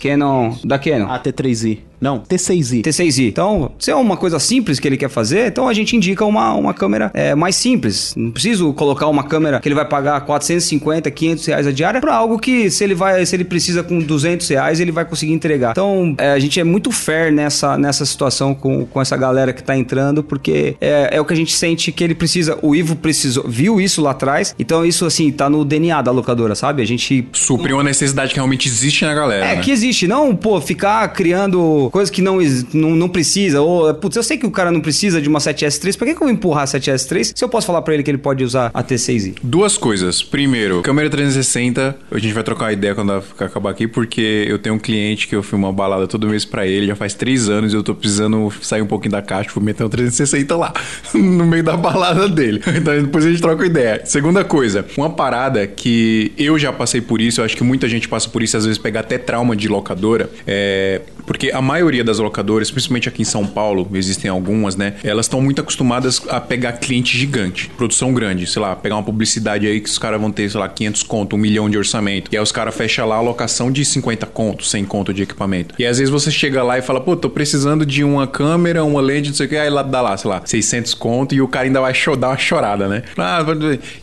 Canon. 0.00 0.54
Da 0.64 0.78
Canon. 0.78 1.10
A 1.10 1.18
T3i. 1.18 1.78
Não, 2.04 2.20
T6i. 2.20 2.82
T6i. 2.82 3.28
Então, 3.28 3.72
se 3.78 3.90
é 3.90 3.96
uma 3.96 4.14
coisa 4.14 4.38
simples 4.38 4.78
que 4.78 4.86
ele 4.86 4.98
quer 4.98 5.08
fazer, 5.08 5.46
então 5.46 5.66
a 5.66 5.72
gente 5.72 5.96
indica 5.96 6.22
uma, 6.22 6.52
uma 6.52 6.74
câmera 6.74 7.10
é, 7.14 7.34
mais 7.34 7.56
simples. 7.56 8.12
Não 8.14 8.30
preciso 8.30 8.74
colocar 8.74 9.08
uma 9.08 9.24
câmera 9.24 9.58
que 9.58 9.66
ele 9.66 9.74
vai 9.74 9.86
pagar 9.88 10.20
450, 10.20 11.10
500 11.10 11.46
reais 11.46 11.66
a 11.66 11.72
diária 11.72 12.02
para 12.02 12.14
algo 12.14 12.38
que 12.38 12.70
se 12.70 12.84
ele 12.84 12.94
vai, 12.94 13.24
se 13.24 13.34
ele 13.34 13.44
precisa 13.44 13.82
com 13.82 13.98
200 13.98 14.46
reais, 14.48 14.80
ele 14.80 14.92
vai 14.92 15.06
conseguir 15.06 15.32
entregar. 15.32 15.70
Então, 15.70 16.14
é, 16.18 16.32
a 16.32 16.38
gente 16.38 16.60
é 16.60 16.64
muito 16.64 16.92
fair 16.92 17.32
nessa, 17.32 17.78
nessa 17.78 18.04
situação 18.04 18.54
com, 18.54 18.84
com 18.84 19.00
essa 19.00 19.16
galera 19.16 19.54
que 19.54 19.62
tá 19.62 19.74
entrando, 19.74 20.22
porque 20.22 20.76
é, 20.82 21.08
é 21.10 21.20
o 21.22 21.24
que 21.24 21.32
a 21.32 21.36
gente 21.36 21.56
sente 21.56 21.90
que 21.90 22.04
ele 22.04 22.14
precisa. 22.14 22.58
O 22.60 22.74
Ivo 22.74 22.96
precisou, 22.96 23.44
viu 23.48 23.80
isso 23.80 24.02
lá 24.02 24.10
atrás, 24.10 24.54
então 24.58 24.84
isso 24.84 25.06
assim 25.06 25.32
tá 25.32 25.48
no 25.48 25.64
DNA 25.64 26.02
da 26.02 26.10
locadora, 26.10 26.54
sabe? 26.54 26.82
A 26.82 26.86
gente 26.86 27.26
Suprir 27.32 27.74
uma 27.74 27.82
necessidade 27.82 28.30
que 28.30 28.36
realmente 28.36 28.68
existe 28.68 29.06
na 29.06 29.14
galera. 29.14 29.46
é, 29.46 29.56
né? 29.56 29.62
que 29.62 29.70
existe. 29.70 30.06
Não, 30.06 30.36
pô, 30.36 30.60
ficar 30.60 31.08
criando 31.08 31.88
coisas 31.94 32.10
que 32.10 32.20
não, 32.20 32.40
não, 32.72 32.90
não 32.96 33.08
precisa. 33.08 33.60
Ou, 33.60 33.94
putz, 33.94 34.16
eu 34.16 34.22
sei 34.24 34.36
que 34.36 34.44
o 34.44 34.50
cara 34.50 34.72
não 34.72 34.80
precisa 34.80 35.22
de 35.22 35.28
uma 35.28 35.38
7S3. 35.38 35.96
Pra 35.96 36.08
que, 36.08 36.14
que 36.14 36.20
eu 36.20 36.26
vou 36.26 36.30
empurrar 36.30 36.64
a 36.64 36.66
7S3 36.66 37.32
se 37.36 37.44
eu 37.44 37.48
posso 37.48 37.68
falar 37.68 37.82
pra 37.82 37.94
ele 37.94 38.02
que 38.02 38.10
ele 38.10 38.18
pode 38.18 38.42
usar 38.42 38.68
a 38.74 38.82
T6i? 38.82 39.36
Duas 39.40 39.78
coisas. 39.78 40.20
Primeiro, 40.20 40.82
câmera 40.82 41.08
360. 41.08 41.96
A 42.10 42.18
gente 42.18 42.34
vai 42.34 42.42
trocar 42.42 42.64
uma 42.64 42.72
ideia 42.72 42.96
quando 42.96 43.12
acabar 43.12 43.70
aqui, 43.70 43.86
porque 43.86 44.44
eu 44.48 44.58
tenho 44.58 44.74
um 44.74 44.78
cliente 44.78 45.28
que 45.28 45.36
eu 45.36 45.42
filmo 45.44 45.68
uma 45.68 45.72
balada 45.72 46.08
todo 46.08 46.26
mês 46.26 46.44
pra 46.44 46.66
ele, 46.66 46.88
já 46.88 46.96
faz 46.96 47.14
três 47.14 47.48
anos 47.48 47.72
e 47.72 47.76
eu 47.76 47.82
tô 47.84 47.94
precisando 47.94 48.52
sair 48.60 48.82
um 48.82 48.86
pouquinho 48.86 49.12
da 49.12 49.22
caixa, 49.22 49.50
vou 49.54 49.62
meter 49.62 49.84
um 49.84 49.88
360 49.88 50.56
lá, 50.56 50.72
no 51.14 51.46
meio 51.46 51.62
da 51.62 51.76
balada 51.76 52.28
dele. 52.28 52.60
Então 52.74 53.00
depois 53.00 53.24
a 53.24 53.30
gente 53.30 53.40
troca 53.40 53.64
ideia. 53.64 54.02
Segunda 54.04 54.42
coisa, 54.44 54.84
uma 54.96 55.08
parada 55.08 55.64
que 55.64 56.32
eu 56.36 56.58
já 56.58 56.72
passei 56.72 57.00
por 57.00 57.20
isso, 57.20 57.40
eu 57.40 57.44
acho 57.44 57.56
que 57.56 57.62
muita 57.62 57.88
gente 57.88 58.08
passa 58.08 58.28
por 58.28 58.42
isso, 58.42 58.56
às 58.56 58.64
vezes 58.66 58.78
pega 58.78 58.98
até 58.98 59.16
trauma 59.16 59.54
de 59.54 59.68
locadora, 59.68 60.28
é. 60.44 61.00
Porque 61.26 61.50
a 61.50 61.60
maioria 61.60 62.04
das 62.04 62.18
locadoras, 62.18 62.70
principalmente 62.70 63.08
aqui 63.08 63.22
em 63.22 63.24
São 63.24 63.46
Paulo, 63.46 63.88
existem 63.94 64.30
algumas, 64.30 64.76
né? 64.76 64.94
Elas 65.02 65.26
estão 65.26 65.40
muito 65.40 65.60
acostumadas 65.60 66.22
a 66.28 66.40
pegar 66.40 66.72
cliente 66.72 67.16
gigante, 67.16 67.70
produção 67.76 68.12
grande, 68.12 68.46
sei 68.46 68.60
lá, 68.60 68.74
pegar 68.76 68.96
uma 68.96 69.02
publicidade 69.02 69.66
aí 69.66 69.80
que 69.80 69.88
os 69.88 69.98
caras 69.98 70.20
vão 70.20 70.30
ter, 70.30 70.50
sei 70.50 70.60
lá, 70.60 70.68
500 70.68 71.02
conto, 71.02 71.36
um 71.36 71.38
milhão 71.38 71.68
de 71.68 71.78
orçamento. 71.78 72.30
E 72.32 72.36
aí 72.36 72.42
os 72.42 72.52
caras 72.52 72.74
fecham 72.74 73.06
lá 73.06 73.16
a 73.16 73.20
locação 73.20 73.70
de 73.70 73.84
50 73.84 74.26
conto, 74.26 74.64
100 74.64 74.84
conto 74.84 75.14
de 75.14 75.22
equipamento. 75.22 75.74
E 75.78 75.86
às 75.86 75.98
vezes 75.98 76.10
você 76.10 76.30
chega 76.30 76.62
lá 76.62 76.78
e 76.78 76.82
fala, 76.82 77.00
pô, 77.00 77.16
tô 77.16 77.30
precisando 77.30 77.86
de 77.86 78.04
uma 78.04 78.26
câmera, 78.26 78.84
uma 78.84 79.00
lente, 79.00 79.28
não 79.28 79.36
sei 79.36 79.46
o 79.46 79.48
que, 79.48 79.56
aí 79.56 79.70
lá 79.70 79.82
dá 79.82 80.00
lá, 80.00 80.16
sei 80.16 80.30
lá, 80.30 80.42
600 80.44 80.94
conto 80.94 81.34
e 81.34 81.40
o 81.40 81.48
cara 81.48 81.66
ainda 81.66 81.80
vai 81.80 81.92
dar 82.18 82.28
uma 82.28 82.38
chorada, 82.38 82.88
né? 82.88 83.02
Ah, 83.16 83.44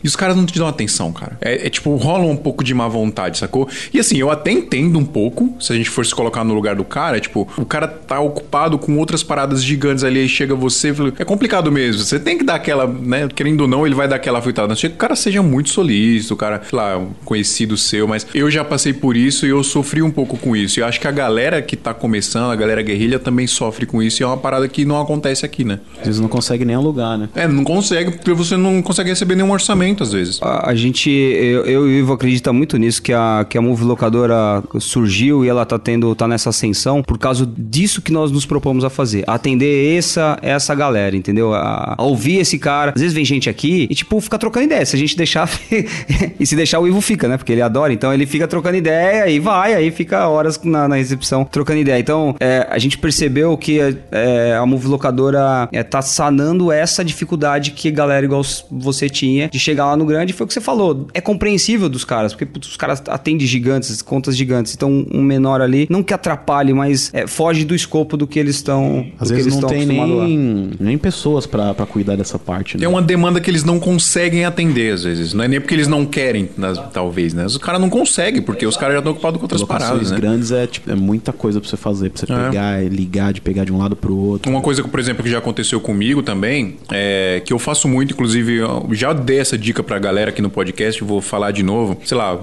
e 0.02 0.06
os 0.06 0.16
caras 0.16 0.36
não 0.36 0.46
te 0.46 0.58
dão 0.58 0.66
atenção, 0.66 1.12
cara. 1.12 1.36
É, 1.40 1.66
é 1.66 1.70
tipo, 1.70 1.94
rola 1.96 2.24
um 2.24 2.36
pouco 2.36 2.64
de 2.64 2.74
má 2.74 2.88
vontade, 2.88 3.38
sacou? 3.38 3.68
E 3.92 3.98
assim, 3.98 4.16
eu 4.18 4.30
até 4.30 4.50
entendo 4.50 4.98
um 4.98 5.04
pouco, 5.04 5.54
se 5.60 5.72
a 5.72 5.76
gente 5.76 5.90
for 5.90 6.04
se 6.04 6.14
colocar 6.14 6.44
no 6.44 6.54
lugar 6.54 6.74
do 6.74 6.84
cara, 6.84 7.11
tipo, 7.20 7.48
o 7.56 7.64
cara 7.64 7.86
tá 7.88 8.20
ocupado 8.20 8.78
com 8.78 8.96
outras 8.98 9.22
paradas 9.22 9.62
gigantes 9.62 10.04
ali, 10.04 10.20
aí 10.20 10.28
chega 10.28 10.54
você 10.54 10.90
e 10.90 10.94
fala, 10.94 11.12
é 11.18 11.24
complicado 11.24 11.70
mesmo, 11.70 12.02
você 12.02 12.18
tem 12.18 12.38
que 12.38 12.44
dar 12.44 12.56
aquela, 12.56 12.86
né, 12.86 13.28
querendo 13.34 13.62
ou 13.62 13.68
não, 13.68 13.86
ele 13.86 13.94
vai 13.94 14.08
dar 14.08 14.16
aquela 14.16 14.40
fritada. 14.40 14.68
Não 14.68 14.76
sei 14.76 14.90
que 14.90 14.96
o 14.96 14.98
cara 14.98 15.16
seja 15.16 15.42
muito 15.42 15.70
solícito, 15.70 16.34
o 16.34 16.36
cara, 16.36 16.62
sei 16.68 16.76
lá, 16.76 16.98
um 16.98 17.10
conhecido 17.24 17.76
seu, 17.76 18.06
mas 18.06 18.26
eu 18.34 18.50
já 18.50 18.64
passei 18.64 18.92
por 18.92 19.16
isso 19.16 19.46
e 19.46 19.50
eu 19.50 19.62
sofri 19.62 20.02
um 20.02 20.10
pouco 20.10 20.36
com 20.36 20.56
isso. 20.56 20.78
E 20.78 20.82
eu 20.82 20.86
acho 20.86 21.00
que 21.00 21.08
a 21.08 21.10
galera 21.10 21.60
que 21.62 21.76
tá 21.76 21.94
começando, 21.94 22.50
a 22.50 22.56
galera 22.56 22.82
guerrilha 22.82 23.18
também 23.18 23.46
sofre 23.46 23.86
com 23.86 24.02
isso 24.02 24.22
e 24.22 24.24
é 24.24 24.26
uma 24.26 24.36
parada 24.36 24.68
que 24.68 24.84
não 24.84 25.00
acontece 25.00 25.44
aqui, 25.44 25.64
né? 25.64 25.80
Às 25.98 26.06
vezes 26.06 26.20
não 26.20 26.28
consegue 26.28 26.64
nem 26.64 26.76
alugar, 26.76 27.18
né? 27.18 27.28
É, 27.34 27.46
não 27.46 27.64
consegue, 27.64 28.12
porque 28.12 28.32
você 28.32 28.56
não 28.56 28.82
consegue 28.82 29.10
receber 29.10 29.34
nenhum 29.34 29.50
orçamento 29.50 30.02
às 30.02 30.12
vezes. 30.12 30.40
A, 30.42 30.70
a 30.70 30.74
gente, 30.74 31.10
eu, 31.10 31.64
eu 31.64 31.88
e 31.88 31.96
o 31.96 31.98
Ivo 31.98 32.12
acredita 32.12 32.52
muito 32.52 32.76
nisso, 32.76 33.02
que 33.02 33.12
a, 33.12 33.46
que 33.48 33.56
a 33.56 33.62
Move 33.62 33.84
Locadora 33.84 34.62
surgiu 34.80 35.44
e 35.44 35.48
ela 35.48 35.64
tá 35.64 35.78
tendo, 35.78 36.14
tá 36.14 36.26
nessa 36.26 36.50
ascensão 36.50 37.01
por 37.06 37.18
causa 37.18 37.46
disso 37.56 38.02
que 38.02 38.12
nós 38.12 38.30
nos 38.30 38.46
propomos 38.46 38.84
a 38.84 38.90
fazer. 38.90 39.24
Atender 39.26 39.96
essa, 39.96 40.38
essa 40.42 40.74
galera, 40.74 41.16
entendeu? 41.16 41.54
A, 41.54 41.94
a 41.98 42.02
ouvir 42.02 42.38
esse 42.38 42.58
cara. 42.58 42.92
Às 42.94 43.00
vezes 43.00 43.14
vem 43.14 43.24
gente 43.24 43.48
aqui 43.48 43.86
e, 43.90 43.94
tipo, 43.94 44.20
fica 44.20 44.38
trocando 44.38 44.66
ideia. 44.66 44.84
Se 44.84 44.96
a 44.96 44.98
gente 44.98 45.16
deixar. 45.16 45.48
e 46.38 46.46
se 46.46 46.56
deixar, 46.56 46.80
o 46.80 46.86
Ivo 46.86 47.00
fica, 47.00 47.28
né? 47.28 47.36
Porque 47.36 47.52
ele 47.52 47.62
adora. 47.62 47.92
Então 47.92 48.12
ele 48.12 48.26
fica 48.26 48.46
trocando 48.48 48.76
ideia 48.76 49.28
e 49.28 49.38
vai, 49.38 49.74
aí 49.74 49.90
fica 49.90 50.28
horas 50.28 50.60
na, 50.62 50.88
na 50.88 50.96
recepção 50.96 51.44
trocando 51.44 51.80
ideia. 51.80 51.98
Então 51.98 52.34
é, 52.40 52.66
a 52.70 52.78
gente 52.78 52.98
percebeu 52.98 53.56
que 53.56 53.78
é, 54.10 54.56
a 54.56 54.64
Move 54.66 54.88
Locadora 54.88 55.68
é, 55.72 55.82
tá 55.82 56.02
sanando 56.02 56.70
essa 56.70 57.04
dificuldade 57.04 57.72
que 57.72 57.90
galera 57.90 58.24
igual 58.24 58.42
você 58.70 59.08
tinha 59.08 59.48
de 59.48 59.58
chegar 59.58 59.86
lá 59.86 59.96
no 59.96 60.04
grande. 60.04 60.32
Foi 60.32 60.44
o 60.44 60.48
que 60.48 60.54
você 60.54 60.60
falou. 60.60 61.06
É 61.14 61.20
compreensível 61.20 61.88
dos 61.88 62.04
caras, 62.04 62.32
porque 62.32 62.46
putz, 62.46 62.68
os 62.68 62.76
caras 62.76 63.02
atendem 63.08 63.46
gigantes, 63.46 64.02
contas 64.02 64.36
gigantes. 64.36 64.74
Então 64.74 65.06
um 65.12 65.22
menor 65.22 65.60
ali, 65.60 65.86
não 65.90 66.02
que 66.02 66.14
atrapalhe, 66.14 66.72
mas 66.72 66.91
mas 66.92 67.10
é, 67.14 67.26
foge 67.26 67.64
do 67.64 67.74
escopo 67.74 68.16
do 68.16 68.26
que 68.26 68.38
eles 68.38 68.56
estão. 68.56 69.06
Às 69.18 69.30
vezes 69.30 69.46
eles 69.46 69.60
não 69.60 69.68
tem 69.68 69.86
nem, 69.86 70.70
nem 70.78 70.98
pessoas 70.98 71.46
pra, 71.46 71.72
pra 71.74 71.86
cuidar 71.86 72.16
dessa 72.16 72.38
parte, 72.38 72.76
né? 72.76 72.84
É 72.84 72.88
uma 72.88 73.02
demanda 73.02 73.40
que 73.40 73.50
eles 73.50 73.64
não 73.64 73.80
conseguem 73.80 74.44
atender, 74.44 74.92
às 74.92 75.04
vezes. 75.04 75.32
Não 75.32 75.44
é 75.44 75.48
nem 75.48 75.60
porque 75.60 75.74
eles 75.74 75.88
não 75.88 76.04
querem, 76.04 76.48
nas- 76.56 76.78
talvez, 76.92 77.32
né? 77.34 77.46
Os 77.46 77.56
caras 77.58 77.80
não 77.80 77.88
conseguem, 77.90 78.42
porque 78.42 78.66
os 78.66 78.76
caras 78.76 78.94
já 78.94 78.98
estão 78.98 79.12
ocupados 79.12 79.38
com 79.38 79.44
outras 79.44 79.62
paradas, 79.62 80.10
né? 80.10 80.16
grandes 80.18 80.52
é, 80.52 80.66
tipo, 80.66 80.90
é 80.90 80.94
muita 80.94 81.32
coisa 81.32 81.60
pra 81.60 81.68
você 81.68 81.76
fazer, 81.76 82.10
pra 82.10 82.20
você 82.26 82.32
É. 82.32 82.44
pegar, 82.50 82.82
ligar, 82.92 83.32
de 83.32 83.40
pegar 83.40 83.64
de 83.64 83.72
um 83.72 83.78
lado 83.78 83.96
pro 83.96 84.14
outro. 84.16 84.50
Uma 84.50 84.60
coisa, 84.60 84.82
que, 84.82 84.88
por 84.88 85.00
exemplo, 85.00 85.22
que 85.22 85.30
já 85.30 85.38
aconteceu 85.38 85.80
comigo 85.80 86.22
também, 86.22 86.76
é 86.92 87.40
que 87.44 87.52
eu 87.52 87.58
faço 87.58 87.88
muito, 87.88 88.12
inclusive, 88.12 88.60
já 88.92 89.12
dei 89.12 89.38
essa 89.38 89.56
dica 89.56 89.82
pra 89.82 89.98
galera 89.98 90.30
aqui 90.30 90.42
no 90.42 90.50
podcast, 90.50 91.02
vou 91.02 91.20
falar 91.20 91.50
de 91.50 91.62
novo. 91.62 91.96
Sei 92.04 92.16
lá, 92.16 92.38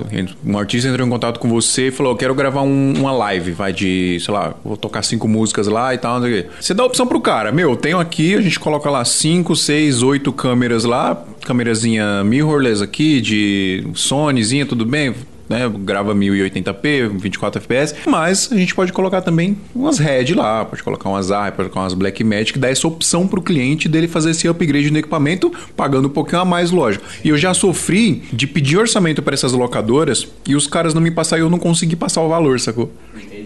um 0.45 0.57
artista 0.57 0.87
entrou 0.89 1.05
em 1.05 1.09
contato 1.09 1.39
com 1.39 1.47
você 1.49 1.87
e 1.87 1.91
falou: 1.91 2.13
Eu 2.13 2.17
quero 2.17 2.33
gravar 2.35 2.61
um- 2.61 2.93
uma 2.97 3.11
live, 3.11 3.51
vai 3.51 3.71
de, 3.73 4.17
sei 4.21 4.33
lá, 4.33 4.38
vou 4.63 4.77
tocar 4.77 5.03
cinco 5.03 5.27
músicas 5.27 5.67
lá 5.67 5.93
e 5.93 5.97
tal, 5.97 6.19
não 6.19 6.27
sei 6.27 6.39
o 6.39 6.43
quê. 6.43 6.49
Você 6.59 6.73
dá 6.73 6.83
a 6.83 6.85
opção 6.85 7.05
pro 7.05 7.19
cara, 7.21 7.51
meu, 7.51 7.75
tenho 7.75 7.99
aqui, 7.99 8.35
a 8.35 8.41
gente 8.41 8.59
coloca 8.59 8.89
lá 8.89 9.03
cinco, 9.05 9.55
seis, 9.55 10.01
oito 10.01 10.31
câmeras 10.31 10.83
lá, 10.83 11.21
câmerazinha 11.45 12.23
mirrorless 12.23 12.83
aqui, 12.83 13.21
de 13.21 13.87
Sonyzinha, 13.93 14.65
tudo 14.65 14.85
bem? 14.85 15.13
né? 15.49 15.67
Grava 15.79 16.13
1080p, 16.13 17.09
24 17.17 17.59
fps, 17.59 17.95
mas 18.05 18.49
a 18.51 18.55
gente 18.55 18.75
pode 18.75 18.93
colocar 18.93 19.21
também 19.21 19.57
umas 19.73 19.97
RED 19.97 20.35
lá, 20.35 20.63
pode 20.63 20.83
colocar 20.83 21.09
umas 21.09 21.31
AR, 21.31 21.51
pode 21.51 21.69
colocar 21.69 21.81
umas 21.81 21.95
Blackmagic, 21.95 22.59
dá 22.59 22.69
essa 22.69 22.87
opção 22.87 23.27
pro 23.27 23.41
cliente 23.41 23.89
dele 23.89 24.07
fazer 24.07 24.29
esse 24.29 24.47
upgrade 24.47 24.91
no 24.91 24.99
equipamento, 24.99 25.51
pagando 25.75 26.07
um 26.07 26.11
pouquinho 26.11 26.41
a 26.41 26.45
mais, 26.45 26.69
lógico. 26.69 27.03
E 27.25 27.29
eu 27.29 27.37
já 27.37 27.53
sofri 27.55 28.23
de 28.31 28.45
pedir 28.45 28.77
orçamento 28.77 29.23
para 29.23 29.33
essas 29.33 29.51
locadoras 29.51 30.27
e 30.47 30.55
os 30.55 30.67
caras 30.67 30.93
não 30.93 31.01
me 31.01 31.09
passaram 31.09 31.43
e 31.43 31.45
eu 31.45 31.49
não 31.49 31.57
consegui 31.57 31.95
passar 31.95 32.21
o 32.21 32.29
valor, 32.29 32.59
sacou? 32.59 32.93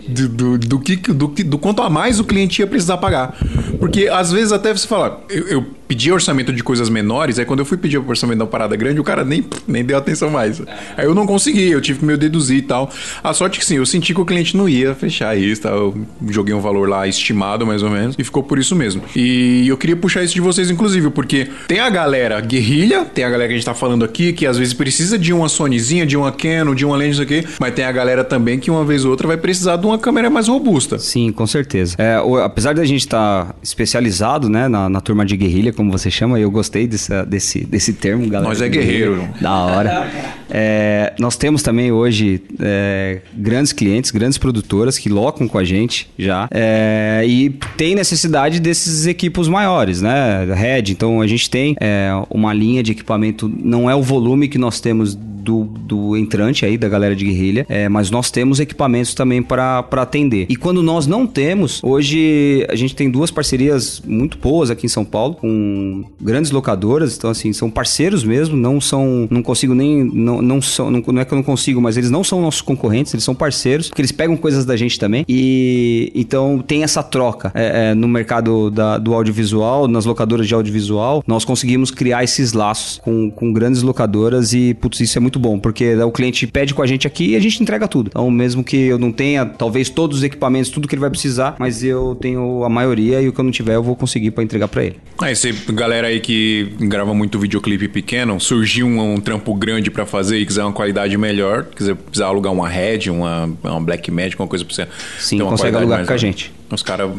Do, 0.08 0.28
do, 0.28 0.58
do 0.58 0.80
que, 0.80 0.96
do, 0.96 1.28
do 1.28 1.58
quanto 1.58 1.82
a 1.82 1.90
mais 1.90 2.20
o 2.20 2.24
cliente 2.24 2.62
ia 2.62 2.68
precisar 2.68 2.98
pagar. 2.98 3.38
Porque 3.80 4.08
às 4.08 4.32
vezes 4.32 4.52
até 4.52 4.72
você 4.74 4.88
fala, 4.88 5.24
eu, 5.30 5.48
eu 5.48 5.66
pedi 5.94 6.12
orçamento 6.12 6.52
de 6.52 6.64
coisas 6.64 6.90
menores, 6.90 7.38
aí 7.38 7.46
quando 7.46 7.60
eu 7.60 7.66
fui 7.66 7.78
pedir 7.78 8.00
o 8.00 8.08
orçamento 8.10 8.40
da 8.40 8.48
parada 8.48 8.76
grande, 8.76 9.00
o 9.00 9.04
cara 9.04 9.24
nem, 9.24 9.46
nem 9.68 9.84
deu 9.86 9.96
atenção 9.96 10.32
mais. 10.32 10.60
Aí 10.98 11.06
eu 11.06 11.14
não 11.14 11.28
consegui, 11.28 11.70
eu 11.70 11.80
tive 11.80 12.00
que 12.00 12.06
meio 12.06 12.18
deduzir 12.18 12.58
e 12.58 12.62
tal. 12.64 12.90
A 13.24 13.32
sorte 13.32 13.60
que 13.60 13.66
sim, 13.66 13.76
eu 13.76 13.86
senti 13.86 14.12
que 14.12 14.20
o 14.20 14.26
cliente 14.26 14.58
não 14.58 14.68
ia 14.68 14.96
fechar 14.96 15.38
isso, 15.38 15.62
tá? 15.62 15.70
eu 15.70 15.96
joguei 16.30 16.52
um 16.56 16.60
valor 16.60 16.90
lá 16.90 17.08
estimado 17.08 17.64
mais 17.68 17.84
ou 17.84 17.92
menos 17.92 18.16
e 18.18 18.24
ficou 18.24 18.42
por 18.42 18.58
isso 18.58 18.76
mesmo. 18.76 19.04
E 19.16 19.68
eu 19.68 19.78
queria 19.78 19.96
puxar 19.96 20.24
isso 20.24 20.34
de 20.34 20.42
vocês, 20.42 20.72
inclusive, 20.72 21.12
porque 21.12 21.48
tem 21.68 21.80
a 21.80 21.90
galera 21.92 22.42
guerrilha, 22.42 23.06
tem 23.06 23.24
a 23.24 23.30
galera 23.30 23.50
que 23.50 23.54
a 23.54 23.58
gente 23.58 23.66
tá 23.66 23.76
falando 23.76 24.04
aqui, 24.04 24.34
que 24.34 24.48
às 24.48 24.58
vezes 24.58 24.74
precisa 24.74 25.16
de 25.20 25.32
uma 25.32 25.48
Sonyzinha, 25.48 26.08
de 26.08 26.18
uma 26.18 26.32
Canon, 26.32 26.74
de 26.74 26.86
uma 26.86 26.98
lente, 26.98 27.22
aqui, 27.22 27.46
mas 27.60 27.74
tem 27.76 27.86
a 27.86 27.92
galera 27.92 28.24
também 28.24 28.58
que 28.60 28.72
uma 28.72 28.84
vez 28.84 29.06
ou 29.06 29.12
outra 29.12 29.28
vai 29.28 29.38
precisar 29.38 29.76
de 29.78 29.86
uma 29.86 30.00
câmera 30.00 30.28
mais 30.30 30.48
robusta. 30.48 30.98
Sim, 30.98 31.32
com 31.32 31.46
certeza. 31.46 31.96
É, 32.00 32.20
o- 32.20 32.38
apesar 32.38 32.74
da 32.74 32.84
gente 32.86 33.02
estar 33.02 33.54
especializado, 33.62 34.50
né, 34.50 34.68
na, 34.68 34.90
na 34.90 35.02
turma 35.02 35.26
de 35.26 35.36
guerrilha, 35.36 35.74
como 35.84 35.92
você 35.92 36.10
chama, 36.10 36.40
eu 36.40 36.50
gostei 36.50 36.88
dessa- 36.88 37.26
desse, 37.26 37.66
desse 37.66 37.92
termo, 37.94 38.28
galera. 38.30 38.50
Nós 38.50 38.62
é 38.62 38.70
guerreiro. 38.70 39.28
Da 39.42 39.54
hora. 39.54 40.08
É, 40.50 41.14
nós 41.20 41.36
temos 41.36 41.62
também 41.62 41.92
hoje 41.92 42.42
é, 42.60 43.20
grandes 43.34 43.74
clientes, 43.74 44.12
grandes 44.12 44.38
produtoras 44.38 44.98
que 44.98 45.10
locam 45.10 45.48
com 45.48 45.58
a 45.58 45.64
gente 45.64 46.08
já 46.18 46.48
é, 46.52 47.24
e 47.28 47.50
tem 47.76 47.96
necessidade 47.96 48.60
desses 48.60 49.06
equipos 49.08 49.48
maiores, 49.50 50.02
né? 50.02 50.46
Red, 50.54 50.92
então 50.92 51.20
a 51.22 51.28
gente 51.28 51.50
tem 51.50 51.76
é, 51.82 52.10
uma 52.30 52.54
linha 52.54 52.82
de 52.84 52.92
equipamento, 52.94 53.52
não 53.62 53.90
é 53.90 53.96
o 53.96 54.02
volume 54.02 54.48
que 54.48 54.58
nós 54.58 54.80
temos 54.80 55.18
do, 55.44 55.64
do 55.66 56.18
entrante 56.18 56.66
aí, 56.66 56.78
da 56.78 56.88
galera 56.90 57.16
de 57.16 57.26
guerrilha, 57.26 57.66
é, 57.70 57.90
mas 57.90 58.10
nós 58.10 58.32
temos 58.32 58.60
equipamentos 58.60 59.14
também 59.14 59.42
para 59.42 59.80
atender. 59.92 60.46
E 60.50 60.56
quando 60.56 60.82
nós 60.82 61.06
não 61.08 61.26
temos, 61.28 61.82
hoje 61.84 62.66
a 62.70 62.76
gente 62.76 62.96
tem 62.96 63.10
duas 63.10 63.32
parcerias 63.32 64.02
muito 64.06 64.38
boas 64.38 64.70
aqui 64.70 64.86
em 64.86 64.90
São 64.90 65.06
Paulo, 65.06 65.36
com 65.36 66.04
grandes 66.22 66.52
locadoras, 66.52 67.16
então 67.18 67.30
assim, 67.30 67.52
são 67.54 67.70
parceiros 67.70 68.24
mesmo, 68.24 68.56
não 68.56 68.80
são, 68.80 69.28
não 69.30 69.42
consigo 69.44 69.74
nem, 69.74 70.04
não, 70.04 70.42
não 70.42 70.62
são, 70.62 70.90
não, 70.90 71.02
não 71.06 71.22
é 71.22 71.26
que 71.26 71.34
eu 71.34 71.36
não 71.36 71.44
consigo, 71.44 71.82
mas 71.82 71.98
eles 71.98 72.10
não 72.10 72.24
são 72.24 72.42
nossos 72.42 72.62
concorrentes, 72.62 73.14
eles 73.14 73.24
são 73.24 73.36
parceiros, 73.36 73.90
porque 73.90 74.02
eles 74.02 74.12
pegam 74.12 74.36
coisas 74.38 74.66
da 74.66 74.76
gente 74.78 74.98
também, 75.00 75.26
e 75.28 76.12
então 76.16 76.64
tem 76.66 76.84
essa 76.84 77.02
troca 77.04 77.52
é, 77.54 77.92
é, 77.92 77.94
no 77.94 78.08
mercado 78.08 78.70
da- 78.70 78.98
do 78.98 79.14
audiovisual, 79.14 79.88
nas 79.88 80.06
locadoras 80.06 80.48
de 80.48 80.54
audiovisual, 80.54 81.24
nós 81.28 81.44
conseguimos 81.46 81.92
criar 81.92 82.24
esses 82.24 82.54
laços 82.54 83.00
com, 83.04 83.30
com 83.32 83.52
grandes 83.52 83.82
locadoras 83.82 84.54
e, 84.54 84.74
putz, 84.74 85.00
isso 85.00 85.18
é 85.18 85.22
muito 85.22 85.33
bom, 85.40 85.60
porque 85.60 85.96
o 85.96 86.12
cliente 86.12 86.48
pede 86.48 86.74
com 86.74 86.82
a 86.82 86.88
gente 86.88 87.08
aqui 87.08 87.32
e 87.32 87.36
a 87.36 87.40
gente 87.40 87.62
entrega 87.62 87.88
tudo. 87.88 88.10
Então, 88.10 88.30
mesmo 88.30 88.64
que 88.64 88.78
eu 88.78 88.98
não 88.98 89.12
tenha, 89.12 89.46
talvez, 89.46 89.90
todos 89.90 90.20
os 90.20 90.24
equipamentos, 90.24 90.70
tudo 90.70 90.88
que 90.88 90.96
ele 90.96 91.02
vai 91.02 91.10
precisar, 91.10 91.56
mas 91.60 91.84
eu 91.84 92.16
tenho 92.20 92.64
a 92.64 92.70
maioria 92.70 93.22
e 93.22 93.28
o 93.28 93.34
que 93.34 93.40
eu 93.40 93.44
não 93.44 93.52
tiver 93.52 93.76
eu 93.76 93.84
vou 93.84 93.96
conseguir 93.96 94.32
para 94.32 94.44
entregar 94.44 94.68
para 94.68 94.84
ele. 94.84 94.98
Aí, 95.20 95.36
você, 95.36 95.54
galera 95.70 96.08
aí 96.08 96.20
que 96.20 96.74
grava 96.80 97.14
muito 97.14 97.40
videoclipe 97.40 97.88
pequeno, 97.88 98.40
surgiu 98.40 98.88
um, 98.88 99.16
um 99.16 99.20
trampo 99.20 99.54
grande 99.54 99.92
pra 99.92 100.06
fazer 100.06 100.38
e 100.38 100.46
quiser 100.46 100.64
uma 100.64 100.74
qualidade 100.74 101.18
melhor, 101.18 101.66
quiser 101.66 101.96
precisar 101.96 102.28
alugar 102.28 102.52
uma 102.52 102.68
Red, 102.68 103.10
uma, 103.10 103.50
uma 103.64 103.82
Black 103.82 104.10
Magic, 104.12 104.40
uma 104.40 104.48
coisa 104.48 104.66
pra 104.66 104.74
você 104.74 104.88
Sim, 105.20 105.40
consegue 105.40 105.78
alugar 105.78 106.00
mais 106.00 106.08
com 106.08 106.14
a 106.14 106.18
gente. 106.18 106.52
Os 106.72 106.82
caras 106.82 107.10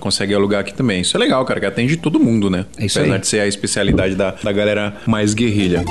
conseguem 0.00 0.34
alugar 0.34 0.60
aqui 0.60 0.74
também. 0.74 1.02
Isso 1.02 1.16
é 1.16 1.20
legal, 1.20 1.44
cara, 1.44 1.60
que 1.60 1.66
atende 1.66 1.96
todo 1.96 2.18
mundo, 2.18 2.50
né? 2.50 2.66
É 2.76 2.86
isso 2.86 2.98
Apesar 2.98 3.14
aí. 3.14 3.20
de 3.20 3.26
ser 3.26 3.40
a 3.40 3.46
especialidade 3.46 4.14
da, 4.14 4.32
da 4.42 4.52
galera 4.52 4.96
mais 5.06 5.34
guerrilha. 5.34 5.84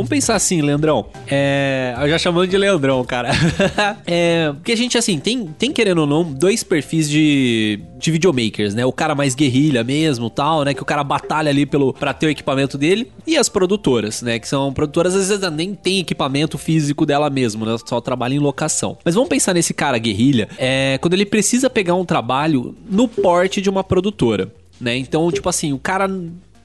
Vamos 0.00 0.08
pensar 0.08 0.34
assim, 0.34 0.62
Leandrão. 0.62 1.06
É. 1.28 1.94
Eu 2.00 2.08
já 2.08 2.18
chamando 2.18 2.48
de 2.48 2.56
Leandrão, 2.56 3.04
cara. 3.04 3.30
é. 4.06 4.50
Porque 4.54 4.72
a 4.72 4.76
gente, 4.76 4.96
assim, 4.96 5.18
tem, 5.18 5.46
tem 5.46 5.70
querendo 5.72 5.98
ou 5.98 6.06
não, 6.06 6.22
dois 6.22 6.62
perfis 6.62 7.06
de, 7.08 7.80
de 7.98 8.10
videomakers, 8.10 8.74
né? 8.74 8.86
O 8.86 8.92
cara 8.92 9.14
mais 9.14 9.34
guerrilha 9.34 9.84
mesmo, 9.84 10.30
tal, 10.30 10.64
né? 10.64 10.72
Que 10.72 10.82
o 10.82 10.86
cara 10.86 11.04
batalha 11.04 11.50
ali 11.50 11.66
pelo, 11.66 11.92
pra 11.92 12.14
ter 12.14 12.28
o 12.28 12.30
equipamento 12.30 12.78
dele. 12.78 13.12
E 13.26 13.36
as 13.36 13.50
produtoras, 13.50 14.22
né? 14.22 14.38
Que 14.38 14.48
são 14.48 14.72
produtoras, 14.72 15.14
às 15.14 15.28
vezes, 15.28 15.52
nem 15.52 15.74
tem 15.74 15.98
equipamento 15.98 16.56
físico 16.56 17.04
dela 17.04 17.28
mesmo, 17.28 17.66
né? 17.66 17.76
Só 17.84 18.00
trabalha 18.00 18.34
em 18.34 18.38
locação. 18.38 18.96
Mas 19.04 19.14
vamos 19.14 19.28
pensar 19.28 19.52
nesse 19.52 19.74
cara 19.74 19.98
guerrilha, 19.98 20.48
é. 20.56 20.98
Quando 21.02 21.12
ele 21.12 21.26
precisa 21.26 21.68
pegar 21.68 21.94
um 21.94 22.06
trabalho 22.06 22.74
no 22.88 23.06
porte 23.06 23.60
de 23.60 23.68
uma 23.68 23.84
produtora, 23.84 24.50
né? 24.80 24.96
Então, 24.96 25.30
tipo 25.30 25.48
assim, 25.48 25.72
o 25.72 25.78
cara 25.78 26.08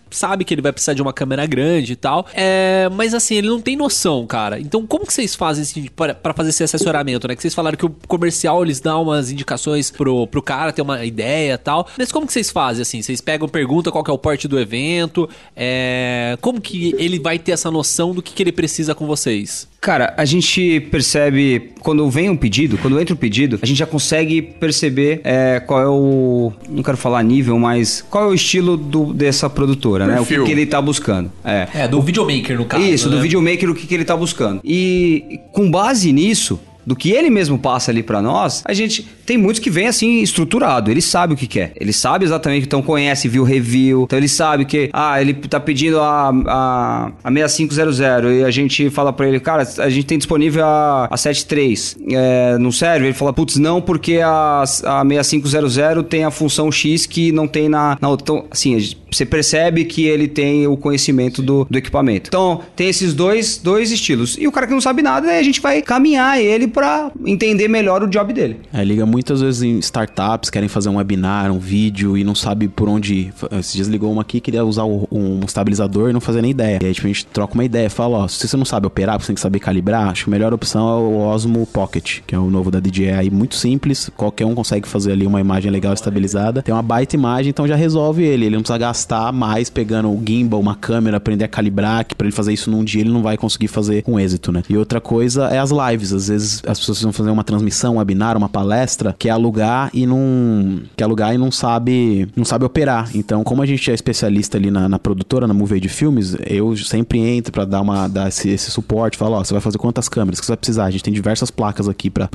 sabe 0.10 0.46
que 0.46 0.54
ele 0.54 0.62
vai 0.62 0.72
precisar 0.72 0.94
de 0.94 1.02
uma 1.02 1.14
câmera 1.14 1.46
grande 1.46 1.94
e 1.94 1.96
tal. 1.96 2.26
É, 2.34 2.90
mas 2.94 3.14
assim, 3.14 3.36
ele 3.36 3.48
não 3.48 3.60
tem 3.62 3.76
noção, 3.76 4.26
cara. 4.26 4.60
Então, 4.60 4.86
como 4.86 5.06
que 5.06 5.14
vocês 5.14 5.36
fazem 5.36 5.64
assim, 5.64 5.88
para 5.96 6.34
fazer 6.34 6.50
esse 6.50 6.64
assessoramento, 6.64 7.28
né? 7.28 7.36
Que 7.36 7.42
vocês 7.42 7.54
falaram 7.54 7.78
que 7.78 7.86
o 7.86 7.96
comercial 8.08 8.64
eles 8.64 8.80
dão 8.80 9.04
umas 9.04 9.32
indicações 9.32 9.92
pro, 9.92 10.26
pro 10.28 10.42
cara 10.42 10.72
ter 10.72 10.82
uma 10.82 11.04
ideia 11.04 11.54
e 11.54 11.58
tal. 11.58 11.88
Mas 11.98 12.12
como 12.12 12.26
que 12.26 12.34
vocês 12.34 12.50
fazem 12.50 12.82
assim? 12.82 13.02
Vocês 13.02 13.22
pegam, 13.22 13.48
pergunta 13.48 13.92
qual 13.92 14.04
que 14.04 14.12
é 14.12 14.14
o 14.14 14.18
porte 14.18 14.48
do 14.48 14.60
evento, 14.60 15.30
é, 15.56 16.38
como 16.42 16.62
que 16.62 16.96
ele 16.98 17.20
vai 17.20 17.38
ter 17.38 17.52
essa 17.52 17.70
noção 17.70 18.14
do 18.14 18.22
que, 18.22 18.34
que 18.34 18.44
ele 18.44 18.52
precisa 18.52 18.96
com 18.96 19.06
vocês? 19.06 19.68
Cara, 19.86 20.16
a 20.18 20.26
gente 20.26 20.80
percebe 20.90 21.74
quando 21.80 22.10
vem 22.10 22.28
um 22.28 22.36
pedido, 22.36 22.76
quando 22.76 23.00
entra 23.00 23.14
o 23.14 23.18
pedido, 23.18 23.60
a 23.62 23.68
gente 23.68 23.78
já 23.78 23.86
consegue 23.86 24.42
perceber 24.42 25.22
é, 25.24 25.60
qual 25.60 25.80
é 25.80 25.88
o. 25.88 26.52
Não 26.68 26.82
quero 26.82 26.98
falar 26.98 27.22
nível, 27.22 27.60
mas 27.60 28.04
qual 28.10 28.24
é 28.24 28.28
o 28.30 28.34
estilo 28.34 28.78
do- 28.78 29.14
dessa 29.14 29.48
produtora, 29.48 30.08
né? 30.08 30.16
O 30.16 30.24
que, 30.24 30.30
Perfil. 30.30 30.44
que 30.46 30.52
ele 30.52 30.66
tá 30.66 30.82
buscando. 30.82 31.32
É. 31.44 31.68
É, 31.72 31.88
do 31.88 32.02
videomaker, 32.02 32.58
no 32.58 32.66
caso. 32.66 32.84
Isso, 32.84 33.12
do 33.12 33.18
né? 33.18 33.22
videomaker, 33.22 33.70
o 33.70 33.76
que, 33.76 33.86
que 33.86 33.94
ele 33.94 34.04
tá 34.04 34.18
buscando. 34.18 34.60
E 34.64 35.40
com 35.52 35.70
base 35.70 36.12
nisso, 36.12 36.60
do 36.86 36.96
que 36.96 37.12
ele 37.12 37.30
mesmo 37.30 37.58
passa 37.58 37.92
ali 37.92 38.04
pra 38.04 38.22
nós, 38.22 38.64
a 38.66 38.74
gente 38.74 39.08
tem 39.26 39.38
muitos 39.38 39.60
que 39.60 39.70
vem 39.70 39.88
assim 39.88 40.22
estruturado, 40.22 40.92
ele 40.92 41.02
sabe 41.02 41.34
o 41.34 41.38
que 41.38 41.48
quer. 41.48 41.74
Ele 41.80 41.92
sabe 41.92 42.26
exatamente, 42.26 42.66
então 42.66 42.82
conhece, 42.82 43.28
viu 43.28 43.44
review, 43.44 44.04
então 44.04 44.18
ele 44.18 44.28
sabe 44.28 44.66
que 44.66 44.90
ah, 44.94 45.20
ele 45.20 45.34
tá 45.34 45.60
pedindo 45.60 46.00
a, 46.00 46.32
a, 46.48 47.12
a 47.24 47.48
6500 47.48 48.32
e 48.32 48.44
a 48.44 48.52
gente 48.52 48.90
fala 48.90 49.12
pra 49.12 49.28
ele, 49.28 49.40
cara, 49.40 49.68
a 49.80 49.90
gente 49.90 50.06
tem 50.06 50.18
disponível 50.18 50.66
a, 50.66 51.08
a 51.10 51.18
73. 51.18 51.98
É, 52.12 52.58
não 52.58 52.72
serve? 52.72 53.08
Ele 53.08 53.14
fala, 53.14 53.34
putz, 53.34 53.58
não, 53.58 53.82
porque 53.82 54.20
a, 54.24 54.64
a 54.64 55.24
6500 55.24 56.06
tem 56.08 56.24
a 56.24 56.32
função 56.32 56.72
X 56.72 57.06
que 57.06 57.32
não 57.32 57.48
tem 57.48 57.68
na, 57.68 57.98
na 58.00 58.10
outra. 58.10 58.24
Então, 58.24 58.46
assim, 58.52 58.78
você 59.12 59.26
percebe 59.26 59.86
que 59.86 60.06
ele 60.06 60.28
tem 60.28 60.68
o 60.68 60.78
conhecimento 60.78 61.42
do, 61.42 61.66
do 61.70 61.78
equipamento. 61.78 62.30
Então, 62.30 62.62
tem 62.76 62.90
esses 62.90 63.14
dois, 63.14 63.58
dois 63.58 63.92
estilos. 63.92 64.36
E 64.40 64.48
o 64.48 64.52
cara 64.52 64.68
que 64.68 64.74
não 64.74 64.82
sabe 64.82 65.02
nada, 65.02 65.30
aí 65.30 65.40
a 65.40 65.44
gente 65.44 65.62
vai 65.62 65.82
caminhar 65.82 66.40
ele 66.40 66.68
pra 66.76 67.10
entender 67.26 67.70
melhor 67.70 68.04
o 68.04 68.08
job 68.08 68.34
dele. 68.34 68.60
É, 68.74 68.84
liga 68.84 69.06
muitas 69.06 69.40
vezes 69.40 69.64
em 69.64 69.80
startups, 69.80 70.50
querem 70.50 70.68
fazer 70.68 70.90
um 70.90 70.98
webinar, 70.98 71.50
um 71.50 71.58
vídeo 71.58 72.18
e 72.18 72.24
não 72.24 72.36
sabe 72.36 72.68
por 72.68 72.90
onde. 72.90 73.34
Esses 73.58 73.74
dias 73.74 73.88
ligou 73.88 74.12
uma 74.12 74.22
aqui, 74.22 74.42
queria 74.42 74.66
usar 74.66 74.84
um 74.84 75.40
estabilizador 75.46 76.10
e 76.10 76.14
não 76.14 76.20
fazia 76.20 76.42
nem 76.42 76.52
ideia. 76.52 76.80
E 76.84 76.86
aí 76.86 76.94
tipo, 76.94 77.08
a 77.08 77.10
gente 77.10 77.26
troca 77.28 77.54
uma 77.54 77.64
ideia, 77.64 77.90
fala, 77.90 78.18
ó, 78.18 78.28
se 78.28 78.46
você 78.46 78.58
não 78.58 78.66
sabe 78.66 78.86
operar, 78.86 79.18
você 79.18 79.28
tem 79.28 79.36
que 79.36 79.42
saber 79.42 79.60
calibrar, 79.60 80.10
acho 80.10 80.26
que 80.26 80.30
a 80.30 80.32
melhor 80.32 80.54
opção 80.54 80.90
é 80.90 81.00
o 81.00 81.18
Osmo 81.20 81.66
Pocket, 81.66 82.20
que 82.28 82.36
é 82.36 82.38
o 82.38 82.50
novo 82.50 82.70
da 82.70 82.82
DJI 82.82 83.30
muito 83.32 83.56
simples, 83.56 84.12
qualquer 84.18 84.46
um 84.46 84.54
consegue 84.54 84.86
fazer 84.86 85.14
ali 85.14 85.26
uma 85.26 85.40
imagem 85.40 85.72
legal 85.72 85.94
estabilizada. 85.94 86.62
Tem 86.62 86.76
uma 86.76 86.84
baita 86.84 87.16
imagem, 87.16 87.52
então 87.52 87.66
já 87.66 87.76
resolve 87.76 88.24
ele, 88.24 88.48
ele 88.48 88.56
não 88.56 88.64
precisa 88.64 88.78
gastar 88.78 89.32
mais 89.32 89.70
pegando 89.70 90.10
o 90.10 90.22
gimbal, 90.26 90.60
uma 90.60 90.76
câmera, 90.76 91.16
aprender 91.16 91.46
a 91.46 91.48
calibrar, 91.48 92.04
que 92.04 92.16
pra 92.16 92.28
ele 92.28 92.36
fazer 92.36 92.52
isso 92.52 92.70
num 92.70 92.84
dia 92.84 93.00
ele 93.00 93.12
não 93.12 93.24
vai 93.24 93.38
conseguir 93.38 93.70
fazer 93.70 94.02
com 94.02 94.20
êxito, 94.20 94.52
né? 94.52 94.62
E 94.70 94.78
outra 94.78 95.00
coisa 95.00 95.48
é 95.48 95.58
as 95.58 95.72
lives. 95.72 96.12
Às 96.12 96.28
vezes 96.28 96.65
as 96.68 96.80
pessoas 96.80 97.02
vão 97.02 97.12
fazer 97.12 97.30
uma 97.30 97.44
transmissão, 97.44 97.96
um 97.96 97.98
webinar, 97.98 98.38
uma 98.38 98.50
palestra, 98.50 99.16
quer 99.18 99.32
alugar 99.32 99.90
e 99.94 100.06
não 100.06 100.82
quer 100.96 101.06
alugar 101.06 101.34
e 101.34 101.38
não 101.38 101.52
sabe 101.52 102.28
não 102.36 102.46
sabe 102.46 102.66
operar. 102.66 103.10
Então, 103.16 103.44
como 103.44 103.62
a 103.62 103.66
gente 103.66 103.90
é 103.90 103.94
especialista 103.94 104.58
ali 104.58 104.70
na, 104.70 104.88
na 104.88 105.00
produtora, 105.00 105.48
na 105.48 105.54
Movie 105.54 105.80
de 105.80 105.90
Filmes, 105.90 106.36
eu 106.46 106.76
sempre 106.78 107.20
entro 107.20 107.52
pra 107.52 107.66
dar 107.66 107.82
uma 107.82 108.08
dar 108.08 108.28
esse, 108.28 108.50
esse 108.50 108.70
suporte, 108.70 109.18
falo, 109.18 109.36
ó, 109.36 109.44
você 109.44 109.54
vai 109.54 109.62
fazer 109.62 109.78
quantas 109.78 110.08
câmeras 110.08 110.40
que 110.40 110.46
você 110.46 110.52
vai 110.52 110.58
precisar? 110.58 110.86
A 110.86 110.92
gente 110.92 111.04
tem 111.04 111.14
diversas 111.14 111.50
placas 111.50 111.88
aqui 111.88 112.10
pra 112.10 112.28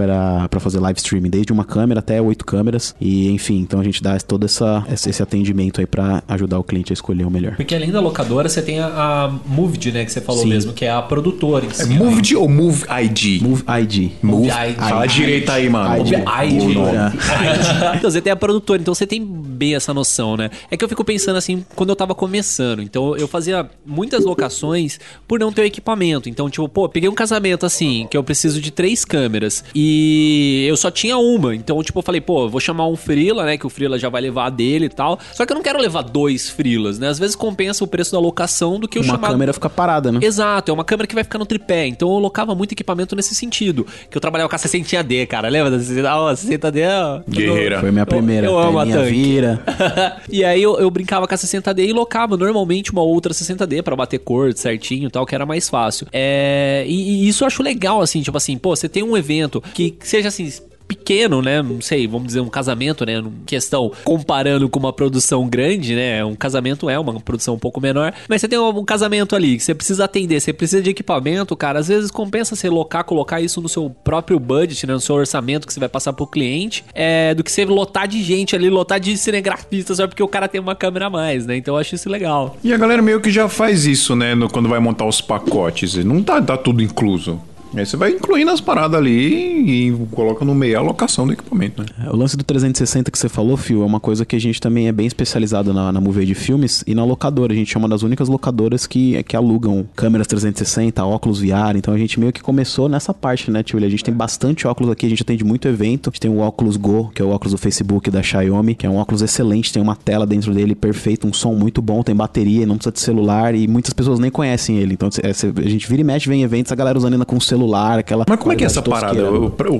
fazer 0.58 0.80
live 0.80 0.98
streaming, 0.98 1.30
desde 1.30 1.52
uma 1.52 1.64
câmera 1.64 2.00
até 2.00 2.20
oito 2.20 2.44
câmeras 2.44 2.94
e 3.00 3.30
enfim, 3.30 3.58
então 3.60 3.80
a 3.80 3.84
gente 3.84 4.02
dá 4.02 4.18
todo 4.18 4.44
essa, 4.44 4.84
esse 4.90 5.10
esse 5.10 5.22
atendimento 5.22 5.80
aí 5.80 5.86
pra 5.86 6.22
ajudar 6.28 6.58
o 6.58 6.64
cliente 6.64 6.92
a 6.92 6.94
escolher 6.94 7.24
o 7.24 7.30
melhor. 7.30 7.56
Porque 7.56 7.74
além 7.74 7.90
da 7.90 8.00
locadora, 8.00 8.48
você 8.48 8.62
tem 8.62 8.80
a, 8.80 8.86
a 8.86 9.28
Moved, 9.46 9.92
né? 9.92 10.04
Que 10.04 10.12
você 10.12 10.20
falou 10.20 10.42
Sim. 10.42 10.48
mesmo, 10.48 10.72
que 10.72 10.84
é 10.84 10.90
a 10.90 11.02
produtora 11.02 11.66
em 11.66 11.70
si. 11.70 11.82
É 11.82 11.86
né? 11.86 11.98
Moved 11.98 12.36
ou 12.36 12.48
Move 12.48 12.84
ID? 13.02 13.42
Move 13.42 13.64
ID. 13.82 14.12
Move. 14.22 14.48
ID. 14.48 14.76
Fala 14.76 15.06
direito 15.06 15.50
aí, 15.50 15.68
mano. 15.68 16.04
Então, 17.96 18.10
você 18.10 18.20
tem 18.20 18.32
a 18.32 18.36
produtora, 18.36 18.80
então 18.80 18.94
você 18.94 19.06
tem 19.06 19.24
bem 19.24 19.74
essa 19.74 19.92
noção, 19.92 20.36
né? 20.36 20.50
É 20.70 20.76
que 20.76 20.84
eu 20.84 20.88
fico 20.88 21.04
pensando 21.04 21.36
assim, 21.36 21.64
quando 21.74 21.90
eu 21.90 21.96
tava 21.96 22.14
começando. 22.14 22.82
Então, 22.82 23.16
eu 23.16 23.26
fazia 23.28 23.68
muitas 23.84 24.24
locações 24.24 24.98
por 25.26 25.38
não 25.40 25.52
ter 25.52 25.62
o 25.62 25.64
equipamento. 25.64 26.28
Então, 26.28 26.48
tipo, 26.48 26.68
pô, 26.68 26.88
peguei 26.88 27.08
um 27.08 27.14
casamento 27.14 27.66
assim, 27.66 28.06
que 28.10 28.16
eu 28.16 28.22
preciso 28.24 28.60
de 28.60 28.70
três 28.70 29.04
câmeras. 29.04 29.64
E 29.74 30.66
eu 30.68 30.76
só 30.76 30.90
tinha 30.90 31.16
uma. 31.18 31.54
Então, 31.54 31.82
tipo, 31.82 31.98
eu 31.98 32.02
falei, 32.02 32.20
pô, 32.20 32.48
vou 32.48 32.60
chamar 32.60 32.86
um 32.86 32.96
Freela, 32.96 33.44
né? 33.44 33.56
Que 33.56 33.66
o 33.66 33.70
Freela 33.70 33.98
já 33.98 34.08
vai 34.08 34.22
levar 34.22 34.46
a 34.46 34.50
dele 34.50 34.86
e 34.86 34.90
tal. 34.90 35.18
Só 35.34 35.44
que 35.44 35.52
eu 35.52 35.56
não 35.56 35.62
quero 35.62 35.80
levar 35.80 36.02
dois 36.02 36.48
Freelas, 36.48 36.98
né? 36.98 37.08
Às 37.08 37.18
vezes 37.18 37.36
compensa 37.36 37.84
o 37.84 37.86
preço 37.86 38.12
da 38.12 38.18
locação 38.18 38.78
do 38.78 38.88
que 38.88 38.98
eu 38.98 39.02
Uma 39.02 39.14
chamar. 39.14 39.28
câmera 39.28 39.52
fica 39.52 39.70
parada, 39.70 40.12
né? 40.12 40.20
Exato, 40.22 40.70
é 40.70 40.74
uma 40.74 40.84
câmera 40.84 41.06
que 41.06 41.14
vai 41.14 41.24
ficar 41.24 41.38
no 41.38 41.46
tripé. 41.46 41.86
Então 41.86 42.10
eu 42.10 42.18
locava 42.18 42.54
muito 42.54 42.72
equipamento 42.72 43.14
nesse 43.16 43.34
sentido. 43.34 43.86
Que 44.08 44.16
eu 44.16 44.20
trabalhava 44.20 44.48
com 44.48 44.56
a 44.56 44.58
60D, 44.58 45.26
cara. 45.26 45.48
Lembra 45.48 45.70
da 45.70 45.78
60D? 45.78 46.04
Ah, 46.06 46.30
a 46.30 46.34
60D 46.34 46.78
é- 46.78 47.22
Guerreira. 47.28 47.80
Foi 47.80 47.90
minha 47.90 48.06
primeira. 48.06 48.46
Eu, 48.46 48.52
eu 48.52 48.58
amo 48.58 48.78
a 48.78 48.86
tanque. 48.86 49.10
vira. 49.10 49.60
e 50.30 50.44
aí 50.44 50.62
eu, 50.62 50.78
eu 50.78 50.90
brincava 50.90 51.26
com 51.26 51.34
a 51.34 51.38
60D 51.38 51.88
e 51.88 51.92
locava 51.92 52.36
normalmente 52.36 52.92
uma 52.92 53.02
outra 53.02 53.32
60D 53.32 53.82
pra 53.82 53.96
bater 53.96 54.18
cor 54.18 54.52
certinho 54.54 55.08
e 55.08 55.10
tal, 55.10 55.26
que 55.26 55.34
era 55.34 55.44
mais 55.44 55.68
fácil. 55.68 56.06
É, 56.12 56.84
e, 56.86 57.24
e 57.24 57.28
isso 57.28 57.42
eu 57.44 57.46
acho 57.46 57.62
legal, 57.62 58.00
assim, 58.00 58.22
tipo 58.22 58.36
assim, 58.36 58.56
pô, 58.56 58.74
você 58.74 58.88
tem 58.88 59.02
um 59.02 59.16
evento 59.16 59.62
que 59.74 59.96
seja 60.00 60.28
assim. 60.28 60.50
Pequeno, 60.90 61.40
né? 61.40 61.62
Não 61.62 61.80
sei, 61.80 62.08
vamos 62.08 62.26
dizer 62.26 62.40
um 62.40 62.48
casamento, 62.48 63.06
né? 63.06 63.22
Questão 63.46 63.92
comparando 64.02 64.68
com 64.68 64.80
uma 64.80 64.92
produção 64.92 65.48
grande, 65.48 65.94
né? 65.94 66.24
Um 66.24 66.34
casamento 66.34 66.90
é 66.90 66.98
uma 66.98 67.20
produção 67.20 67.54
um 67.54 67.58
pouco 67.58 67.80
menor, 67.80 68.12
mas 68.28 68.40
você 68.40 68.48
tem 68.48 68.58
um, 68.58 68.84
casamento 68.84 69.36
ali 69.36 69.56
que 69.56 69.62
você 69.62 69.72
precisa 69.72 70.06
atender, 70.06 70.40
você 70.40 70.52
precisa 70.52 70.82
de 70.82 70.90
equipamento, 70.90 71.54
cara. 71.54 71.78
Às 71.78 71.86
vezes 71.86 72.10
compensa 72.10 72.56
você 72.56 72.68
locar, 72.68 73.04
colocar 73.04 73.40
isso 73.40 73.60
no 73.60 73.68
seu 73.68 73.88
próprio 74.02 74.40
budget, 74.40 74.84
né? 74.84 74.92
No 74.94 75.00
seu 75.00 75.14
orçamento 75.14 75.64
que 75.64 75.72
você 75.72 75.78
vai 75.78 75.88
passar 75.88 76.12
pro 76.12 76.26
cliente, 76.26 76.84
é, 76.92 77.32
do 77.34 77.44
que 77.44 77.52
você 77.52 77.64
lotar 77.64 78.08
de 78.08 78.20
gente 78.20 78.56
ali, 78.56 78.68
lotar 78.68 78.98
de 78.98 79.16
cinegrafistas 79.16 79.98
só 79.98 80.08
porque 80.08 80.22
o 80.24 80.28
cara 80.28 80.48
tem 80.48 80.60
uma 80.60 80.74
câmera 80.74 81.06
a 81.06 81.10
mais, 81.10 81.46
né? 81.46 81.56
Então 81.56 81.74
eu 81.74 81.78
acho 81.80 81.94
isso 81.94 82.10
legal. 82.10 82.56
E 82.64 82.72
a 82.72 82.76
galera 82.76 83.00
meio 83.00 83.20
que 83.20 83.30
já 83.30 83.48
faz 83.48 83.86
isso, 83.86 84.16
né? 84.16 84.34
no- 84.34 84.48
quando 84.48 84.68
vai 84.68 84.80
montar 84.80 85.04
os 85.06 85.20
pacotes. 85.20 85.94
Não 86.04 86.22
tá, 86.22 86.40
tá 86.40 86.56
tudo 86.56 86.82
incluso. 86.82 87.40
Aí 87.74 87.86
você 87.86 87.96
vai 87.96 88.10
incluindo 88.12 88.50
as 88.50 88.60
paradas 88.60 88.98
ali 88.98 89.88
e 89.88 90.06
coloca 90.10 90.44
no 90.44 90.54
meio 90.54 90.78
a 90.78 90.82
locação 90.82 91.26
do 91.26 91.32
equipamento, 91.32 91.82
né? 91.82 91.88
É, 92.04 92.10
O 92.10 92.16
lance 92.16 92.36
do 92.36 92.44
360 92.44 93.10
que 93.10 93.18
você 93.18 93.28
falou, 93.28 93.56
Fio, 93.56 93.82
é 93.82 93.86
uma 93.86 94.00
coisa 94.00 94.24
que 94.24 94.36
a 94.36 94.40
gente 94.40 94.60
também 94.60 94.88
é 94.88 94.92
bem 94.92 95.06
especializado 95.06 95.72
na, 95.72 95.92
na 95.92 96.00
movie 96.00 96.26
de 96.26 96.34
filmes 96.34 96.82
e 96.86 96.94
na 96.94 97.04
locadora. 97.04 97.52
A 97.52 97.56
gente 97.56 97.74
é 97.74 97.78
uma 97.78 97.88
das 97.88 98.02
únicas 98.02 98.28
locadoras 98.28 98.86
que, 98.86 99.22
que 99.24 99.36
alugam 99.36 99.86
câmeras 99.94 100.26
360, 100.26 101.04
óculos 101.04 101.40
VR. 101.40 101.76
Então 101.76 101.94
a 101.94 101.98
gente 101.98 102.18
meio 102.18 102.32
que 102.32 102.42
começou 102.42 102.88
nessa 102.88 103.14
parte, 103.14 103.50
né, 103.50 103.62
tio? 103.62 103.78
A 103.78 103.88
gente 103.88 104.04
tem 104.04 104.14
bastante 104.14 104.66
óculos 104.66 104.90
aqui, 104.92 105.06
a 105.06 105.08
gente 105.08 105.22
atende 105.22 105.44
muito 105.44 105.66
evento. 105.68 106.08
A 106.08 106.12
gente 106.12 106.20
tem 106.20 106.30
o 106.30 106.38
óculos 106.38 106.76
Go, 106.76 107.10
que 107.14 107.22
é 107.22 107.24
o 107.24 107.30
óculos 107.30 107.52
do 107.52 107.58
Facebook 107.58 108.10
da 108.10 108.22
Xiaomi, 108.22 108.74
que 108.74 108.86
é 108.86 108.90
um 108.90 108.96
óculos 108.96 109.22
excelente, 109.22 109.72
tem 109.72 109.82
uma 109.82 109.96
tela 109.96 110.26
dentro 110.26 110.52
dele 110.52 110.74
perfeito, 110.74 111.26
um 111.26 111.32
som 111.32 111.54
muito 111.54 111.80
bom, 111.80 112.02
tem 112.02 112.14
bateria, 112.14 112.66
não 112.66 112.76
precisa 112.76 112.92
de 112.92 113.00
celular 113.00 113.54
e 113.54 113.66
muitas 113.66 113.92
pessoas 113.92 114.18
nem 114.18 114.30
conhecem 114.30 114.78
ele. 114.78 114.94
Então 114.94 115.08
é, 115.22 115.30
a 115.30 115.68
gente 115.68 115.88
vira 115.88 116.00
e 116.00 116.04
mexe, 116.04 116.28
vem 116.28 116.40
em 116.40 116.44
eventos, 116.44 116.72
a 116.72 116.74
galera 116.74 116.98
usando 116.98 117.14
ainda 117.14 117.24
com 117.24 117.40
celular, 117.40 117.59
aquela. 117.98 118.24
Mas 118.28 118.38
como 118.38 118.52
é 118.52 118.56
que 118.56 118.64
é 118.64 118.66
essa 118.66 118.82
parada? 118.82 119.20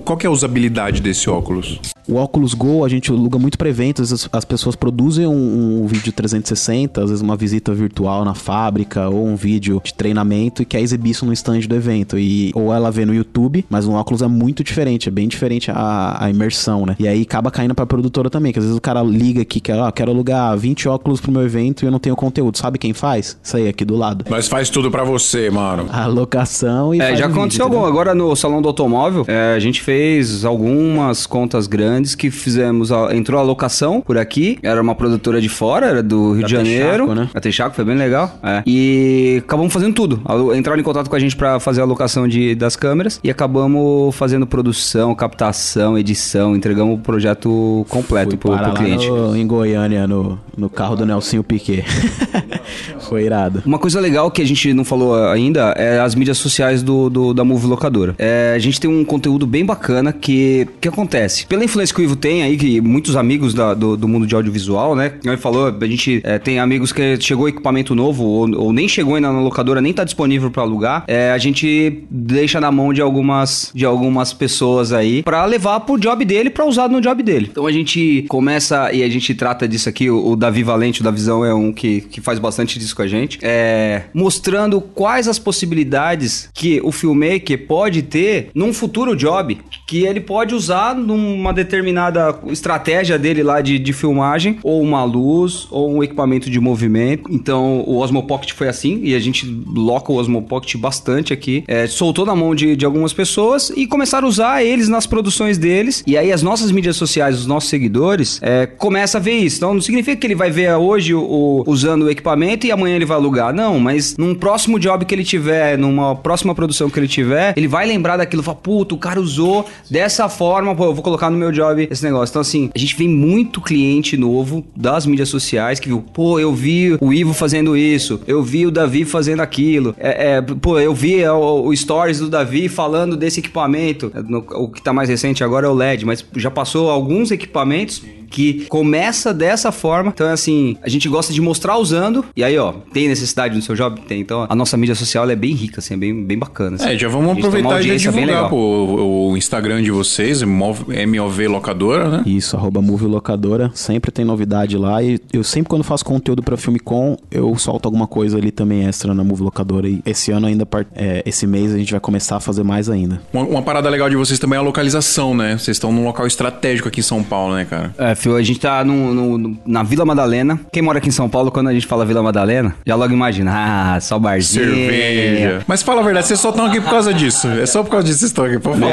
Qual 0.05 0.17
que 0.17 0.27
é 0.27 0.29
a 0.29 0.33
usabilidade 0.33 1.01
desse 1.01 1.29
óculos? 1.29 1.81
O 2.09 2.17
óculos 2.17 2.55
Go 2.55 2.85
a 2.85 2.89
gente 2.89 3.11
aluga 3.11 3.39
muito 3.39 3.57
para 3.57 3.69
eventos, 3.69 4.13
as, 4.13 4.29
as 4.33 4.45
pessoas 4.45 4.75
produzem 4.75 5.27
um, 5.27 5.83
um 5.83 5.87
vídeo 5.87 6.13
360, 6.13 7.03
às 7.03 7.11
vezes 7.11 7.23
uma 7.23 7.37
visita 7.37 7.73
virtual 7.73 8.25
na 8.25 8.35
fábrica 8.35 9.09
ou 9.09 9.25
um 9.27 9.37
vídeo 9.37 9.81
de 9.85 9.95
treinamento 9.95 10.63
e 10.63 10.65
quer 10.65 10.81
exibir 10.81 11.11
isso 11.11 11.25
no 11.25 11.33
stand 11.33 11.61
do 11.61 11.75
evento. 11.75 12.19
E, 12.19 12.51
ou 12.55 12.73
ela 12.75 12.91
vê 12.91 13.05
no 13.05 13.15
YouTube, 13.15 13.65
mas 13.71 13.87
no 13.87 13.95
óculos 13.95 14.23
é 14.23 14.27
muito 14.27 14.65
diferente, 14.65 15.09
é 15.09 15.13
bem 15.13 15.29
diferente 15.29 15.71
a, 15.71 16.25
a 16.25 16.31
imersão, 16.31 16.85
né? 16.85 16.97
E 16.99 17.07
aí 17.07 17.23
acaba 17.23 17.51
caindo 17.51 17.75
pra 17.75 17.87
produtora 17.87 18.29
também, 18.29 18.53
que 18.53 18.59
às 18.59 18.65
vezes 18.65 18.77
o 18.77 18.81
cara 18.81 19.03
liga 19.03 19.43
aqui, 19.43 19.61
que 19.61 19.71
ah, 19.71 19.93
quero 19.93 20.11
alugar 20.11 20.57
20 20.57 20.89
óculos 20.89 21.21
pro 21.21 21.31
meu 21.31 21.43
evento 21.43 21.85
e 21.85 21.87
eu 21.87 21.91
não 21.93 21.99
tenho 21.99 22.17
conteúdo. 22.17 22.59
Sabe 22.59 22.79
quem 22.79 22.93
faz? 22.93 23.39
Isso 23.43 23.57
aí, 23.57 23.69
aqui 23.69 23.85
do 23.85 23.97
lado. 23.97 24.25
Nós 24.29 24.49
faz 24.49 24.69
tudo 24.69 24.91
pra 24.91 25.05
você, 25.05 25.49
mano. 25.49 25.87
A 25.93 26.07
locação 26.07 26.95
e 26.95 27.01
É, 27.01 27.09
faz 27.09 27.19
já 27.19 27.27
aconteceu 27.27 27.70
entendeu? 27.71 27.87
algum. 27.87 27.91
Agora 28.01 28.15
no 28.15 28.35
Salão 28.37 28.61
do 28.63 28.69
Automóvel, 28.69 29.25
é, 29.29 29.55
a 29.55 29.59
gente 29.59 29.81
fez 29.83 30.45
algumas 30.45 31.27
contas 31.27 31.67
grandes 31.67 32.15
que 32.15 32.31
fizemos. 32.31 32.93
a- 32.93 33.15
entrou 33.15 33.41
a 33.41 33.43
locação 33.43 34.01
por 34.01 34.17
aqui, 34.19 34.59
era 34.63 34.81
uma 34.81 34.95
produtora 34.95 35.41
de 35.41 35.49
fora, 35.49 35.87
era 35.87 36.03
do 36.03 36.33
Rio 36.33 36.43
Da 36.43 36.47
de 36.49 36.53
Janeiro. 36.55 37.07
Texaco, 37.07 37.15
né? 37.15 37.29
A 37.35 37.41
Texaco 37.41 37.75
foi 37.77 37.85
bem 37.85 37.97
legal. 37.97 38.33
é. 38.43 38.63
E 38.67 39.43
acabamos 39.45 39.73
fazendo 39.73 39.95
tudo. 39.95 40.21
Entraram 40.55 40.79
em 40.81 40.83
contato 40.85 41.09
com 41.09 41.17
a 41.17 41.19
gente 41.19 41.37
pra 41.37 41.59
fazer 41.61 41.81
a 41.81 41.85
locação 41.85 42.27
de, 42.29 42.55
das 42.55 42.77
câmeras 42.77 43.21
e 43.23 43.31
acabamos 43.31 44.15
fazendo 44.15 44.47
produção, 44.47 45.15
captação, 45.15 45.99
edição. 45.99 46.55
Entregamos 46.57 46.95
o 46.97 46.99
projeto 46.99 47.85
completo 47.89 48.37
pro, 48.37 48.57
pro 48.57 48.73
cliente. 48.75 49.09
no- 49.09 49.37
em 49.37 49.47
Goiânia, 49.47 50.07
no, 50.07 50.39
no 50.57 50.69
carro 50.69 50.97
do 50.97 51.05
Nelsinho 51.07 51.43
Piquet. 51.43 51.85
Foi 53.01 53.25
irado. 53.25 53.63
Uma 53.67 53.79
coisa 53.79 54.01
legal 54.01 54.31
que 54.31 54.43
a 54.43 54.47
gente 54.47 54.73
não 54.73 54.85
falou 54.85 55.15
ainda 55.29 55.73
é 55.77 55.99
as 56.01 56.15
mídias 56.15 56.39
sociais 56.39 56.83
do, 56.83 57.09
do- 57.11 57.35
da 57.35 57.45
Locadora. 57.67 58.15
É, 58.19 58.53
a 58.55 58.59
gente 58.59 58.81
tem 58.81 58.91
um 58.91 59.05
conteúdo 59.05 59.47
bem 59.47 59.65
bacana 59.65 60.13
que 60.13 60.67
que 60.81 60.89
acontece. 60.89 61.47
Pela 61.47 61.65
influência 61.65 61.95
que 61.95 62.01
o 62.01 62.05
Ivo 62.05 62.17
tem 62.17 62.43
aí, 62.43 62.57
que 62.57 62.81
muitos 62.81 63.17
amigos 63.17 63.53
da- 63.55 63.75
do, 63.75 63.97
do 63.97 64.09
mundo 64.09 64.27
de 64.27 64.35
audiovisual, 64.35 64.95
né? 64.95 65.13
Ele 65.25 65.37
falou, 65.37 65.75
a 65.81 65.87
gente 65.87 66.21
é, 66.25 66.39
tem 66.39 66.59
amigos 66.59 66.93
que 66.93 67.19
chegou 67.21 67.49
equipamento 67.49 67.95
novo 67.95 68.25
ou, 68.25 68.51
ou 68.57 68.73
nem 68.73 68.89
chegou 68.89 69.15
ainda 69.15 69.33
na 69.33 69.41
locadora, 69.41 69.81
nem 69.81 69.93
tá 69.93 70.05
disponível 70.05 70.51
pra 70.51 70.63
alugar. 70.63 71.05
É, 71.07 71.31
a 71.33 71.39
gente 71.39 72.03
deixa 72.11 72.61
na 72.61 72.71
mão 72.73 72.93
de 72.93 73.01
algumas, 73.01 73.71
de 73.75 73.85
algumas 73.85 74.33
pessoas 74.33 74.93
aí 74.93 75.23
pra 75.23 75.45
levar 75.45 75.81
pro 75.81 75.99
job 75.99 76.25
dele, 76.25 76.51
pra 76.51 76.65
usar 76.65 76.89
no 76.89 77.01
job 77.01 77.23
dele. 77.23 77.49
Então 77.51 77.67
a 77.67 77.73
gente 77.73 78.25
começa 78.29 78.93
e 78.93 79.03
a 79.03 79.09
gente 79.09 79.35
trata 79.35 79.67
disso 79.69 79.89
aqui. 79.89 80.09
O, 80.11 80.31
o 80.33 80.37
Davi 80.37 80.63
Valente, 80.63 81.01
o 81.01 81.05
da 81.05 81.11
Visão, 81.11 81.45
é 81.45 81.53
um 81.55 81.73
que, 81.73 82.01
que 82.03 82.21
faz 82.21 82.39
bastante 82.39 82.79
disso 82.79 82.95
com 82.97 83.03
a 83.03 83.07
gente. 83.07 83.39
É, 83.43 84.03
mostrando 84.15 84.81
quais 84.81 85.29
as 85.29 85.39
possibilidades 85.39 86.49
que 86.55 86.81
o 86.83 86.93
filmmaker 86.93 87.50
pode 87.57 88.03
ter 88.03 88.49
num 88.55 88.73
futuro 88.73 89.15
job 89.17 89.59
que 89.87 90.05
ele 90.05 90.21
pode 90.21 90.55
usar 90.55 90.95
numa 90.95 91.53
determinada 91.53 92.39
estratégia 92.49 93.19
dele 93.19 93.43
lá 93.43 93.61
de, 93.61 93.79
de 93.79 93.93
filmagem, 93.93 94.59
ou 94.63 94.81
uma 94.83 95.03
luz, 95.05 95.67
ou 95.71 95.91
um 95.93 96.03
equipamento 96.03 96.49
de 96.51 96.61
movimento. 96.61 97.31
Então 97.33 97.81
o 97.87 97.97
Osmo 97.99 98.23
Pocket 98.25 98.53
foi 98.53 98.69
assim, 98.69 99.01
e 99.03 99.15
a 99.15 99.21
gente 99.21 99.47
loca 99.75 100.13
o 100.13 100.17
Osmo 100.17 100.43
Pocket 100.43 100.77
bastante 100.77 101.33
aqui. 101.33 101.65
É, 101.67 101.87
soltou 101.87 102.25
na 102.25 102.35
mão 102.37 102.55
de, 102.55 102.77
de 102.77 102.85
algumas 102.85 103.13
pessoas 103.13 103.71
e 103.77 103.87
começaram 103.87 104.27
a 104.27 104.29
usar 104.29 104.63
eles 104.65 104.89
nas 104.89 105.07
produções 105.07 105.59
deles. 105.59 106.03
E 106.07 106.17
aí 106.17 106.33
as 106.33 106.43
nossas 106.43 106.71
mídias 106.71 106.97
sociais, 106.97 107.39
os 107.39 107.47
nossos 107.47 107.69
seguidores, 107.71 108.39
é, 108.43 108.67
começam 108.67 109.21
a 109.21 109.25
ver 109.25 109.33
isso. 109.35 109.57
Então 109.57 109.75
não 109.75 109.81
significa 109.81 110.17
que 110.17 110.27
ele 110.27 110.35
vai 110.35 110.51
ver 110.51 110.73
hoje 110.75 111.15
o, 111.15 111.21
o- 111.23 111.65
usando 111.67 112.03
o 112.05 112.11
equipamento 112.11 112.67
e 112.67 112.71
amanhã 112.73 112.97
ele 112.97 113.05
vai 113.05 113.17
alugar. 113.17 113.53
Não, 113.55 113.79
mas 113.81 114.17
num 114.17 114.35
próximo 114.35 114.79
job 114.79 115.05
que 115.05 115.15
ele 115.15 115.25
tiver, 115.25 115.77
numa 115.77 116.15
próxima 116.15 116.55
produção 116.55 116.89
que 116.89 116.99
ele 116.99 117.09
tiver, 117.09 117.40
ele 117.57 117.69
vai 117.69 117.87
lembrar 117.87 118.17
daquilo. 118.17 118.43
Fala, 118.43 118.57
puta, 118.57 118.95
o 118.95 118.99
cara 118.99 119.21
usou 119.21 119.67
dessa 119.91 120.29
forma, 120.29 120.75
pô, 120.75 120.87
eu 120.87 120.95
vou 120.95 121.03
colocar 121.03 121.31
no 121.31 121.37
meu 121.37 121.53
job 121.53 121.89
esse 121.91 122.03
negócio. 122.05 122.33
Então, 122.33 122.43
assim, 122.43 122.71
a 122.75 122.79
gente 122.79 122.97
vem 122.97 123.09
muito 123.09 123.61
cliente 123.61 124.17
novo 124.17 124.65
das 124.77 125.07
mídias 125.07 125.29
sociais 125.29 125.81
que 125.81 125.89
viu, 125.89 126.01
pô, 126.01 126.39
eu 126.39 126.53
vi 126.53 126.97
o 127.01 127.13
Ivo 127.13 127.33
fazendo 127.33 127.77
isso, 127.77 128.21
eu 128.27 128.43
vi 128.43 128.67
o 128.67 128.71
Davi 128.71 129.05
fazendo 129.05 129.41
aquilo, 129.41 129.95
é, 129.99 130.37
é, 130.37 130.43
pô, 130.43 130.79
eu 130.79 130.95
vi 130.95 131.25
o, 131.27 131.67
o 131.67 131.77
stories 131.77 132.19
do 132.19 132.29
Davi 132.29 132.69
falando 132.69 133.17
desse 133.17 133.41
equipamento. 133.41 134.13
O 134.53 134.69
que 134.69 134.83
tá 134.83 134.93
mais 134.93 135.09
recente 135.09 135.43
agora 135.43 135.67
é 135.67 135.71
o 135.71 135.75
LED, 135.75 136.05
mas 136.05 136.25
já 136.37 136.51
passou 136.51 136.91
alguns 136.91 137.31
equipamentos 137.31 138.03
que 138.31 138.67
começa 138.69 139.35
dessa 139.35 139.73
forma. 139.73 140.11
Então, 140.15 140.27
é 140.27 140.33
assim, 140.33 140.77
a 140.83 140.89
gente 140.89 141.09
gosta 141.09 141.33
de 141.33 141.41
mostrar 141.41 141.77
usando. 141.77 142.25
E 142.37 142.45
aí, 142.45 142.57
ó, 142.57 142.73
tem 142.93 143.09
necessidade 143.09 143.55
no 143.55 143.63
seu 143.63 143.75
job? 143.75 144.01
Tem. 144.03 144.21
Então, 144.21 144.47
a 144.49 144.55
nossa 144.55 144.77
mídia 144.77 144.95
social 144.95 145.25
ela 145.25 145.33
é 145.33 145.37
bem 145.37 145.53
rica, 145.53 145.81
assim, 145.81 145.95
é 145.95 145.97
bem, 145.97 146.25
bem 146.25 146.39
bacana. 146.39 146.77
assim. 146.77 146.91
É, 146.91 146.99
já 146.99 147.09
vamos 147.09 147.35
gente 147.35 147.47
aproveitar 147.47 147.81
e 147.81 147.99
já 147.99 148.11
bem 148.13 148.27
divulgar 148.27 148.27
legal. 148.27 148.51
pô, 148.51 148.57
o, 148.57 149.31
o 149.31 149.37
Instagram 149.37 149.83
de 149.83 149.91
vocês, 149.91 150.43
MOV 150.43 150.85
MOV 151.07 151.49
Locadora, 151.49 152.09
né? 152.09 152.23
Isso, 152.27 152.57
arroba 152.57 152.81
Movie 152.81 153.07
Locadora. 153.07 153.71
Sempre 153.75 154.11
tem 154.11 154.25
novidade 154.25 154.77
lá. 154.77 155.03
E 155.03 155.21
eu 155.33 155.43
sempre, 155.43 155.69
quando 155.69 155.83
faço 155.83 156.05
conteúdo 156.05 156.43
pra 156.43 156.57
Filme 156.57 156.79
Com, 156.79 157.17
eu 157.31 157.57
solto 157.57 157.87
alguma 157.87 158.07
coisa 158.07 158.39
ali 158.39 158.51
também 158.51 158.87
extra 158.87 159.13
na 159.15 159.25
Movie 159.25 159.43
Locadora. 159.43 159.89
E 159.89 160.01
esse 160.07 160.31
ano 160.31 160.47
ainda, 160.47 160.67
é, 160.95 161.23
esse 161.27 161.47
mês, 161.47 161.75
a 161.75 161.79
gente 161.79 161.91
vai 161.93 162.01
começar 162.01 162.37
a 162.37 162.41
fazer 162.41 162.63
mais 162.63 162.89
ainda. 162.89 163.21
Uma, 163.33 163.45
uma 163.45 163.63
parada 163.63 163.89
legal 163.89 164.09
de 164.09 164.17
vocês 164.17 164.39
também 164.39 164.57
é 164.57 164.61
a 164.61 164.63
localização, 164.63 165.35
né? 165.35 165.59
Vocês 165.59 165.77
estão 165.77 165.93
num 165.93 166.05
local 166.05 166.27
estratégico 166.27 166.89
aqui 166.89 167.01
em 167.01 167.03
São 167.03 167.23
Paulo, 167.23 167.55
né, 167.55 167.65
cara? 167.65 167.95
É, 167.99 168.15
Fio, 168.21 168.37
a 168.37 168.43
gente 168.43 168.61
tá 168.61 168.85
no, 168.85 169.15
no- 169.15 169.39
no- 169.39 169.59
na 169.67 169.83
Vila 169.83 170.05
Madalena. 170.05 170.61
Quem 170.73 170.83
mora 170.83 170.99
aqui 170.99 171.09
em 171.09 171.13
São 171.13 171.29
Paulo, 171.29 171.51
quando 171.51 171.69
a 171.69 171.73
gente 171.73 171.87
fala 171.87 172.05
Vila 172.05 172.23
Madalena, 172.23 172.75
já 172.87 172.95
logo 172.95 173.13
imagina, 173.13 173.51
ah, 173.97 174.01
só 174.01 174.19
barzinho. 174.19 174.67
Cerveja. 174.67 175.63
Mas 175.67 175.83
fala 175.83 176.01
a 176.03 176.05
verdade, 176.05 176.27
vocês 176.27 176.39
só 176.39 176.51
estão 176.51 176.67
aqui 176.67 176.81
por 176.81 176.91
causa 176.91 177.15
disso. 177.15 177.49
É 177.49 177.65
só 177.65 177.83
por 177.83 177.91
causa 177.91 178.07
disso 178.07 178.19
que 178.19 178.21
vocês 178.21 178.31
estão 178.31 178.45
aqui, 178.45 178.59
por 178.59 178.75
favor. 178.77 178.91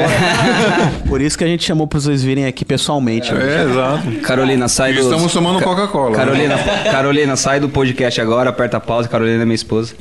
Por 1.08 1.20
isso 1.20 1.36
que 1.36 1.44
a 1.44 1.46
gente 1.46 1.62
chamou 1.64 1.86
pra 1.86 2.00
vocês 2.00 2.22
virem 2.22 2.46
aqui 2.46 2.64
pessoalmente. 2.64 3.32
né? 3.32 3.40
É, 3.62 3.64
exato. 3.70 4.10
Carolina, 4.22 4.66
sai 4.68 4.94
do... 4.94 5.00
Estamos 5.00 5.32
tomando 5.32 5.62
Coca-Cola. 5.62 6.10
né? 6.10 6.16
Carolina, 6.16 6.58
Carolina, 6.90 7.36
sai 7.36 7.60
do 7.60 7.68
podcast 7.68 8.20
agora, 8.20 8.48
aperta 8.50 8.78
a 8.78 8.80
pausa. 8.80 9.08
Carolina 9.08 9.42
é 9.42 9.44
minha 9.44 9.54
esposa. 9.54 9.94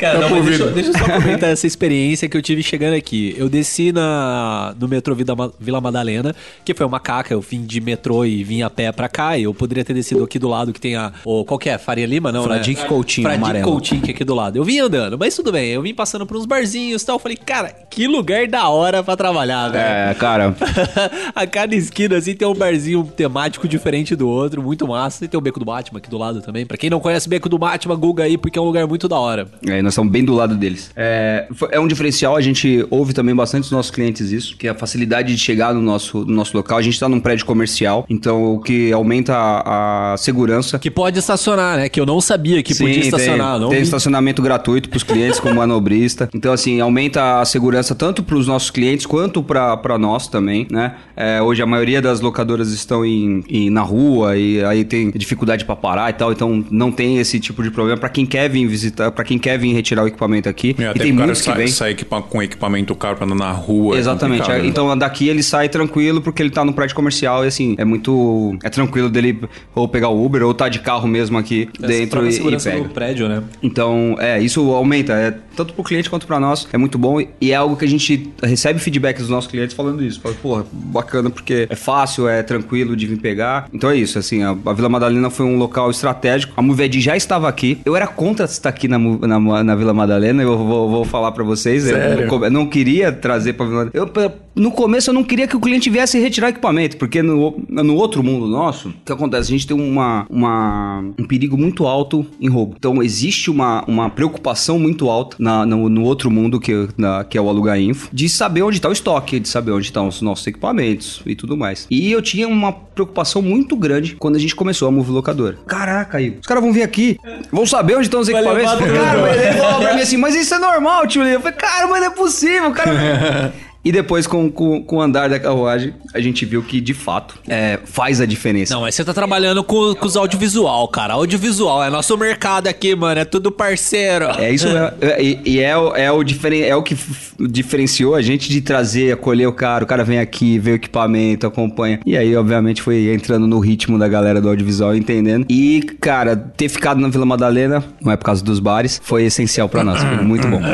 Cara, 0.00 0.18
Tá 0.18 0.28
não, 0.28 0.30
mas 0.30 0.44
deixa, 0.46 0.66
deixa 0.66 0.90
eu 0.90 0.98
só 0.98 1.04
comentar 1.04 1.50
essa 1.50 1.66
experiência 1.66 2.28
que 2.28 2.36
eu 2.36 2.42
tive 2.42 2.62
chegando 2.62 2.94
aqui. 2.94 3.34
Eu 3.38 3.48
desci 3.48 3.92
na, 3.92 4.74
no 4.78 4.88
metrô 4.88 5.14
Vila 5.58 5.80
Madalena, 5.80 6.34
que 6.64 6.74
foi 6.74 6.86
uma 6.86 6.98
caca. 7.20 7.34
Eu 7.34 7.40
vim 7.40 7.64
de 7.64 7.80
metrô 7.80 8.24
e 8.24 8.42
vim 8.42 8.62
a 8.62 8.70
pé 8.70 8.90
pra 8.90 9.08
cá. 9.08 9.36
E 9.36 9.44
eu 9.44 9.54
poderia 9.54 9.84
ter 9.84 9.94
descido 9.94 10.24
aqui 10.24 10.38
do 10.38 10.48
lado 10.48 10.72
que 10.72 10.80
tem 10.80 10.96
a. 10.96 11.12
O, 11.24 11.44
qual 11.44 11.58
que 11.58 11.68
é? 11.68 11.78
Faria 11.78 12.06
Lima? 12.06 12.32
Não, 12.32 12.44
Fradique 12.44 12.82
né? 12.82 12.88
Coutinho, 12.88 13.26
Fradique 13.26 13.44
amarelo. 13.44 13.70
Coutinho, 13.70 14.02
é 14.06 14.10
aqui 14.10 14.24
do 14.24 14.34
lado. 14.34 14.56
Eu 14.56 14.64
vim 14.64 14.78
andando, 14.78 15.18
mas 15.18 15.34
tudo 15.36 15.52
bem. 15.52 15.70
Eu 15.70 15.82
vim 15.82 15.94
passando 15.94 16.26
por 16.26 16.36
uns 16.36 16.46
barzinhos 16.46 17.02
e 17.02 17.06
tal. 17.06 17.16
Eu 17.16 17.20
falei, 17.20 17.36
cara, 17.36 17.74
que 17.90 18.06
lugar 18.06 18.46
da 18.48 18.68
hora 18.68 19.02
pra 19.02 19.16
trabalhar, 19.16 19.68
velho. 19.68 19.84
É, 19.84 20.14
cara, 20.14 20.54
a 21.34 21.46
cada 21.46 21.74
esquina, 21.74 22.16
assim, 22.16 22.34
tem 22.34 22.48
um 22.48 22.54
barzinho 22.54 23.04
temático 23.04 23.68
diferente 23.68 24.16
do 24.16 24.28
outro, 24.28 24.62
muito 24.62 24.86
massa. 24.88 25.24
E 25.24 25.28
tem 25.28 25.38
o 25.38 25.40
Beco 25.40 25.58
do 25.58 25.64
Batman 25.64 25.98
aqui 25.98 26.08
do 26.08 26.18
lado 26.18 26.40
também. 26.40 26.64
Pra 26.64 26.76
quem 26.76 26.90
não 26.90 27.00
conhece 27.00 27.26
o 27.26 27.30
Beco 27.30 27.48
do 27.48 27.58
Batman, 27.58 27.96
Google 27.96 28.24
aí, 28.24 28.38
porque 28.38 28.58
é 28.58 28.62
um 28.62 28.64
lugar 28.64 28.86
muito 28.86 29.08
da 29.08 29.18
hora. 29.18 29.46
É, 29.66 29.82
nós 29.82 29.92
estamos 29.92 30.10
bem 30.10 30.24
do 30.24 30.34
lado 30.34 30.54
deles. 30.56 30.90
É, 30.96 31.46
é 31.70 31.80
um 31.80 31.86
diferencial, 31.86 32.36
a 32.36 32.40
gente 32.40 32.86
ouve 32.90 33.12
também 33.12 33.34
bastante 33.34 33.62
dos 33.62 33.72
nossos 33.72 33.90
clientes 33.90 34.30
isso, 34.30 34.56
que 34.56 34.66
é 34.66 34.70
a 34.70 34.74
facilidade 34.74 35.34
de 35.34 35.38
chegar 35.38 35.74
no 35.74 35.80
nosso, 35.80 36.24
no 36.24 36.34
nosso 36.34 36.56
local. 36.56 36.78
A 36.78 36.82
gente 36.82 36.94
está 36.94 37.08
num 37.10 37.20
prédio 37.20 37.44
comercial, 37.46 38.06
então 38.08 38.54
o 38.54 38.60
que 38.60 38.92
aumenta 38.92 39.34
a, 39.36 40.12
a 40.14 40.16
segurança. 40.16 40.78
Que 40.78 40.90
pode 40.90 41.18
estacionar, 41.18 41.76
né? 41.76 41.88
Que 41.88 42.00
eu 42.00 42.06
não 42.06 42.20
sabia 42.20 42.62
que 42.62 42.74
Sim, 42.74 42.84
podia 42.84 42.94
tem- 43.00 43.04
estacionar. 43.04 43.52
Tem, 43.52 43.60
não 43.60 43.70
vi. 43.70 43.80
estacionamento 43.80 44.40
gratuito 44.42 44.88
para 44.88 44.96
os 44.96 45.02
clientes 45.02 45.38
como 45.40 45.54
manobrista. 45.56 46.28
Então, 46.40 46.52
assim, 46.52 46.80
aumenta 46.80 47.40
a 47.40 47.44
segurança 47.44 47.94
tanto 47.94 48.22
para 48.22 48.34
os 48.36 48.46
nossos 48.46 48.70
clientes 48.70 49.04
quanto 49.04 49.42
para 49.42 49.98
nós 49.98 50.26
também, 50.26 50.66
né? 50.70 50.94
É, 51.16 51.42
hoje 51.42 51.60
a 51.60 51.66
maioria 51.66 52.00
das 52.00 52.20
locadoras 52.20 52.70
estão 52.72 53.04
em, 53.04 53.44
em- 53.48 53.68
na 53.68 53.82
rua 53.82 54.36
e 54.38 54.64
aí 54.64 54.84
tem 54.84 55.10
dificuldade 55.10 55.64
para 55.66 55.76
parar 55.76 56.08
e 56.08 56.14
tal, 56.14 56.32
então 56.32 56.64
não 56.70 56.90
tem 56.90 57.18
esse 57.18 57.38
tipo 57.38 57.62
de 57.62 57.70
problema 57.70 57.98
para 57.98 58.08
quem 58.08 58.24
quer 58.24 58.48
vir 58.48 58.66
visitar, 58.66 59.10
para 59.10 59.22
quem 59.24 59.38
quer 59.38 59.58
vir 59.58 59.74
retirar 59.74 60.04
o 60.04 60.06
equipamento 60.06 60.48
aqui. 60.48 60.74
É, 60.78 60.82
e 60.82 60.86
até 60.86 60.98
tem 61.00 61.08
que 61.08 61.12
o 61.12 61.16
cara 61.16 61.26
muitos 61.26 61.42
que 61.42 61.48
sai, 61.50 61.56
vêm. 61.58 61.68
sai 61.68 61.90
equipa- 61.90 62.22
com 62.22 62.42
equipamento 62.42 62.94
caro 62.94 63.16
pra 63.16 63.26
andar 63.26 63.34
na 63.34 63.52
rua. 63.52 63.96
é 63.96 63.98
Exatamente. 63.98 64.38
complicado, 64.40 64.62
né? 64.62 64.68
então 64.68 64.96
daqui 64.96 65.28
ele 65.28 65.42
sai 65.42 65.68
tranquilo 65.68 66.22
porque 66.22 66.42
ele 66.42 66.50
tá 66.50 66.64
no 66.64 66.72
prédio 66.72 66.94
comercial 67.00 67.44
e 67.44 67.48
assim, 67.48 67.74
é 67.78 67.84
muito. 67.84 68.56
É 68.62 68.68
tranquilo 68.68 69.08
dele 69.08 69.40
ou 69.74 69.88
pegar 69.88 70.08
o 70.08 70.24
Uber 70.24 70.42
ou 70.42 70.54
tá 70.54 70.68
de 70.68 70.78
carro 70.80 71.08
mesmo 71.08 71.38
aqui 71.38 71.68
Essa 71.78 71.86
dentro 71.86 72.26
e, 72.26 72.36
e 72.36 72.58
pega. 72.62 72.88
prédio, 72.88 73.28
né? 73.28 73.42
Então, 73.62 74.16
é, 74.18 74.40
isso 74.40 74.60
aumenta, 74.72 75.12
é, 75.14 75.34
tanto 75.56 75.74
pro 75.74 75.82
cliente 75.82 76.08
quanto 76.10 76.26
pra 76.26 76.38
nós, 76.38 76.68
é 76.72 76.78
muito 76.78 76.98
bom 76.98 77.20
e 77.20 77.50
é 77.52 77.54
algo 77.54 77.76
que 77.76 77.84
a 77.84 77.88
gente 77.88 78.30
recebe 78.42 78.78
feedback 78.78 79.18
dos 79.18 79.28
nossos 79.28 79.50
clientes 79.50 79.74
falando 79.74 80.02
isso. 80.04 80.20
Fala, 80.20 80.34
porra, 80.42 80.64
bacana 80.72 81.30
porque 81.30 81.66
é 81.68 81.74
fácil, 81.76 82.28
é 82.28 82.42
tranquilo 82.42 82.94
de 82.96 83.06
vir 83.06 83.18
pegar. 83.18 83.68
Então 83.72 83.90
é 83.90 83.96
isso, 83.96 84.18
assim, 84.18 84.42
a, 84.42 84.50
a 84.66 84.72
Vila 84.72 84.88
Madalena 84.88 85.30
foi 85.30 85.46
um 85.46 85.56
local 85.56 85.90
estratégico. 85.90 86.52
A 86.56 86.62
Moved 86.62 87.00
já 87.00 87.16
estava 87.16 87.48
aqui. 87.48 87.78
Eu 87.84 87.96
era 87.96 88.06
contra 88.06 88.44
estar 88.44 88.68
aqui 88.68 88.86
na, 88.88 88.98
na, 88.98 89.64
na 89.64 89.74
Vila 89.74 89.92
Madalena, 89.94 90.42
eu 90.42 90.56
vou, 90.56 90.90
vou 90.90 91.04
falar 91.04 91.32
pra 91.32 91.44
vocês. 91.44 91.86
Eu, 91.88 91.96
Sério? 91.96 92.28
eu, 92.30 92.44
eu 92.44 92.50
não 92.50 92.66
queria 92.66 93.12
trazer 93.12 93.54
pra 93.54 93.66
Vila 93.66 93.90
eu, 93.92 94.06
pra- 94.06 94.32
No 94.54 94.70
começo 94.70 95.10
eu 95.10 95.14
não 95.14 95.22
queria 95.24 95.46
que 95.46 95.56
o 95.56 95.60
cliente 95.60 95.88
viesse 95.88 96.18
retirar 96.18 96.48
equipamento, 96.48 96.96
porque 96.96 97.22
no, 97.22 97.62
no 97.68 97.94
outro 97.94 98.22
mundo 98.22 98.46
nosso, 98.48 98.88
o 98.88 98.94
que 99.04 99.12
acontece? 99.12 99.48
A 99.48 99.52
gente 99.52 99.66
tem 99.66 99.76
uma, 99.76 100.26
uma, 100.28 101.04
um 101.18 101.24
perigo 101.24 101.56
muito 101.56 101.86
alto 101.86 102.26
em 102.40 102.48
roubo. 102.48 102.74
Então 102.76 103.02
existe 103.02 103.50
uma, 103.50 103.84
uma 103.86 104.10
preocupação 104.10 104.78
muito 104.78 105.08
alta 105.08 105.36
na- 105.38 105.64
no, 105.64 105.88
no 105.88 106.02
outro 106.02 106.30
mundo, 106.30 106.58
que, 106.60 106.88
na- 106.98 107.24
que 107.24 107.38
é 107.38 107.40
o 107.40 107.48
Alugar 107.48 107.80
Info, 107.80 108.08
de 108.12 108.28
saber 108.28 108.62
onde 108.62 108.76
está 108.78 108.88
o 108.88 108.92
estoque, 108.92 109.38
de 109.40 109.48
saber 109.48 109.70
onde 109.72 109.86
estão 109.86 110.08
os 110.08 110.20
nossos 110.20 110.46
equipamentos 110.46 111.22
e 111.24 111.34
tudo 111.34 111.56
mais. 111.56 111.86
E 111.90 112.10
eu 112.10 112.20
tinha 112.20 112.48
uma 112.48 112.72
preocupação 112.72 113.40
muito 113.40 113.76
grande 113.76 114.16
quando 114.18 114.36
a 114.36 114.38
gente 114.40 114.54
começou 114.56 114.88
a 114.88 114.90
Move 114.90 115.10
Locadora. 115.12 115.58
Caraca, 115.66 116.18
aí, 116.18 116.36
os 116.40 116.46
caras 116.46 116.62
vão 116.62 116.72
vir 116.72 116.82
aqui, 116.82 117.16
vão 117.52 117.64
saber 117.64 117.94
onde 117.94 118.06
estão 118.06 118.20
os 118.20 118.28
Vai 118.28 118.40
equipamentos. 118.42 118.72
Cara, 118.92 119.36
ele 119.46 119.58
falou 119.58 119.80
pra 119.80 119.94
mim 119.94 120.00
assim, 120.02 120.16
mas 120.16 120.34
isso 120.34 120.54
é 120.54 120.58
normal, 120.58 121.06
tio. 121.06 121.22
Eu 121.22 121.40
falei, 121.40 121.56
cara, 121.56 121.86
mas 121.86 122.00
não 122.00 122.08
é 122.08 122.10
possível, 122.10 122.70
cara. 122.72 123.54
E 123.82 123.90
depois, 123.90 124.26
com, 124.26 124.50
com, 124.50 124.82
com 124.82 124.96
o 124.96 125.00
andar 125.00 125.30
da 125.30 125.40
carruagem, 125.40 125.94
a 126.12 126.20
gente 126.20 126.44
viu 126.44 126.62
que, 126.62 126.80
de 126.82 126.92
fato, 126.92 127.36
é, 127.48 127.78
faz 127.84 128.20
a 128.20 128.26
diferença. 128.26 128.74
Não, 128.74 128.82
mas 128.82 128.94
você 128.94 129.02
tá 129.04 129.14
trabalhando 129.14 129.64
com, 129.64 129.94
com 129.94 130.06
os 130.06 130.16
audiovisual, 130.16 130.86
cara. 130.88 131.14
Audiovisual 131.14 131.82
é 131.82 131.88
nosso 131.88 132.14
mercado 132.18 132.66
aqui, 132.66 132.94
mano. 132.94 133.20
É 133.20 133.24
tudo 133.24 133.50
parceiro. 133.50 134.26
É 134.38 134.50
isso, 134.52 134.68
é, 134.68 134.92
é- 135.00 135.22
e, 135.22 135.40
e 135.46 135.60
é, 135.60 135.76
o- 135.78 135.96
é, 135.96 136.12
o 136.12 136.22
diferen, 136.22 136.62
é 136.62 136.76
o 136.76 136.82
que 136.82 136.94
diferenciou 137.38 138.14
a 138.14 138.20
gente 138.20 138.50
de 138.50 138.60
trazer, 138.60 139.12
acolher 139.14 139.46
o 139.46 139.52
cara. 139.52 139.82
O 139.84 139.86
cara 139.86 140.04
vem 140.04 140.18
aqui, 140.18 140.58
vê 140.58 140.72
o 140.72 140.74
equipamento, 140.74 141.46
acompanha. 141.46 142.00
E 142.04 142.16
aí, 142.18 142.36
obviamente, 142.36 142.82
foi 142.82 143.12
entrando 143.14 143.46
no 143.46 143.58
ritmo 143.60 143.98
da 143.98 144.08
galera 144.08 144.40
do 144.42 144.48
audiovisual, 144.50 144.94
entendendo. 144.94 145.46
E, 145.48 145.80
cara, 146.00 146.36
ter 146.36 146.68
ficado 146.68 147.00
na 147.00 147.08
Vila 147.08 147.24
Madalena, 147.24 147.82
não 148.02 148.12
é 148.12 148.16
por 148.16 148.24
causa 148.26 148.44
dos 148.44 148.58
bares, 148.60 149.00
foi 149.02 149.24
essencial 149.24 149.68
pra 149.70 149.82
nós. 149.82 150.02
Foi 150.02 150.16
muito 150.22 150.46
bom. 150.48 150.60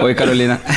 Oi, 0.00 0.14
Carolina. 0.14 0.60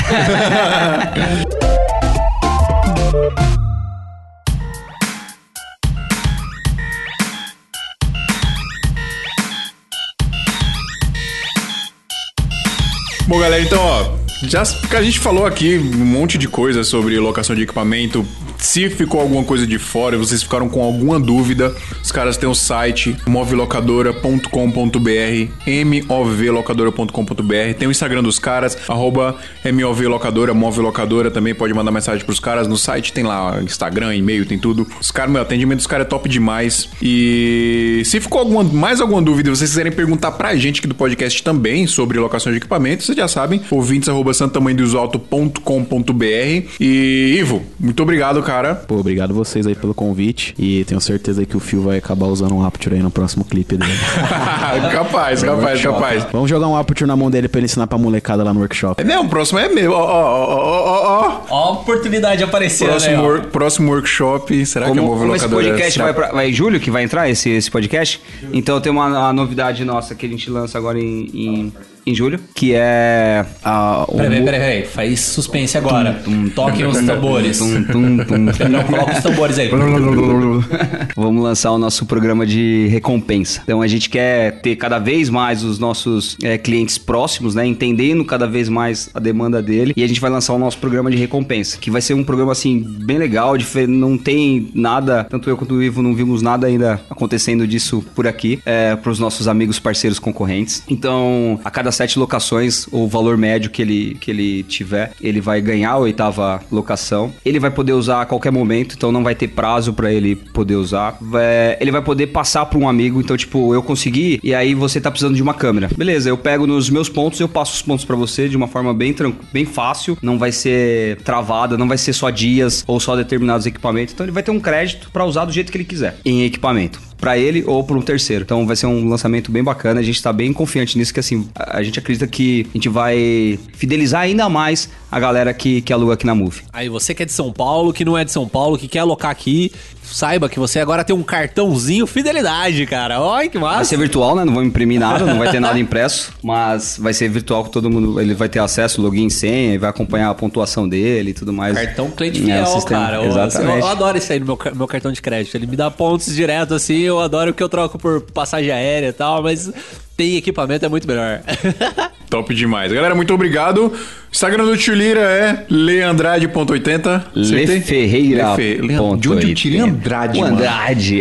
Bom, 13.28 13.38
galera, 13.38 13.62
então, 13.62 13.80
ó, 13.80 14.10
já 14.42 14.62
que 14.64 14.94
a 14.94 15.02
gente 15.02 15.18
falou 15.18 15.46
aqui 15.46 15.78
um 15.78 16.04
monte 16.04 16.36
de 16.36 16.48
coisa 16.48 16.84
sobre 16.84 17.18
locação 17.18 17.56
de 17.56 17.62
equipamento. 17.62 18.26
Se 18.62 18.88
ficou 18.88 19.20
alguma 19.20 19.42
coisa 19.42 19.66
de 19.66 19.76
fora, 19.76 20.16
vocês 20.16 20.40
ficaram 20.40 20.68
com 20.68 20.84
alguma 20.84 21.18
dúvida, 21.18 21.74
os 22.00 22.12
caras 22.12 22.36
têm 22.36 22.48
o 22.48 22.54
site 22.54 23.16
movilocadora.com.br, 23.26 26.06
movlocadora.com.br, 26.06 27.74
tem 27.76 27.88
o 27.88 27.90
Instagram 27.90 28.22
dos 28.22 28.38
caras, 28.38 28.78
arroba 28.88 29.34
movlocadora, 29.74 30.54
movilocadora, 30.54 31.28
também 31.28 31.56
pode 31.56 31.74
mandar 31.74 31.90
mensagem 31.90 32.24
pros 32.24 32.38
caras 32.38 32.68
no 32.68 32.76
site, 32.76 33.12
tem 33.12 33.24
lá 33.24 33.60
Instagram, 33.60 34.14
e-mail, 34.14 34.46
tem 34.46 34.58
tudo. 34.58 34.86
Os 35.00 35.10
caras, 35.10 35.32
meu 35.32 35.42
atendimento 35.42 35.78
dos 35.78 35.88
caras 35.88 36.06
é 36.06 36.08
top 36.08 36.28
demais. 36.28 36.88
E 37.02 38.02
se 38.04 38.20
ficou 38.20 38.38
alguma, 38.38 38.62
mais 38.62 39.00
alguma 39.00 39.20
dúvida, 39.20 39.50
vocês 39.50 39.70
quiserem 39.70 39.90
perguntar 39.90 40.30
pra 40.32 40.54
gente 40.54 40.78
aqui 40.78 40.86
do 40.86 40.94
podcast 40.94 41.42
também 41.42 41.88
sobre 41.88 42.16
locação 42.20 42.52
de 42.52 42.58
equipamentos, 42.58 43.06
vocês 43.06 43.18
já 43.18 43.26
sabem, 43.26 43.60
ouvintes 43.72 44.08
arroba 44.08 44.32
santamanhodosalto.com.br. 44.32 46.68
E 46.80 47.36
Ivo, 47.40 47.64
muito 47.80 48.00
obrigado, 48.04 48.40
cara. 48.40 48.51
Pô, 48.86 48.96
obrigado 48.96 49.32
vocês 49.34 49.66
aí 49.66 49.74
pelo 49.74 49.94
convite. 49.94 50.54
E 50.58 50.84
tenho 50.84 51.00
certeza 51.00 51.40
aí 51.40 51.46
que 51.46 51.56
o 51.56 51.60
Phil 51.60 51.82
vai 51.82 51.98
acabar 51.98 52.26
usando 52.26 52.54
um 52.54 52.64
Aperture 52.64 52.94
aí 52.96 53.02
no 53.02 53.10
próximo 53.10 53.44
clipe 53.44 53.76
dele. 53.76 53.92
capaz, 54.92 55.42
capaz, 55.42 55.80
capaz. 55.82 56.26
Vamos 56.32 56.48
jogar 56.50 56.68
um 56.68 56.76
Aperture 56.76 57.06
na 57.08 57.16
mão 57.16 57.30
dele 57.30 57.48
pra 57.48 57.58
ele 57.58 57.66
ensinar 57.66 57.86
pra 57.86 57.98
molecada 57.98 58.42
lá 58.42 58.52
no 58.52 58.60
workshop. 58.60 59.00
É 59.00 59.04
mesmo, 59.04 59.24
o 59.24 59.28
próximo 59.28 59.58
é 59.58 59.68
meu. 59.68 59.92
Ó, 59.92 59.96
ó, 59.96 60.22
ó, 60.22 60.56
ó, 60.56 60.82
ó, 60.84 61.20
ó. 61.20 61.40
Ó 61.50 61.68
a 61.68 61.70
oportunidade 61.72 62.42
aparecendo 62.42 62.88
aí, 62.90 62.94
Próximo, 62.98 63.22
ó. 63.22 63.26
wor- 63.26 63.40
próximo 63.46 63.92
workshop. 63.92 64.66
Será 64.66 64.86
que 64.86 64.92
eu 64.92 64.96
Como, 64.96 65.08
vou 65.08 65.18
como 65.18 65.36
esse 65.36 65.48
podcast 65.48 65.98
vai 65.98 66.12
pra. 66.14 66.32
Vai 66.32 66.52
julho 66.52 66.80
que 66.80 66.90
vai 66.90 67.02
entrar 67.04 67.28
esse, 67.28 67.50
esse 67.50 67.70
podcast? 67.70 68.20
Então 68.52 68.80
tem 68.80 68.90
uma, 68.92 69.06
uma 69.06 69.32
novidade 69.32 69.84
nossa 69.84 70.14
que 70.14 70.26
a 70.26 70.28
gente 70.28 70.50
lança 70.50 70.78
agora 70.78 70.98
em, 70.98 71.28
em 71.34 71.72
em 72.06 72.14
julho, 72.14 72.38
que 72.54 72.72
é 72.74 73.44
a. 73.64 74.04
o- 74.08 74.16
Peraí, 74.16 74.42
peraí, 74.42 74.60
peraí. 74.60 74.84
Faz 74.86 75.20
suspense 75.20 75.76
agora. 75.78 76.14
Tum, 76.24 76.44
tum, 76.44 76.50
Toquem 76.50 76.86
os 76.86 76.98
tambores. 77.04 77.58
Tum, 77.58 77.84
tum, 77.84 78.16
tum. 78.24 78.38
Não, 78.68 78.82
coloca 78.84 79.12
os 79.16 79.22
tambores 79.22 79.58
aí. 79.58 79.70
Vamos 81.16 81.42
lançar 81.42 81.70
o 81.72 81.78
nosso 81.78 82.06
programa 82.06 82.46
de 82.46 82.86
recompensa. 82.88 83.60
Então 83.62 83.82
a 83.82 83.86
gente 83.86 84.08
quer 84.10 84.60
ter 84.60 84.76
cada 84.76 84.98
vez 84.98 85.28
mais 85.28 85.62
os 85.62 85.78
nossos 85.78 86.36
é, 86.42 86.58
clientes 86.58 86.98
próximos, 86.98 87.54
né? 87.54 87.66
Entendendo 87.66 88.24
cada 88.24 88.46
vez 88.46 88.68
mais 88.68 89.10
a 89.14 89.20
demanda 89.20 89.62
dele. 89.62 89.92
E 89.96 90.02
a 90.02 90.06
gente 90.06 90.20
vai 90.20 90.30
lançar 90.30 90.52
o 90.54 90.58
nosso 90.58 90.78
programa 90.78 91.10
de 91.10 91.16
recompensa, 91.16 91.78
que 91.78 91.90
vai 91.90 92.00
ser 92.00 92.14
um 92.14 92.24
programa 92.24 92.52
assim 92.52 92.84
bem 93.04 93.18
legal, 93.18 93.56
difer- 93.56 93.88
não 93.88 94.16
tem 94.18 94.70
nada, 94.74 95.24
tanto 95.24 95.48
eu 95.48 95.56
quanto 95.56 95.74
o 95.74 95.82
Ivo 95.82 96.02
não 96.02 96.14
vimos 96.14 96.42
nada 96.42 96.66
ainda 96.66 97.00
acontecendo 97.10 97.66
disso 97.66 98.04
por 98.14 98.26
aqui, 98.26 98.60
é, 98.66 98.96
para 98.96 99.10
os 99.10 99.18
nossos 99.18 99.46
amigos 99.48 99.78
parceiros 99.78 100.18
concorrentes. 100.18 100.82
Então, 100.88 101.60
a 101.64 101.70
cada 101.70 101.91
sete 101.92 102.18
locações, 102.18 102.86
o 102.90 103.06
valor 103.06 103.36
médio 103.36 103.70
que 103.70 103.80
ele, 103.82 104.16
que 104.20 104.30
ele 104.30 104.62
tiver, 104.64 105.12
ele 105.20 105.40
vai 105.40 105.60
ganhar 105.60 105.92
a 105.92 105.98
oitava 105.98 106.60
locação. 106.70 107.32
Ele 107.44 107.58
vai 107.58 107.70
poder 107.70 107.92
usar 107.92 108.22
a 108.22 108.26
qualquer 108.26 108.50
momento, 108.50 108.94
então 108.96 109.12
não 109.12 109.22
vai 109.22 109.34
ter 109.34 109.48
prazo 109.48 109.92
para 109.92 110.12
ele 110.12 110.34
poder 110.36 110.74
usar. 110.76 111.16
Vai- 111.20 111.76
ele 111.80 111.90
vai 111.90 112.02
poder 112.02 112.28
passar 112.28 112.66
para 112.66 112.78
um 112.78 112.88
amigo, 112.88 113.20
então 113.20 113.36
tipo, 113.36 113.74
eu 113.74 113.82
consegui 113.82 114.40
e 114.42 114.54
aí 114.54 114.74
você 114.74 115.00
tá 115.00 115.10
precisando 115.10 115.34
de 115.36 115.42
uma 115.42 115.54
câmera. 115.54 115.88
Beleza, 115.96 116.28
eu 116.28 116.36
pego 116.38 116.66
nos 116.66 116.90
meus 116.90 117.08
pontos, 117.08 117.38
eu 117.40 117.48
passo 117.48 117.74
os 117.74 117.82
pontos 117.82 118.04
para 118.04 118.16
você 118.16 118.48
de 118.48 118.56
uma 118.56 118.66
forma 118.68 118.92
bem 118.92 119.12
bem 119.52 119.64
fácil, 119.66 120.16
não 120.22 120.38
vai 120.38 120.50
ser 120.50 121.16
travada, 121.22 121.76
não 121.76 121.86
vai 121.86 121.98
ser 121.98 122.12
só 122.12 122.30
dias 122.30 122.82
ou 122.86 122.98
só 122.98 123.14
determinados 123.14 123.66
equipamentos. 123.66 124.14
Então 124.14 124.24
ele 124.24 124.32
vai 124.32 124.42
ter 124.42 124.50
um 124.50 124.58
crédito 124.60 125.10
para 125.12 125.24
usar 125.24 125.44
do 125.44 125.52
jeito 125.52 125.70
que 125.70 125.76
ele 125.76 125.84
quiser 125.84 126.16
em 126.24 126.44
equipamento 126.44 127.00
pra 127.22 127.38
ele 127.38 127.62
ou 127.64 127.84
pra 127.84 127.96
um 127.96 128.02
terceiro. 128.02 128.42
Então 128.42 128.66
vai 128.66 128.74
ser 128.74 128.86
um 128.86 129.08
lançamento 129.08 129.52
bem 129.52 129.62
bacana. 129.62 130.00
A 130.00 130.02
gente 130.02 130.20
tá 130.20 130.32
bem 130.32 130.52
confiante 130.52 130.98
nisso, 130.98 131.14
que 131.14 131.20
assim, 131.20 131.48
a 131.54 131.80
gente 131.80 131.96
acredita 131.96 132.26
que 132.26 132.66
a 132.70 132.76
gente 132.76 132.88
vai 132.88 133.60
fidelizar 133.74 134.22
ainda 134.22 134.48
mais 134.48 134.90
a 135.12 135.20
galera 135.20 135.52
que, 135.52 135.82
que 135.82 135.92
aluga 135.92 136.14
aqui 136.14 136.24
na 136.24 136.34
Move. 136.34 136.62
Aí 136.72 136.88
você 136.88 137.14
que 137.14 137.22
é 137.22 137.26
de 137.26 137.32
São 137.32 137.52
Paulo, 137.52 137.92
que 137.92 138.02
não 138.04 138.16
é 138.16 138.24
de 138.24 138.32
São 138.32 138.48
Paulo, 138.48 138.78
que 138.78 138.88
quer 138.88 139.00
alocar 139.00 139.30
aqui, 139.30 139.70
saiba 140.02 140.48
que 140.48 140.58
você 140.58 140.80
agora 140.80 141.04
tem 141.04 141.14
um 141.14 141.22
cartãozinho 141.22 142.06
fidelidade, 142.06 142.86
cara. 142.86 143.20
Olha 143.20 143.46
que 143.48 143.58
Vai 143.58 143.76
massa. 143.76 143.90
ser 143.90 143.98
virtual, 143.98 144.34
né? 144.34 144.42
Não 144.44 144.54
vamos 144.54 144.70
imprimir 144.70 144.98
nada, 144.98 145.26
não 145.26 145.38
vai 145.38 145.50
ter 145.50 145.60
nada 145.60 145.78
impresso, 145.78 146.32
mas 146.42 146.96
vai 146.98 147.12
ser 147.12 147.28
virtual 147.28 147.62
que 147.64 147.70
todo 147.70 147.90
mundo 147.90 148.18
ele 148.18 148.32
vai 148.32 148.48
ter 148.48 148.58
acesso, 148.58 149.02
login, 149.02 149.28
senha, 149.28 149.74
e 149.74 149.78
vai 149.78 149.90
acompanhar 149.90 150.30
a 150.30 150.34
pontuação 150.34 150.88
dele 150.88 151.30
e 151.30 151.34
tudo 151.34 151.52
mais. 151.52 151.74
Cartão 151.74 152.10
cliente 152.10 152.40
É, 152.40 152.44
fiel, 152.44 152.66
sistema. 152.66 153.00
cara. 153.00 153.16
Eu, 153.18 153.26
Exatamente. 153.26 153.78
eu 153.80 153.86
adoro 153.86 154.16
isso 154.16 154.32
aí 154.32 154.40
no 154.40 154.46
meu, 154.46 154.58
meu 154.74 154.86
cartão 154.88 155.12
de 155.12 155.20
crédito. 155.20 155.54
Ele 155.54 155.66
me 155.66 155.76
dá 155.76 155.90
pontos 155.90 156.34
direto, 156.34 156.72
assim. 156.74 157.00
Eu 157.00 157.20
adoro 157.20 157.52
que 157.52 157.62
eu 157.62 157.68
troco 157.68 157.98
por 157.98 158.22
passagem 158.22 158.70
aérea 158.70 159.08
e 159.08 159.12
tal, 159.12 159.42
mas 159.42 159.70
tem 160.16 160.36
equipamento 160.36 160.84
é 160.84 160.88
muito 160.88 161.06
melhor. 161.06 161.40
Top 162.28 162.54
demais. 162.54 162.90
Galera, 162.90 163.14
muito 163.14 163.32
obrigado. 163.34 163.92
Instagram 164.32 164.64
do 164.64 164.74
Tio 164.76 164.94
Lira 164.94 165.20
é 165.20 165.66
leandrade.80. 165.68 167.22
Le 167.34 167.42
Acertei? 167.62 167.80
Ferreira. 167.82 168.50
Le 168.52 168.56
Fe- 168.56 168.80
Le- 168.80 168.96
ponto 168.96 169.20
De 169.20 169.28
onde 169.28 169.50
eu 169.50 169.54
tirei 169.54 169.82
80. 169.82 169.98
Andrade, 169.98 170.38
O 170.38 170.40
mano? 170.40 170.56
Andrade. 170.56 171.20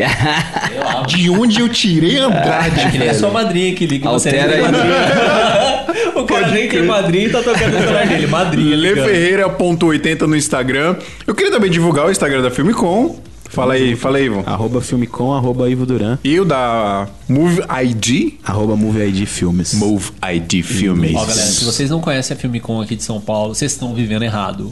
De 1.07 1.30
onde 1.30 1.59
eu 1.59 1.68
tirei 1.68 2.18
Andrade, 2.18 2.80
Ele 2.95 3.03
é 3.03 3.07
velho? 3.07 3.19
sua 3.19 3.30
madrinha 3.30 3.76
que 3.76 3.85
liga 3.85 4.09
você. 4.09 4.30
Altera 4.30 4.55
aí. 4.55 4.61
o 6.15 6.23
cara 6.23 6.47
nem 6.47 6.69
tem 6.69 6.84
madrinha 6.84 7.26
e 7.26 7.30
tá 7.30 7.39
tocando 7.41 7.76
o 7.76 7.80
celular 7.80 8.07
dele. 8.07 8.27
Madrinha. 8.27 8.76
ligando. 8.77 9.05
Leferreira.80 9.05 10.22
no 10.22 10.35
Instagram. 10.38 10.95
Eu 11.27 11.35
queria 11.35 11.51
também 11.51 11.69
divulgar 11.69 12.05
o 12.07 12.11
Instagram 12.11 12.41
da 12.41 12.49
Filmicom. 12.51 13.19
Fala 13.52 13.73
aí, 13.73 13.95
fala 13.95 14.18
aí, 14.18 14.26
Ivan. 14.26 14.44
Arroba 14.45 14.82
Filmicom, 14.82 15.34
arroba 15.34 15.69
Ivo 15.69 15.86
Duran, 15.86 16.18
E 16.23 16.40
o 16.40 16.45
da 16.45 17.07
Move 17.28 17.61
ID. 17.84 18.34
arroba 18.45 18.76
Movie 18.76 19.07
ID 19.10 19.26
Filmes. 19.28 19.73
Move 19.73 20.11
ID 20.34 20.64
Filmes. 20.64 21.14
Ó, 21.15 21.19
galera, 21.26 21.48
se 21.48 21.65
vocês 21.65 21.90
não 21.90 21.99
conhecem 21.99 22.36
a 22.36 22.40
Filmicom 22.40 22.82
aqui 22.82 22.95
de 22.95 23.03
São 23.03 23.19
Paulo, 23.19 23.53
vocês 23.53 23.72
estão 23.73 23.94
vivendo 23.94 24.23
errado. 24.23 24.72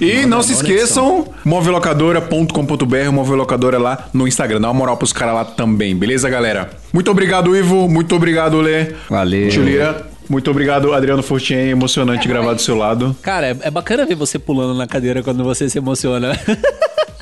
E 0.00 0.26
não 0.26 0.42
se 0.42 0.52
esqueçam, 0.54 1.26
movelocadora.com.br, 1.44 3.12
movelocadora 3.12 3.78
lá 3.78 4.08
no 4.12 4.26
Instagram. 4.26 4.60
Dá 4.60 4.68
uma 4.68 4.74
moral 4.74 4.96
pros 4.96 5.12
caras 5.12 5.34
lá 5.34 5.44
também, 5.44 5.94
beleza, 5.96 6.28
galera? 6.28 6.70
Muito 6.92 7.10
obrigado, 7.10 7.56
Ivo. 7.56 7.88
Muito 7.88 8.14
obrigado, 8.14 8.60
Lê. 8.60 8.92
Valeu. 9.08 9.48
Tio 9.50 9.62
Lira. 9.62 10.15
Muito 10.28 10.50
obrigado, 10.50 10.92
Adriano 10.92 11.22
Fortien. 11.22 11.70
Emocionante 11.70 12.26
gravar 12.26 12.54
do 12.54 12.60
seu 12.60 12.76
lado. 12.76 13.16
Cara, 13.22 13.48
é, 13.48 13.56
é 13.62 13.70
bacana 13.70 14.04
ver 14.04 14.14
você 14.14 14.38
pulando 14.38 14.76
na 14.76 14.86
cadeira 14.86 15.22
quando 15.22 15.44
você 15.44 15.68
se 15.68 15.78
emociona. 15.78 16.32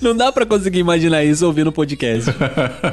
Não 0.00 0.16
dá 0.16 0.30
pra 0.32 0.46
conseguir 0.46 0.78
imaginar 0.78 1.22
isso 1.24 1.44
ouvindo 1.46 1.70
podcast. 1.72 2.30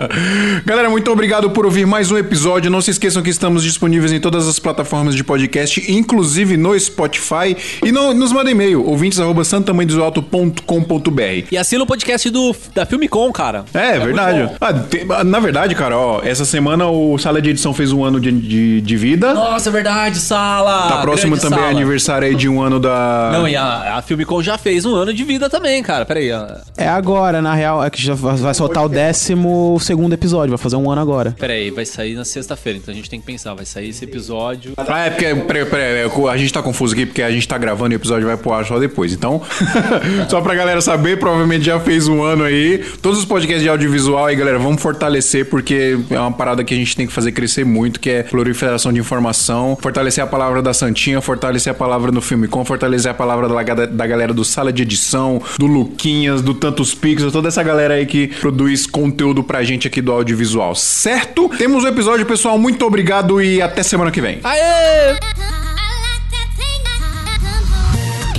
Galera, 0.66 0.90
muito 0.90 1.10
obrigado 1.12 1.50
por 1.52 1.66
ouvir 1.66 1.86
mais 1.86 2.10
um 2.12 2.18
episódio. 2.18 2.70
Não 2.72 2.82
se 2.82 2.92
esqueçam 2.92 3.22
que 3.24 3.30
estamos 3.30 3.64
disponíveis 3.64 4.12
em 4.12 4.20
todas 4.20 4.48
as 4.48 4.60
plataformas 4.60 5.16
de 5.16 5.24
podcast, 5.24 5.84
inclusive 5.92 6.58
no 6.58 6.78
Spotify. 6.80 7.56
E 7.84 7.92
no- 7.92 8.14
nos 8.14 8.32
mandem 8.32 8.52
e-mail, 8.54 8.86
ouvintes.santamandesoalto.com.br. 8.86 11.48
E 11.52 11.58
assina 11.58 11.84
o 11.84 11.88
podcast 11.88 12.30
do, 12.30 12.56
da 12.74 12.86
Filmicom, 12.86 13.32
cara. 13.32 13.66
É, 13.74 13.92
muito 14.00 14.06
verdade. 14.06 14.50
Ah, 14.60 14.74
tem- 14.74 15.06
na 15.26 15.40
verdade, 15.40 15.76
cara, 15.76 15.98
ó, 15.98 16.22
essa 16.24 16.46
semana 16.46 16.88
o 16.88 17.18
Sala 17.18 17.42
de 17.42 17.50
Edição 17.50 17.74
fez 17.74 17.92
um 17.92 18.04
ano 18.04 18.20
de, 18.20 18.32
de, 18.32 18.82
de 18.82 18.98
vida. 18.98 19.34
Nossa, 19.34 19.70
é 19.70 19.72
verdade, 19.72 20.20
Sala. 20.20 20.88
tá 20.90 20.98
próximo 21.02 21.38
também 21.38 21.60
Sala. 21.60 21.72
aniversário 21.72 22.28
aí 22.28 22.36
de 22.36 22.48
um 22.50 22.62
ano 22.62 22.80
da. 22.80 23.30
Não, 23.34 23.48
e 23.48 23.56
a, 23.56 23.98
a 23.98 24.02
Filmicom 24.02 24.42
já 24.42 24.58
fez 24.58 24.86
um 24.86 24.96
ano 24.96 25.14
de 25.14 25.24
vida 25.24 25.50
também, 25.50 25.82
cara. 25.84 26.06
Peraí. 26.06 26.32
ó. 26.32 26.48
É 26.78 26.87
agora, 26.88 27.42
na 27.42 27.54
real, 27.54 27.84
é 27.84 27.90
que 27.90 28.02
já 28.02 28.14
vai 28.14 28.54
soltar 28.54 28.86
o 28.86 28.90
décimo 28.90 29.78
segundo 29.80 30.14
episódio, 30.14 30.50
vai 30.50 30.58
fazer 30.58 30.76
um 30.76 30.90
ano 30.90 31.02
agora. 31.02 31.36
Peraí, 31.38 31.70
vai 31.72 31.86
sair 31.86 32.16
na 32.16 32.26
sexta-feira, 32.26 32.80
então 32.80 32.92
a 32.92 32.96
gente 32.96 33.10
tem 33.10 33.20
que 33.20 33.26
pensar. 33.26 33.54
Vai 33.54 33.66
sair 33.66 33.90
esse 33.90 34.04
episódio. 34.04 34.74
Ah, 34.78 35.06
é 35.06 35.10
porque 35.10 35.36
peraí, 35.36 35.66
peraí, 35.66 36.06
é, 36.06 36.30
a 36.30 36.38
gente 36.38 36.54
tá 36.54 36.62
confuso 36.62 36.94
aqui 36.94 37.06
porque 37.06 37.22
a 37.22 37.32
gente 37.32 37.48
tá 37.48 37.58
gravando 37.58 37.94
e 37.94 37.96
o 37.96 37.98
episódio 37.98 38.28
vai 38.28 38.38
pro 38.38 38.54
ar 38.54 38.66
só 38.66 38.80
depois. 38.80 39.14
Então, 39.14 39.42
só 40.30 40.42
pra 40.42 40.56
galera 40.56 40.82
saber, 40.82 41.20
provavelmente 41.20 41.66
já 41.66 41.80
fez 41.80 42.08
um 42.08 42.24
ano 42.24 42.44
aí. 42.44 42.84
Todos 43.02 43.20
os 43.20 43.26
podcasts 43.26 43.64
de 43.64 43.70
audiovisual 43.70 44.26
aí, 44.26 44.36
galera, 44.36 44.60
vamos 44.60 44.82
fortalecer 44.82 45.46
porque 45.50 45.98
é 46.10 46.20
uma 46.20 46.32
parada 46.32 46.64
que 46.64 46.74
a 46.74 46.78
gente 46.78 46.96
tem 46.96 47.08
que 47.08 47.14
fazer 47.14 47.32
crescer 47.32 47.66
muito, 47.66 48.00
que 48.00 48.10
é 48.10 48.24
proliferação 48.24 48.92
de 48.94 49.00
informação, 49.00 49.78
fortalecer 49.82 50.24
a 50.24 50.28
palavra 50.28 50.62
da 50.62 50.74
Santinha, 50.74 51.22
fortalecer 51.22 51.72
a 51.72 51.76
palavra 51.76 52.12
no 52.12 52.22
filme 52.22 52.48
com, 52.48 52.64
fortalecer 52.64 53.12
a 53.12 53.14
palavra 53.14 53.48
da, 53.48 53.86
da 53.86 54.08
galera 54.08 54.34
do 54.34 54.44
Sala 54.44 54.72
de 54.72 54.84
Edição, 54.84 55.42
do 55.58 55.66
Luquinhas, 55.66 56.42
do 56.42 56.54
Tantos 56.78 56.94
Pixels, 56.94 57.34
toda 57.34 57.48
essa 57.48 57.64
galera 57.64 57.96
aí 57.96 58.06
que 58.06 58.28
produz 58.28 58.86
conteúdo 58.86 59.44
pra 59.44 59.64
gente 59.64 59.88
aqui 59.88 60.00
do 60.00 60.12
audiovisual, 60.12 60.76
certo? 60.76 61.50
Temos 61.58 61.84
um 61.84 61.88
episódio, 61.88 62.24
pessoal. 62.24 62.56
Muito 62.60 62.86
obrigado 62.86 63.42
e 63.42 63.60
até 63.60 63.82
semana 63.82 64.12
que 64.12 64.22
vem. 64.22 64.40
Aê! 64.44 65.18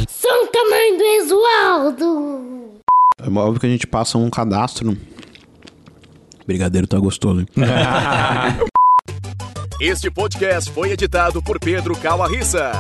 São 0.09 0.47
tamanho 0.53 0.99
do 0.99 1.03
Exualdo. 1.03 2.81
É 3.21 3.29
óbvio 3.29 3.59
que 3.59 3.67
a 3.67 3.71
gente 3.71 3.89
passa 3.89 4.17
um 4.17 4.31
cadastro. 4.31 4.97
Brigadeiro 6.47 6.87
tá 6.87 6.97
gostoso, 6.97 7.41
hein? 7.41 7.49
Este 9.81 10.13
podcast 10.13 10.71
foi 10.71 10.93
editado 10.93 11.43
por 11.43 11.59
Pedro 11.59 11.97
Calarissa. 11.97 12.71